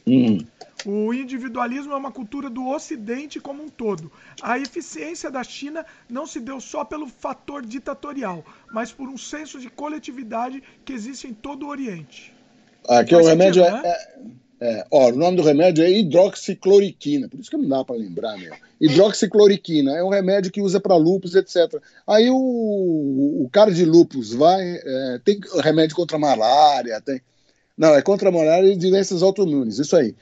Hum. 0.07 0.39
O 0.87 1.13
individualismo 1.13 1.93
é 1.93 1.97
uma 1.97 2.11
cultura 2.11 2.49
do 2.49 2.67
Ocidente 2.69 3.39
como 3.39 3.63
um 3.63 3.69
todo. 3.69 4.11
A 4.41 4.59
eficiência 4.59 5.31
da 5.31 5.45
China 5.45 5.85
não 6.09 6.27
se 6.27 6.41
deu 6.41 6.59
só 6.61 6.85
pelo 6.85 7.07
fator 7.07 7.65
ditatorial, 7.65 8.45
mas 8.73 8.91
por 8.91 9.09
um 9.09 9.19
senso 9.19 9.61
de 9.61 9.69
coletividade 9.69 10.63
que 10.85 10.93
existe 10.93 11.27
em 11.27 11.35
todo 11.35 11.67
o 11.67 11.69
Oriente. 11.69 12.35
Aqui 12.89 13.15
Faz 13.15 13.27
o 13.27 13.29
remédio 13.29 13.63
sentido, 13.63 13.87
é, 13.87 13.91
é, 14.61 14.79
é- 14.79 14.87
Ó, 14.91 15.11
o 15.11 15.17
nome 15.17 15.37
do 15.37 15.43
remédio 15.43 15.85
é 15.85 15.91
hidroxicloroquina. 15.91 17.29
Por 17.29 17.39
isso 17.39 17.51
que 17.51 17.59
não 17.59 17.69
dá 17.69 17.85
para 17.85 17.97
lembrar, 17.97 18.39
meu. 18.39 18.55
Hidroxicloroquina 18.81 19.99
é 19.99 20.03
um 20.03 20.09
remédio 20.09 20.51
que 20.51 20.63
usa 20.63 20.81
para 20.81 20.97
lúpus, 20.97 21.35
etc. 21.35 21.81
Aí 22.07 22.31
o, 22.31 22.37
o 22.37 23.49
cara 23.53 23.71
de 23.71 23.85
lúpus 23.85 24.33
vai. 24.33 24.63
é, 24.63 25.21
tem 25.23 25.39
remédio 25.63 25.95
contra 25.95 26.19
malária, 26.19 26.99
tem. 27.03 27.21
Não, 27.81 27.95
é 27.95 28.03
contra 28.03 28.29
a 28.29 28.33
malária 28.33 28.71
e 28.71 28.77
doenças 28.77 29.23
autoimunes, 29.23 29.79
isso 29.79 29.97
aí. 29.97 30.15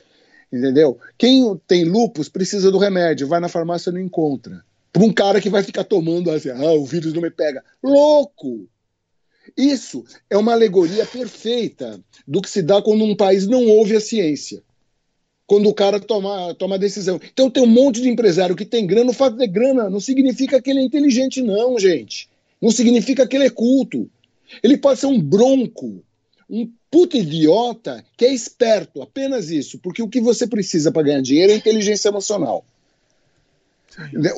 Entendeu? 0.52 0.96
Quem 1.18 1.60
tem 1.66 1.82
lúpus 1.82 2.28
precisa 2.28 2.70
do 2.70 2.78
remédio, 2.78 3.26
vai 3.26 3.40
na 3.40 3.48
farmácia 3.48 3.90
e 3.90 3.92
não 3.92 4.00
encontra. 4.00 4.64
Para 4.92 5.02
um 5.02 5.12
cara 5.12 5.40
que 5.40 5.50
vai 5.50 5.64
ficar 5.64 5.82
tomando 5.82 6.30
assim, 6.30 6.50
ah, 6.50 6.72
o 6.74 6.86
vírus 6.86 7.12
não 7.12 7.20
me 7.20 7.32
pega. 7.32 7.64
Louco! 7.82 8.68
Isso 9.56 10.04
é 10.30 10.36
uma 10.36 10.52
alegoria 10.52 11.04
perfeita 11.04 12.00
do 12.28 12.40
que 12.40 12.48
se 12.48 12.62
dá 12.62 12.80
quando 12.80 13.02
um 13.02 13.16
país 13.16 13.48
não 13.48 13.66
ouve 13.66 13.96
a 13.96 14.00
ciência. 14.00 14.62
Quando 15.44 15.68
o 15.68 15.74
cara 15.74 15.98
toma, 15.98 16.54
toma 16.54 16.76
a 16.76 16.78
decisão. 16.78 17.20
Então 17.32 17.50
tem 17.50 17.64
um 17.64 17.66
monte 17.66 18.00
de 18.00 18.08
empresário 18.08 18.54
que 18.54 18.64
tem 18.64 18.86
grana. 18.86 19.10
O 19.10 19.14
fato 19.14 19.32
de 19.32 19.40
ter 19.40 19.48
grana 19.48 19.90
não 19.90 19.98
significa 19.98 20.62
que 20.62 20.70
ele 20.70 20.78
é 20.78 20.84
inteligente, 20.84 21.42
não, 21.42 21.76
gente. 21.76 22.30
Não 22.62 22.70
significa 22.70 23.26
que 23.26 23.34
ele 23.34 23.46
é 23.46 23.50
culto. 23.50 24.08
Ele 24.62 24.76
pode 24.76 25.00
ser 25.00 25.06
um 25.06 25.20
bronco, 25.20 26.04
um 26.48 26.70
puta 26.90 27.16
idiota 27.16 28.04
que 28.16 28.24
é 28.24 28.32
esperto, 28.32 29.02
apenas 29.02 29.50
isso. 29.50 29.78
Porque 29.78 30.02
o 30.02 30.08
que 30.08 30.20
você 30.20 30.46
precisa 30.46 30.90
para 30.90 31.02
ganhar 31.02 31.22
dinheiro 31.22 31.52
é 31.52 31.56
inteligência 31.56 32.08
emocional. 32.08 32.64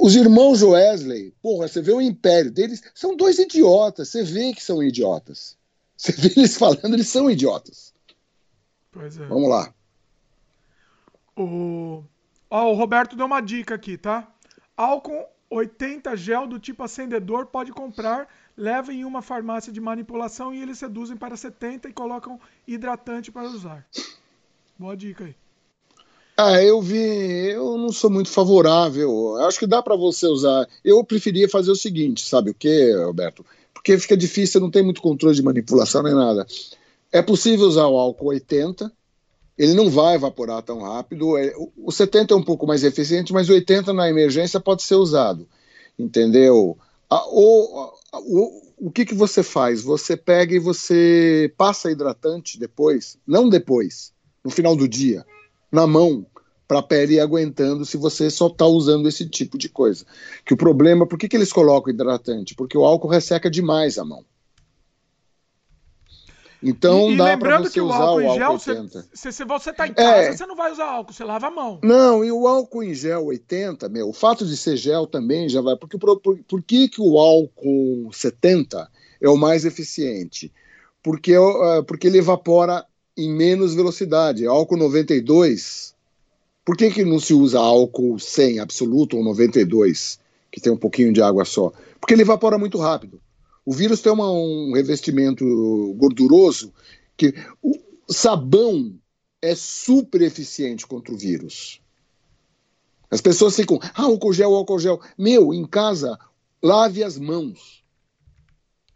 Os 0.00 0.16
irmãos 0.16 0.62
Wesley, 0.62 1.34
porra, 1.42 1.68
você 1.68 1.82
vê 1.82 1.92
o 1.92 2.00
império 2.00 2.50
deles, 2.50 2.82
são 2.94 3.16
dois 3.16 3.38
idiotas. 3.38 4.08
Você 4.08 4.22
vê 4.22 4.54
que 4.54 4.62
são 4.62 4.82
idiotas. 4.82 5.56
Você 5.96 6.12
vê 6.12 6.32
eles 6.36 6.56
falando, 6.56 6.94
eles 6.94 7.08
são 7.08 7.30
idiotas. 7.30 7.92
Pois 8.90 9.18
é. 9.18 9.26
Vamos 9.26 9.48
lá. 9.48 9.74
O... 11.36 12.02
Ó, 12.48 12.72
o 12.72 12.74
Roberto 12.74 13.16
deu 13.16 13.26
uma 13.26 13.40
dica 13.40 13.74
aqui, 13.74 13.98
tá? 13.98 14.26
Álcool 14.76 15.26
80 15.50 16.16
gel 16.16 16.46
do 16.46 16.58
tipo 16.58 16.82
acendedor 16.82 17.46
pode 17.46 17.72
comprar, 17.72 18.28
leva 18.56 18.92
em 18.92 19.04
uma 19.04 19.22
farmácia 19.22 19.72
de 19.72 19.80
manipulação 19.80 20.52
e 20.54 20.60
eles 20.62 20.80
reduzem 20.80 21.16
para 21.16 21.36
70 21.36 21.88
e 21.88 21.92
colocam 21.92 22.38
hidratante 22.66 23.30
para 23.30 23.48
usar. 23.48 23.86
Boa 24.78 24.96
dica 24.96 25.24
aí. 25.24 25.34
Ah, 26.36 26.62
eu 26.62 26.80
vi, 26.80 26.96
eu 27.50 27.76
não 27.76 27.92
sou 27.92 28.08
muito 28.10 28.30
favorável. 28.30 29.36
Acho 29.44 29.58
que 29.58 29.66
dá 29.66 29.82
para 29.82 29.94
você 29.94 30.26
usar. 30.26 30.66
Eu 30.82 31.04
preferia 31.04 31.48
fazer 31.48 31.70
o 31.70 31.76
seguinte, 31.76 32.24
sabe 32.26 32.50
o 32.50 32.54
que, 32.54 32.92
Roberto? 32.94 33.44
Porque 33.74 33.98
fica 33.98 34.16
difícil, 34.16 34.60
não 34.60 34.70
tem 34.70 34.82
muito 34.82 35.02
controle 35.02 35.34
de 35.34 35.42
manipulação 35.42 36.02
nem 36.02 36.14
nada. 36.14 36.46
É 37.12 37.20
possível 37.20 37.66
usar 37.66 37.86
o 37.88 37.98
álcool 37.98 38.28
80, 38.28 38.90
ele 39.58 39.74
não 39.74 39.90
vai 39.90 40.14
evaporar 40.14 40.62
tão 40.62 40.80
rápido. 40.80 41.36
É, 41.36 41.54
o- 41.56 41.70
O 41.76 41.92
70 41.92 42.32
é 42.32 42.36
um 42.36 42.42
pouco 42.42 42.66
mais 42.66 42.84
eficiente, 42.84 43.32
mas 43.32 43.48
o 43.50 43.52
80 43.52 43.92
na 43.92 44.08
emergência 44.08 44.58
pode 44.60 44.82
ser 44.82 44.94
usado. 44.94 45.46
Entendeu? 45.98 46.78
A- 47.10 47.26
o, 48.12 48.88
o 48.88 48.90
que, 48.90 49.04
que 49.04 49.14
você 49.14 49.42
faz? 49.42 49.82
Você 49.82 50.16
pega 50.16 50.54
e 50.54 50.58
você 50.58 51.52
passa 51.56 51.90
hidratante 51.90 52.58
depois, 52.58 53.18
não 53.26 53.48
depois, 53.48 54.12
no 54.44 54.50
final 54.50 54.74
do 54.74 54.88
dia, 54.88 55.24
na 55.70 55.86
mão, 55.86 56.26
para 56.66 56.78
a 56.78 56.82
pele 56.82 57.14
ir 57.14 57.20
aguentando 57.20 57.84
se 57.84 57.96
você 57.96 58.30
só 58.30 58.46
está 58.46 58.64
usando 58.64 59.08
esse 59.08 59.28
tipo 59.28 59.58
de 59.58 59.68
coisa. 59.68 60.04
Que 60.44 60.54
o 60.54 60.56
problema, 60.56 61.06
por 61.06 61.18
que, 61.18 61.28
que 61.28 61.36
eles 61.36 61.52
colocam 61.52 61.92
hidratante? 61.92 62.54
Porque 62.54 62.78
o 62.78 62.84
álcool 62.84 63.08
resseca 63.08 63.50
demais 63.50 63.98
a 63.98 64.04
mão. 64.04 64.24
Então 66.62 67.10
e, 67.10 67.16
dá 67.16 67.24
para 67.24 67.32
lembrando 67.32 67.64
você 67.64 67.74
que 67.74 67.80
o 67.80 67.86
usar 67.86 67.96
álcool 67.96 68.16
o 68.16 68.20
em 68.20 68.26
álcool 68.26 68.58
gel, 68.58 68.76
80. 68.76 69.08
se, 69.14 69.32
se, 69.32 69.44
você 69.44 69.72
tá 69.72 69.88
em 69.88 69.94
casa, 69.94 70.10
É. 70.10 70.32
você 70.36 70.46
não 70.46 70.56
vai 70.56 70.70
usar 70.70 70.84
álcool, 70.84 71.12
você 71.12 71.24
lava 71.24 71.46
a 71.46 71.50
mão. 71.50 71.78
Não, 71.82 72.24
e 72.24 72.30
o 72.30 72.46
álcool 72.46 72.82
em 72.82 72.94
gel 72.94 73.24
80, 73.26 73.88
meu, 73.88 74.08
o 74.08 74.12
fato 74.12 74.44
de 74.44 74.56
ser 74.56 74.76
gel 74.76 75.06
também 75.06 75.48
já 75.48 75.60
vai. 75.60 75.76
Porque, 75.76 75.96
por, 75.96 76.20
por, 76.20 76.38
por 76.46 76.62
que, 76.62 76.88
que 76.88 77.00
o 77.00 77.18
álcool 77.18 78.10
70 78.12 78.90
é 79.20 79.28
o 79.28 79.36
mais 79.36 79.64
eficiente? 79.64 80.52
Porque, 81.02 81.36
uh, 81.36 81.82
porque 81.86 82.06
ele 82.06 82.18
evapora 82.18 82.84
em 83.16 83.30
menos 83.30 83.74
velocidade. 83.74 84.46
Álcool 84.46 84.76
92. 84.76 85.94
Por 86.64 86.76
que, 86.76 86.90
que 86.90 87.04
não 87.04 87.18
se 87.18 87.34
usa 87.34 87.58
álcool 87.58 88.18
100 88.18 88.60
absoluto 88.60 89.16
ou 89.16 89.24
92, 89.24 90.20
que 90.50 90.60
tem 90.60 90.72
um 90.72 90.76
pouquinho 90.76 91.12
de 91.12 91.22
água 91.22 91.44
só? 91.44 91.72
Porque 91.98 92.14
ele 92.14 92.22
evapora 92.22 92.58
muito 92.58 92.78
rápido. 92.78 93.20
O 93.70 93.72
vírus 93.72 94.00
tem 94.00 94.10
uma, 94.10 94.28
um 94.28 94.72
revestimento 94.72 95.44
gorduroso 95.96 96.74
que 97.16 97.32
o 97.62 97.72
sabão 98.08 98.98
é 99.40 99.54
super 99.54 100.22
eficiente 100.22 100.84
contra 100.84 101.14
o 101.14 101.16
vírus. 101.16 101.80
As 103.08 103.20
pessoas 103.20 103.54
ficam, 103.54 103.78
ah, 103.94 104.02
álcool 104.02 104.32
gel, 104.32 104.56
álcool 104.56 104.80
gel. 104.80 105.00
Meu, 105.16 105.54
em 105.54 105.64
casa, 105.64 106.18
lave 106.60 107.04
as 107.04 107.16
mãos. 107.16 107.84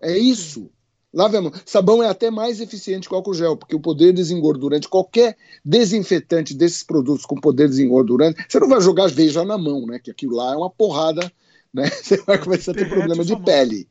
É 0.02 0.18
isso. 0.18 0.68
Lave 1.12 1.36
a 1.36 1.42
mão. 1.42 1.52
Sabão 1.64 2.02
é 2.02 2.08
até 2.08 2.28
mais 2.28 2.60
eficiente 2.60 3.06
que 3.06 3.14
o 3.14 3.16
álcool 3.16 3.34
gel, 3.34 3.56
porque 3.56 3.76
o 3.76 3.80
poder 3.80 4.12
desengordurante, 4.12 4.88
qualquer 4.88 5.36
desinfetante 5.64 6.52
desses 6.52 6.82
produtos 6.82 7.24
com 7.24 7.36
poder 7.36 7.68
desengordurante, 7.68 8.44
você 8.48 8.58
não 8.58 8.68
vai 8.68 8.80
jogar 8.80 9.06
veja 9.06 9.44
na 9.44 9.56
mão, 9.56 9.86
né? 9.86 10.00
Que 10.00 10.10
aquilo 10.10 10.34
lá 10.34 10.52
é 10.52 10.56
uma 10.56 10.68
porrada, 10.68 11.30
né? 11.72 11.88
Você 12.02 12.16
vai 12.22 12.38
começar 12.38 12.72
a 12.72 12.74
ter 12.74 12.88
Derrete 12.88 12.96
problema 12.96 13.24
de 13.24 13.34
mão. 13.34 13.44
pele. 13.44 13.88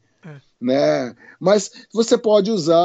Né? 0.63 1.13
Mas 1.37 1.69
você 1.93 2.17
pode 2.17 2.49
usar 2.49 2.79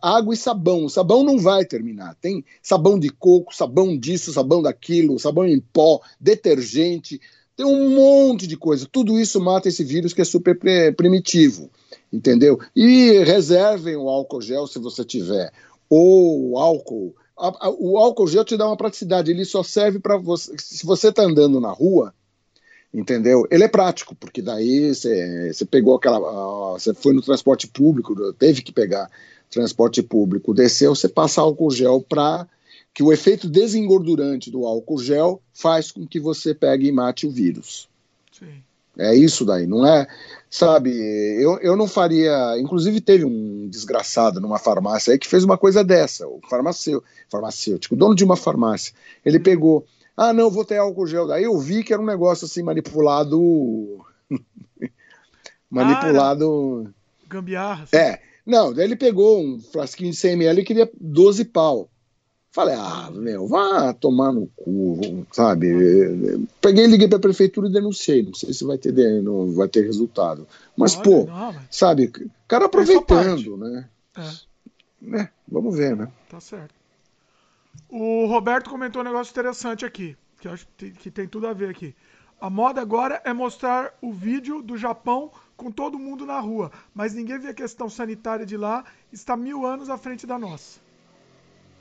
água 0.00 0.32
e 0.32 0.36
sabão. 0.36 0.86
O 0.86 0.90
sabão 0.90 1.22
não 1.22 1.38
vai 1.38 1.62
terminar. 1.66 2.14
Tem 2.14 2.42
sabão 2.62 2.98
de 2.98 3.10
coco, 3.10 3.54
sabão 3.54 3.98
disso, 3.98 4.32
sabão 4.32 4.62
daquilo, 4.62 5.18
sabão 5.18 5.46
em 5.46 5.60
pó, 5.60 6.00
detergente. 6.18 7.20
Tem 7.54 7.66
um 7.66 7.90
monte 7.90 8.46
de 8.46 8.56
coisa. 8.56 8.88
Tudo 8.90 9.20
isso 9.20 9.38
mata 9.38 9.68
esse 9.68 9.84
vírus 9.84 10.14
que 10.14 10.22
é 10.22 10.24
super 10.24 10.58
primitivo. 10.96 11.70
Entendeu? 12.10 12.58
E 12.74 13.22
reservem 13.24 13.94
o 13.94 14.08
álcool 14.08 14.40
gel 14.40 14.66
se 14.66 14.78
você 14.78 15.04
tiver. 15.04 15.52
Ou 15.90 16.56
álcool. 16.56 17.14
O 17.78 17.98
álcool 17.98 18.26
gel 18.26 18.44
te 18.44 18.56
dá 18.56 18.66
uma 18.66 18.76
praticidade. 18.76 19.30
Ele 19.30 19.44
só 19.44 19.62
serve 19.62 19.98
para 19.98 20.16
você. 20.16 20.54
Se 20.56 20.86
você 20.86 21.08
está 21.08 21.24
andando 21.24 21.60
na 21.60 21.70
rua, 21.70 22.14
entendeu? 22.92 23.46
Ele 23.50 23.64
é 23.64 23.68
prático, 23.68 24.14
porque 24.14 24.42
daí 24.42 24.94
você 24.94 25.64
pegou 25.70 25.96
aquela. 25.96 26.72
Você 26.72 26.94
foi 26.94 27.12
no 27.12 27.22
transporte 27.22 27.66
público, 27.66 28.32
teve 28.34 28.62
que 28.62 28.72
pegar 28.72 29.10
transporte 29.50 30.02
público, 30.02 30.54
desceu, 30.54 30.94
você 30.94 31.08
passa 31.08 31.40
álcool 31.40 31.70
gel 31.70 32.00
para 32.00 32.46
que 32.94 33.02
o 33.02 33.12
efeito 33.12 33.48
desengordurante 33.48 34.50
do 34.50 34.64
álcool 34.64 34.98
gel 34.98 35.42
faz 35.52 35.90
com 35.90 36.06
que 36.06 36.20
você 36.20 36.54
pegue 36.54 36.86
e 36.88 36.92
mate 36.92 37.26
o 37.26 37.30
vírus. 37.30 37.88
Sim. 38.32 38.62
É 38.98 39.14
isso 39.14 39.44
daí, 39.44 39.66
não 39.66 39.86
é? 39.86 40.06
Sabe, 40.50 40.90
eu, 41.40 41.58
eu 41.60 41.76
não 41.76 41.86
faria. 41.86 42.58
Inclusive, 42.58 43.00
teve 43.00 43.24
um 43.24 43.68
desgraçado 43.68 44.40
numa 44.40 44.58
farmácia 44.58 45.12
aí 45.12 45.18
que 45.18 45.28
fez 45.28 45.44
uma 45.44 45.56
coisa 45.56 45.84
dessa. 45.84 46.26
O 46.26 46.40
farmacêutico, 46.48 47.06
farmacêutico, 47.28 47.96
dono 47.96 48.14
de 48.14 48.24
uma 48.24 48.36
farmácia. 48.36 48.92
Ele 49.24 49.38
pegou. 49.38 49.86
Ah, 50.22 50.34
não, 50.34 50.50
vou 50.50 50.66
ter 50.66 50.76
álcool 50.76 51.06
gel. 51.06 51.26
Daí 51.26 51.44
eu 51.44 51.58
vi 51.58 51.82
que 51.82 51.94
era 51.94 52.02
um 52.02 52.04
negócio 52.04 52.44
assim 52.44 52.62
manipulado. 52.62 54.04
manipulado. 55.70 56.92
Gambiarra. 57.26 57.84
assim. 57.84 57.96
É. 57.96 58.20
Não, 58.44 58.70
daí 58.70 58.84
ele 58.84 58.96
pegou 58.96 59.40
um 59.40 59.58
frasquinho 59.58 60.10
de 60.10 60.18
100 60.18 60.32
ml 60.32 60.60
e 60.60 60.64
queria 60.64 60.90
12 61.00 61.46
pau. 61.46 61.88
Falei, 62.52 62.74
ah, 62.74 63.10
meu, 63.10 63.48
vá 63.48 63.94
tomar 63.94 64.30
no 64.30 64.46
cu, 64.56 65.24
sabe? 65.32 65.68
Peguei, 66.60 66.86
liguei 66.86 67.08
para 67.08 67.16
a 67.16 67.22
prefeitura 67.22 67.68
e 67.68 67.72
denunciei. 67.72 68.22
Não 68.22 68.34
sei 68.34 68.52
se 68.52 68.62
vai 68.62 68.76
ter, 68.76 68.92
não 69.22 69.50
vai 69.52 69.68
ter 69.68 69.86
resultado. 69.86 70.46
Mas, 70.76 70.96
Olha, 70.96 71.02
pô, 71.02 71.24
não, 71.24 71.52
mas... 71.54 71.62
sabe, 71.70 72.12
cara 72.46 72.66
aproveitando, 72.66 73.56
né? 73.56 73.88
É. 74.18 75.20
é. 75.22 75.28
Vamos 75.48 75.74
ver, 75.74 75.96
né? 75.96 76.08
Tá 76.28 76.40
certo. 76.40 76.79
O 77.88 78.26
Roberto 78.26 78.70
comentou 78.70 79.02
um 79.02 79.04
negócio 79.04 79.30
interessante 79.30 79.84
aqui, 79.84 80.16
que 80.40 80.48
acho 80.48 80.66
que 80.76 81.10
tem 81.10 81.26
tudo 81.26 81.46
a 81.46 81.52
ver 81.52 81.70
aqui. 81.70 81.94
A 82.40 82.48
moda 82.48 82.80
agora 82.80 83.20
é 83.24 83.32
mostrar 83.32 83.92
o 84.00 84.12
vídeo 84.12 84.62
do 84.62 84.76
Japão 84.76 85.30
com 85.56 85.70
todo 85.70 85.98
mundo 85.98 86.24
na 86.24 86.40
rua, 86.40 86.72
mas 86.94 87.12
ninguém 87.12 87.38
vê 87.38 87.48
a 87.48 87.54
questão 87.54 87.90
sanitária 87.90 88.46
de 88.46 88.56
lá, 88.56 88.82
está 89.12 89.36
mil 89.36 89.66
anos 89.66 89.90
à 89.90 89.98
frente 89.98 90.26
da 90.26 90.38
nossa. 90.38 90.80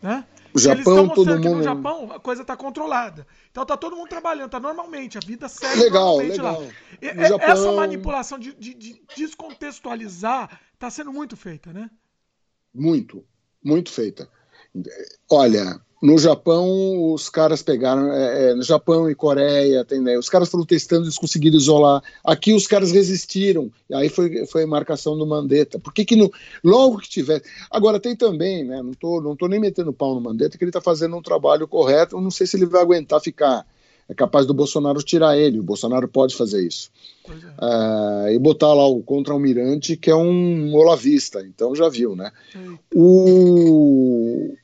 Né? 0.02 0.26
O 0.53 0.60
Japão, 0.60 1.07
todo 1.10 1.32
mundo. 1.32 1.56
no 1.56 1.64
Japão 1.64 2.11
a 2.11 2.20
coisa 2.20 2.41
está 2.41 2.57
controlada. 2.57 3.26
Então 3.52 3.66
tá 3.66 3.78
todo 3.78 3.95
mundo 3.95 4.10
trabalhando, 4.10 4.49
tá 4.49 4.60
normalmente, 4.60 5.18
a 5.18 5.22
vida 5.26 5.48
segue 5.48 5.84
legal, 5.84 6.18
legal. 6.18 6.61
lá. 6.61 6.68
E, 7.02 7.28
Japão... 7.28 7.48
Essa 7.48 7.72
manipulação 7.72 8.40
de, 8.40 8.53
de, 8.53 8.74
de 8.74 9.02
descontextualizar 9.16 10.60
está 10.74 10.90
sendo 10.90 11.14
muito 11.14 11.38
feita, 11.38 11.72
né? 11.72 11.90
Muito, 12.74 13.26
muito 13.64 13.91
feita. 13.91 14.30
Olha, 15.29 15.79
no 16.01 16.17
Japão, 16.17 17.13
os 17.13 17.29
caras 17.29 17.61
pegaram. 17.61 18.11
É, 18.11 18.51
é, 18.51 18.53
no 18.53 18.63
Japão 18.63 19.09
e 19.09 19.15
Coreia, 19.15 19.83
tem, 19.83 19.99
né, 19.99 20.17
os 20.17 20.29
caras 20.29 20.47
foram 20.47 20.65
testando, 20.65 21.05
eles 21.05 21.17
conseguiram 21.17 21.57
isolar. 21.57 22.01
Aqui 22.23 22.53
os 22.53 22.65
caras 22.65 22.91
resistiram. 22.91 23.69
E 23.89 23.93
aí 23.93 24.09
foi, 24.09 24.45
foi 24.45 24.63
a 24.63 24.67
marcação 24.67 25.17
do 25.17 25.27
Mandetta. 25.27 25.77
Por 25.77 25.93
que, 25.93 26.05
que 26.05 26.15
no, 26.15 26.31
logo 26.63 26.99
que 26.99 27.09
tiver. 27.09 27.43
Agora, 27.69 27.99
tem 27.99 28.15
também, 28.15 28.63
né? 28.63 28.81
Não 28.81 28.93
tô, 28.93 29.21
não 29.21 29.35
tô 29.35 29.47
nem 29.47 29.59
metendo 29.59 29.91
pau 29.91 30.15
no 30.15 30.21
Mandetta, 30.21 30.57
que 30.57 30.63
ele 30.63 30.69
está 30.69 30.81
fazendo 30.81 31.17
um 31.17 31.21
trabalho 31.21 31.67
correto. 31.67 32.19
Não 32.19 32.31
sei 32.31 32.47
se 32.47 32.55
ele 32.55 32.65
vai 32.65 32.81
aguentar 32.81 33.19
ficar. 33.19 33.65
É 34.10 34.14
capaz 34.15 34.48
do 34.48 34.53
Bolsonaro 34.56 35.03
tirar 35.03 35.38
ele. 35.38 35.60
O 35.60 35.64
Bolsonaro 35.64 36.07
pode 36.07 36.36
fazer 36.36 36.65
isso. 36.65 36.90
É. 38.27 38.34
e 38.34 38.40
botar 38.40 38.73
lá 38.73 38.88
o 38.88 39.03
contra-almirante, 39.03 39.95
que 39.95 40.10
é 40.10 40.15
um 40.15 40.73
olavista. 40.73 41.45
Então 41.45 41.76
já 41.76 41.88
viu, 41.88 42.15
né? 42.15 42.31
O 42.94 44.56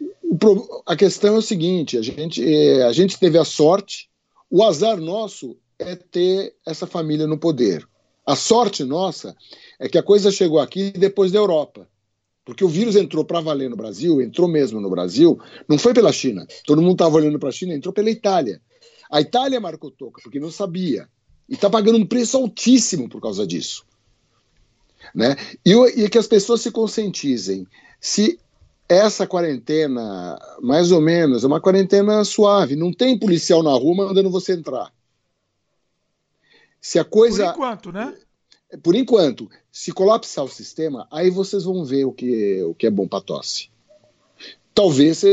a 0.85 0.95
questão 0.95 1.35
é 1.35 1.37
o 1.37 1.41
seguinte: 1.41 1.97
a 1.97 2.01
gente, 2.01 2.43
é, 2.43 2.83
a 2.83 2.91
gente 2.91 3.19
teve 3.19 3.37
a 3.37 3.45
sorte, 3.45 4.09
o 4.49 4.63
azar 4.63 4.97
nosso 4.99 5.55
é 5.77 5.95
ter 5.95 6.53
essa 6.65 6.87
família 6.87 7.27
no 7.27 7.37
poder. 7.37 7.87
A 8.25 8.35
sorte 8.35 8.83
nossa 8.83 9.35
é 9.79 9.87
que 9.87 9.97
a 9.97 10.03
coisa 10.03 10.31
chegou 10.31 10.59
aqui 10.59 10.91
depois 10.91 11.31
da 11.31 11.39
Europa. 11.39 11.87
Porque 12.43 12.63
o 12.63 12.69
vírus 12.69 12.95
entrou 12.95 13.25
para 13.25 13.41
valer 13.41 13.69
no 13.71 13.75
Brasil, 13.75 14.21
entrou 14.21 14.47
mesmo 14.47 14.79
no 14.79 14.89
Brasil, 14.89 15.39
não 15.67 15.79
foi 15.79 15.95
pela 15.95 16.11
China. 16.11 16.45
Todo 16.65 16.81
mundo 16.81 16.93
estava 16.93 17.15
olhando 17.15 17.39
para 17.39 17.49
a 17.49 17.51
China, 17.51 17.73
entrou 17.73 17.91
pela 17.91 18.09
Itália. 18.09 18.61
A 19.09 19.21
Itália 19.21 19.59
marcou 19.59 19.91
toca, 19.91 20.21
porque 20.21 20.39
não 20.39 20.51
sabia. 20.51 21.07
E 21.47 21.53
está 21.53 21.69
pagando 21.69 21.97
um 21.97 22.05
preço 22.05 22.37
altíssimo 22.37 23.07
por 23.07 23.21
causa 23.21 23.45
disso. 23.45 23.85
Né? 25.13 25.35
E, 25.63 25.73
e 25.73 26.09
que 26.09 26.17
as 26.17 26.27
pessoas 26.27 26.61
se 26.61 26.71
conscientizem. 26.71 27.67
Se 27.99 28.39
essa 28.87 29.25
quarentena, 29.25 30.39
mais 30.61 30.91
ou 30.91 31.01
menos, 31.01 31.43
é 31.43 31.47
uma 31.47 31.61
quarentena 31.61 32.23
suave. 32.23 32.75
Não 32.75 32.91
tem 32.91 33.17
policial 33.17 33.63
na 33.63 33.71
rua 33.71 34.07
mandando 34.07 34.29
você 34.29 34.53
entrar. 34.53 34.91
Se 36.81 36.99
a 36.99 37.03
coisa. 37.03 37.45
Por 37.45 37.53
enquanto, 37.53 37.91
né? 37.91 38.17
Por 38.83 38.95
enquanto. 38.95 39.49
Se 39.71 39.91
colapsar 39.91 40.45
o 40.45 40.49
sistema, 40.49 41.07
aí 41.11 41.29
vocês 41.29 41.63
vão 41.63 41.83
ver 41.83 42.05
o 42.05 42.11
que, 42.11 42.63
o 42.63 42.73
que 42.73 42.87
é 42.87 42.91
bom 42.91 43.07
para 43.07 43.21
tosse. 43.21 43.69
Talvez 44.75 45.23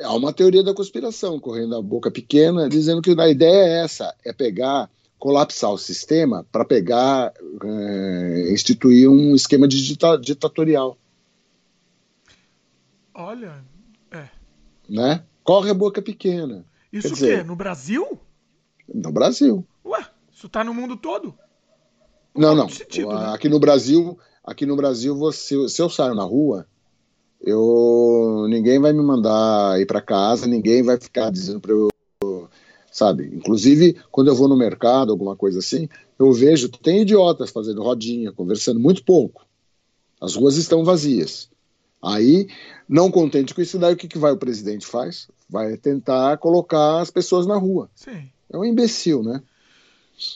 há 0.00 0.14
uma 0.14 0.32
teoria 0.32 0.62
da 0.62 0.72
conspiração 0.72 1.40
correndo 1.40 1.74
a 1.74 1.82
boca 1.82 2.08
pequena, 2.08 2.68
dizendo 2.68 3.02
que 3.02 3.10
a 3.20 3.28
ideia 3.28 3.66
é 3.66 3.84
essa: 3.84 4.14
é 4.24 4.32
pegar, 4.32 4.88
colapsar 5.18 5.72
o 5.72 5.76
sistema 5.76 6.46
para 6.52 6.64
pegar, 6.64 7.32
é, 7.64 8.52
instituir 8.52 9.10
um 9.10 9.34
esquema 9.34 9.66
ditatorial. 9.66 10.96
Olha, 13.12 13.64
é. 14.12 14.28
Né? 14.88 15.24
Corre 15.42 15.70
a 15.70 15.74
boca 15.74 16.00
pequena. 16.00 16.64
Isso 16.92 17.08
Quer 17.08 17.12
o 17.12 17.14
dizer, 17.14 17.38
quê? 17.38 17.44
No 17.44 17.56
Brasil? 17.56 18.20
No 18.94 19.10
Brasil. 19.10 19.66
Ué, 19.84 20.06
isso 20.32 20.48
tá 20.48 20.62
no 20.62 20.72
mundo 20.72 20.96
todo? 20.96 21.34
Não, 22.36 22.54
não. 22.54 22.68
Sentido, 22.68 23.08
né? 23.08 23.34
Aqui 23.34 23.48
no 23.48 23.58
Brasil, 23.58 24.16
aqui 24.44 24.64
no 24.64 24.76
Brasil, 24.76 25.16
você, 25.16 25.68
se 25.68 25.82
eu 25.82 25.90
saio 25.90 26.14
na 26.14 26.22
rua, 26.22 26.68
eu 27.42 28.46
ninguém 28.48 28.78
vai 28.78 28.92
me 28.92 29.02
mandar 29.02 29.80
ir 29.80 29.86
para 29.86 30.00
casa, 30.00 30.46
ninguém 30.46 30.82
vai 30.82 30.98
ficar 30.98 31.30
dizendo 31.30 31.60
para 31.60 31.72
eu, 31.72 31.88
sabe? 32.90 33.26
Inclusive, 33.34 33.96
quando 34.10 34.28
eu 34.28 34.34
vou 34.34 34.48
no 34.48 34.56
mercado, 34.56 35.10
alguma 35.10 35.36
coisa 35.36 35.58
assim, 35.58 35.88
eu 36.18 36.32
vejo 36.32 36.68
tem 36.68 37.02
idiotas 37.02 37.50
fazendo 37.50 37.82
rodinha, 37.82 38.32
conversando 38.32 38.78
muito 38.78 39.04
pouco. 39.04 39.44
As 40.20 40.36
ruas 40.36 40.56
estão 40.56 40.84
vazias. 40.84 41.50
Aí, 42.00 42.48
não 42.88 43.10
contente 43.10 43.54
com 43.54 43.60
isso, 43.60 43.78
daí 43.78 43.94
o 43.94 43.96
que, 43.96 44.08
que 44.08 44.18
vai 44.18 44.32
o 44.32 44.36
presidente 44.36 44.86
faz? 44.86 45.28
Vai 45.48 45.76
tentar 45.76 46.36
colocar 46.38 47.00
as 47.00 47.10
pessoas 47.10 47.46
na 47.46 47.56
rua. 47.56 47.88
Sim. 47.94 48.28
É 48.50 48.56
um 48.56 48.64
imbecil, 48.64 49.22
né? 49.22 49.42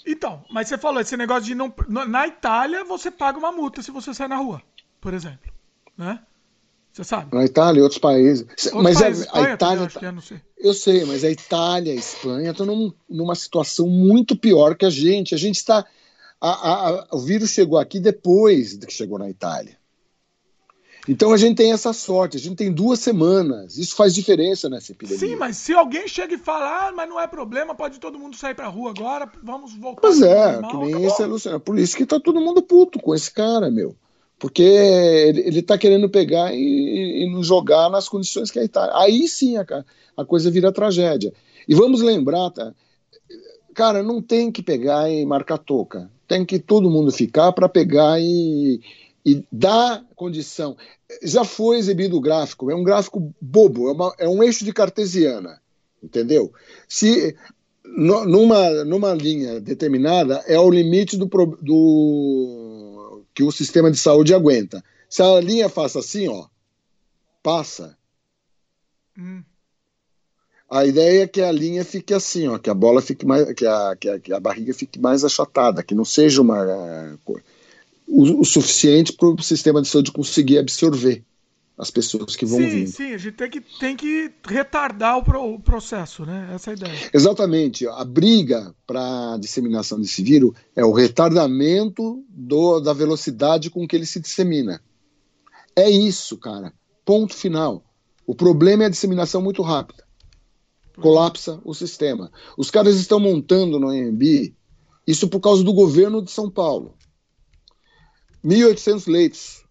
Então, 0.06 0.44
mas 0.50 0.68
você 0.68 0.78
falou 0.78 1.00
esse 1.00 1.16
negócio 1.16 1.44
de 1.44 1.54
não. 1.54 1.72
Na 1.88 2.26
Itália, 2.26 2.84
você 2.84 3.10
paga 3.10 3.38
uma 3.38 3.52
multa 3.52 3.82
se 3.82 3.90
você 3.90 4.12
sair 4.14 4.28
na 4.28 4.36
rua, 4.36 4.62
por 5.00 5.14
exemplo. 5.14 5.52
Né? 5.96 6.20
Você 6.96 7.04
sabe? 7.04 7.36
Na 7.36 7.44
Itália 7.44 7.80
e 7.80 7.82
outros 7.82 7.98
países. 7.98 8.40
Outros 8.48 8.72
mas 8.72 8.98
países, 8.98 9.26
a, 9.30 9.38
a 9.38 9.52
Itália. 9.52 9.86
Também, 9.86 10.14
tá... 10.14 10.20
sei. 10.22 10.40
Eu 10.56 10.72
sei, 10.72 11.04
mas 11.04 11.24
a 11.24 11.30
Itália 11.30 11.92
e 11.92 11.96
a 11.96 12.00
Espanha 12.00 12.50
estão 12.52 12.64
num, 12.64 12.90
numa 13.06 13.34
situação 13.34 13.86
muito 13.86 14.34
pior 14.34 14.74
que 14.74 14.86
a 14.86 14.88
gente. 14.88 15.34
A 15.34 15.38
gente 15.38 15.56
está. 15.56 15.84
O 17.12 17.18
vírus 17.18 17.50
chegou 17.50 17.78
aqui 17.78 18.00
depois 18.00 18.78
de 18.78 18.86
que 18.86 18.94
chegou 18.94 19.18
na 19.18 19.28
Itália. 19.28 19.76
Então 21.06 21.34
a 21.34 21.36
gente 21.36 21.56
tem 21.56 21.70
essa 21.70 21.92
sorte, 21.92 22.38
a 22.38 22.40
gente 22.40 22.56
tem 22.56 22.72
duas 22.72 22.98
semanas. 22.98 23.76
Isso 23.76 23.94
faz 23.94 24.14
diferença 24.14 24.66
nessa 24.70 24.92
epidemia. 24.92 25.18
Sim, 25.18 25.36
mas 25.36 25.58
se 25.58 25.74
alguém 25.74 26.08
chega 26.08 26.34
e 26.34 26.38
fala, 26.38 26.88
ah, 26.88 26.92
mas 26.92 27.08
não 27.10 27.20
é 27.20 27.26
problema, 27.26 27.74
pode 27.74 28.00
todo 28.00 28.18
mundo 28.18 28.36
sair 28.36 28.54
pra 28.54 28.68
rua 28.68 28.90
agora, 28.90 29.30
vamos 29.42 29.74
voltar. 29.74 30.00
Pois 30.00 30.22
é, 30.22 30.52
normal, 30.52 30.70
que 30.70 30.76
nem 30.78 30.88
acabou. 30.94 31.08
esse 31.08 31.22
é 31.22 31.26
Luciano. 31.26 31.60
Por 31.60 31.78
isso 31.78 31.94
que 31.94 32.06
tá 32.06 32.18
todo 32.18 32.40
mundo 32.40 32.62
puto 32.62 32.98
com 32.98 33.14
esse 33.14 33.30
cara, 33.30 33.70
meu. 33.70 33.94
Porque 34.38 34.62
ele, 34.62 35.40
ele 35.40 35.62
tá 35.62 35.78
querendo 35.78 36.08
pegar 36.10 36.54
e, 36.54 37.24
e 37.24 37.30
nos 37.30 37.46
jogar 37.46 37.88
nas 37.90 38.08
condições 38.08 38.50
que 38.50 38.58
aí 38.58 38.68
tá. 38.68 38.90
Aí 39.00 39.26
sim 39.26 39.56
a, 39.56 39.64
a 40.16 40.24
coisa 40.24 40.50
vira 40.50 40.72
tragédia. 40.72 41.32
E 41.66 41.74
vamos 41.74 42.02
lembrar, 42.02 42.50
tá? 42.50 42.74
Cara, 43.74 44.02
não 44.02 44.22
tem 44.22 44.52
que 44.52 44.62
pegar 44.62 45.10
e 45.10 45.24
marcar 45.24 45.58
toca. 45.58 46.10
Tem 46.28 46.44
que 46.44 46.58
todo 46.58 46.90
mundo 46.90 47.10
ficar 47.12 47.52
para 47.52 47.68
pegar 47.68 48.20
e, 48.20 48.80
e 49.24 49.44
condição. 50.14 50.76
Já 51.22 51.44
foi 51.44 51.78
exibido 51.78 52.16
o 52.16 52.20
gráfico, 52.20 52.70
é 52.70 52.74
um 52.74 52.82
gráfico 52.82 53.34
bobo, 53.40 53.88
é, 53.88 53.92
uma, 53.92 54.14
é 54.18 54.28
um 54.28 54.42
eixo 54.42 54.64
de 54.64 54.72
cartesiana, 54.72 55.60
entendeu? 56.02 56.52
Se 56.88 57.36
no, 57.84 58.24
numa, 58.24 58.84
numa 58.84 59.14
linha 59.14 59.60
determinada 59.60 60.42
é 60.46 60.58
o 60.58 60.70
limite 60.70 61.16
do, 61.16 61.26
do 61.26 62.65
que 63.36 63.44
o 63.44 63.52
sistema 63.52 63.90
de 63.90 63.98
saúde 63.98 64.32
aguenta. 64.32 64.82
Se 65.10 65.22
a 65.22 65.38
linha 65.40 65.68
faça 65.68 65.98
assim, 65.98 66.26
ó, 66.26 66.46
passa. 67.42 67.96
Hum. 69.16 69.42
A 70.70 70.86
ideia 70.86 71.24
é 71.24 71.26
que 71.28 71.42
a 71.42 71.52
linha 71.52 71.84
fique 71.84 72.14
assim, 72.14 72.48
ó, 72.48 72.58
que 72.58 72.70
a 72.70 72.74
bola 72.74 73.02
fique 73.02 73.26
mais, 73.26 73.52
que 73.52 73.66
a, 73.66 73.94
que 73.94 74.08
a, 74.08 74.18
que 74.18 74.32
a 74.32 74.40
barriga 74.40 74.72
fique 74.72 74.98
mais 74.98 75.22
achatada, 75.22 75.82
que 75.82 75.94
não 75.94 76.04
seja 76.04 76.40
uma 76.40 76.64
uh, 76.64 77.42
o, 78.08 78.40
o 78.40 78.44
suficiente 78.44 79.12
para 79.12 79.28
o 79.28 79.42
sistema 79.42 79.82
de 79.82 79.88
saúde 79.88 80.10
conseguir 80.10 80.58
absorver 80.58 81.22
as 81.78 81.90
pessoas 81.90 82.34
que 82.34 82.46
vão 82.46 82.58
sim, 82.58 82.68
vindo. 82.68 82.88
Sim, 82.88 83.12
a 83.12 83.18
gente 83.18 83.36
tem 83.36 83.50
que, 83.50 83.60
tem 83.60 83.96
que 83.96 84.32
retardar 84.46 85.18
o, 85.18 85.22
pro, 85.22 85.54
o 85.54 85.60
processo, 85.60 86.24
né? 86.24 86.50
Essa 86.54 86.70
é 86.70 86.72
a 86.72 86.76
ideia. 86.76 87.10
Exatamente. 87.12 87.86
A 87.86 88.04
briga 88.04 88.74
para 88.86 89.34
a 89.34 89.38
disseminação 89.38 90.00
desse 90.00 90.22
vírus 90.22 90.54
é 90.74 90.84
o 90.84 90.92
retardamento 90.92 92.24
do, 92.30 92.80
da 92.80 92.94
velocidade 92.94 93.68
com 93.68 93.86
que 93.86 93.94
ele 93.94 94.06
se 94.06 94.18
dissemina. 94.18 94.80
É 95.74 95.90
isso, 95.90 96.38
cara. 96.38 96.72
Ponto 97.04 97.34
final. 97.34 97.84
O 98.26 98.34
problema 98.34 98.84
é 98.84 98.86
a 98.86 98.90
disseminação 98.90 99.42
muito 99.42 99.60
rápida. 99.60 100.04
Colapsa 101.00 101.60
o 101.62 101.74
sistema. 101.74 102.32
Os 102.56 102.70
caras 102.70 102.96
estão 102.96 103.20
montando 103.20 103.78
no 103.78 103.90
AMB 103.90 104.54
isso 105.06 105.28
por 105.28 105.40
causa 105.40 105.62
do 105.62 105.74
governo 105.74 106.22
de 106.22 106.30
São 106.30 106.50
Paulo. 106.50 106.96
1.800 108.42 109.10
leitos 109.10 109.65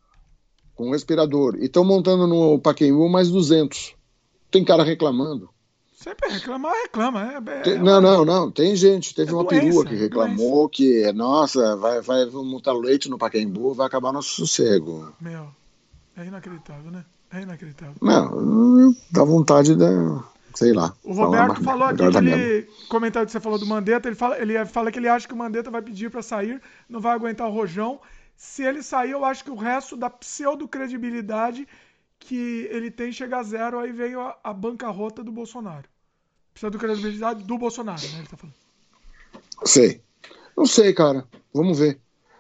com 0.76 0.91
respirador. 0.91 1.56
E 1.56 1.65
estão 1.65 1.84
montando 1.84 2.27
no 2.27 2.60
Paquembu 2.60 3.10
mais 3.10 3.30
200. 3.30 3.95
Tem 4.52 4.64
cara 4.64 4.84
reclamando. 4.84 5.49
Sempre 5.93 6.30
reclamar, 6.30 6.73
reclama. 6.84 7.41
É, 7.65 7.69
é, 7.69 7.77
não, 7.80 7.99
não, 7.99 8.23
não. 8.23 8.52
Tem 8.52 8.76
gente. 8.76 9.15
Teve 9.15 9.31
é 9.31 9.34
uma 9.34 9.43
doença, 9.43 9.65
perua 9.65 9.85
que 9.85 9.95
reclamou 9.95 10.69
que, 10.69 11.11
nossa, 11.14 11.76
vai, 11.77 11.99
vai 12.02 12.26
montar 12.26 12.73
leite 12.73 13.10
no 13.10 13.18
Paquembu, 13.18 13.73
vai 13.73 13.88
acabar 13.88 14.11
nosso 14.11 14.30
sossego. 14.35 15.11
Meu, 15.19 15.47
é 16.15 16.26
inacreditável, 16.26 16.91
né? 16.91 17.03
É 17.34 17.41
inacreditável. 17.41 17.95
Não, 18.02 18.95
dá 19.11 19.23
vontade 19.23 19.73
de. 19.76 19.85
Sei 20.53 20.72
lá. 20.72 20.93
O 21.03 21.14
Roberto 21.14 21.61
falou 21.64 21.85
aqui 21.85 22.10
que 22.10 22.18
ele. 22.18 22.68
Comentário 22.88 23.26
que 23.26 23.31
você 23.31 23.39
falou 23.39 23.57
do 23.57 23.65
Mandetta, 23.65 24.07
ele 24.07 24.15
fala, 24.15 24.39
ele 24.39 24.64
fala 24.65 24.91
que 24.91 24.99
ele 24.99 25.10
acha 25.10 25.27
que 25.27 25.34
o 25.34 25.38
Mandetta 25.38 25.72
vai 25.72 25.81
pedir 25.81 26.10
para 26.11 26.22
sair, 26.22 26.61
não 26.88 26.99
vai 26.99 27.14
aguentar 27.14 27.47
o 27.47 27.52
rojão. 27.52 27.99
Se 28.36 28.64
ele 28.64 28.84
sair, 28.84 29.12
eu 29.12 29.24
acho 29.24 29.44
que 29.44 29.52
o 29.52 29.56
resto 29.56 29.95
da 29.95 30.10
pseudo-credibilidade 30.10 31.68
que 32.20 32.68
ele 32.72 32.91
tem 32.91 33.12
chega 33.12 33.38
a 33.38 33.44
zero, 33.44 33.80
aí 33.80 33.91
veio 33.91 34.20
a, 34.22 34.38
a 34.44 34.53
bancarrota 34.53 35.24
do 35.24 35.32
Bolsonaro. 35.32 35.88
Pseudo-credibilidade 36.53 37.44
do 37.44 37.57
Bolsonaro, 37.57 38.02
né? 38.02 38.20
Ele 38.20 38.28
tá 38.28 38.38
falando. 38.38 38.56
Sei. 39.66 40.02
Não 40.57 40.66
sei, 40.66 40.94
cara. 40.94 41.26
Vamos 41.53 41.80
ver. 41.80 41.99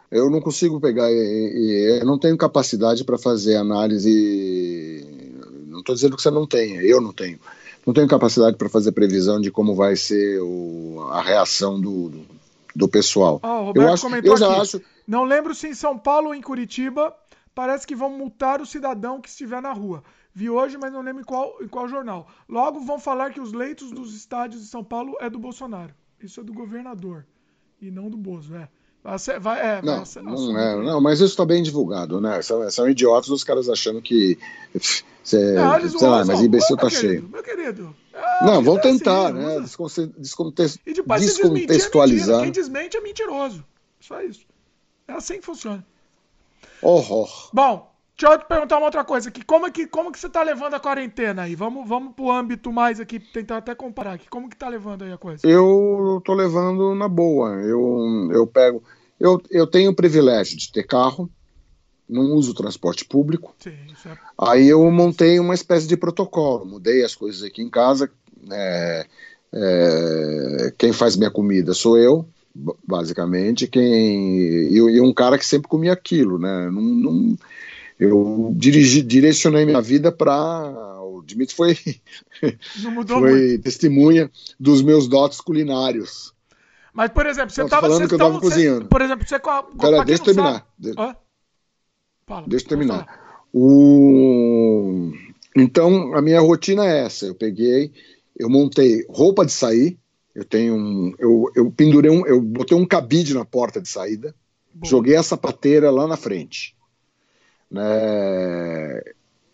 Eu 0.09 0.29
não 0.29 0.39
consigo 0.39 0.79
pegar, 0.79 1.11
eu 1.11 2.05
não 2.05 2.17
tenho 2.17 2.37
capacidade 2.37 3.03
para 3.03 3.17
fazer 3.17 3.55
análise. 3.55 5.03
Não 5.67 5.79
estou 5.79 5.95
dizendo 5.95 6.15
que 6.15 6.21
você 6.21 6.31
não 6.31 6.47
tenha, 6.47 6.81
eu 6.81 7.01
não 7.01 7.11
tenho. 7.11 7.39
Não 7.85 7.93
tenho 7.93 8.07
capacidade 8.07 8.55
para 8.55 8.69
fazer 8.69 8.91
previsão 8.93 9.41
de 9.41 9.51
como 9.51 9.75
vai 9.75 9.95
ser 9.95 10.39
o, 10.41 11.07
a 11.11 11.21
reação 11.21 11.79
do, 11.79 12.09
do, 12.09 12.25
do 12.75 12.87
pessoal. 12.87 13.39
Oh, 13.43 13.71
eu 13.75 13.91
acho, 13.91 14.07
eu 14.07 14.37
já 14.37 14.51
aqui. 14.51 14.61
acho. 14.61 14.81
Não 15.07 15.23
lembro 15.23 15.53
se 15.53 15.67
em 15.67 15.73
São 15.73 15.97
Paulo 15.97 16.27
ou 16.27 16.35
em 16.35 16.41
Curitiba 16.41 17.15
parece 17.53 17.87
que 17.87 17.95
vão 17.95 18.09
multar 18.09 18.61
o 18.61 18.65
cidadão 18.65 19.21
que 19.21 19.29
estiver 19.29 19.61
na 19.61 19.71
rua. 19.71 20.03
Vi 20.33 20.49
hoje, 20.49 20.77
mas 20.77 20.91
não 20.91 21.01
lembro 21.01 21.21
em 21.21 21.25
qual, 21.25 21.55
em 21.61 21.67
qual 21.67 21.87
jornal. 21.87 22.27
Logo 22.49 22.81
vão 22.81 22.99
falar 22.99 23.31
que 23.31 23.39
os 23.39 23.53
leitos 23.53 23.91
dos 23.91 24.13
estádios 24.13 24.61
de 24.61 24.67
São 24.67 24.83
Paulo 24.83 25.15
é 25.21 25.29
do 25.29 25.39
Bolsonaro. 25.39 25.93
Isso 26.21 26.41
é 26.41 26.43
do 26.43 26.53
governador 26.53 27.25
e 27.81 27.91
não 27.91 28.09
do 28.09 28.17
Bozo, 28.17 28.55
é. 28.55 28.67
Vai, 29.39 29.59
é, 29.59 29.81
não, 29.83 30.03
vai, 30.03 30.23
não, 30.23 30.59
é, 30.59 30.83
não, 30.83 30.99
mas 30.99 31.19
isso 31.19 31.25
está 31.25 31.45
bem 31.45 31.61
divulgado, 31.61 32.19
né? 32.19 32.41
São, 32.41 32.67
são 32.71 32.89
idiotas 32.89 33.29
os 33.29 33.43
caras 33.43 33.69
achando 33.69 34.01
que. 34.01 34.35
Cê, 35.23 35.53
não, 35.53 35.89
sei 35.89 36.07
lá, 36.07 36.25
mas 36.25 36.41
imbecil 36.41 36.75
tá 36.75 36.89
cheio. 36.89 37.29
Meu 37.29 37.43
querido. 37.43 37.95
É, 38.13 38.45
não, 38.45 38.63
vão 38.63 38.79
tentar, 38.79 39.27
assim, 39.27 39.37
né? 39.37 39.59
Descontextualizar. 40.17 40.81
E 40.85 40.93
depois 40.93 41.21
descontextualizar. 41.21 42.39
É 42.39 42.43
Quem 42.43 42.51
desmente 42.51 42.97
é 42.97 43.01
mentiroso. 43.01 43.63
Só 43.99 44.21
isso. 44.21 44.45
É 45.07 45.13
assim 45.13 45.35
que 45.35 45.45
funciona. 45.45 45.85
Horror. 46.81 47.49
Bom, 47.53 47.95
Deixa 48.17 48.33
eu 48.33 48.39
te 48.39 48.45
perguntar 48.47 48.77
uma 48.77 48.85
outra 48.85 49.03
coisa 49.03 49.27
aqui. 49.27 49.43
Como, 49.43 49.67
é 49.67 49.71
que, 49.71 49.85
como 49.85 50.09
que 50.09 50.17
você 50.17 50.29
tá 50.29 50.41
levando 50.41 50.73
a 50.73 50.79
quarentena 50.79 51.41
aí? 51.41 51.53
Vamos, 51.53 51.87
vamos 51.87 52.13
pro 52.15 52.31
âmbito 52.31 52.71
mais 52.71 52.97
aqui, 52.97 53.19
tentar 53.19 53.57
até 53.57 53.75
comparar 53.75 54.13
aqui. 54.13 54.29
Como 54.29 54.49
que 54.49 54.55
tá 54.55 54.69
levando 54.69 55.03
aí 55.03 55.11
a 55.11 55.17
coisa? 55.17 55.45
Eu 55.45 56.21
tô 56.23 56.33
levando 56.33 56.95
na 56.95 57.09
boa. 57.09 57.49
Eu, 57.55 58.29
eu 58.31 58.47
pego. 58.47 58.81
Eu, 59.19 59.41
eu 59.51 59.67
tenho 59.67 59.91
o 59.91 59.95
privilégio 59.95 60.57
de 60.57 60.71
ter 60.71 60.83
carro, 60.83 61.29
não 62.07 62.33
uso 62.33 62.53
transporte 62.53 63.03
público. 63.03 63.53
Sim, 63.59 63.75
é... 64.05 64.17
Aí 64.37 64.67
eu 64.67 64.89
montei 64.89 65.37
uma 65.37 65.53
espécie 65.53 65.85
de 65.85 65.97
protocolo, 65.97 66.65
mudei 66.65 67.03
as 67.03 67.15
coisas 67.15 67.43
aqui 67.43 67.61
em 67.61 67.69
casa. 67.69 68.09
É, 68.49 69.05
é, 69.53 70.73
quem 70.77 70.93
faz 70.93 71.17
minha 71.17 71.31
comida 71.31 71.73
sou 71.73 71.97
eu, 71.97 72.25
basicamente. 72.87 73.67
Quem 73.67 74.69
e, 74.69 74.77
e 74.77 75.01
um 75.01 75.13
cara 75.13 75.37
que 75.37 75.45
sempre 75.45 75.67
comia 75.67 75.93
aquilo, 75.93 76.39
né? 76.39 76.69
Não, 76.71 76.81
não 76.81 77.37
eu 77.99 78.53
dirigi, 78.55 79.01
direcionei 79.01 79.65
minha 79.65 79.81
vida 79.81 80.11
para. 80.11 81.01
O 81.01 81.21
Dimitri 81.21 81.55
foi, 81.55 81.75
foi 83.07 83.57
testemunha 83.59 84.29
dos 84.59 84.81
meus 84.81 85.07
dotes 85.07 85.39
culinários. 85.39 86.33
Mas, 86.93 87.11
por 87.11 87.25
exemplo, 87.25 87.51
você 87.51 87.63
estava 87.63 87.87
falando 87.87 88.07
que 88.07 88.13
eu 88.13 88.17
estava 88.17 88.39
cozinhando. 88.39 88.85
Por 88.87 89.01
exemplo, 89.01 89.27
você. 89.27 89.39
Pera, 89.39 90.03
deixa 90.03 90.21
eu 90.21 90.25
terminar. 90.25 90.67
Sabe... 90.81 91.17
Fala, 92.27 92.47
deixa 92.47 92.65
eu 92.65 92.69
terminar. 92.69 93.47
O... 93.53 95.11
Então, 95.55 96.15
a 96.15 96.21
minha 96.21 96.41
rotina 96.41 96.85
é 96.85 97.05
essa. 97.05 97.25
Eu 97.25 97.35
peguei, 97.35 97.93
eu 98.37 98.49
montei 98.49 99.05
roupa 99.09 99.45
de 99.45 99.51
sair. 99.51 99.97
Eu 100.35 100.43
tenho 100.43 100.75
um. 100.75 101.15
Eu, 101.17 101.49
eu 101.55 101.71
pendurei 101.71 102.11
um. 102.11 102.25
Eu 102.25 102.41
botei 102.41 102.77
um 102.77 102.85
cabide 102.85 103.33
na 103.33 103.45
porta 103.45 103.81
de 103.81 103.87
saída. 103.87 104.35
Joguei 104.83 105.15
a 105.15 105.23
sapateira 105.23 105.89
lá 105.89 106.05
na 106.05 106.17
frente. 106.17 106.75
Né? 107.71 109.01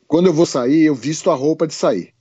Quando 0.07 0.25
eu 0.25 0.33
vou 0.33 0.47
sair, 0.47 0.81
eu 0.81 0.95
visto 0.95 1.29
a 1.29 1.35
roupa 1.35 1.67
de 1.67 1.75
sair. 1.75 2.13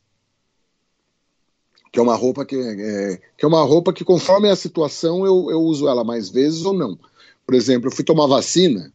Que 1.90 1.98
é 1.98 2.02
uma 2.02 2.14
roupa 2.14 2.44
que 2.44 2.54
é, 2.54 3.20
que 3.36 3.44
é 3.44 3.48
uma 3.48 3.62
roupa 3.62 3.92
que, 3.92 4.04
conforme 4.04 4.48
a 4.48 4.54
situação, 4.54 5.26
eu, 5.26 5.50
eu 5.50 5.60
uso 5.60 5.88
ela 5.88 6.04
mais 6.04 6.28
vezes 6.28 6.64
ou 6.64 6.74
não. 6.74 6.98
Por 7.44 7.54
exemplo, 7.54 7.88
eu 7.88 7.92
fui 7.92 8.04
tomar 8.04 8.26
vacina, 8.26 8.92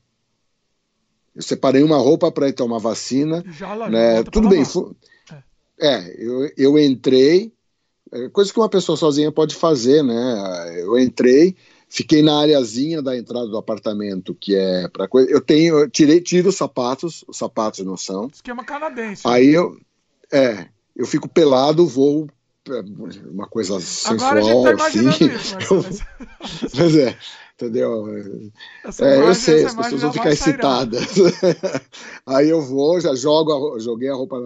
eu 1.35 1.41
separei 1.41 1.83
uma 1.83 1.97
roupa 1.97 2.31
para 2.31 2.47
ir 2.47 2.53
tomar 2.53 2.77
vacina. 2.77 3.43
Já 3.49 3.73
lá, 3.73 3.89
né? 3.89 4.23
Tudo 4.23 4.47
bem. 4.47 4.63
É, 5.77 5.87
é 5.87 6.15
eu, 6.17 6.51
eu 6.55 6.79
entrei, 6.79 7.51
é, 8.11 8.29
coisa 8.29 8.51
que 8.51 8.59
uma 8.59 8.69
pessoa 8.69 8.97
sozinha 8.97 9.31
pode 9.31 9.55
fazer, 9.55 10.03
né? 10.03 10.81
Eu 10.81 10.97
entrei, 10.97 11.55
Fiquei 11.87 12.21
na 12.21 12.41
areazinha 12.41 13.01
da 13.01 13.15
entrada 13.15 13.47
do 13.47 13.57
apartamento, 13.57 14.35
que 14.35 14.55
é 14.55 14.87
para 14.87 15.07
coisa. 15.07 15.29
Eu 15.29 15.39
tenho, 15.39 15.79
eu 15.79 15.89
tirei, 15.89 16.19
tiro 16.19 16.49
os 16.49 16.57
sapatos, 16.57 17.23
os 17.27 17.37
sapatos 17.37 17.85
não 17.85 17.95
são. 17.95 18.27
Esquema 18.27 18.65
canadense. 18.65 19.21
Aí 19.25 19.53
eu, 19.53 19.77
é, 20.31 20.67
eu 20.95 21.05
fico 21.05 21.29
pelado, 21.29 21.87
vou 21.87 22.27
é, 22.67 22.81
uma 23.29 23.47
coisa 23.47 23.79
sensual, 23.79 24.75
tá 24.75 24.87
assim. 24.87 25.07
Isso, 25.07 25.55
mas, 25.71 26.73
mas 26.75 26.97
é, 26.97 27.17
entendeu? 27.53 28.07
É, 28.99 29.29
eu 29.29 29.35
sei, 29.35 29.63
as 29.63 29.75
pessoas 29.75 30.01
vão 30.01 30.11
ficar 30.11 30.31
excitadas. 30.31 31.05
Aí 32.25 32.49
eu 32.49 32.61
vou, 32.61 32.99
já 32.99 33.13
jogo, 33.15 33.79
joguei 33.79 34.09
a 34.09 34.15
roupa, 34.15 34.37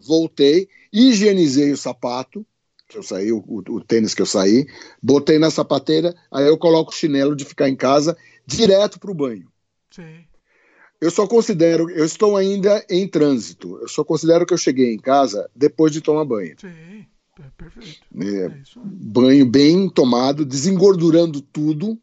voltei, 0.00 0.66
higienizei 0.90 1.70
o 1.70 1.76
sapato 1.76 2.44
que 2.88 2.96
eu 2.98 3.02
saí, 3.02 3.32
o, 3.32 3.42
o, 3.46 3.80
tênis 3.80 4.14
que 4.14 4.22
eu 4.22 4.26
saí, 4.26 4.66
botei 5.02 5.38
na 5.38 5.50
sapateira, 5.50 6.14
aí 6.30 6.46
eu 6.46 6.56
coloco 6.56 6.90
o 6.90 6.94
chinelo 6.94 7.34
de 7.34 7.44
ficar 7.44 7.68
em 7.68 7.76
casa 7.76 8.16
direto 8.46 9.00
para 9.00 9.10
o 9.10 9.14
banho. 9.14 9.48
Sim. 9.90 10.24
Eu 11.00 11.10
só 11.10 11.26
considero, 11.26 11.90
eu 11.90 12.04
estou 12.04 12.36
ainda 12.36 12.84
em 12.88 13.06
trânsito, 13.06 13.78
eu 13.80 13.88
só 13.88 14.02
considero 14.02 14.46
que 14.46 14.54
eu 14.54 14.58
cheguei 14.58 14.94
em 14.94 14.98
casa 14.98 15.50
depois 15.54 15.92
de 15.92 16.00
tomar 16.00 16.24
banho. 16.24 16.56
Sim, 16.58 17.06
é 17.38 17.50
perfeito. 17.56 18.00
É, 18.18 18.46
é 18.46 18.62
banho 18.84 19.44
bem 19.44 19.90
tomado, 19.90 20.44
desengordurando 20.44 21.42
tudo, 21.42 22.00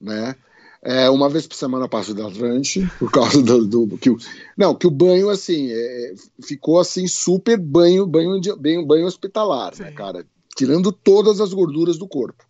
né? 0.00 0.34
É, 0.84 1.08
uma 1.08 1.28
vez 1.28 1.46
por 1.46 1.54
semana 1.54 1.88
passo 1.88 2.10
hidratante, 2.10 2.90
por 2.98 3.10
causa 3.12 3.40
do, 3.40 3.86
do, 3.86 3.98
que 3.98 4.10
o, 4.10 4.18
não, 4.56 4.74
que 4.74 4.86
o 4.86 4.90
banho 4.90 5.30
assim 5.30 5.70
é, 5.70 6.14
ficou 6.42 6.80
assim 6.80 7.06
super 7.06 7.56
banho, 7.56 8.04
banho 8.04 8.40
de, 8.40 8.52
banho, 8.56 8.84
banho 8.84 9.06
hospitalar, 9.06 9.72
né, 9.78 9.92
cara, 9.92 10.26
tirando 10.56 10.90
todas 10.90 11.40
as 11.40 11.52
gorduras 11.52 11.96
do 11.96 12.08
corpo. 12.08 12.44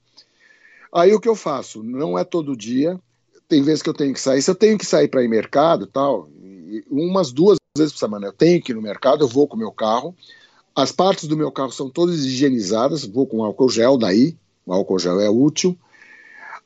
Aí 0.90 1.12
o 1.12 1.20
que 1.20 1.28
eu 1.28 1.36
faço? 1.36 1.82
Não 1.82 2.18
é 2.18 2.24
todo 2.24 2.56
dia, 2.56 2.98
tem 3.48 3.62
vezes 3.62 3.82
que 3.82 3.90
eu 3.90 3.94
tenho 3.94 4.14
que 4.14 4.20
sair. 4.20 4.40
Se 4.40 4.50
eu 4.50 4.54
tenho 4.54 4.78
que 4.78 4.86
sair 4.86 5.09
para 5.09 5.22
ir 5.22 5.28
mercado, 5.28 5.86
tal, 5.86 6.30
umas 6.90 7.32
duas 7.32 7.59
vezes 7.76 7.92
por 7.92 7.98
semana 7.98 8.26
eu 8.26 8.32
tenho 8.32 8.62
que 8.62 8.72
ir 8.72 8.74
no 8.74 8.80
mercado, 8.80 9.24
eu 9.24 9.28
vou 9.28 9.46
com 9.46 9.56
o 9.56 9.59
meu 9.59 9.72
carro. 9.72 10.14
As 10.74 10.90
partes 10.90 11.28
do 11.28 11.36
meu 11.36 11.52
carro 11.52 11.70
são 11.70 11.90
todas 11.90 12.24
higienizadas, 12.24 13.04
vou 13.04 13.26
com 13.26 13.44
álcool 13.44 13.68
gel 13.68 13.98
daí, 13.98 14.34
o 14.64 14.72
álcool 14.72 14.98
gel 14.98 15.20
é 15.20 15.28
útil. 15.28 15.76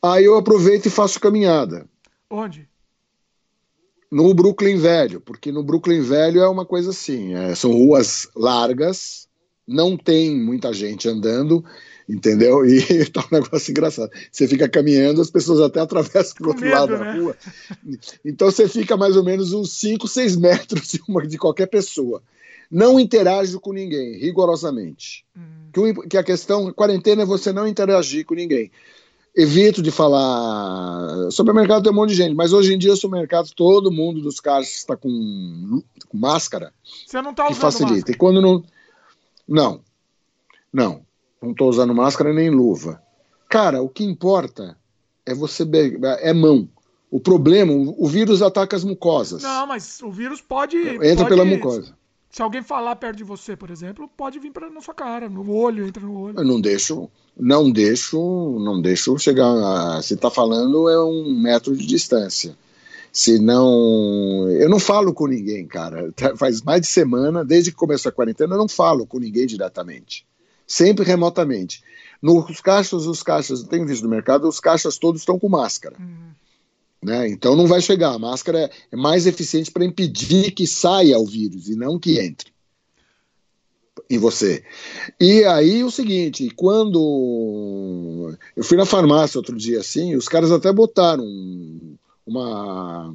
Aí 0.02 0.24
eu 0.24 0.36
aproveito 0.36 0.86
e 0.86 0.90
faço 0.90 1.20
caminhada. 1.20 1.86
Onde? 2.31 2.68
No 4.10 4.32
Brooklyn 4.35 4.77
Velho, 4.78 5.20
porque 5.20 5.51
no 5.51 5.62
Brooklyn 5.62 6.01
Velho 6.01 6.40
é 6.40 6.48
uma 6.48 6.64
coisa 6.64 6.90
assim: 6.90 7.35
é, 7.35 7.55
são 7.55 7.73
ruas 7.73 8.28
largas, 8.35 9.28
não 9.66 9.97
tem 9.97 10.36
muita 10.36 10.73
gente 10.73 11.09
andando, 11.09 11.64
entendeu? 12.09 12.64
E 12.64 13.05
tá 13.10 13.20
um 13.20 13.35
negócio 13.35 13.70
engraçado. 13.70 14.10
Você 14.31 14.47
fica 14.47 14.68
caminhando, 14.68 15.20
as 15.20 15.31
pessoas 15.31 15.60
até 15.60 15.81
atravessam 15.81 16.35
para 16.36 16.47
o 16.47 16.48
outro 16.48 16.64
medo, 16.64 16.74
lado 16.74 16.93
né? 16.93 16.98
da 16.98 17.12
rua. 17.14 17.36
Então 18.24 18.51
você 18.51 18.68
fica 18.68 18.97
mais 18.97 19.16
ou 19.16 19.24
menos 19.24 19.52
uns 19.52 19.73
5, 19.73 20.06
6 20.06 20.36
metros 20.36 20.89
de, 20.89 21.02
uma, 21.09 21.27
de 21.27 21.36
qualquer 21.36 21.66
pessoa. 21.66 22.23
Não 22.70 22.98
interage 22.98 23.59
com 23.60 23.73
ninguém, 23.73 24.18
rigorosamente. 24.18 25.24
Hum. 25.36 25.70
Que, 25.73 26.09
que 26.09 26.16
a 26.16 26.23
questão, 26.23 26.73
quarentena 26.73 27.23
é 27.23 27.27
você 27.27 27.52
não 27.52 27.66
interagir 27.66 28.24
com 28.24 28.35
ninguém 28.35 28.70
evito 29.37 29.83
de 29.83 29.91
falar. 29.91 31.31
Supermercado 31.31 31.83
tem 31.83 31.93
um 31.93 31.95
monte 31.95 32.11
de 32.11 32.17
gente, 32.17 32.35
mas 32.35 32.53
hoje 32.53 32.73
em 32.73 32.79
dia, 32.79 32.95
o 32.95 32.97
supermercado, 32.97 33.51
todo 33.55 33.93
mundo 33.93 34.21
dos 34.21 34.41
caras 34.41 34.69
está 34.75 34.97
com, 34.97 35.83
com, 36.09 36.19
máscara. 36.19 36.73
Você 37.07 37.21
não 37.21 37.33
está 37.33 37.45
usando 37.45 37.61
facilita. 37.61 37.95
Máscara. 37.95 38.13
E 38.13 38.19
quando 38.19 38.41
não. 38.41 38.65
Não. 39.47 39.81
Não. 40.73 41.07
Não 41.43 41.51
estou 41.51 41.69
usando 41.69 41.95
máscara 41.95 42.33
nem 42.33 42.49
luva. 42.49 43.03
Cara, 43.49 43.83
o 43.83 43.89
que 43.89 44.03
importa 44.03 44.77
é 45.27 45.35
você. 45.35 45.65
É 46.21 46.33
mão. 46.33 46.69
O 47.11 47.21
problema, 47.21 47.73
o 47.73 48.09
vírus 48.09 48.43
ataca 48.43 48.75
as 48.75 48.83
mucosas. 48.83 49.43
Não, 49.43 49.67
mas 49.67 50.03
o 50.03 50.11
vírus 50.11 50.41
pode. 50.41 50.77
Entra 50.77 51.25
pode... 51.25 51.29
pela 51.29 51.45
mucosa. 51.45 51.95
Se 52.37 52.43
alguém 52.43 52.63
falar 52.63 52.95
perto 52.97 53.17
de 53.17 53.25
você, 53.25 53.57
por 53.57 53.71
exemplo, 53.71 54.11
pode 54.15 54.39
vir 54.39 54.53
para 54.53 54.69
na 54.69 54.83
sua 54.83 54.93
cara, 54.93 55.27
no 55.27 55.51
olho, 55.51 55.87
entra 55.87 56.03
no 56.03 56.21
olho. 56.21 56.39
Eu 56.39 56.45
não 56.45 56.61
deixo, 56.61 57.09
não 57.35 57.71
deixo, 57.71 58.59
não 58.61 58.79
deixo 58.79 59.19
chegar. 59.19 59.47
A, 59.47 60.03
se 60.03 60.13
está 60.13 60.31
falando 60.31 60.87
é 60.87 61.03
um 61.03 61.35
metro 61.35 61.75
de 61.75 61.87
distância. 61.87 62.55
Se 63.11 63.39
não. 63.39 64.51
Eu 64.51 64.69
não 64.69 64.79
falo 64.79 65.15
com 65.15 65.27
ninguém, 65.27 65.67
cara. 65.67 66.13
Faz 66.37 66.61
mais 66.61 66.83
de 66.83 66.89
semana, 66.89 67.43
desde 67.43 67.71
que 67.71 67.79
começou 67.79 68.11
a 68.11 68.13
quarentena, 68.13 68.55
eu 68.55 68.59
não 68.59 68.69
falo 68.69 69.07
com 69.07 69.19
ninguém 69.19 69.47
diretamente. 69.47 70.27
Sempre 70.67 71.07
remotamente. 71.07 71.83
Nos 72.21 72.61
caixas, 72.61 73.07
os 73.07 73.23
caixas, 73.23 73.63
eu 73.63 73.69
tenho 73.69 73.87
visto 73.87 74.03
no 74.03 74.11
mercado, 74.11 74.47
os 74.47 74.61
caixas 74.61 74.99
todos 74.99 75.23
estão 75.23 75.39
com 75.39 75.49
máscara. 75.49 75.97
Uhum. 75.99 76.33
Né? 77.07 77.28
Então 77.28 77.55
não 77.55 77.69
vai 77.69 77.81
chegar. 77.81 78.15
A 78.15 78.19
máscara 78.19 78.62
é, 78.62 78.70
é 78.91 78.97
mais 78.97 79.28
eficiente 79.28 79.70
para 79.70 79.85
impedir 79.85 80.51
que 80.51 80.66
saia 80.66 81.16
o 81.16 81.24
vírus 81.24 81.69
e 81.69 81.77
não 81.77 82.01
que 82.01 82.19
entre 82.19 82.51
em 84.11 84.19
você. 84.19 84.65
E 85.20 85.45
aí 85.45 85.85
o 85.85 85.91
seguinte, 85.91 86.51
quando 86.57 88.35
eu 88.57 88.65
fui 88.65 88.77
na 88.77 88.85
farmácia 88.85 89.39
outro 89.39 89.57
dia 89.57 89.78
assim, 89.78 90.16
os 90.16 90.28
caras 90.28 90.51
até 90.51 90.73
botaram 90.73 91.24
uma 92.27 93.15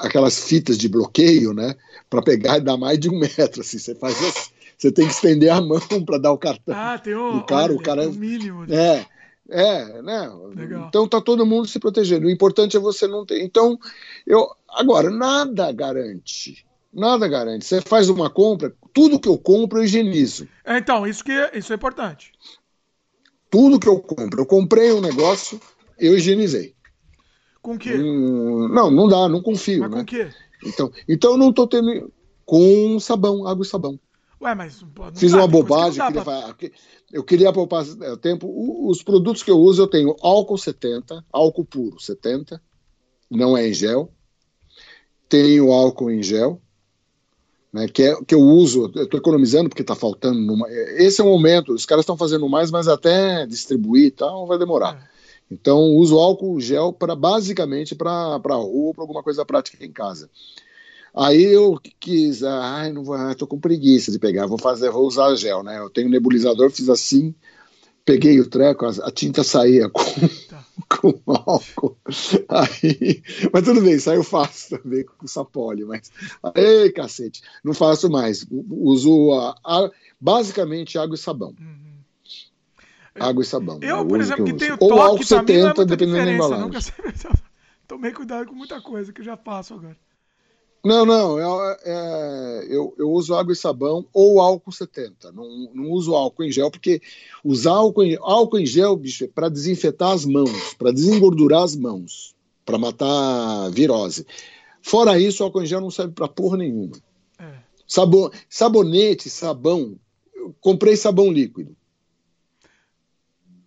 aquelas 0.00 0.42
fitas 0.44 0.78
de 0.78 0.88
bloqueio, 0.88 1.52
né, 1.52 1.74
para 2.08 2.22
pegar 2.22 2.56
e 2.56 2.62
dar 2.62 2.78
mais 2.78 2.98
de 2.98 3.10
um 3.10 3.18
metro, 3.18 3.60
assim, 3.60 3.78
você 3.78 3.94
faz 3.94 4.16
assim, 4.24 4.50
você 4.78 4.90
tem 4.90 5.06
que 5.06 5.12
estender 5.12 5.50
a 5.50 5.60
mão 5.60 6.02
para 6.06 6.16
dar 6.16 6.32
o 6.32 6.38
cartão. 6.38 6.74
Ah, 6.74 6.98
tem 6.98 7.14
um, 7.14 7.36
o 7.36 7.44
cara, 7.44 7.64
olha, 7.64 7.76
o 7.76 7.82
cara 7.82 8.08
um 8.08 8.12
mínimo. 8.12 8.66
De... 8.66 8.74
É, 8.74 9.04
é, 9.48 10.02
né? 10.02 10.30
Legal. 10.54 10.86
Então 10.88 11.08
tá 11.08 11.20
todo 11.20 11.46
mundo 11.46 11.66
se 11.66 11.78
protegendo. 11.78 12.26
O 12.26 12.30
importante 12.30 12.76
é 12.76 12.80
você 12.80 13.06
não 13.06 13.24
ter. 13.24 13.42
Então, 13.42 13.78
eu 14.26 14.48
agora 14.68 15.10
nada 15.10 15.72
garante 15.72 16.64
Nada 16.92 17.28
garante. 17.28 17.64
Você 17.64 17.80
faz 17.80 18.08
uma 18.08 18.28
compra, 18.28 18.74
tudo 18.92 19.20
que 19.20 19.28
eu 19.28 19.38
compro 19.38 19.78
eu 19.78 19.84
higienizo. 19.84 20.48
É, 20.64 20.78
então, 20.78 21.06
isso, 21.06 21.22
que 21.22 21.30
é, 21.30 21.56
isso 21.56 21.72
é 21.72 21.76
importante. 21.76 22.32
Tudo 23.48 23.78
que 23.78 23.88
eu 23.88 24.00
compro. 24.00 24.40
Eu 24.40 24.46
comprei 24.46 24.92
um 24.92 25.00
negócio, 25.00 25.60
eu 25.98 26.16
higienizei. 26.16 26.74
Com 27.62 27.74
o 27.74 27.78
quê? 27.78 27.94
Hum, 27.94 28.68
não, 28.68 28.90
não 28.90 29.08
dá, 29.08 29.28
não 29.28 29.42
confio. 29.42 29.80
Mas 29.80 29.90
né? 29.90 29.96
com 29.98 30.02
o 30.02 30.06
quê? 30.06 30.30
Então, 30.64 30.92
então 31.08 31.32
eu 31.32 31.36
não 31.36 31.52
tô 31.52 31.66
tendo. 31.66 32.12
Com 32.44 32.98
sabão, 32.98 33.46
água 33.46 33.64
e 33.64 33.68
sabão. 33.68 33.98
Ué, 34.40 34.54
mas. 34.54 34.84
Fiz 35.16 35.32
uma 35.32 35.46
bobagem. 35.46 36.04
Queria, 36.04 36.22
pra... 36.22 36.56
Eu 37.12 37.22
queria 37.22 37.52
poupar 37.52 37.84
é, 38.02 38.16
tempo. 38.16 38.48
Os 38.88 39.02
produtos 39.02 39.42
que 39.42 39.50
eu 39.50 39.58
uso, 39.58 39.82
eu 39.82 39.86
tenho 39.86 40.16
álcool 40.20 40.56
70, 40.56 41.24
álcool 41.32 41.64
puro 41.64 42.00
70, 42.00 42.60
não 43.30 43.56
é 43.56 43.68
em 43.68 43.74
gel. 43.74 44.12
Tenho 45.28 45.70
álcool 45.72 46.10
em 46.10 46.22
gel 46.22 46.60
né, 47.72 47.86
que, 47.86 48.02
é, 48.02 48.16
que 48.24 48.34
eu 48.34 48.40
uso, 48.40 48.90
eu 48.94 49.04
estou 49.04 49.18
economizando 49.18 49.68
porque 49.68 49.82
está 49.82 49.94
faltando. 49.94 50.40
Numa, 50.40 50.68
esse 50.70 51.20
é 51.20 51.24
o 51.24 51.28
momento, 51.28 51.72
os 51.72 51.86
caras 51.86 52.02
estão 52.02 52.16
fazendo 52.16 52.48
mais, 52.48 52.70
mas 52.70 52.88
até 52.88 53.46
distribuir 53.46 54.06
e 54.06 54.10
tal 54.10 54.46
vai 54.46 54.58
demorar. 54.58 54.96
É. 54.96 55.10
Então, 55.52 55.96
uso 55.96 56.18
álcool 56.18 56.60
gel 56.60 56.92
para 56.92 57.14
basicamente 57.16 57.94
para 57.94 58.10
a 58.12 58.54
rua, 58.54 58.94
para 58.94 59.02
alguma 59.02 59.22
coisa 59.22 59.44
prática 59.44 59.84
em 59.84 59.92
casa. 59.92 60.30
Aí 61.14 61.42
eu 61.42 61.78
quis, 61.98 62.42
ai, 62.42 62.92
não 62.92 63.02
vou, 63.02 63.14
ah, 63.14 63.34
tô 63.34 63.46
com 63.46 63.58
preguiça 63.58 64.12
de 64.12 64.18
pegar, 64.18 64.46
vou 64.46 64.58
fazer, 64.58 64.90
vou 64.90 65.06
usar 65.06 65.34
gel, 65.34 65.62
né? 65.62 65.78
Eu 65.78 65.90
tenho 65.90 66.06
um 66.06 66.10
nebulizador, 66.10 66.70
fiz 66.70 66.88
assim, 66.88 67.34
peguei 68.04 68.40
o 68.40 68.48
treco, 68.48 68.86
a, 68.86 68.90
a 68.90 69.10
tinta 69.10 69.42
saía 69.42 69.88
com, 69.88 70.02
tá. 70.48 70.64
com 70.88 71.20
álcool. 71.26 71.96
Aí, 72.48 73.22
mas 73.52 73.64
tudo 73.64 73.80
bem, 73.80 73.98
saiu 73.98 74.22
fácil 74.22 74.78
também 74.78 75.04
com 75.04 75.26
sapólio, 75.26 75.88
mas. 75.88 76.10
Ei, 76.54 76.90
cacete, 76.92 77.42
não 77.64 77.74
faço 77.74 78.10
mais. 78.10 78.46
Uso 78.50 79.32
a, 79.32 79.56
a, 79.64 79.90
basicamente 80.20 80.98
água 80.98 81.14
e 81.14 81.18
sabão. 81.18 81.54
Uhum. 81.58 81.90
Água 83.18 83.42
e 83.42 83.46
sabão. 83.46 83.78
Eu, 83.82 84.06
por 84.06 84.20
exemplo, 84.20 84.44
que, 84.44 84.52
que 84.52 84.58
tenho 84.58 84.78
toque, 84.78 84.92
Ou 84.92 85.00
álcool 85.00 85.24
70, 85.24 85.82
é 85.82 85.84
dependendo 85.84 86.24
da 86.24 86.32
embalagem. 86.32 86.64
Nunca... 86.64 86.78
Tomei 87.86 88.12
cuidado 88.12 88.46
com 88.46 88.54
muita 88.54 88.80
coisa 88.80 89.12
que 89.12 89.20
eu 89.20 89.24
já 89.24 89.36
faço 89.36 89.74
agora. 89.74 89.96
Não, 90.82 91.04
não, 91.04 91.38
é, 91.38 91.76
é, 91.84 92.66
eu, 92.70 92.94
eu, 92.96 93.10
uso 93.10 93.34
água 93.34 93.52
e 93.52 93.56
sabão 93.56 94.06
ou 94.14 94.40
álcool 94.40 94.72
70. 94.72 95.30
Não, 95.30 95.70
não 95.74 95.90
uso 95.90 96.14
álcool 96.14 96.44
em 96.44 96.50
gel, 96.50 96.70
porque 96.70 97.02
usar 97.44 97.72
álcool 97.72 98.02
em, 98.02 98.16
álcool 98.20 98.58
em 98.58 98.66
gel, 98.66 98.96
bicho, 98.96 99.24
é 99.24 99.28
para 99.28 99.50
desinfetar 99.50 100.12
as 100.12 100.24
mãos, 100.24 100.74
para 100.78 100.90
desengordurar 100.90 101.64
as 101.64 101.76
mãos, 101.76 102.34
para 102.64 102.78
matar 102.78 103.70
virose. 103.70 104.26
Fora 104.80 105.20
isso, 105.20 105.44
álcool 105.44 105.62
em 105.62 105.66
gel 105.66 105.82
não 105.82 105.90
serve 105.90 106.14
para 106.14 106.26
porra 106.26 106.56
nenhuma. 106.56 106.96
É. 107.38 107.58
Sabon, 107.86 108.30
sabonete, 108.48 109.28
sabão. 109.28 109.98
Eu 110.34 110.54
comprei 110.60 110.96
sabão 110.96 111.30
líquido. 111.30 111.76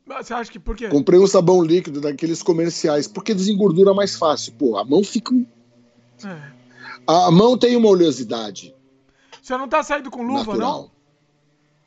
Mas 0.04 0.28
você 0.28 0.34
acha 0.34 0.52
que 0.52 0.60
por 0.60 0.76
quê? 0.76 0.90
Comprei 0.90 1.20
um 1.20 1.28
sabão 1.28 1.62
líquido 1.62 2.02
daqueles 2.02 2.42
comerciais, 2.42 3.08
porque 3.08 3.36
desengordura 3.36 3.94
mais 3.94 4.16
fácil. 4.16 4.54
Pô, 4.54 4.78
a 4.78 4.84
mão 4.84 5.04
fica. 5.04 5.34
É. 6.26 6.63
A 7.08 7.32
mão 7.32 7.58
tem 7.58 7.76
uma 7.76 7.90
oleosidade. 7.90 8.74
Você 9.42 9.58
não 9.58 9.68
tá 9.68 9.84
saindo 9.84 10.10
com 10.10 10.24
luva, 10.24 10.54
natural. 10.54 10.92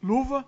não? 0.02 0.16
Luva? 0.16 0.44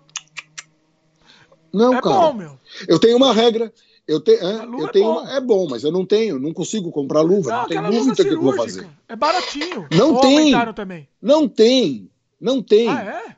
Não, 1.73 1.93
é 1.93 2.01
cara. 2.01 2.15
bom, 2.15 2.33
meu. 2.33 2.59
Eu 2.87 2.99
tenho 2.99 3.17
uma 3.17 3.33
regra. 3.33 3.73
Eu, 4.07 4.19
te, 4.19 4.31
é, 4.31 4.43
eu 4.43 4.87
é 4.87 4.91
tenho 4.91 5.05
bom. 5.05 5.21
Uma, 5.21 5.31
é 5.33 5.39
bom, 5.41 5.67
mas 5.69 5.83
eu 5.83 5.91
não 5.91 6.03
tenho, 6.03 6.39
não 6.39 6.51
consigo 6.51 6.91
comprar 6.91 7.21
luva. 7.21 7.51
Não, 7.51 7.59
não 7.61 7.67
tem 7.67 7.79
luva 7.79 8.15
que 8.15 8.27
eu 8.27 8.41
vou 8.41 8.53
fazer. 8.53 8.87
É 9.07 9.15
baratinho. 9.15 9.87
Não 9.91 10.15
Ou 10.15 10.21
tem. 10.21 10.73
Também. 10.73 11.07
Não 11.21 11.47
tem. 11.47 12.09
Não 12.39 12.61
tem. 12.61 12.89
Ah, 12.89 13.03
é? 13.03 13.35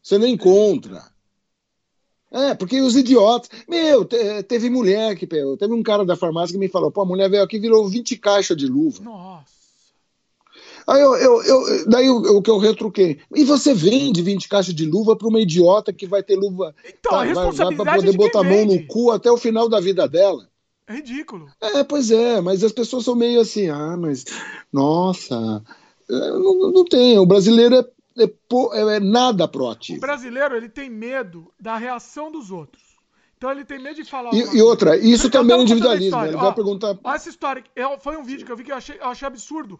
Você 0.00 0.18
não 0.18 0.26
encontra. 0.26 1.02
É, 2.30 2.54
porque 2.54 2.80
os 2.80 2.96
idiotas. 2.96 3.48
Meu, 3.68 4.04
teve 4.04 4.68
mulher 4.70 5.16
que. 5.16 5.26
Teve 5.26 5.72
um 5.72 5.82
cara 5.82 6.04
da 6.04 6.16
farmácia 6.16 6.52
que 6.52 6.58
me 6.58 6.68
falou: 6.68 6.90
pô, 6.90 7.02
a 7.02 7.06
mulher 7.06 7.30
veio 7.30 7.42
aqui 7.42 7.56
e 7.56 7.60
virou 7.60 7.88
20 7.88 8.16
caixas 8.16 8.56
de 8.56 8.66
luva. 8.66 9.02
Nossa. 9.02 9.53
Aí 10.86 11.00
eu, 11.00 11.14
eu, 11.16 11.42
eu 11.42 11.88
daí 11.88 12.10
o, 12.10 12.42
que 12.42 12.50
eu 12.50 12.58
retruquei. 12.58 13.20
E 13.34 13.44
você 13.44 13.72
vende 13.72 14.22
20 14.22 14.48
caixas 14.48 14.74
de 14.74 14.84
luva 14.84 15.16
para 15.16 15.28
uma 15.28 15.40
idiota 15.40 15.92
que 15.92 16.06
vai 16.06 16.22
ter 16.22 16.36
luva. 16.36 16.74
Então, 16.84 17.12
tá, 17.12 17.20
a 17.20 17.24
responsabilidade 17.24 17.84
vai, 17.84 18.00
vai 18.00 18.06
poder 18.06 18.16
botar 18.16 18.40
a 18.40 18.44
mão 18.44 18.64
no 18.66 18.86
cu 18.86 19.10
até 19.10 19.30
o 19.30 19.36
final 19.36 19.68
da 19.68 19.80
vida 19.80 20.06
dela. 20.06 20.48
É 20.86 20.94
ridículo. 20.94 21.50
É, 21.60 21.82
pois 21.82 22.10
é, 22.10 22.40
mas 22.40 22.62
as 22.62 22.72
pessoas 22.72 23.04
são 23.04 23.14
meio 23.14 23.40
assim, 23.40 23.70
ah, 23.70 23.96
mas 23.96 24.24
nossa, 24.70 25.64
é, 26.10 26.12
não, 26.12 26.70
não 26.70 26.84
tem. 26.84 27.18
O 27.18 27.24
brasileiro 27.24 27.76
é, 27.76 28.22
é, 28.22 28.24
é, 28.24 28.96
é 28.96 29.00
nada 29.00 29.48
proativo. 29.48 29.98
O 29.98 30.00
brasileiro 30.00 30.54
ele 30.54 30.68
tem 30.68 30.90
medo 30.90 31.50
da 31.58 31.76
reação 31.76 32.30
dos 32.30 32.50
outros. 32.50 32.82
Então 33.44 33.52
ele 33.52 33.64
tem 33.66 33.78
medo 33.78 34.02
de 34.02 34.08
falar. 34.08 34.32
E, 34.32 34.56
e 34.56 34.62
outra, 34.62 34.96
isso 34.96 35.28
também 35.28 35.54
é 35.54 35.60
individualismo. 35.60 36.24
Ele 36.24 36.34
vai 36.34 36.54
perguntar. 36.54 36.98
Olha 37.04 37.14
essa 37.14 37.28
história. 37.28 37.62
foi 38.00 38.16
um 38.16 38.22
vídeo 38.22 38.46
que 38.46 38.50
eu 38.50 38.56
vi 38.56 38.64
que 38.64 38.72
eu 38.72 38.76
achei, 38.76 38.96
eu 38.96 39.08
achei 39.08 39.28
absurdo. 39.28 39.78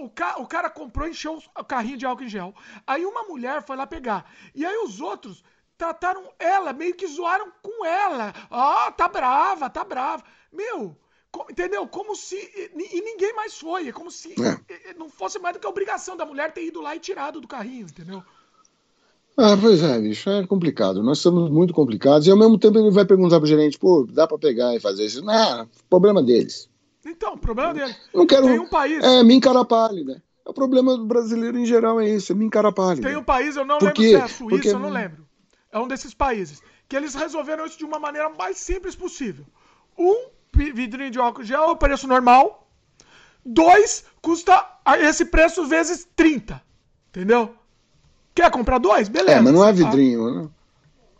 O, 0.00 0.10
ca, 0.10 0.40
o 0.40 0.46
cara 0.48 0.68
comprou 0.68 1.06
e 1.06 1.12
encheu 1.12 1.40
o 1.56 1.64
carrinho 1.64 1.96
de 1.96 2.04
álcool 2.04 2.24
em 2.24 2.28
gel. 2.28 2.52
Aí 2.84 3.06
uma 3.06 3.22
mulher 3.22 3.62
foi 3.62 3.76
lá 3.76 3.86
pegar. 3.86 4.28
E 4.52 4.66
aí 4.66 4.76
os 4.78 5.00
outros 5.00 5.44
trataram 5.76 6.28
ela, 6.40 6.72
meio 6.72 6.92
que 6.92 7.06
zoaram 7.06 7.52
com 7.62 7.86
ela. 7.86 8.34
Ó, 8.50 8.88
oh, 8.88 8.90
tá 8.90 9.06
brava, 9.06 9.70
tá 9.70 9.84
brava. 9.84 10.24
Meu, 10.52 10.96
entendeu? 11.48 11.86
Como 11.86 12.16
se. 12.16 12.34
E, 12.34 13.00
ninguém 13.00 13.32
mais 13.32 13.56
foi. 13.56 13.90
É 13.90 13.92
como 13.92 14.10
se 14.10 14.34
é. 14.42 14.94
não 14.94 15.08
fosse 15.08 15.38
mais 15.38 15.54
do 15.54 15.60
que 15.60 15.66
a 15.68 15.70
obrigação 15.70 16.16
da 16.16 16.26
mulher 16.26 16.50
ter 16.50 16.64
ido 16.64 16.80
lá 16.80 16.96
e 16.96 16.98
tirado 16.98 17.40
do 17.40 17.46
carrinho, 17.46 17.86
entendeu? 17.86 18.24
Ah, 19.40 19.56
pois 19.56 19.80
é, 19.84 20.00
bicho, 20.00 20.28
é 20.28 20.44
complicado. 20.44 21.00
Nós 21.00 21.18
estamos 21.18 21.48
muito 21.48 21.72
complicados 21.72 22.26
e 22.26 22.30
ao 22.30 22.36
mesmo 22.36 22.58
tempo 22.58 22.76
ele 22.76 22.90
vai 22.90 23.04
perguntar 23.04 23.38
pro 23.38 23.46
gerente, 23.46 23.78
pô, 23.78 24.04
dá 24.10 24.26
para 24.26 24.36
pegar 24.36 24.74
e 24.74 24.80
fazer 24.80 25.06
isso? 25.06 25.24
Não, 25.24 25.68
problema 25.88 26.20
deles. 26.20 26.68
Então, 27.06 27.38
problema 27.38 27.72
deles. 27.72 27.96
Não 28.12 28.26
quero. 28.26 28.46
Tem 28.46 28.58
um 28.58 28.68
país. 28.68 29.04
É, 29.04 29.22
me 29.22 29.34
encara 29.34 29.64
pálida. 29.64 30.20
O 30.44 30.52
problema 30.52 30.96
do 30.96 31.06
brasileiro 31.06 31.56
em 31.56 31.64
geral 31.64 32.00
é 32.00 32.08
isso, 32.08 32.32
é 32.32 32.34
me 32.34 32.46
encara 32.46 32.72
pálida. 32.72 33.06
Tem 33.06 33.16
um 33.16 33.22
país, 33.22 33.54
eu 33.54 33.64
não 33.64 33.78
lembro 33.80 34.02
se 34.02 34.14
é 34.16 34.20
a 34.20 34.26
Suíça, 34.26 34.48
Porque... 34.48 34.68
eu 34.70 34.78
não 34.80 34.90
lembro. 34.90 35.24
É 35.70 35.78
um 35.78 35.86
desses 35.86 36.12
países. 36.12 36.60
Que 36.88 36.96
eles 36.96 37.14
resolveram 37.14 37.64
isso 37.64 37.78
de 37.78 37.84
uma 37.84 38.00
maneira 38.00 38.28
mais 38.30 38.58
simples 38.58 38.96
possível. 38.96 39.44
Um 39.96 40.30
vidrinho 40.52 41.12
de 41.12 41.18
álcool 41.20 41.44
gel 41.44 41.62
é 41.62 41.70
o 41.70 41.76
preço 41.76 42.08
normal. 42.08 42.68
Dois 43.46 44.04
custa 44.20 44.66
esse 45.00 45.26
preço 45.26 45.64
vezes 45.64 46.08
30. 46.16 46.60
Entendeu? 47.10 47.54
Quer 48.38 48.52
comprar 48.52 48.78
dois? 48.78 49.08
Beleza. 49.08 49.38
É, 49.38 49.40
mas 49.40 49.52
não 49.52 49.64
é 49.64 49.72
vidrinho, 49.72 50.30
né? 50.32 50.48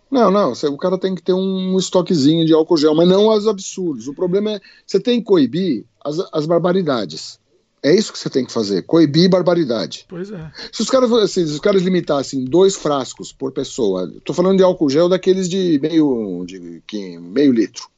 Não, 0.09 0.31
não, 0.31 0.53
o 0.53 0.79
cara 0.79 0.97
tem 0.97 1.17
que 1.17 1.21
ter 1.21 1.33
um 1.33 1.77
estoquezinho 1.77 2.47
de 2.47 2.55
álcool 2.55 2.77
gel, 2.77 2.95
mas 2.95 3.09
não 3.09 3.29
os 3.29 3.49
absurdos. 3.49 4.07
O 4.07 4.15
problema 4.15 4.53
é 4.53 4.61
você 4.87 5.01
tem 5.01 5.19
que 5.19 5.27
coibir 5.27 5.85
as, 6.03 6.17
as 6.33 6.47
barbaridades. 6.47 7.41
É 7.83 7.93
isso 7.93 8.13
que 8.13 8.19
você 8.21 8.31
tem 8.31 8.45
que 8.45 8.53
fazer, 8.53 8.83
coibir 8.83 9.29
barbaridade. 9.29 10.07
Pois 10.09 10.31
é. 10.31 10.51
Se 10.73 10.81
os 10.81 10.89
caras, 10.89 11.11
assim, 11.13 11.45
se 11.45 11.53
os 11.55 11.59
caras 11.59 11.83
limitassem 11.83 12.45
dois 12.45 12.77
frascos 12.77 13.33
por 13.33 13.51
pessoa, 13.51 14.09
tô 14.25 14.33
falando 14.33 14.59
de 14.59 14.63
álcool 14.63 14.89
gel 14.89 15.09
daqueles 15.09 15.49
de 15.49 15.81
meio, 15.83 16.45
de, 16.47 16.81
que, 16.87 17.19
meio 17.19 17.53
litro. 17.53 17.89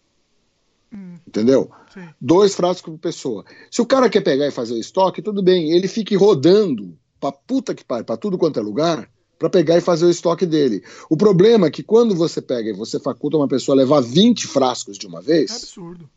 Hum. 0.91 1.17
Entendeu? 1.29 1.71
Sim. 1.93 2.09
Dois 2.19 2.55
frascos 2.55 2.91
por 2.91 2.99
pessoa. 2.99 3.45
Se 3.71 3.83
o 3.83 3.87
cara 3.87 4.09
quer 4.09 4.23
pegar 4.23 4.47
e 4.47 4.51
fazer 4.51 4.73
o 4.73 4.81
estoque, 4.81 5.21
tudo 5.21 5.43
bem, 5.43 5.73
ele 5.73 5.89
fique 5.89 6.17
rodando 6.17 6.99
pra 7.21 7.31
puta 7.31 7.75
que 7.75 7.85
pariu, 7.85 8.05
pra 8.05 8.17
tudo 8.17 8.39
quanto 8.39 8.59
é 8.59 8.63
lugar, 8.63 9.09
para 9.39 9.51
pegar 9.51 9.77
e 9.77 9.81
fazer 9.81 10.07
o 10.07 10.11
estoque 10.11 10.45
dele. 10.45 10.83
O 11.09 11.17
problema 11.17 11.67
é 11.67 11.71
que 11.71 11.83
quando 11.83 12.15
você 12.15 12.43
pega 12.43 12.71
e 12.71 12.75
você 12.75 12.99
faculta 12.99 13.37
uma 13.37 13.49
pessoa 13.49 13.77
levar 13.77 14.01
20 14.01 14.47
frascos 14.47 14.99
de 14.99 15.07
uma 15.07 15.21
vez. 15.21 15.51
É 15.51 15.57
absurdo. 15.57 16.11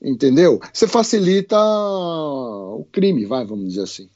Entendeu? 0.00 0.60
Você 0.72 0.86
facilita 0.86 1.56
o 1.58 2.86
crime, 2.92 3.24
vai, 3.24 3.44
vamos 3.44 3.68
dizer 3.68 3.82
assim. 3.82 4.08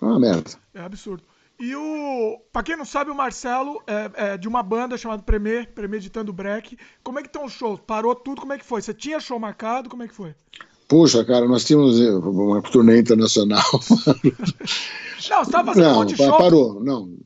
É 0.00 0.04
uma 0.04 0.20
merda. 0.20 0.50
É 0.72 0.80
absurdo. 0.80 1.22
E 1.58 1.74
o. 1.74 2.40
Pra 2.52 2.62
quem 2.62 2.76
não 2.76 2.84
sabe, 2.84 3.10
o 3.10 3.14
Marcelo 3.14 3.82
é, 3.86 4.32
é 4.32 4.36
de 4.36 4.48
uma 4.48 4.62
banda 4.62 4.98
chamada 4.98 5.22
Premier, 5.22 5.72
Premeditando 5.72 6.32
Break. 6.32 6.76
Como 7.02 7.18
é 7.18 7.22
que 7.22 7.28
estão 7.28 7.44
os 7.44 7.52
shows? 7.52 7.80
Parou 7.86 8.14
tudo? 8.14 8.40
Como 8.40 8.52
é 8.52 8.58
que 8.58 8.64
foi? 8.64 8.82
Você 8.82 8.92
tinha 8.92 9.20
show 9.20 9.38
marcado? 9.38 9.88
Como 9.88 10.02
é 10.02 10.08
que 10.08 10.14
foi? 10.14 10.34
Puxa, 10.86 11.24
cara, 11.24 11.46
nós 11.46 11.64
tínhamos 11.64 11.98
uma 11.98 12.60
turnê 12.62 13.00
internacional. 13.00 13.64
não, 15.30 15.44
você 15.44 15.50
tava 15.50 15.66
fazendo 15.68 15.84
não, 15.84 15.92
um 15.92 15.94
monte 15.96 16.14
de 16.14 16.16
show? 16.16 16.38
Parou, 16.38 16.84
não. 16.84 17.16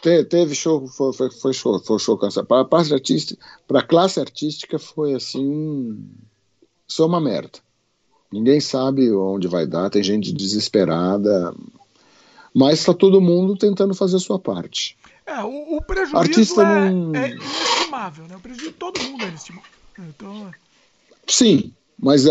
Te, 0.00 0.24
teve 0.24 0.54
show, 0.54 0.86
foi, 0.86 1.12
foi, 1.12 1.30
foi 1.30 1.52
show, 1.52 1.78
foi 1.80 1.98
show 1.98 2.16
cansado. 2.16 2.46
Para 2.46 2.62
a 2.62 2.64
parte 2.64 2.94
artística, 2.94 3.42
para 3.66 3.80
a 3.80 3.86
classe 3.86 4.20
artística 4.20 4.78
foi 4.78 5.14
assim 5.14 5.44
um. 5.44 6.08
É 6.98 7.02
uma 7.02 7.20
merda. 7.20 7.58
Ninguém 8.32 8.60
sabe 8.60 9.12
onde 9.12 9.48
vai 9.48 9.66
dar, 9.66 9.90
tem 9.90 10.02
gente 10.02 10.32
desesperada, 10.32 11.54
mas 12.54 12.80
está 12.80 12.94
todo 12.94 13.20
mundo 13.20 13.56
tentando 13.56 13.94
fazer 13.94 14.16
a 14.16 14.20
sua 14.20 14.38
parte. 14.38 14.96
É, 15.26 15.42
o, 15.42 15.76
o 15.76 15.82
prejuízo 15.82 16.16
Artista 16.16 16.62
é, 16.62 16.90
não... 16.90 17.14
é 17.14 17.30
inestimável, 17.30 18.26
né? 18.26 18.36
O 18.36 18.40
prejuízo 18.40 18.70
de 18.70 18.76
todo 18.76 19.02
mundo 19.02 19.24
é 19.24 19.28
inestimável. 19.28 19.70
Então... 19.98 20.48
É. 20.48 20.52
Sim, 21.26 21.72
mas 22.00 22.24
uh, 22.24 22.30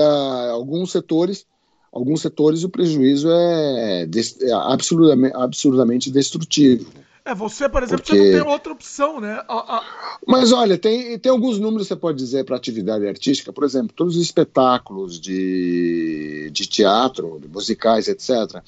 alguns 0.52 0.92
setores, 0.92 1.46
alguns 1.92 2.22
setores 2.22 2.64
o 2.64 2.70
prejuízo 2.70 3.30
é, 3.30 4.04
é 4.04 4.52
absurdamente, 4.52 5.36
absurdamente 5.36 6.12
destrutivo. 6.12 6.88
É, 7.24 7.36
você, 7.36 7.70
por 7.70 7.84
exemplo, 7.84 8.04
Porque... 8.04 8.18
você 8.18 8.38
não 8.38 8.44
tem 8.44 8.52
outra 8.52 8.74
opção, 8.74 9.22
né? 9.22 9.44
A, 9.48 9.78
a... 9.78 9.84
Mas 10.26 10.52
olha, 10.52 10.78
tem, 10.78 11.20
tem 11.20 11.32
alguns 11.32 11.60
números 11.60 11.84
que 11.88 11.94
você 11.94 12.00
pode 12.00 12.18
dizer 12.18 12.44
para 12.44 12.56
atividade 12.56 13.08
artística, 13.08 13.54
por 13.54 13.64
exemplo, 13.64 13.94
todos 13.96 14.16
os 14.16 14.22
espetáculos 14.24 15.20
de, 15.20 16.50
de 16.52 16.68
teatro, 16.68 17.40
de 17.40 17.48
musicais, 17.48 18.08
etc. 18.08 18.64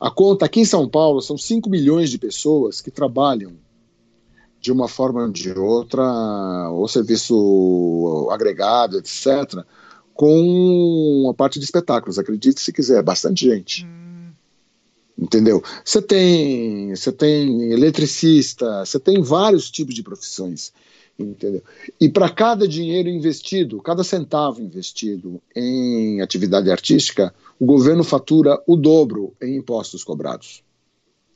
A 0.00 0.10
conta 0.10 0.46
aqui 0.46 0.60
em 0.60 0.64
São 0.64 0.88
Paulo 0.88 1.20
são 1.20 1.36
5 1.36 1.68
milhões 1.68 2.08
de 2.08 2.18
pessoas 2.18 2.80
que 2.80 2.90
trabalham 2.90 3.52
de 4.60 4.72
uma 4.72 4.88
forma 4.88 5.22
ou 5.22 5.30
de 5.30 5.52
outra, 5.52 6.02
ou 6.70 6.88
serviço 6.88 8.28
agregado, 8.30 8.98
etc., 8.98 9.64
com 10.18 11.28
a 11.30 11.34
parte 11.34 11.60
de 11.60 11.64
espetáculos. 11.64 12.18
Acredite 12.18 12.60
se 12.60 12.72
quiser, 12.72 13.00
bastante 13.04 13.46
gente. 13.46 13.86
Hum. 13.86 14.32
Entendeu? 15.16 15.62
Você 15.84 16.02
tem, 16.02 16.90
você 16.94 17.12
tem 17.12 17.70
eletricista, 17.70 18.84
você 18.84 18.98
tem 18.98 19.22
vários 19.22 19.70
tipos 19.70 19.94
de 19.94 20.02
profissões. 20.02 20.72
Entendeu? 21.16 21.62
E 22.00 22.08
para 22.08 22.28
cada 22.28 22.66
dinheiro 22.66 23.08
investido, 23.08 23.80
cada 23.80 24.02
centavo 24.02 24.60
investido 24.60 25.40
em 25.54 26.20
atividade 26.20 26.68
artística, 26.68 27.32
o 27.58 27.64
governo 27.64 28.02
fatura 28.02 28.60
o 28.66 28.74
dobro 28.74 29.32
em 29.40 29.56
impostos 29.56 30.02
cobrados. 30.02 30.64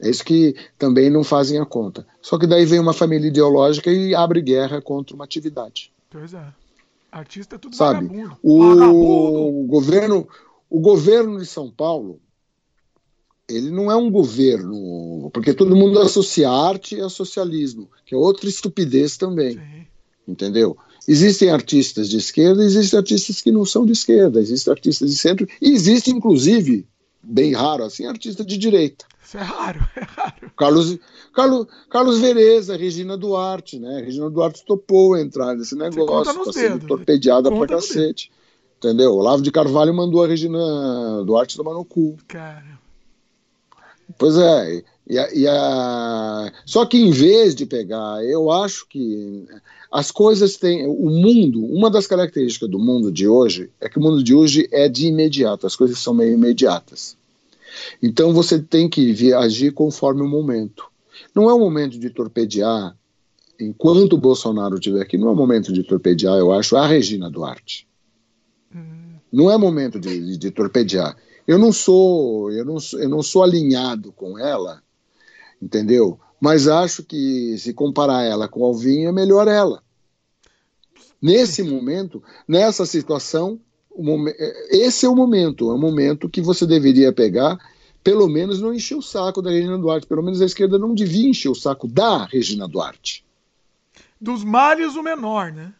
É 0.01 0.11
isso 0.11 0.25
que 0.25 0.57
também 0.77 1.09
não 1.09 1.23
fazem 1.23 1.61
a 1.61 1.65
conta. 1.65 2.05
Só 2.21 2.37
que 2.37 2.49
daí 2.49 2.67
vem 2.67 2.81
uma 2.81 2.93
família 2.93 3.29
ideológica 3.29 3.93
e 3.93 4.13
abre 4.13 4.43
guerra 4.43 4.83
contra 4.83 5.15
uma 5.15 5.25
atividade. 5.25 5.93
Pois 6.11 6.35
é. 6.35 6.62
Artista 7.13 7.57
é 7.57 7.59
tudo 7.59 7.77
Sabe, 7.77 8.09
vagabundo. 8.09 8.39
O, 8.43 8.69
vagabundo. 8.69 9.67
governo, 9.67 10.29
o 10.71 10.81
governo 10.81 11.39
de 11.39 11.45
São 11.45 11.71
Paulo, 11.71 12.19
ele 13.47 13.71
não 13.71 13.91
é 13.91 13.97
um 13.97 14.11
governo, 14.11 15.31
porque 15.31 15.53
todo 15.53 15.77
mundo 15.77 15.99
associa 16.01 16.49
arte 16.49 16.99
a 16.99 17.11
socialismo, 17.11 17.91
que 18.07 18.15
é 18.15 18.19
outra 18.19 18.49
estupidez 18.49 19.19
também. 19.19 19.59
Sim. 19.59 19.87
Entendeu? 20.27 20.75
Existem 21.07 21.51
artistas 21.51 22.09
de 22.09 22.17
esquerda, 22.17 22.65
existem 22.65 22.99
artistas 22.99 23.43
que 23.43 23.53
não 23.53 23.67
são 23.67 23.85
de 23.85 23.93
esquerda, 23.93 24.41
existem 24.41 24.71
artistas 24.71 25.11
de 25.11 25.19
centro, 25.19 25.47
e 25.61 25.71
existe, 25.71 26.11
inclusive, 26.11 26.87
bem 27.23 27.53
raro 27.53 27.85
assim, 27.85 28.07
artista 28.07 28.45
de 28.45 28.59
direita. 28.59 29.05
Isso 29.25 29.39
é 29.39 29.43
raro, 29.43 29.81
é 29.97 30.05
raro. 30.05 30.53
Carlos, 30.57 30.99
Carlos, 31.33 31.67
Carlos 31.89 32.21
Vereza, 32.21 32.77
Regina 32.77 33.17
Duarte, 33.17 33.79
né? 33.79 34.03
Regina 34.05 34.29
Duarte 34.29 34.65
topou 34.65 35.17
entrar 35.17 35.55
nesse 35.55 35.77
negócio, 35.77 36.45
tá 36.45 36.53
sendo 36.53 36.87
torpedeada 36.87 37.51
pra 37.51 37.67
cacete. 37.67 38.31
Entendeu? 38.79 39.15
Olavo 39.15 39.43
de 39.43 39.53
Carvalho 39.53 39.95
mandou 39.95 40.25
a 40.25 40.27
Regina 40.27 40.59
Duarte 41.25 41.57
tomar 41.57 41.73
no 41.73 41.85
cu. 41.85 42.17
Cara. 42.27 42.81
Pois 44.19 44.37
é. 44.37 44.83
E 45.09 45.19
a, 45.19 45.35
e 45.35 45.47
a... 45.47 46.53
Só 46.67 46.85
que 46.85 46.99
em 46.99 47.11
vez 47.11 47.55
de 47.55 47.65
pegar, 47.65 48.25
eu 48.25 48.51
acho 48.51 48.87
que 48.89 49.47
as 49.93 50.11
coisas 50.11 50.57
têm. 50.57 50.87
O 50.87 51.11
mundo, 51.11 51.63
uma 51.67 51.91
das 51.91 52.07
características 52.07 52.71
do 52.71 52.79
mundo 52.79 53.13
de 53.13 53.29
hoje 53.29 53.71
é 53.79 53.91
que 53.91 53.99
o 53.99 54.03
mundo 54.03 54.25
de 54.25 54.35
hoje 54.35 54.67
é 54.73 54.89
de 54.89 55.07
imediato, 55.07 55.67
as 55.67 55.77
coisas 55.77 55.99
são 55.99 56.15
meio 56.15 56.33
imediatas. 56.33 57.15
Então 58.03 58.33
você 58.33 58.59
tem 58.59 58.89
que 58.89 59.33
agir 59.35 59.73
conforme 59.73 60.23
o 60.23 60.29
momento. 60.29 60.87
Não 61.35 61.51
é 61.51 61.55
o 61.55 61.59
momento 61.59 61.99
de 61.99 62.09
torpedear, 62.09 62.97
enquanto 63.61 64.15
o 64.15 64.19
Bolsonaro 64.19 64.77
estiver 64.77 65.03
aqui, 65.03 65.19
não 65.19 65.29
é 65.29 65.33
o 65.33 65.37
momento 65.37 65.73
de 65.73 65.83
torpedear, 65.83 66.39
eu 66.39 66.53
acho, 66.53 66.75
a 66.75 66.87
Regina 66.87 67.31
Duarte. 67.31 67.87
Hum. 68.75 69.17
Não 69.31 69.51
é 69.51 69.59
momento 69.59 70.01
de, 70.01 70.09
de, 70.09 70.39
de, 70.39 70.51
torpedear. 70.51 71.17
Eu 71.47 71.59
não 71.59 71.71
sou, 71.71 72.51
eu 72.51 72.65
não 72.65 72.81
sou, 72.81 72.99
eu 72.99 73.09
não 73.09 73.23
sou 73.23 73.43
alinhado 73.43 74.13
com 74.13 74.39
ela, 74.39 74.83
entendeu? 75.61 76.19
Mas 76.43 76.67
acho 76.67 77.05
que 77.05 77.57
se 77.57 77.73
comparar 77.73 78.25
ela 78.25 78.49
com 78.49 78.65
Alvin, 78.65 79.05
é 79.05 79.13
melhor 79.13 79.47
ela. 79.47 79.81
Nesse 81.23 81.63
momento, 81.63 82.21
nessa 82.49 82.85
situação, 82.85 83.61
esse 84.69 85.07
é 85.07 85.09
o 85.09 85.15
momento, 85.15 85.71
é 85.71 85.75
o 85.75 85.79
momento 85.79 86.29
que 86.29 86.41
você 86.41 86.67
deveria 86.67 87.13
pegar, 87.13 87.57
pelo 88.03 88.27
menos 88.27 88.61
não 88.61 88.75
encher 88.75 88.97
o 88.97 89.03
saco 89.03 89.41
da 89.41 89.53
Regina 89.53 89.79
Duarte, 89.79 90.09
pelo 90.09 90.21
menos 90.21 90.43
a 90.43 90.45
esquerda 90.45 90.77
não 90.81 90.93
devia 90.93 91.29
encher 91.29 91.49
o 91.49 91.55
saco 91.55 91.87
da 91.87 92.25
Regina 92.25 92.67
Duarte. 92.67 93.25
Dos 94.21 94.43
males 94.43 94.97
o 94.97 95.03
menor, 95.03 95.53
né? 95.53 95.73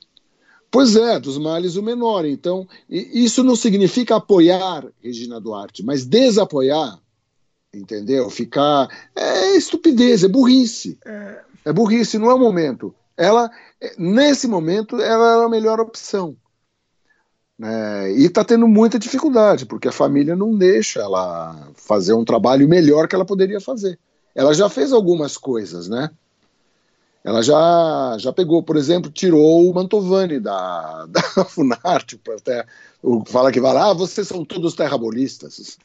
Pois 0.71 0.95
é, 0.95 1.19
dos 1.19 1.39
males 1.39 1.75
o 1.75 1.83
menor. 1.83 2.25
Então, 2.25 2.69
isso 2.89 3.43
não 3.43 3.57
significa 3.57 4.15
apoiar 4.15 4.87
Regina 5.03 5.41
Duarte, 5.41 5.85
mas 5.85 6.07
desapoiar, 6.07 7.02
entendeu? 7.73 8.29
Ficar. 8.31 8.89
É 9.15 9.57
estupidez, 9.57 10.25
é 10.25 10.29
burrice. 10.29 10.99
É, 11.05 11.41
é 11.67 11.73
burrice, 11.73 12.19
não 12.19 12.31
é 12.31 12.35
o 12.35 12.39
momento. 12.39 12.95
Ela, 13.17 13.51
nesse 13.99 14.47
momento, 14.47 15.01
ela 15.01 15.43
é 15.43 15.45
a 15.45 15.49
melhor 15.49 15.81
opção. 15.81 16.37
É, 17.63 18.13
e 18.13 18.25
está 18.25 18.45
tendo 18.45 18.67
muita 18.67 18.99
dificuldade, 18.99 19.67
porque 19.67 19.87
a 19.87 19.93
família 19.93 20.35
não 20.35 20.57
deixa 20.57 21.01
ela 21.01 21.71
fazer 21.75 22.13
um 22.13 22.25
trabalho 22.25 22.69
melhor 22.69 23.07
que 23.07 23.15
ela 23.15 23.25
poderia 23.25 23.61
fazer. 23.61 23.99
Ela 24.35 24.53
já 24.55 24.69
fez 24.69 24.93
algumas 24.93 25.37
coisas, 25.37 25.89
né? 25.89 26.11
Ela 27.23 27.41
já, 27.41 28.17
já 28.19 28.33
pegou, 28.33 28.65
por 28.65 28.77
exemplo, 28.77 29.11
tirou 29.11 29.71
o 29.71 29.75
Mantovani 29.75 30.41
da, 30.41 31.07
da 31.09 31.23
Funarte, 31.45 32.21
até, 32.37 32.67
fala 33.27 33.53
que 33.53 33.61
vai 33.61 33.73
lá, 33.73 33.91
ah, 33.91 33.95
vocês 33.95 34.27
são 34.27 34.45
todos 34.45 34.75
terrabolistas. 34.75 35.79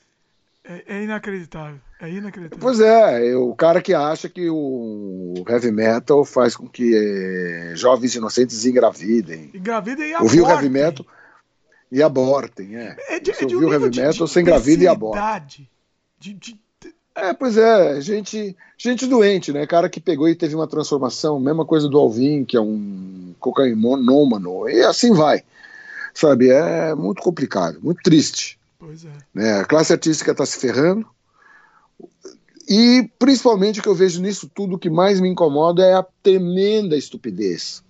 É, 0.69 0.83
é, 0.85 1.03
inacreditável, 1.03 1.79
é 2.01 2.09
inacreditável. 2.09 2.59
Pois 2.59 2.81
é, 2.81 3.35
o 3.37 3.55
cara 3.55 3.81
que 3.81 3.93
acha 3.93 4.27
que 4.27 4.49
o 4.49 5.33
heavy 5.47 5.71
metal 5.71 6.25
faz 6.25 6.57
com 6.57 6.67
que 6.67 6.93
é, 6.93 7.73
jovens 7.75 8.15
inocentes 8.15 8.65
engravidem. 8.65 9.49
Engravidem 9.53 10.09
e 10.09 10.13
abortem. 10.13 10.41
Ouviu 10.41 10.53
heavy 10.53 10.69
metal 10.69 11.05
e 11.89 12.03
abortem, 12.03 12.75
é. 12.75 12.97
é 13.07 13.19
de, 13.19 13.33
Você 13.33 13.45
é 13.45 13.47
de 13.47 13.55
ouviu 13.55 13.69
um 13.69 13.73
heavy 13.73 13.95
metal, 13.97 14.27
você 14.27 14.41
engravida 14.41 14.83
e 14.83 14.87
aborta. 14.87 15.45
De, 16.19 16.33
de, 16.33 16.59
é, 17.15 17.33
pois 17.33 17.57
é, 17.57 17.99
gente, 18.01 18.55
gente 18.77 19.07
doente, 19.07 19.53
né? 19.53 19.65
Cara 19.65 19.89
que 19.89 19.99
pegou 19.99 20.27
e 20.27 20.35
teve 20.35 20.53
uma 20.53 20.67
transformação, 20.67 21.39
mesma 21.39 21.65
coisa 21.65 21.87
do 21.87 21.97
Alvin, 21.97 22.43
que 22.45 22.57
é 22.57 22.61
um 22.61 23.33
cocainômano, 23.39 24.69
e 24.69 24.83
assim 24.83 25.13
vai. 25.13 25.43
Sabe, 26.13 26.49
é 26.49 26.93
muito 26.93 27.21
complicado, 27.21 27.79
muito 27.81 28.01
triste. 28.03 28.56
Pois 28.79 29.05
é. 29.05 29.13
Né? 29.33 29.59
A 29.59 29.65
classe 29.65 29.91
artística 29.93 30.31
está 30.31 30.45
se 30.45 30.59
ferrando. 30.59 31.05
E 32.69 33.09
principalmente 33.17 33.79
o 33.79 33.83
que 33.83 33.89
eu 33.89 33.95
vejo 33.95 34.21
nisso 34.21 34.49
tudo, 34.53 34.75
o 34.75 34.79
que 34.79 34.89
mais 34.89 35.21
me 35.21 35.29
incomoda 35.29 35.85
é 35.85 35.93
a 35.93 36.05
tremenda 36.21 36.97
estupidez. 36.97 37.83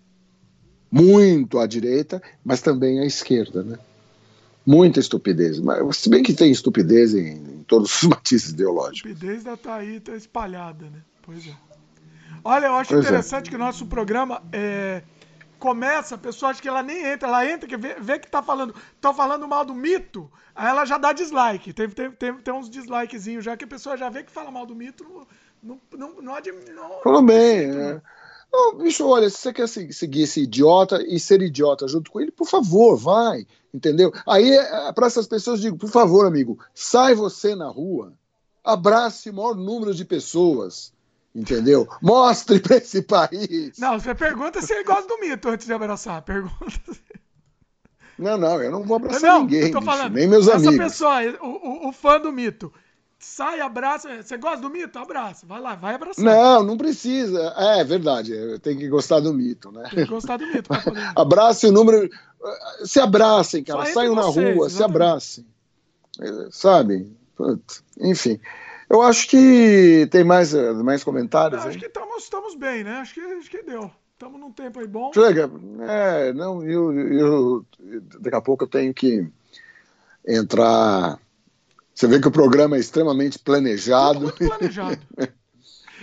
Muito 0.92 1.58
à 1.58 1.66
direita, 1.66 2.22
mas 2.46 2.62
também 2.62 3.00
à 3.00 3.06
esquerda, 3.06 3.64
né? 3.64 3.78
Muita 4.66 5.00
estupidez. 5.00 5.60
Mas, 5.60 5.98
se 5.98 6.10
bem 6.10 6.22
que 6.22 6.34
tem 6.34 6.52
estupidez 6.52 7.14
em, 7.14 7.34
em 7.34 7.64
todos 7.68 8.04
os 8.04 8.04
matizes 8.10 8.52
ideológicos. 8.52 9.12
Estupidez 9.12 9.40
ainda 9.40 9.54
está 9.54 9.76
aí, 9.76 9.96
está 9.96 10.16
espalhada, 10.16 10.86
né? 10.86 11.02
Pois 11.24 11.48
é. 11.48 11.56
Olha, 12.44 12.68
eu 12.68 12.76
acho 12.76 12.94
pois 12.94 13.06
é. 13.06 13.10
interessante 13.10 13.48
é. 13.48 13.50
que 13.50 13.56
o 13.56 13.60
nosso 13.60 13.86
programa 13.88 14.42
é, 14.54 15.02
começa, 15.58 16.16
a 16.16 16.18
pessoa 16.18 16.52
acha 16.52 16.62
que 16.62 16.68
ela 16.68 16.84
nem 16.84 17.06
entra, 17.06 17.28
ela 17.28 17.46
entra, 17.46 17.68
que 17.68 17.78
vê, 17.78 17.96
vê 18.00 18.20
que 18.20 18.30
tá 18.30 18.42
falando, 18.42 18.74
tá 19.02 19.14
falando 19.14 19.48
mal 19.48 19.66
do 19.66 19.74
mito, 19.74 20.32
aí 20.56 20.68
ela 20.68 20.86
já 20.86 20.98
dá 20.98 21.14
dislike. 21.14 21.74
Tem, 21.74 21.90
tem, 21.90 22.12
tem, 22.12 22.34
tem 22.36 22.54
uns 22.54 22.70
dislikezinhos 22.70 23.44
já 23.44 23.58
que 23.58 23.66
a 23.66 23.68
pessoa 23.68 23.98
já 23.98 24.10
vê 24.10 24.24
que 24.24 24.32
fala 24.32 24.52
mal 24.52 24.66
do 24.66 24.76
mito, 24.76 25.04
não, 25.62 25.80
não, 25.92 26.12
não, 26.22 26.22
não, 26.22 26.36
não 26.76 27.02
Falou 27.04 27.22
bem, 27.22 27.70
é. 27.70 28.02
Oh, 28.52 28.76
bicho, 28.78 29.06
olha, 29.06 29.30
se 29.30 29.38
você 29.38 29.54
quer 29.54 29.68
seguir 29.68 30.22
esse 30.22 30.44
idiota 30.44 31.02
e 31.04 31.20
ser 31.20 31.42
idiota 31.42 31.88
junto 31.88 32.10
com 32.10 32.22
ele, 32.22 32.32
por 32.32 32.48
favor, 32.48 32.96
vai, 32.96 33.46
entendeu? 33.74 34.12
Aí, 34.26 34.50
é, 34.52 34.92
para 34.94 35.08
essas 35.08 35.28
pessoas, 35.28 35.60
digo, 35.60 35.78
por 35.78 35.90
favor, 35.90 36.26
amigo, 36.26 36.58
sai 36.74 37.14
você 37.14 37.56
na 37.56 37.68
rua, 37.68 38.14
abrace 38.64 39.30
o 39.30 39.34
maior 39.34 39.54
número 39.54 39.94
de 39.94 40.06
pessoas, 40.06 40.94
entendeu? 41.38 41.88
Mostre 42.02 42.60
para 42.60 42.78
esse 42.78 43.04
país. 43.04 43.78
Não, 43.78 44.00
você 44.00 44.16
pergunta 44.16 44.62
se 44.62 44.74
ele 44.74 44.84
gosta 44.84 45.08
do 45.08 45.20
mito 45.20 45.48
antes 45.48 45.68
de 45.68 45.74
abraçar. 45.74 46.22
Pergunta. 46.24 46.98
Não, 48.18 48.36
não, 48.36 48.62
eu 48.62 48.72
não 48.72 48.82
vou 48.82 48.98
abraçar 48.98 49.22
não, 49.22 49.42
ninguém, 49.42 49.66
bicho, 49.66 49.82
falando, 49.84 50.14
nem 50.16 50.28
meus 50.28 50.48
essa 50.48 50.58
amigos. 50.58 50.74
Essa 50.74 50.84
pessoa, 50.84 51.48
o, 51.48 51.86
o, 51.86 51.90
o 51.90 51.92
fã 51.92 52.20
do 52.20 52.32
mito, 52.32 52.74
sai, 53.20 53.62
abraça. 53.62 54.24
Você 54.24 54.38
gosta 54.38 54.60
do 54.60 54.72
mito? 54.72 54.98
Abraça. 54.98 55.46
Vai 55.46 55.62
lá, 55.62 55.76
vai 55.76 55.94
abraçar. 55.94 56.26
Não, 56.26 56.64
não 56.64 56.78
precisa. 56.78 57.54
É, 57.56 57.82
é 57.82 57.84
verdade, 57.84 58.34
tem 58.64 58.76
que 58.76 58.90
gostar 58.90 59.20
do 59.20 59.32
mito, 59.32 59.72
né? 59.72 59.84
Tem 59.94 60.04
que 60.04 60.10
gostar 60.10 60.38
do 60.38 60.48
mito. 60.48 60.68
Poder... 60.68 61.00
Abrace 61.16 61.68
o 61.68 61.72
número. 61.72 62.10
Se 62.84 63.00
abracem, 63.00 63.64
cara. 63.64 63.86
Saiam 63.86 64.16
na 64.16 64.24
rua, 64.24 64.42
exatamente. 64.42 64.72
se 64.72 64.84
abracem. 64.84 65.46
É, 66.20 66.48
sabe? 66.50 67.16
Enfim. 68.00 68.40
Eu 68.90 69.02
acho 69.02 69.28
que 69.28 70.08
tem 70.12 70.24
mais, 70.24 70.54
mais 70.54 71.04
comentários. 71.04 71.66
acho 71.66 71.78
que 71.78 71.92
estamos 72.18 72.56
bem, 72.56 72.84
né? 72.84 72.98
Acho 72.98 73.14
que, 73.14 73.22
acho 73.22 73.50
que 73.50 73.64
deu. 73.64 73.92
Estamos 74.14 74.40
num 74.40 74.52
tempo 74.52 74.80
aí 74.80 74.88
bom. 74.88 75.12
Chega. 75.14 75.52
É, 75.88 76.34
não, 76.34 76.64
eu, 76.64 76.94
eu, 76.94 77.66
daqui 78.20 78.36
a 78.36 78.42
pouco 78.42 78.64
eu 78.64 78.68
tenho 78.68 78.94
que 78.94 79.28
entrar 80.26 81.20
você 81.98 82.06
vê 82.06 82.22
que 82.22 82.28
o 82.28 82.32
programa 82.32 82.78
é 82.78 82.80
extremamente 82.80 83.40
planejado. 83.40 84.20
Muito 84.20 84.38
planejado. 84.38 85.02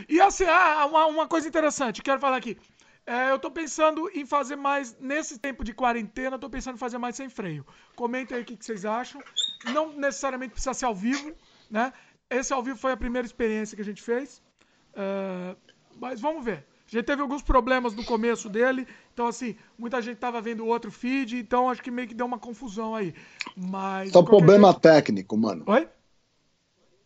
e 0.09 0.21
assim, 0.21 0.43
ah, 0.45 0.87
uma, 0.87 1.07
uma 1.07 1.29
coisa 1.29 1.47
interessante, 1.47 2.03
quero 2.03 2.19
falar 2.19 2.37
aqui. 2.37 2.59
É, 3.07 3.31
eu 3.31 3.39
tô 3.39 3.49
pensando 3.49 4.11
em 4.13 4.27
fazer 4.27 4.57
mais, 4.57 4.97
nesse 4.99 5.39
tempo 5.39 5.63
de 5.63 5.73
quarentena, 5.73 6.37
tô 6.37 6.51
pensando 6.51 6.75
em 6.75 6.79
fazer 6.79 6.99
mais 6.99 7.15
sem 7.15 7.29
freio. 7.29 7.65
Comentem 7.95 8.37
aí 8.37 8.43
o 8.43 8.45
que, 8.45 8.57
que 8.57 8.65
vocês 8.65 8.85
acham. 8.85 9.23
Não 9.67 9.93
necessariamente 9.93 10.55
precisa 10.55 10.75
ser 10.75 10.87
ao 10.87 10.97
vivo, 10.97 11.33
né? 11.71 11.93
Esse 12.31 12.53
ao 12.53 12.63
vivo 12.63 12.79
foi 12.79 12.93
a 12.93 12.97
primeira 12.97 13.27
experiência 13.27 13.77
que 13.77 13.83
a 13.83 13.85
gente 13.85 14.03
fez. 14.03 14.43
Uh, 14.93 15.57
mas 15.99 16.21
vamos 16.21 16.45
ver. 16.45 16.65
A 16.87 16.91
gente 16.91 17.05
teve 17.05 17.23
alguns 17.23 17.43
problemas 17.43 17.95
no 17.95 18.05
começo 18.05 18.49
dele, 18.49 18.87
então 19.13 19.27
assim, 19.27 19.57
muita 19.79 20.03
gente 20.03 20.19
tava 20.19 20.41
vendo 20.41 20.67
outro 20.67 20.91
feed, 20.91 21.39
então 21.39 21.71
acho 21.71 21.83
que 21.83 21.91
meio 21.91 22.07
que 22.07 22.15
deu 22.15 22.27
uma 22.27 22.39
confusão 22.39 22.95
aí. 22.95 23.15
Mas. 23.57 24.13
Só 24.13 24.23
problema 24.23 24.69
jeito... 24.69 24.81
técnico, 24.81 25.37
mano. 25.37 25.65
Oi? 25.67 25.89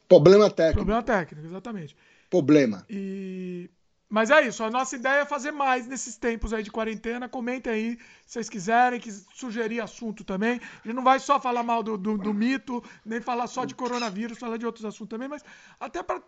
Problema 0.08 0.50
técnico. 0.50 0.78
Problema 0.78 1.02
técnico, 1.02 1.46
exatamente. 1.46 1.96
Problema. 2.28 2.84
E 2.90 3.70
mas 4.10 4.30
é 4.30 4.46
isso, 4.46 4.64
a 4.64 4.70
nossa 4.70 4.96
ideia 4.96 5.20
é 5.20 5.26
fazer 5.26 5.50
mais 5.50 5.86
nesses 5.86 6.16
tempos 6.16 6.54
aí 6.54 6.62
de 6.62 6.70
quarentena. 6.70 7.28
Comentem 7.28 7.70
aí 7.70 7.98
se 8.26 8.34
vocês 8.34 8.48
quiserem, 8.48 8.98
que 8.98 9.12
sugerir 9.12 9.80
assunto 9.80 10.24
também. 10.24 10.60
A 10.82 10.86
gente 10.86 10.96
não 10.96 11.04
vai 11.04 11.20
só 11.20 11.38
falar 11.38 11.62
mal 11.62 11.82
do, 11.82 11.98
do, 11.98 12.16
do 12.16 12.32
mito, 12.32 12.82
nem 13.04 13.20
falar 13.20 13.46
só 13.46 13.66
de 13.66 13.74
coronavírus, 13.74 14.38
falar 14.38 14.56
de 14.56 14.64
outros 14.64 14.86
assuntos 14.86 15.10
também, 15.10 15.28
mas 15.28 15.44
até 15.78 16.02
para 16.02 16.20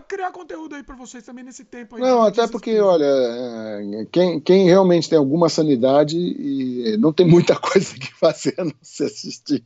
criar 0.00 0.32
conteúdo 0.32 0.74
aí 0.74 0.82
para 0.82 0.96
vocês 0.96 1.22
também 1.22 1.44
nesse 1.44 1.64
tempo 1.64 1.96
aí. 1.96 2.02
Não, 2.02 2.22
até 2.22 2.46
porque, 2.46 2.80
olha, 2.80 3.04
é, 3.04 4.06
quem, 4.10 4.40
quem 4.40 4.64
realmente 4.64 5.10
tem 5.10 5.18
alguma 5.18 5.50
sanidade 5.50 6.16
e 6.16 6.96
não 6.98 7.12
tem 7.12 7.26
muita 7.26 7.54
coisa 7.60 7.94
que 7.96 8.14
fazer 8.14 8.54
a 8.56 8.64
não 8.64 8.74
se 8.80 9.04
assistir. 9.04 9.62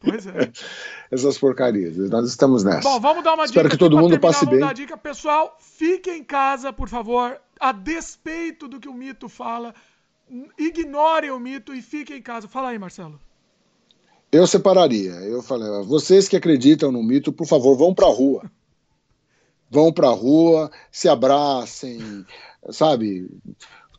Pois 0.00 0.26
é. 0.26 0.52
Essas 1.10 1.38
porcarias. 1.38 1.96
Nós 1.96 2.28
estamos 2.28 2.64
nessa. 2.64 2.88
Bom, 2.88 3.00
vamos 3.00 3.24
dar 3.24 3.34
uma 3.34 3.44
Espero 3.44 3.68
dica. 3.68 3.76
que 3.76 3.78
todo 3.78 3.98
mundo 3.98 4.18
passe 4.20 4.46
bem. 4.46 4.60
Dar 4.60 4.74
dica. 4.74 4.96
Pessoal, 4.96 5.56
fique 5.60 6.10
em 6.10 6.24
casa, 6.24 6.72
por 6.72 6.88
favor. 6.88 7.40
A 7.58 7.72
despeito 7.72 8.68
do 8.68 8.78
que 8.78 8.88
o 8.88 8.94
mito 8.94 9.28
fala, 9.28 9.74
ignorem 10.58 11.30
o 11.30 11.38
mito 11.38 11.72
e 11.74 11.80
fiquem 11.80 12.18
em 12.18 12.22
casa. 12.22 12.48
Fala 12.48 12.70
aí, 12.70 12.78
Marcelo. 12.78 13.18
Eu 14.30 14.46
separaria. 14.46 15.12
Eu 15.12 15.42
falei, 15.42 15.68
vocês 15.84 16.28
que 16.28 16.36
acreditam 16.36 16.92
no 16.92 17.02
mito, 17.02 17.32
por 17.32 17.46
favor, 17.46 17.76
vão 17.76 17.94
para 17.94 18.06
a 18.06 18.12
rua. 18.12 18.50
Vão 19.68 19.92
para 19.92 20.06
a 20.06 20.12
rua, 20.12 20.70
se 20.92 21.08
abracem, 21.08 22.24
sabe? 22.70 23.28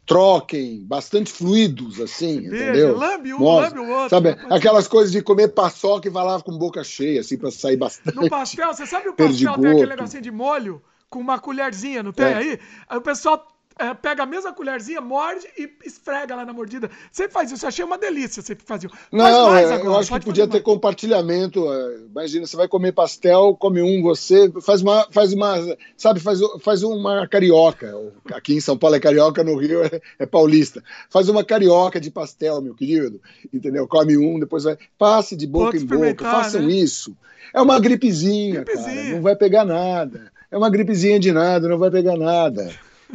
Troquem, 0.07 0.85
bastante 0.85 1.31
fluidos, 1.33 1.99
assim, 1.99 2.39
Beijo, 2.39 2.55
entendeu? 2.55 2.97
Lambe 2.97 3.33
um, 3.33 3.39
Mostra, 3.39 3.77
lambe 3.77 3.91
o 3.91 3.93
outro. 3.93 4.09
Sabe, 4.09 4.37
aquelas 4.49 4.87
coisas 4.87 5.11
de 5.11 5.21
comer 5.21 5.49
paçoca 5.49 6.07
e 6.07 6.11
vai 6.11 6.23
lá 6.23 6.41
com 6.41 6.57
boca 6.57 6.81
cheia, 6.81 7.19
assim, 7.19 7.37
pra 7.37 7.51
sair 7.51 7.75
bastante. 7.75 8.15
No 8.15 8.29
pastel, 8.29 8.73
você 8.73 8.87
sabe 8.87 9.09
o 9.09 9.13
pastel 9.13 9.53
tem 9.59 9.71
aquele 9.71 9.87
negocinho 9.87 10.23
de 10.23 10.31
molho? 10.31 10.81
Com 11.09 11.19
uma 11.19 11.39
colherzinha, 11.39 12.01
não 12.01 12.13
tem 12.13 12.25
é. 12.25 12.33
aí? 12.33 12.59
Aí 12.87 12.97
o 12.97 13.01
pessoal 13.01 13.45
é, 13.79 13.93
pega 13.93 14.23
a 14.23 14.25
mesma 14.25 14.53
colherzinha, 14.53 14.99
morde 14.99 15.47
e 15.57 15.69
esfrega 15.85 16.35
lá 16.35 16.45
na 16.45 16.53
mordida. 16.53 16.89
Sempre 17.11 17.33
faz 17.33 17.51
isso, 17.51 17.65
eu 17.65 17.69
achei 17.69 17.85
uma 17.85 17.97
delícia 17.97 18.41
sempre 18.41 18.65
fazia. 18.65 18.89
Não, 19.11 19.55
é, 19.55 19.65
agora, 19.65 19.83
eu 19.83 19.97
acho 19.97 20.11
que 20.11 20.25
podia 20.25 20.45
ter 20.47 20.53
mais. 20.53 20.63
compartilhamento. 20.63 21.71
É, 21.71 21.97
imagina, 22.09 22.45
você 22.45 22.55
vai 22.57 22.67
comer 22.67 22.91
pastel, 22.91 23.55
come 23.59 23.81
um 23.81 24.01
você, 24.01 24.51
faz 24.61 24.81
uma, 24.81 25.07
faz 25.11 25.33
uma 25.33 25.57
sabe, 25.95 26.19
faz, 26.19 26.39
faz 26.61 26.83
uma 26.83 27.27
carioca. 27.27 27.93
Aqui 28.33 28.55
em 28.55 28.61
São 28.61 28.77
Paulo 28.77 28.95
é 28.95 28.99
carioca, 28.99 29.43
no 29.43 29.57
Rio 29.57 29.83
é, 29.83 30.01
é 30.19 30.25
paulista. 30.25 30.83
Faz 31.09 31.29
uma 31.29 31.43
carioca 31.43 31.99
de 31.99 32.09
pastel, 32.09 32.61
meu 32.61 32.73
querido, 32.73 33.21
entendeu? 33.53 33.87
Come 33.87 34.17
um, 34.17 34.39
depois 34.39 34.63
vai, 34.63 34.77
passe 34.97 35.35
de 35.35 35.45
boca 35.45 35.71
Pode 35.71 35.83
em 35.83 35.87
boca, 35.87 36.25
façam 36.25 36.61
né? 36.61 36.73
isso. 36.73 37.15
É 37.53 37.61
uma 37.61 37.79
gripezinha, 37.79 38.63
gripezinha, 38.63 38.95
cara, 38.95 39.15
não 39.15 39.21
vai 39.21 39.35
pegar 39.35 39.65
nada. 39.65 40.31
É 40.49 40.57
uma 40.57 40.69
gripezinha 40.69 41.19
de 41.19 41.31
nada, 41.31 41.67
não 41.67 41.77
vai 41.77 41.91
pegar 41.91 42.17
nada 42.17 42.71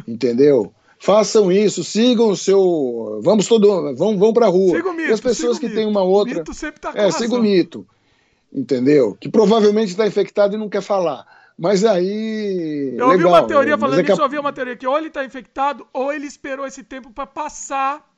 entendeu? 0.06 0.72
Façam 0.98 1.50
isso, 1.50 1.82
sigam 1.82 2.30
o 2.30 2.36
seu. 2.36 3.20
Vamos 3.24 3.48
todo, 3.48 3.94
vão, 3.96 4.16
vão 4.16 4.32
para 4.32 4.46
rua. 4.46 4.76
Siga 4.76 4.88
o 4.88 4.92
mito, 4.92 5.10
e 5.10 5.12
as 5.12 5.20
pessoas 5.20 5.58
que 5.58 5.68
têm 5.68 5.84
uma 5.84 6.02
outra. 6.02 6.34
O 6.34 6.38
mito 6.38 6.54
sempre 6.54 6.80
tá 6.80 6.92
é, 6.94 7.10
siga 7.10 7.34
o 7.34 7.42
mito, 7.42 7.84
entendeu? 8.52 9.16
Que 9.20 9.28
provavelmente 9.28 9.88
está 9.88 10.06
infectado 10.06 10.54
e 10.54 10.58
não 10.58 10.68
quer 10.68 10.80
falar. 10.80 11.26
Mas 11.58 11.84
aí. 11.84 12.94
Eu 12.96 13.08
ouvi 13.08 13.24
uma 13.24 13.46
teoria 13.46 13.76
falando 13.76 13.98
é 13.98 14.02
isso, 14.02 14.12
eu 14.12 14.24
ouvi 14.24 14.38
uma 14.38 14.52
teoria 14.52 14.76
que 14.76 14.86
ou 14.86 14.96
ele 14.96 15.08
está 15.08 15.24
infectado 15.24 15.86
ou 15.92 16.12
ele 16.12 16.26
esperou 16.26 16.66
esse 16.66 16.84
tempo 16.84 17.10
para 17.10 17.26
passar, 17.26 18.08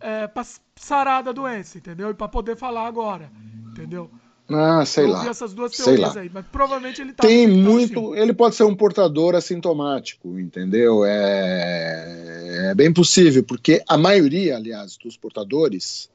é, 0.00 0.26
pra 0.26 0.44
sarar 0.74 1.22
da 1.22 1.30
doença, 1.30 1.78
entendeu? 1.78 2.10
E 2.10 2.14
para 2.14 2.28
poder 2.28 2.56
falar 2.56 2.86
agora, 2.86 3.30
entendeu? 3.70 4.10
Ah, 4.50 4.84
sei 4.86 5.04
eu 5.04 5.10
lá. 5.10 5.28
essas 5.28 5.52
duas 5.52 5.72
teorias 5.72 6.16
aí, 6.16 6.30
mas 6.32 6.46
provavelmente 6.46 7.02
ele 7.02 7.12
tá 7.12 7.22
Tem 7.22 7.46
muito. 7.46 8.14
Ele 8.14 8.32
pode 8.32 8.56
ser 8.56 8.64
um 8.64 8.74
portador 8.74 9.34
assintomático, 9.34 10.38
entendeu? 10.38 11.04
É, 11.04 12.70
é 12.70 12.74
bem 12.74 12.90
possível, 12.92 13.44
porque 13.44 13.82
a 13.86 13.98
maioria, 13.98 14.56
aliás, 14.56 14.96
dos 14.96 15.18
portadores 15.18 16.10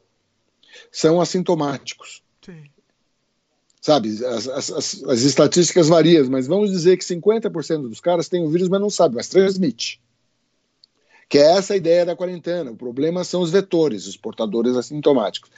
são 0.92 1.22
assintomáticos. 1.22 2.24
Sim. 2.44 2.64
Sabe, 3.80 4.10
as, 4.26 4.48
as, 4.48 4.72
as, 4.72 5.04
as 5.04 5.22
estatísticas 5.22 5.90
variam, 5.90 6.28
mas 6.30 6.48
vamos 6.48 6.72
dizer 6.72 6.98
que 6.98 7.04
50% 7.04 7.90
dos 7.90 8.00
caras 8.00 8.30
têm 8.30 8.44
o 8.44 8.50
vírus, 8.50 8.70
mas 8.70 8.82
não 8.82 8.90
sabe, 8.90 9.16
mas 9.16 9.28
transmite. 9.28 10.02
Que 11.30 11.38
é 11.38 11.58
essa 11.58 11.74
a 11.74 11.78
ideia 11.78 12.06
da 12.06 12.16
quarentena. 12.16 12.72
O 12.72 12.76
problema 12.76 13.24
são 13.24 13.42
os 13.42 13.52
vetores, 13.52 14.08
os 14.08 14.18
portadores 14.18 14.76
assintomáticos. 14.76 15.52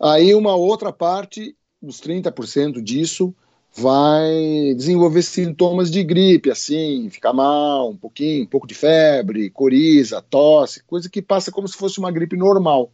Aí 0.00 0.34
uma 0.34 0.54
outra 0.56 0.92
parte 0.92 1.54
uns 1.82 2.00
30% 2.00 2.82
disso 2.82 3.34
vai 3.74 4.74
desenvolver 4.76 5.22
sintomas 5.22 5.90
de 5.90 6.02
gripe, 6.02 6.50
assim, 6.50 7.08
ficar 7.10 7.32
mal, 7.32 7.90
um 7.90 7.96
pouquinho, 7.96 8.44
um 8.44 8.46
pouco 8.46 8.66
de 8.66 8.74
febre, 8.74 9.50
coriza, 9.50 10.22
tosse, 10.22 10.82
coisa 10.84 11.08
que 11.08 11.22
passa 11.22 11.52
como 11.52 11.68
se 11.68 11.76
fosse 11.76 11.98
uma 11.98 12.10
gripe 12.10 12.36
normal. 12.36 12.90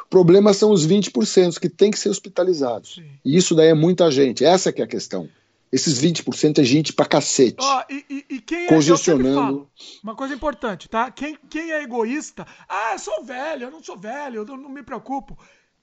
O 0.00 0.08
problema 0.10 0.52
são 0.52 0.72
os 0.72 0.86
20% 0.86 1.60
que 1.60 1.68
tem 1.68 1.90
que 1.90 1.98
ser 1.98 2.08
hospitalizados. 2.08 2.94
Sim. 2.94 3.04
E 3.24 3.36
isso 3.36 3.54
daí 3.54 3.68
é 3.68 3.74
muita 3.74 4.10
gente, 4.10 4.44
essa 4.44 4.72
que 4.72 4.80
é 4.80 4.84
a 4.84 4.88
questão. 4.88 5.28
Esses 5.72 6.02
20% 6.02 6.58
é 6.58 6.64
gente 6.64 6.92
pra 6.92 7.06
cacete. 7.06 7.58
Oh, 7.60 7.82
e, 7.88 8.04
e, 8.10 8.34
e 8.34 8.40
quem 8.40 8.64
é, 8.64 8.66
congestionando. 8.66 9.68
uma 10.02 10.16
coisa 10.16 10.34
importante, 10.34 10.88
tá? 10.88 11.12
Quem, 11.12 11.38
quem 11.48 11.70
é 11.70 11.80
egoísta, 11.84 12.44
ah, 12.68 12.94
eu 12.94 12.98
sou 12.98 13.22
velho, 13.22 13.64
eu 13.64 13.70
não 13.70 13.80
sou 13.80 13.96
velho, 13.96 14.38
eu 14.38 14.56
não 14.56 14.68
me 14.68 14.82
preocupo 14.82 15.38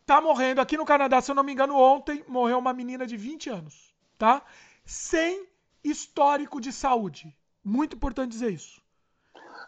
tá 0.07 0.21
morrendo 0.21 0.61
aqui 0.61 0.77
no 0.77 0.85
Canadá, 0.85 1.21
se 1.21 1.29
eu 1.29 1.35
não 1.35 1.43
me 1.43 1.51
engano, 1.51 1.75
ontem 1.75 2.23
morreu 2.29 2.57
uma 2.57 2.73
menina 2.73 3.05
de 3.05 3.17
20 3.17 3.49
anos, 3.49 3.93
tá? 4.17 4.41
Sem 4.85 5.45
histórico 5.83 6.61
de 6.61 6.71
saúde. 6.71 7.35
Muito 7.63 7.97
importante 7.97 8.31
dizer 8.31 8.51
isso. 8.53 8.81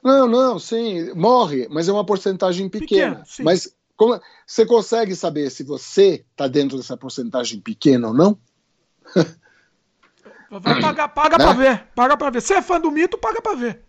Não, 0.02 0.26
não, 0.26 0.57
sim, 0.57 1.14
morre, 1.14 1.68
mas 1.70 1.90
é 1.90 1.91
uma 1.91 2.06
porcentagem 2.06 2.70
pequena. 2.70 3.18
Pequeno, 3.18 3.45
mas 3.45 3.76
como, 3.98 4.18
você 4.48 4.66
consegue 4.66 5.14
saber 5.14 5.49
se 5.49 5.61
você 5.61 6.26
está 6.32 6.48
dentro 6.48 6.78
dessa 6.78 6.95
porcentagem 6.95 7.60
pequena 7.60 8.07
ou 8.07 8.14
não? 8.14 8.40
Vai 10.49 10.80
pagar, 10.80 11.10
paga 11.10 11.36
né? 11.38 11.44
para 11.44 11.53
ver, 11.53 11.88
paga 11.94 12.16
para 12.16 12.30
ver. 12.30 12.41
Se 12.41 12.53
é 12.53 12.61
fã 12.61 12.80
do 12.80 12.90
mito, 12.90 13.18
paga 13.18 13.41
para 13.41 13.57
ver. 13.57 13.84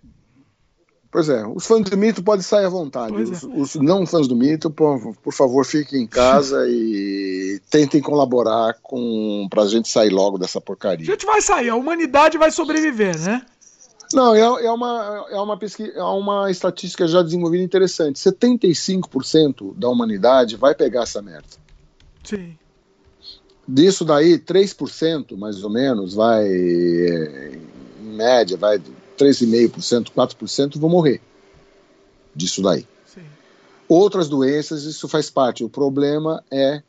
Pois 1.10 1.28
é, 1.28 1.44
os 1.44 1.66
fãs 1.66 1.82
do 1.82 1.96
mito 1.96 2.22
podem 2.22 2.42
sair 2.42 2.66
à 2.66 2.68
vontade. 2.68 3.12
Os, 3.14 3.42
é. 3.42 3.46
os, 3.46 3.74
não 3.74 4.06
fãs 4.06 4.28
do 4.28 4.36
mito, 4.36 4.70
por, 4.70 5.14
por 5.16 5.34
favor, 5.34 5.64
fiquem 5.64 6.02
em 6.02 6.06
casa 6.06 6.64
e 6.70 7.60
tentem 7.68 8.00
colaborar 8.00 8.76
com 8.80 9.48
pra 9.50 9.66
gente 9.66 9.88
sair 9.88 10.10
logo 10.10 10.38
dessa 10.38 10.60
porcaria. 10.60 11.08
A 11.08 11.10
gente 11.10 11.26
vai 11.26 11.42
sair, 11.42 11.68
a 11.68 11.74
humanidade 11.74 12.38
vai 12.38 12.52
sobreviver, 12.52 13.18
né? 13.20 13.44
Não, 14.12 14.34
é, 14.34 14.40
é, 14.40 14.70
uma, 14.70 15.26
é, 15.30 15.40
uma 15.40 15.56
pesquisa, 15.56 15.92
é 15.92 16.02
uma 16.02 16.50
estatística 16.50 17.06
já 17.06 17.22
desenvolvida 17.22 17.62
interessante. 17.62 18.18
75% 18.18 19.74
da 19.76 19.88
humanidade 19.88 20.56
vai 20.56 20.74
pegar 20.74 21.02
essa 21.02 21.22
merda. 21.22 21.48
Sim. 22.22 22.56
Disso 23.66 24.04
daí, 24.04 24.38
3% 24.38 25.36
mais 25.36 25.62
ou 25.62 25.70
menos 25.70 26.14
vai, 26.14 26.44
em 26.44 27.62
média, 28.00 28.56
vai 28.56 28.80
3,5%, 29.20 30.10
4% 30.10 30.78
vão 30.78 30.88
morrer 30.88 31.20
disso 32.34 32.62
daí. 32.62 32.86
Sim. 33.06 33.22
Outras 33.88 34.28
doenças, 34.28 34.84
isso 34.84 35.08
faz 35.08 35.28
parte. 35.28 35.64
O 35.64 35.68
problema 35.68 36.42
é 36.50 36.82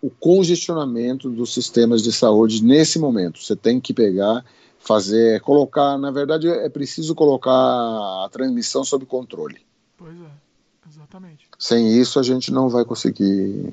o 0.00 0.10
congestionamento 0.10 1.28
dos 1.30 1.52
sistemas 1.52 2.02
de 2.02 2.12
saúde 2.12 2.64
nesse 2.64 2.98
momento. 2.98 3.42
Você 3.42 3.56
tem 3.56 3.80
que 3.80 3.92
pegar, 3.92 4.44
fazer, 4.78 5.40
colocar, 5.40 5.98
na 5.98 6.10
verdade 6.10 6.48
é 6.48 6.68
preciso 6.68 7.14
colocar 7.14 7.52
a 7.52 8.28
transmissão 8.30 8.84
sob 8.84 9.04
controle. 9.06 9.60
Pois 9.96 10.16
é, 10.16 10.88
exatamente. 10.88 11.48
Sem 11.58 11.98
isso 11.98 12.18
a 12.18 12.22
gente 12.22 12.52
não 12.52 12.68
vai 12.68 12.84
conseguir. 12.84 13.72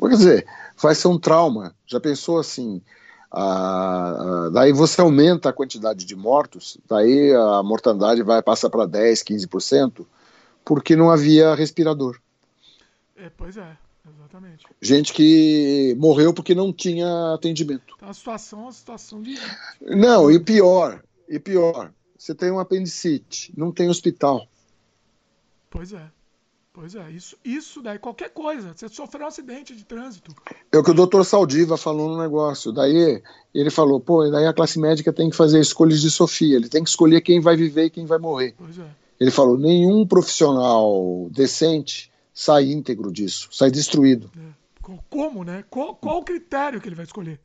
Quer 0.00 0.16
dizer, 0.16 0.46
vai 0.80 0.94
ser 0.94 1.08
um 1.08 1.18
trauma. 1.18 1.74
Já 1.86 2.00
pensou 2.00 2.38
assim? 2.38 2.80
Ah, 3.32 4.50
daí 4.52 4.72
você 4.72 5.00
aumenta 5.00 5.48
a 5.48 5.52
quantidade 5.52 6.04
de 6.04 6.16
mortos, 6.16 6.78
daí 6.88 7.32
a 7.32 7.62
mortandade 7.62 8.22
vai 8.22 8.42
passar 8.42 8.68
para 8.70 8.86
10, 8.86 9.22
15%, 9.22 10.04
porque 10.64 10.96
não 10.96 11.10
havia 11.10 11.54
respirador. 11.54 12.18
É, 13.16 13.30
pois 13.30 13.56
é. 13.56 13.76
Exatamente. 14.08 14.66
Gente 14.80 15.12
que 15.12 15.94
morreu 15.98 16.32
porque 16.32 16.54
não 16.54 16.72
tinha 16.72 17.34
atendimento. 17.34 17.94
Então 17.96 18.08
a 18.08 18.14
situação 18.14 18.60
é 18.60 18.62
uma 18.62 18.72
situação 18.72 19.22
de. 19.22 19.36
Não, 19.80 20.30
e 20.30 20.40
pior, 20.40 21.02
e 21.28 21.38
pior, 21.38 21.92
você 22.16 22.34
tem 22.34 22.50
um 22.50 22.58
apendicite, 22.58 23.52
não 23.56 23.70
tem 23.70 23.88
hospital. 23.88 24.48
Pois 25.68 25.92
é. 25.92 26.10
Pois 26.72 26.94
é, 26.94 27.10
isso, 27.10 27.36
isso 27.44 27.82
daí, 27.82 27.98
qualquer 27.98 28.30
coisa. 28.30 28.72
Você 28.74 28.88
sofreu 28.88 29.24
um 29.24 29.28
acidente 29.28 29.74
de 29.74 29.84
trânsito. 29.84 30.32
É 30.70 30.78
o 30.78 30.84
que 30.84 30.92
o 30.92 30.94
doutor 30.94 31.24
Saldiva 31.24 31.76
falou 31.76 32.08
no 32.08 32.22
negócio. 32.22 32.70
Daí 32.70 33.20
ele 33.52 33.70
falou, 33.70 33.98
pô, 33.98 34.28
daí 34.30 34.46
a 34.46 34.52
classe 34.52 34.78
médica 34.78 35.12
tem 35.12 35.28
que 35.28 35.36
fazer 35.36 35.58
escolhas 35.58 36.00
de 36.00 36.10
Sofia. 36.10 36.56
Ele 36.56 36.68
tem 36.68 36.84
que 36.84 36.90
escolher 36.90 37.22
quem 37.22 37.40
vai 37.40 37.56
viver 37.56 37.86
e 37.86 37.90
quem 37.90 38.06
vai 38.06 38.18
morrer. 38.18 38.54
Pois 38.56 38.78
é. 38.78 38.88
Ele 39.18 39.32
falou, 39.32 39.58
nenhum 39.58 40.06
profissional 40.06 41.28
decente 41.32 42.10
sai 42.32 42.70
íntegro 42.70 43.12
disso, 43.12 43.48
sai 43.50 43.70
destruído. 43.70 44.30
É. 44.38 44.60
Como, 45.10 45.44
né? 45.44 45.64
Qual, 45.68 45.94
qual, 45.96 46.18
o 46.18 46.24
critério 46.24 46.80
que 46.80 46.88
ele 46.88 46.96
vai 46.96 47.04
escolher? 47.04 47.40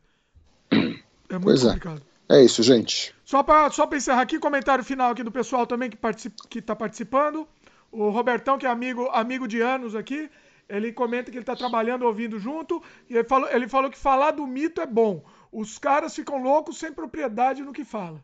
É 1.28 1.40
muito 1.40 1.46
pois 1.46 1.64
é. 1.64 1.70
complicado. 1.70 2.04
É. 2.30 2.38
é 2.38 2.46
isso, 2.46 2.62
gente. 2.62 3.16
Só 3.26 3.42
para 3.42 3.72
só 3.72 3.90
encerrar 3.92 4.22
aqui, 4.22 4.38
comentário 4.38 4.84
final 4.84 5.10
aqui 5.10 5.24
do 5.24 5.32
pessoal 5.32 5.66
também 5.66 5.90
que, 5.90 5.98
participa, 5.98 6.36
que 6.48 6.62
tá 6.62 6.76
participando. 6.76 7.48
O 7.96 8.10
Robertão, 8.10 8.58
que 8.58 8.66
é 8.66 8.70
amigo, 8.70 9.08
amigo 9.12 9.48
de 9.48 9.62
anos 9.62 9.96
aqui, 9.96 10.30
ele 10.68 10.92
comenta 10.92 11.32
que 11.32 11.38
ele 11.38 11.44
está 11.44 11.56
trabalhando 11.56 12.06
ouvindo 12.06 12.38
junto. 12.38 12.84
E 13.10 13.16
ele 13.16 13.24
falou, 13.24 13.50
ele 13.50 13.68
falou 13.70 13.90
que 13.90 13.98
falar 13.98 14.32
do 14.32 14.46
mito 14.46 14.82
é 14.82 14.86
bom. 14.86 15.24
Os 15.52 15.78
caras 15.78 16.14
ficam 16.14 16.42
loucos 16.42 16.78
sem 16.78 16.92
propriedade 16.92 17.64
no 17.64 17.72
que 17.72 17.86
fala. 17.86 18.22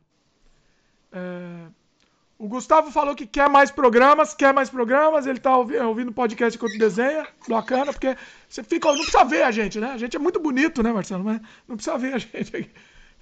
É, 1.12 1.68
o 2.38 2.48
Gustavo 2.48 2.92
falou 2.92 3.16
que 3.16 3.26
quer 3.26 3.48
mais 3.48 3.72
programas, 3.72 4.34
quer 4.34 4.54
mais 4.54 4.70
programas. 4.70 5.26
Ele 5.26 5.40
tá 5.40 5.56
ouvindo 5.56 6.12
podcast 6.12 6.58
enquanto 6.58 6.78
desenha. 6.78 7.26
Bacana, 7.48 7.94
porque 7.94 8.18
você 8.50 8.64
fica. 8.64 8.90
Não 8.90 8.96
precisa 8.96 9.24
ver 9.24 9.44
a 9.44 9.52
gente, 9.52 9.80
né? 9.80 9.92
A 9.92 9.98
gente 9.98 10.18
é 10.18 10.20
muito 10.20 10.40
bonito, 10.40 10.84
né, 10.84 10.92
Marcelo? 10.92 11.24
Mas 11.24 11.40
não 11.68 11.78
precisa 11.78 11.98
ver 11.98 12.16
a 12.16 12.18
gente 12.20 12.58
aqui. 12.58 12.72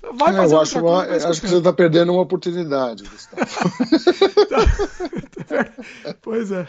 Vai 0.02 0.34
fazer 0.34 0.56
eu 0.56 0.62
acho, 0.62 0.80
uma, 0.80 1.06
coisa, 1.06 1.30
acho 1.30 1.42
que 1.42 1.48
você 1.48 1.58
está 1.58 1.74
perdendo 1.74 2.14
uma 2.14 2.22
oportunidade, 2.22 3.04
Gustavo. 3.04 3.46
pois 6.22 6.52
é. 6.52 6.66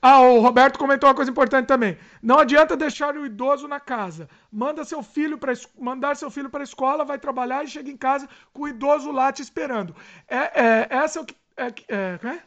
Ah, 0.00 0.20
o 0.20 0.40
Roberto 0.40 0.78
comentou 0.78 1.08
uma 1.08 1.14
coisa 1.14 1.30
importante 1.30 1.66
também. 1.66 1.98
Não 2.22 2.38
adianta 2.38 2.76
deixar 2.76 3.16
o 3.16 3.26
idoso 3.26 3.66
na 3.66 3.80
casa. 3.80 4.28
Manda 4.50 4.84
seu 4.84 5.02
filho 5.02 5.38
para 5.38 5.52
mandar 5.78 6.16
seu 6.16 6.30
filho 6.30 6.48
para 6.48 6.60
a 6.60 6.64
escola, 6.64 7.04
vai 7.04 7.18
trabalhar 7.18 7.64
e 7.64 7.68
chega 7.68 7.90
em 7.90 7.96
casa 7.96 8.28
com 8.52 8.62
o 8.62 8.68
idoso 8.68 9.10
lá 9.10 9.32
te 9.32 9.42
esperando. 9.42 9.94
É, 10.28 10.36
é 10.36 10.86
essa 10.90 11.18
é 11.18 11.22
o 11.22 11.24
que 11.24 11.36
é, 11.56 11.66
é, 11.88 12.20
é? 12.22 12.42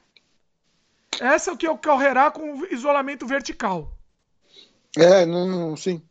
Essa 1.20 1.52
é 1.52 1.54
o 1.54 1.58
que 1.58 1.68
ocorrerá 1.68 2.32
com 2.32 2.66
isolamento 2.72 3.28
vertical. 3.28 3.92
É, 4.98 5.26
não, 5.26 5.76
sim. 5.76 6.02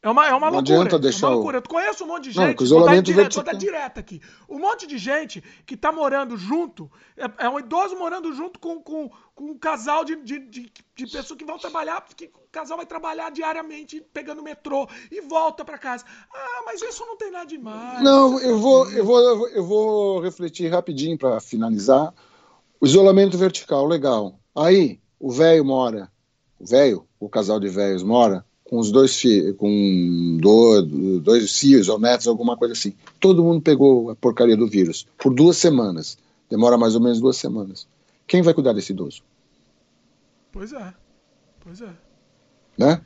É 0.00 0.08
uma, 0.08 0.28
é 0.28 0.32
uma 0.32 0.46
não 0.46 0.58
loucura. 0.58 0.76
Adianta 0.76 0.98
deixar 0.98 1.26
é 1.26 1.30
uma 1.30 1.34
loucura. 1.34 1.58
Eu 1.58 1.62
conheço 1.62 2.04
um 2.04 2.06
monte 2.06 2.24
de 2.24 2.30
gente. 2.30 2.56
Não, 2.56 2.64
isolamento 2.64 3.12
vou, 3.12 3.24
dar 3.24 3.30
vou 3.34 3.44
dar 3.44 3.52
direto 3.54 3.98
aqui. 3.98 4.20
Um 4.48 4.58
monte 4.60 4.86
de 4.86 4.96
gente 4.96 5.42
que 5.66 5.76
tá 5.76 5.90
morando 5.90 6.36
junto. 6.36 6.88
É, 7.16 7.46
é 7.46 7.48
um 7.48 7.58
idoso 7.58 7.96
morando 7.96 8.32
junto 8.32 8.60
com, 8.60 8.80
com, 8.80 9.10
com 9.34 9.44
um 9.44 9.58
casal 9.58 10.04
de, 10.04 10.14
de, 10.16 10.38
de, 10.38 10.72
de 10.94 11.06
pessoas 11.06 11.36
que 11.36 11.44
vão 11.44 11.58
trabalhar. 11.58 12.04
Que 12.16 12.26
o 12.26 12.48
casal 12.52 12.76
vai 12.76 12.86
trabalhar 12.86 13.30
diariamente 13.30 14.00
pegando 14.12 14.40
metrô 14.40 14.88
e 15.10 15.20
volta 15.20 15.64
para 15.64 15.76
casa. 15.76 16.04
Ah, 16.32 16.62
mas 16.64 16.80
isso 16.80 17.04
não 17.04 17.16
tem 17.16 17.32
nada 17.32 17.46
demais. 17.46 18.00
Não, 18.00 18.38
eu 18.38 18.56
vou, 18.56 18.88
eu 18.92 19.04
vou, 19.04 19.48
eu 19.48 19.64
vou 19.64 20.20
refletir 20.20 20.70
rapidinho 20.70 21.18
para 21.18 21.40
finalizar. 21.40 22.14
O 22.80 22.86
isolamento 22.86 23.36
vertical, 23.36 23.84
legal. 23.84 24.38
Aí, 24.54 25.00
o 25.18 25.32
velho 25.32 25.64
mora, 25.64 26.08
o 26.56 26.64
velho, 26.64 27.04
o 27.18 27.28
casal 27.28 27.58
de 27.58 27.68
velhos 27.68 28.04
mora 28.04 28.46
com 28.68 28.78
os 28.78 28.90
dois 28.90 29.16
filhos, 29.16 29.56
com 29.56 30.38
dois, 30.40 31.58
filhos 31.58 31.88
ou 31.88 31.98
netos, 31.98 32.26
alguma 32.26 32.56
coisa 32.56 32.74
assim. 32.74 32.92
Todo 33.18 33.42
mundo 33.42 33.62
pegou 33.62 34.10
a 34.10 34.16
porcaria 34.16 34.56
do 34.56 34.68
vírus 34.68 35.06
por 35.16 35.32
duas 35.32 35.56
semanas. 35.56 36.18
Demora 36.50 36.76
mais 36.76 36.94
ou 36.94 37.00
menos 37.00 37.20
duas 37.20 37.36
semanas. 37.36 37.88
Quem 38.26 38.42
vai 38.42 38.52
cuidar 38.52 38.74
desse 38.74 38.92
idoso? 38.92 39.22
Pois 40.52 40.72
é. 40.72 40.94
Pois 41.60 41.80
é. 41.80 41.88
Né? 42.76 43.00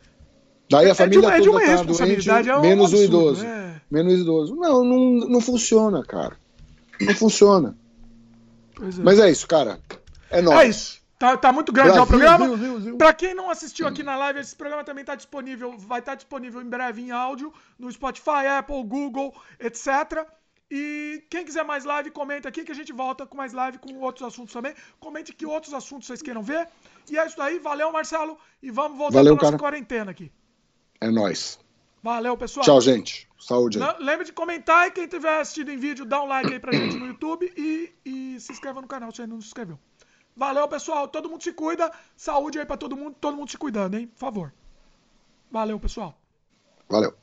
Daí 0.68 0.86
a 0.86 0.90
é 0.90 0.94
família 0.94 1.30
de, 1.40 1.46
toda 1.46 1.62
é 1.62 1.76
tá 1.76 1.82
doente, 1.82 2.28
é 2.28 2.56
um 2.56 2.60
menos 2.60 2.92
absurdo, 2.92 3.16
o 3.16 3.20
idoso. 3.20 3.44
É. 3.44 3.80
Menos 3.90 4.12
o 4.14 4.16
idoso. 4.16 4.56
Não, 4.56 4.84
não, 4.84 5.10
não 5.28 5.40
funciona, 5.40 6.02
cara. 6.02 6.36
Não 7.00 7.14
funciona. 7.14 7.76
É. 8.80 9.02
Mas 9.02 9.20
é 9.20 9.30
isso, 9.30 9.46
cara. 9.46 9.78
É 10.28 10.42
nóis. 10.42 10.58
É 10.58 10.68
isso. 10.68 11.01
Tá, 11.22 11.36
tá 11.36 11.52
muito 11.52 11.70
grande 11.70 11.90
Brasil, 11.90 12.02
o 12.02 12.06
programa. 12.08 12.98
Pra 12.98 13.12
quem 13.14 13.32
não 13.32 13.48
assistiu 13.48 13.86
aqui 13.86 14.02
na 14.02 14.16
live, 14.16 14.40
esse 14.40 14.56
programa 14.56 14.82
também 14.82 15.04
tá 15.04 15.14
disponível, 15.14 15.78
vai 15.78 16.00
estar 16.00 16.12
tá 16.12 16.16
disponível 16.16 16.60
em 16.60 16.68
breve 16.68 17.00
em 17.00 17.12
áudio 17.12 17.54
no 17.78 17.92
Spotify, 17.92 18.48
Apple, 18.58 18.82
Google, 18.82 19.32
etc. 19.60 20.26
E 20.68 21.22
quem 21.30 21.44
quiser 21.44 21.64
mais 21.64 21.84
live, 21.84 22.10
comenta 22.10 22.48
aqui 22.48 22.64
que 22.64 22.72
a 22.72 22.74
gente 22.74 22.92
volta 22.92 23.24
com 23.24 23.36
mais 23.36 23.52
live 23.52 23.78
com 23.78 24.00
outros 24.00 24.26
assuntos 24.26 24.52
também. 24.52 24.74
Comente 24.98 25.32
que 25.32 25.46
outros 25.46 25.72
assuntos 25.72 26.08
vocês 26.08 26.20
queiram 26.20 26.42
ver. 26.42 26.66
E 27.08 27.16
é 27.16 27.24
isso 27.24 27.40
aí. 27.40 27.60
Valeu, 27.60 27.92
Marcelo. 27.92 28.36
E 28.60 28.72
vamos 28.72 28.98
voltar 28.98 29.18
Valeu, 29.18 29.36
pra 29.36 29.44
nossa 29.44 29.58
cara. 29.58 29.70
quarentena 29.70 30.10
aqui. 30.10 30.32
É 31.00 31.08
nóis. 31.08 31.56
Valeu, 32.02 32.36
pessoal. 32.36 32.66
Tchau, 32.66 32.80
gente. 32.80 33.28
Saúde. 33.38 33.78
Lembre 34.00 34.24
de 34.24 34.32
comentar 34.32 34.88
e 34.88 34.90
quem 34.90 35.06
tiver 35.06 35.40
assistido 35.40 35.70
em 35.70 35.76
vídeo, 35.76 36.04
dá 36.04 36.20
um 36.20 36.26
like 36.26 36.52
aí 36.52 36.58
pra 36.58 36.72
gente 36.72 36.96
no 36.96 37.06
YouTube 37.06 37.52
e, 37.56 37.92
e 38.04 38.40
se 38.40 38.50
inscreva 38.50 38.80
no 38.80 38.88
canal 38.88 39.12
se 39.12 39.22
ainda 39.22 39.34
não 39.34 39.40
se 39.40 39.46
inscreveu. 39.46 39.78
Valeu, 40.36 40.66
pessoal. 40.68 41.08
Todo 41.08 41.28
mundo 41.28 41.42
se 41.42 41.52
cuida. 41.52 41.92
Saúde 42.16 42.58
aí 42.58 42.66
pra 42.66 42.76
todo 42.76 42.96
mundo. 42.96 43.16
Todo 43.20 43.36
mundo 43.36 43.50
se 43.50 43.58
cuidando, 43.58 43.96
hein? 43.96 44.06
Por 44.06 44.18
favor. 44.18 44.52
Valeu, 45.50 45.78
pessoal. 45.78 46.18
Valeu. 46.88 47.14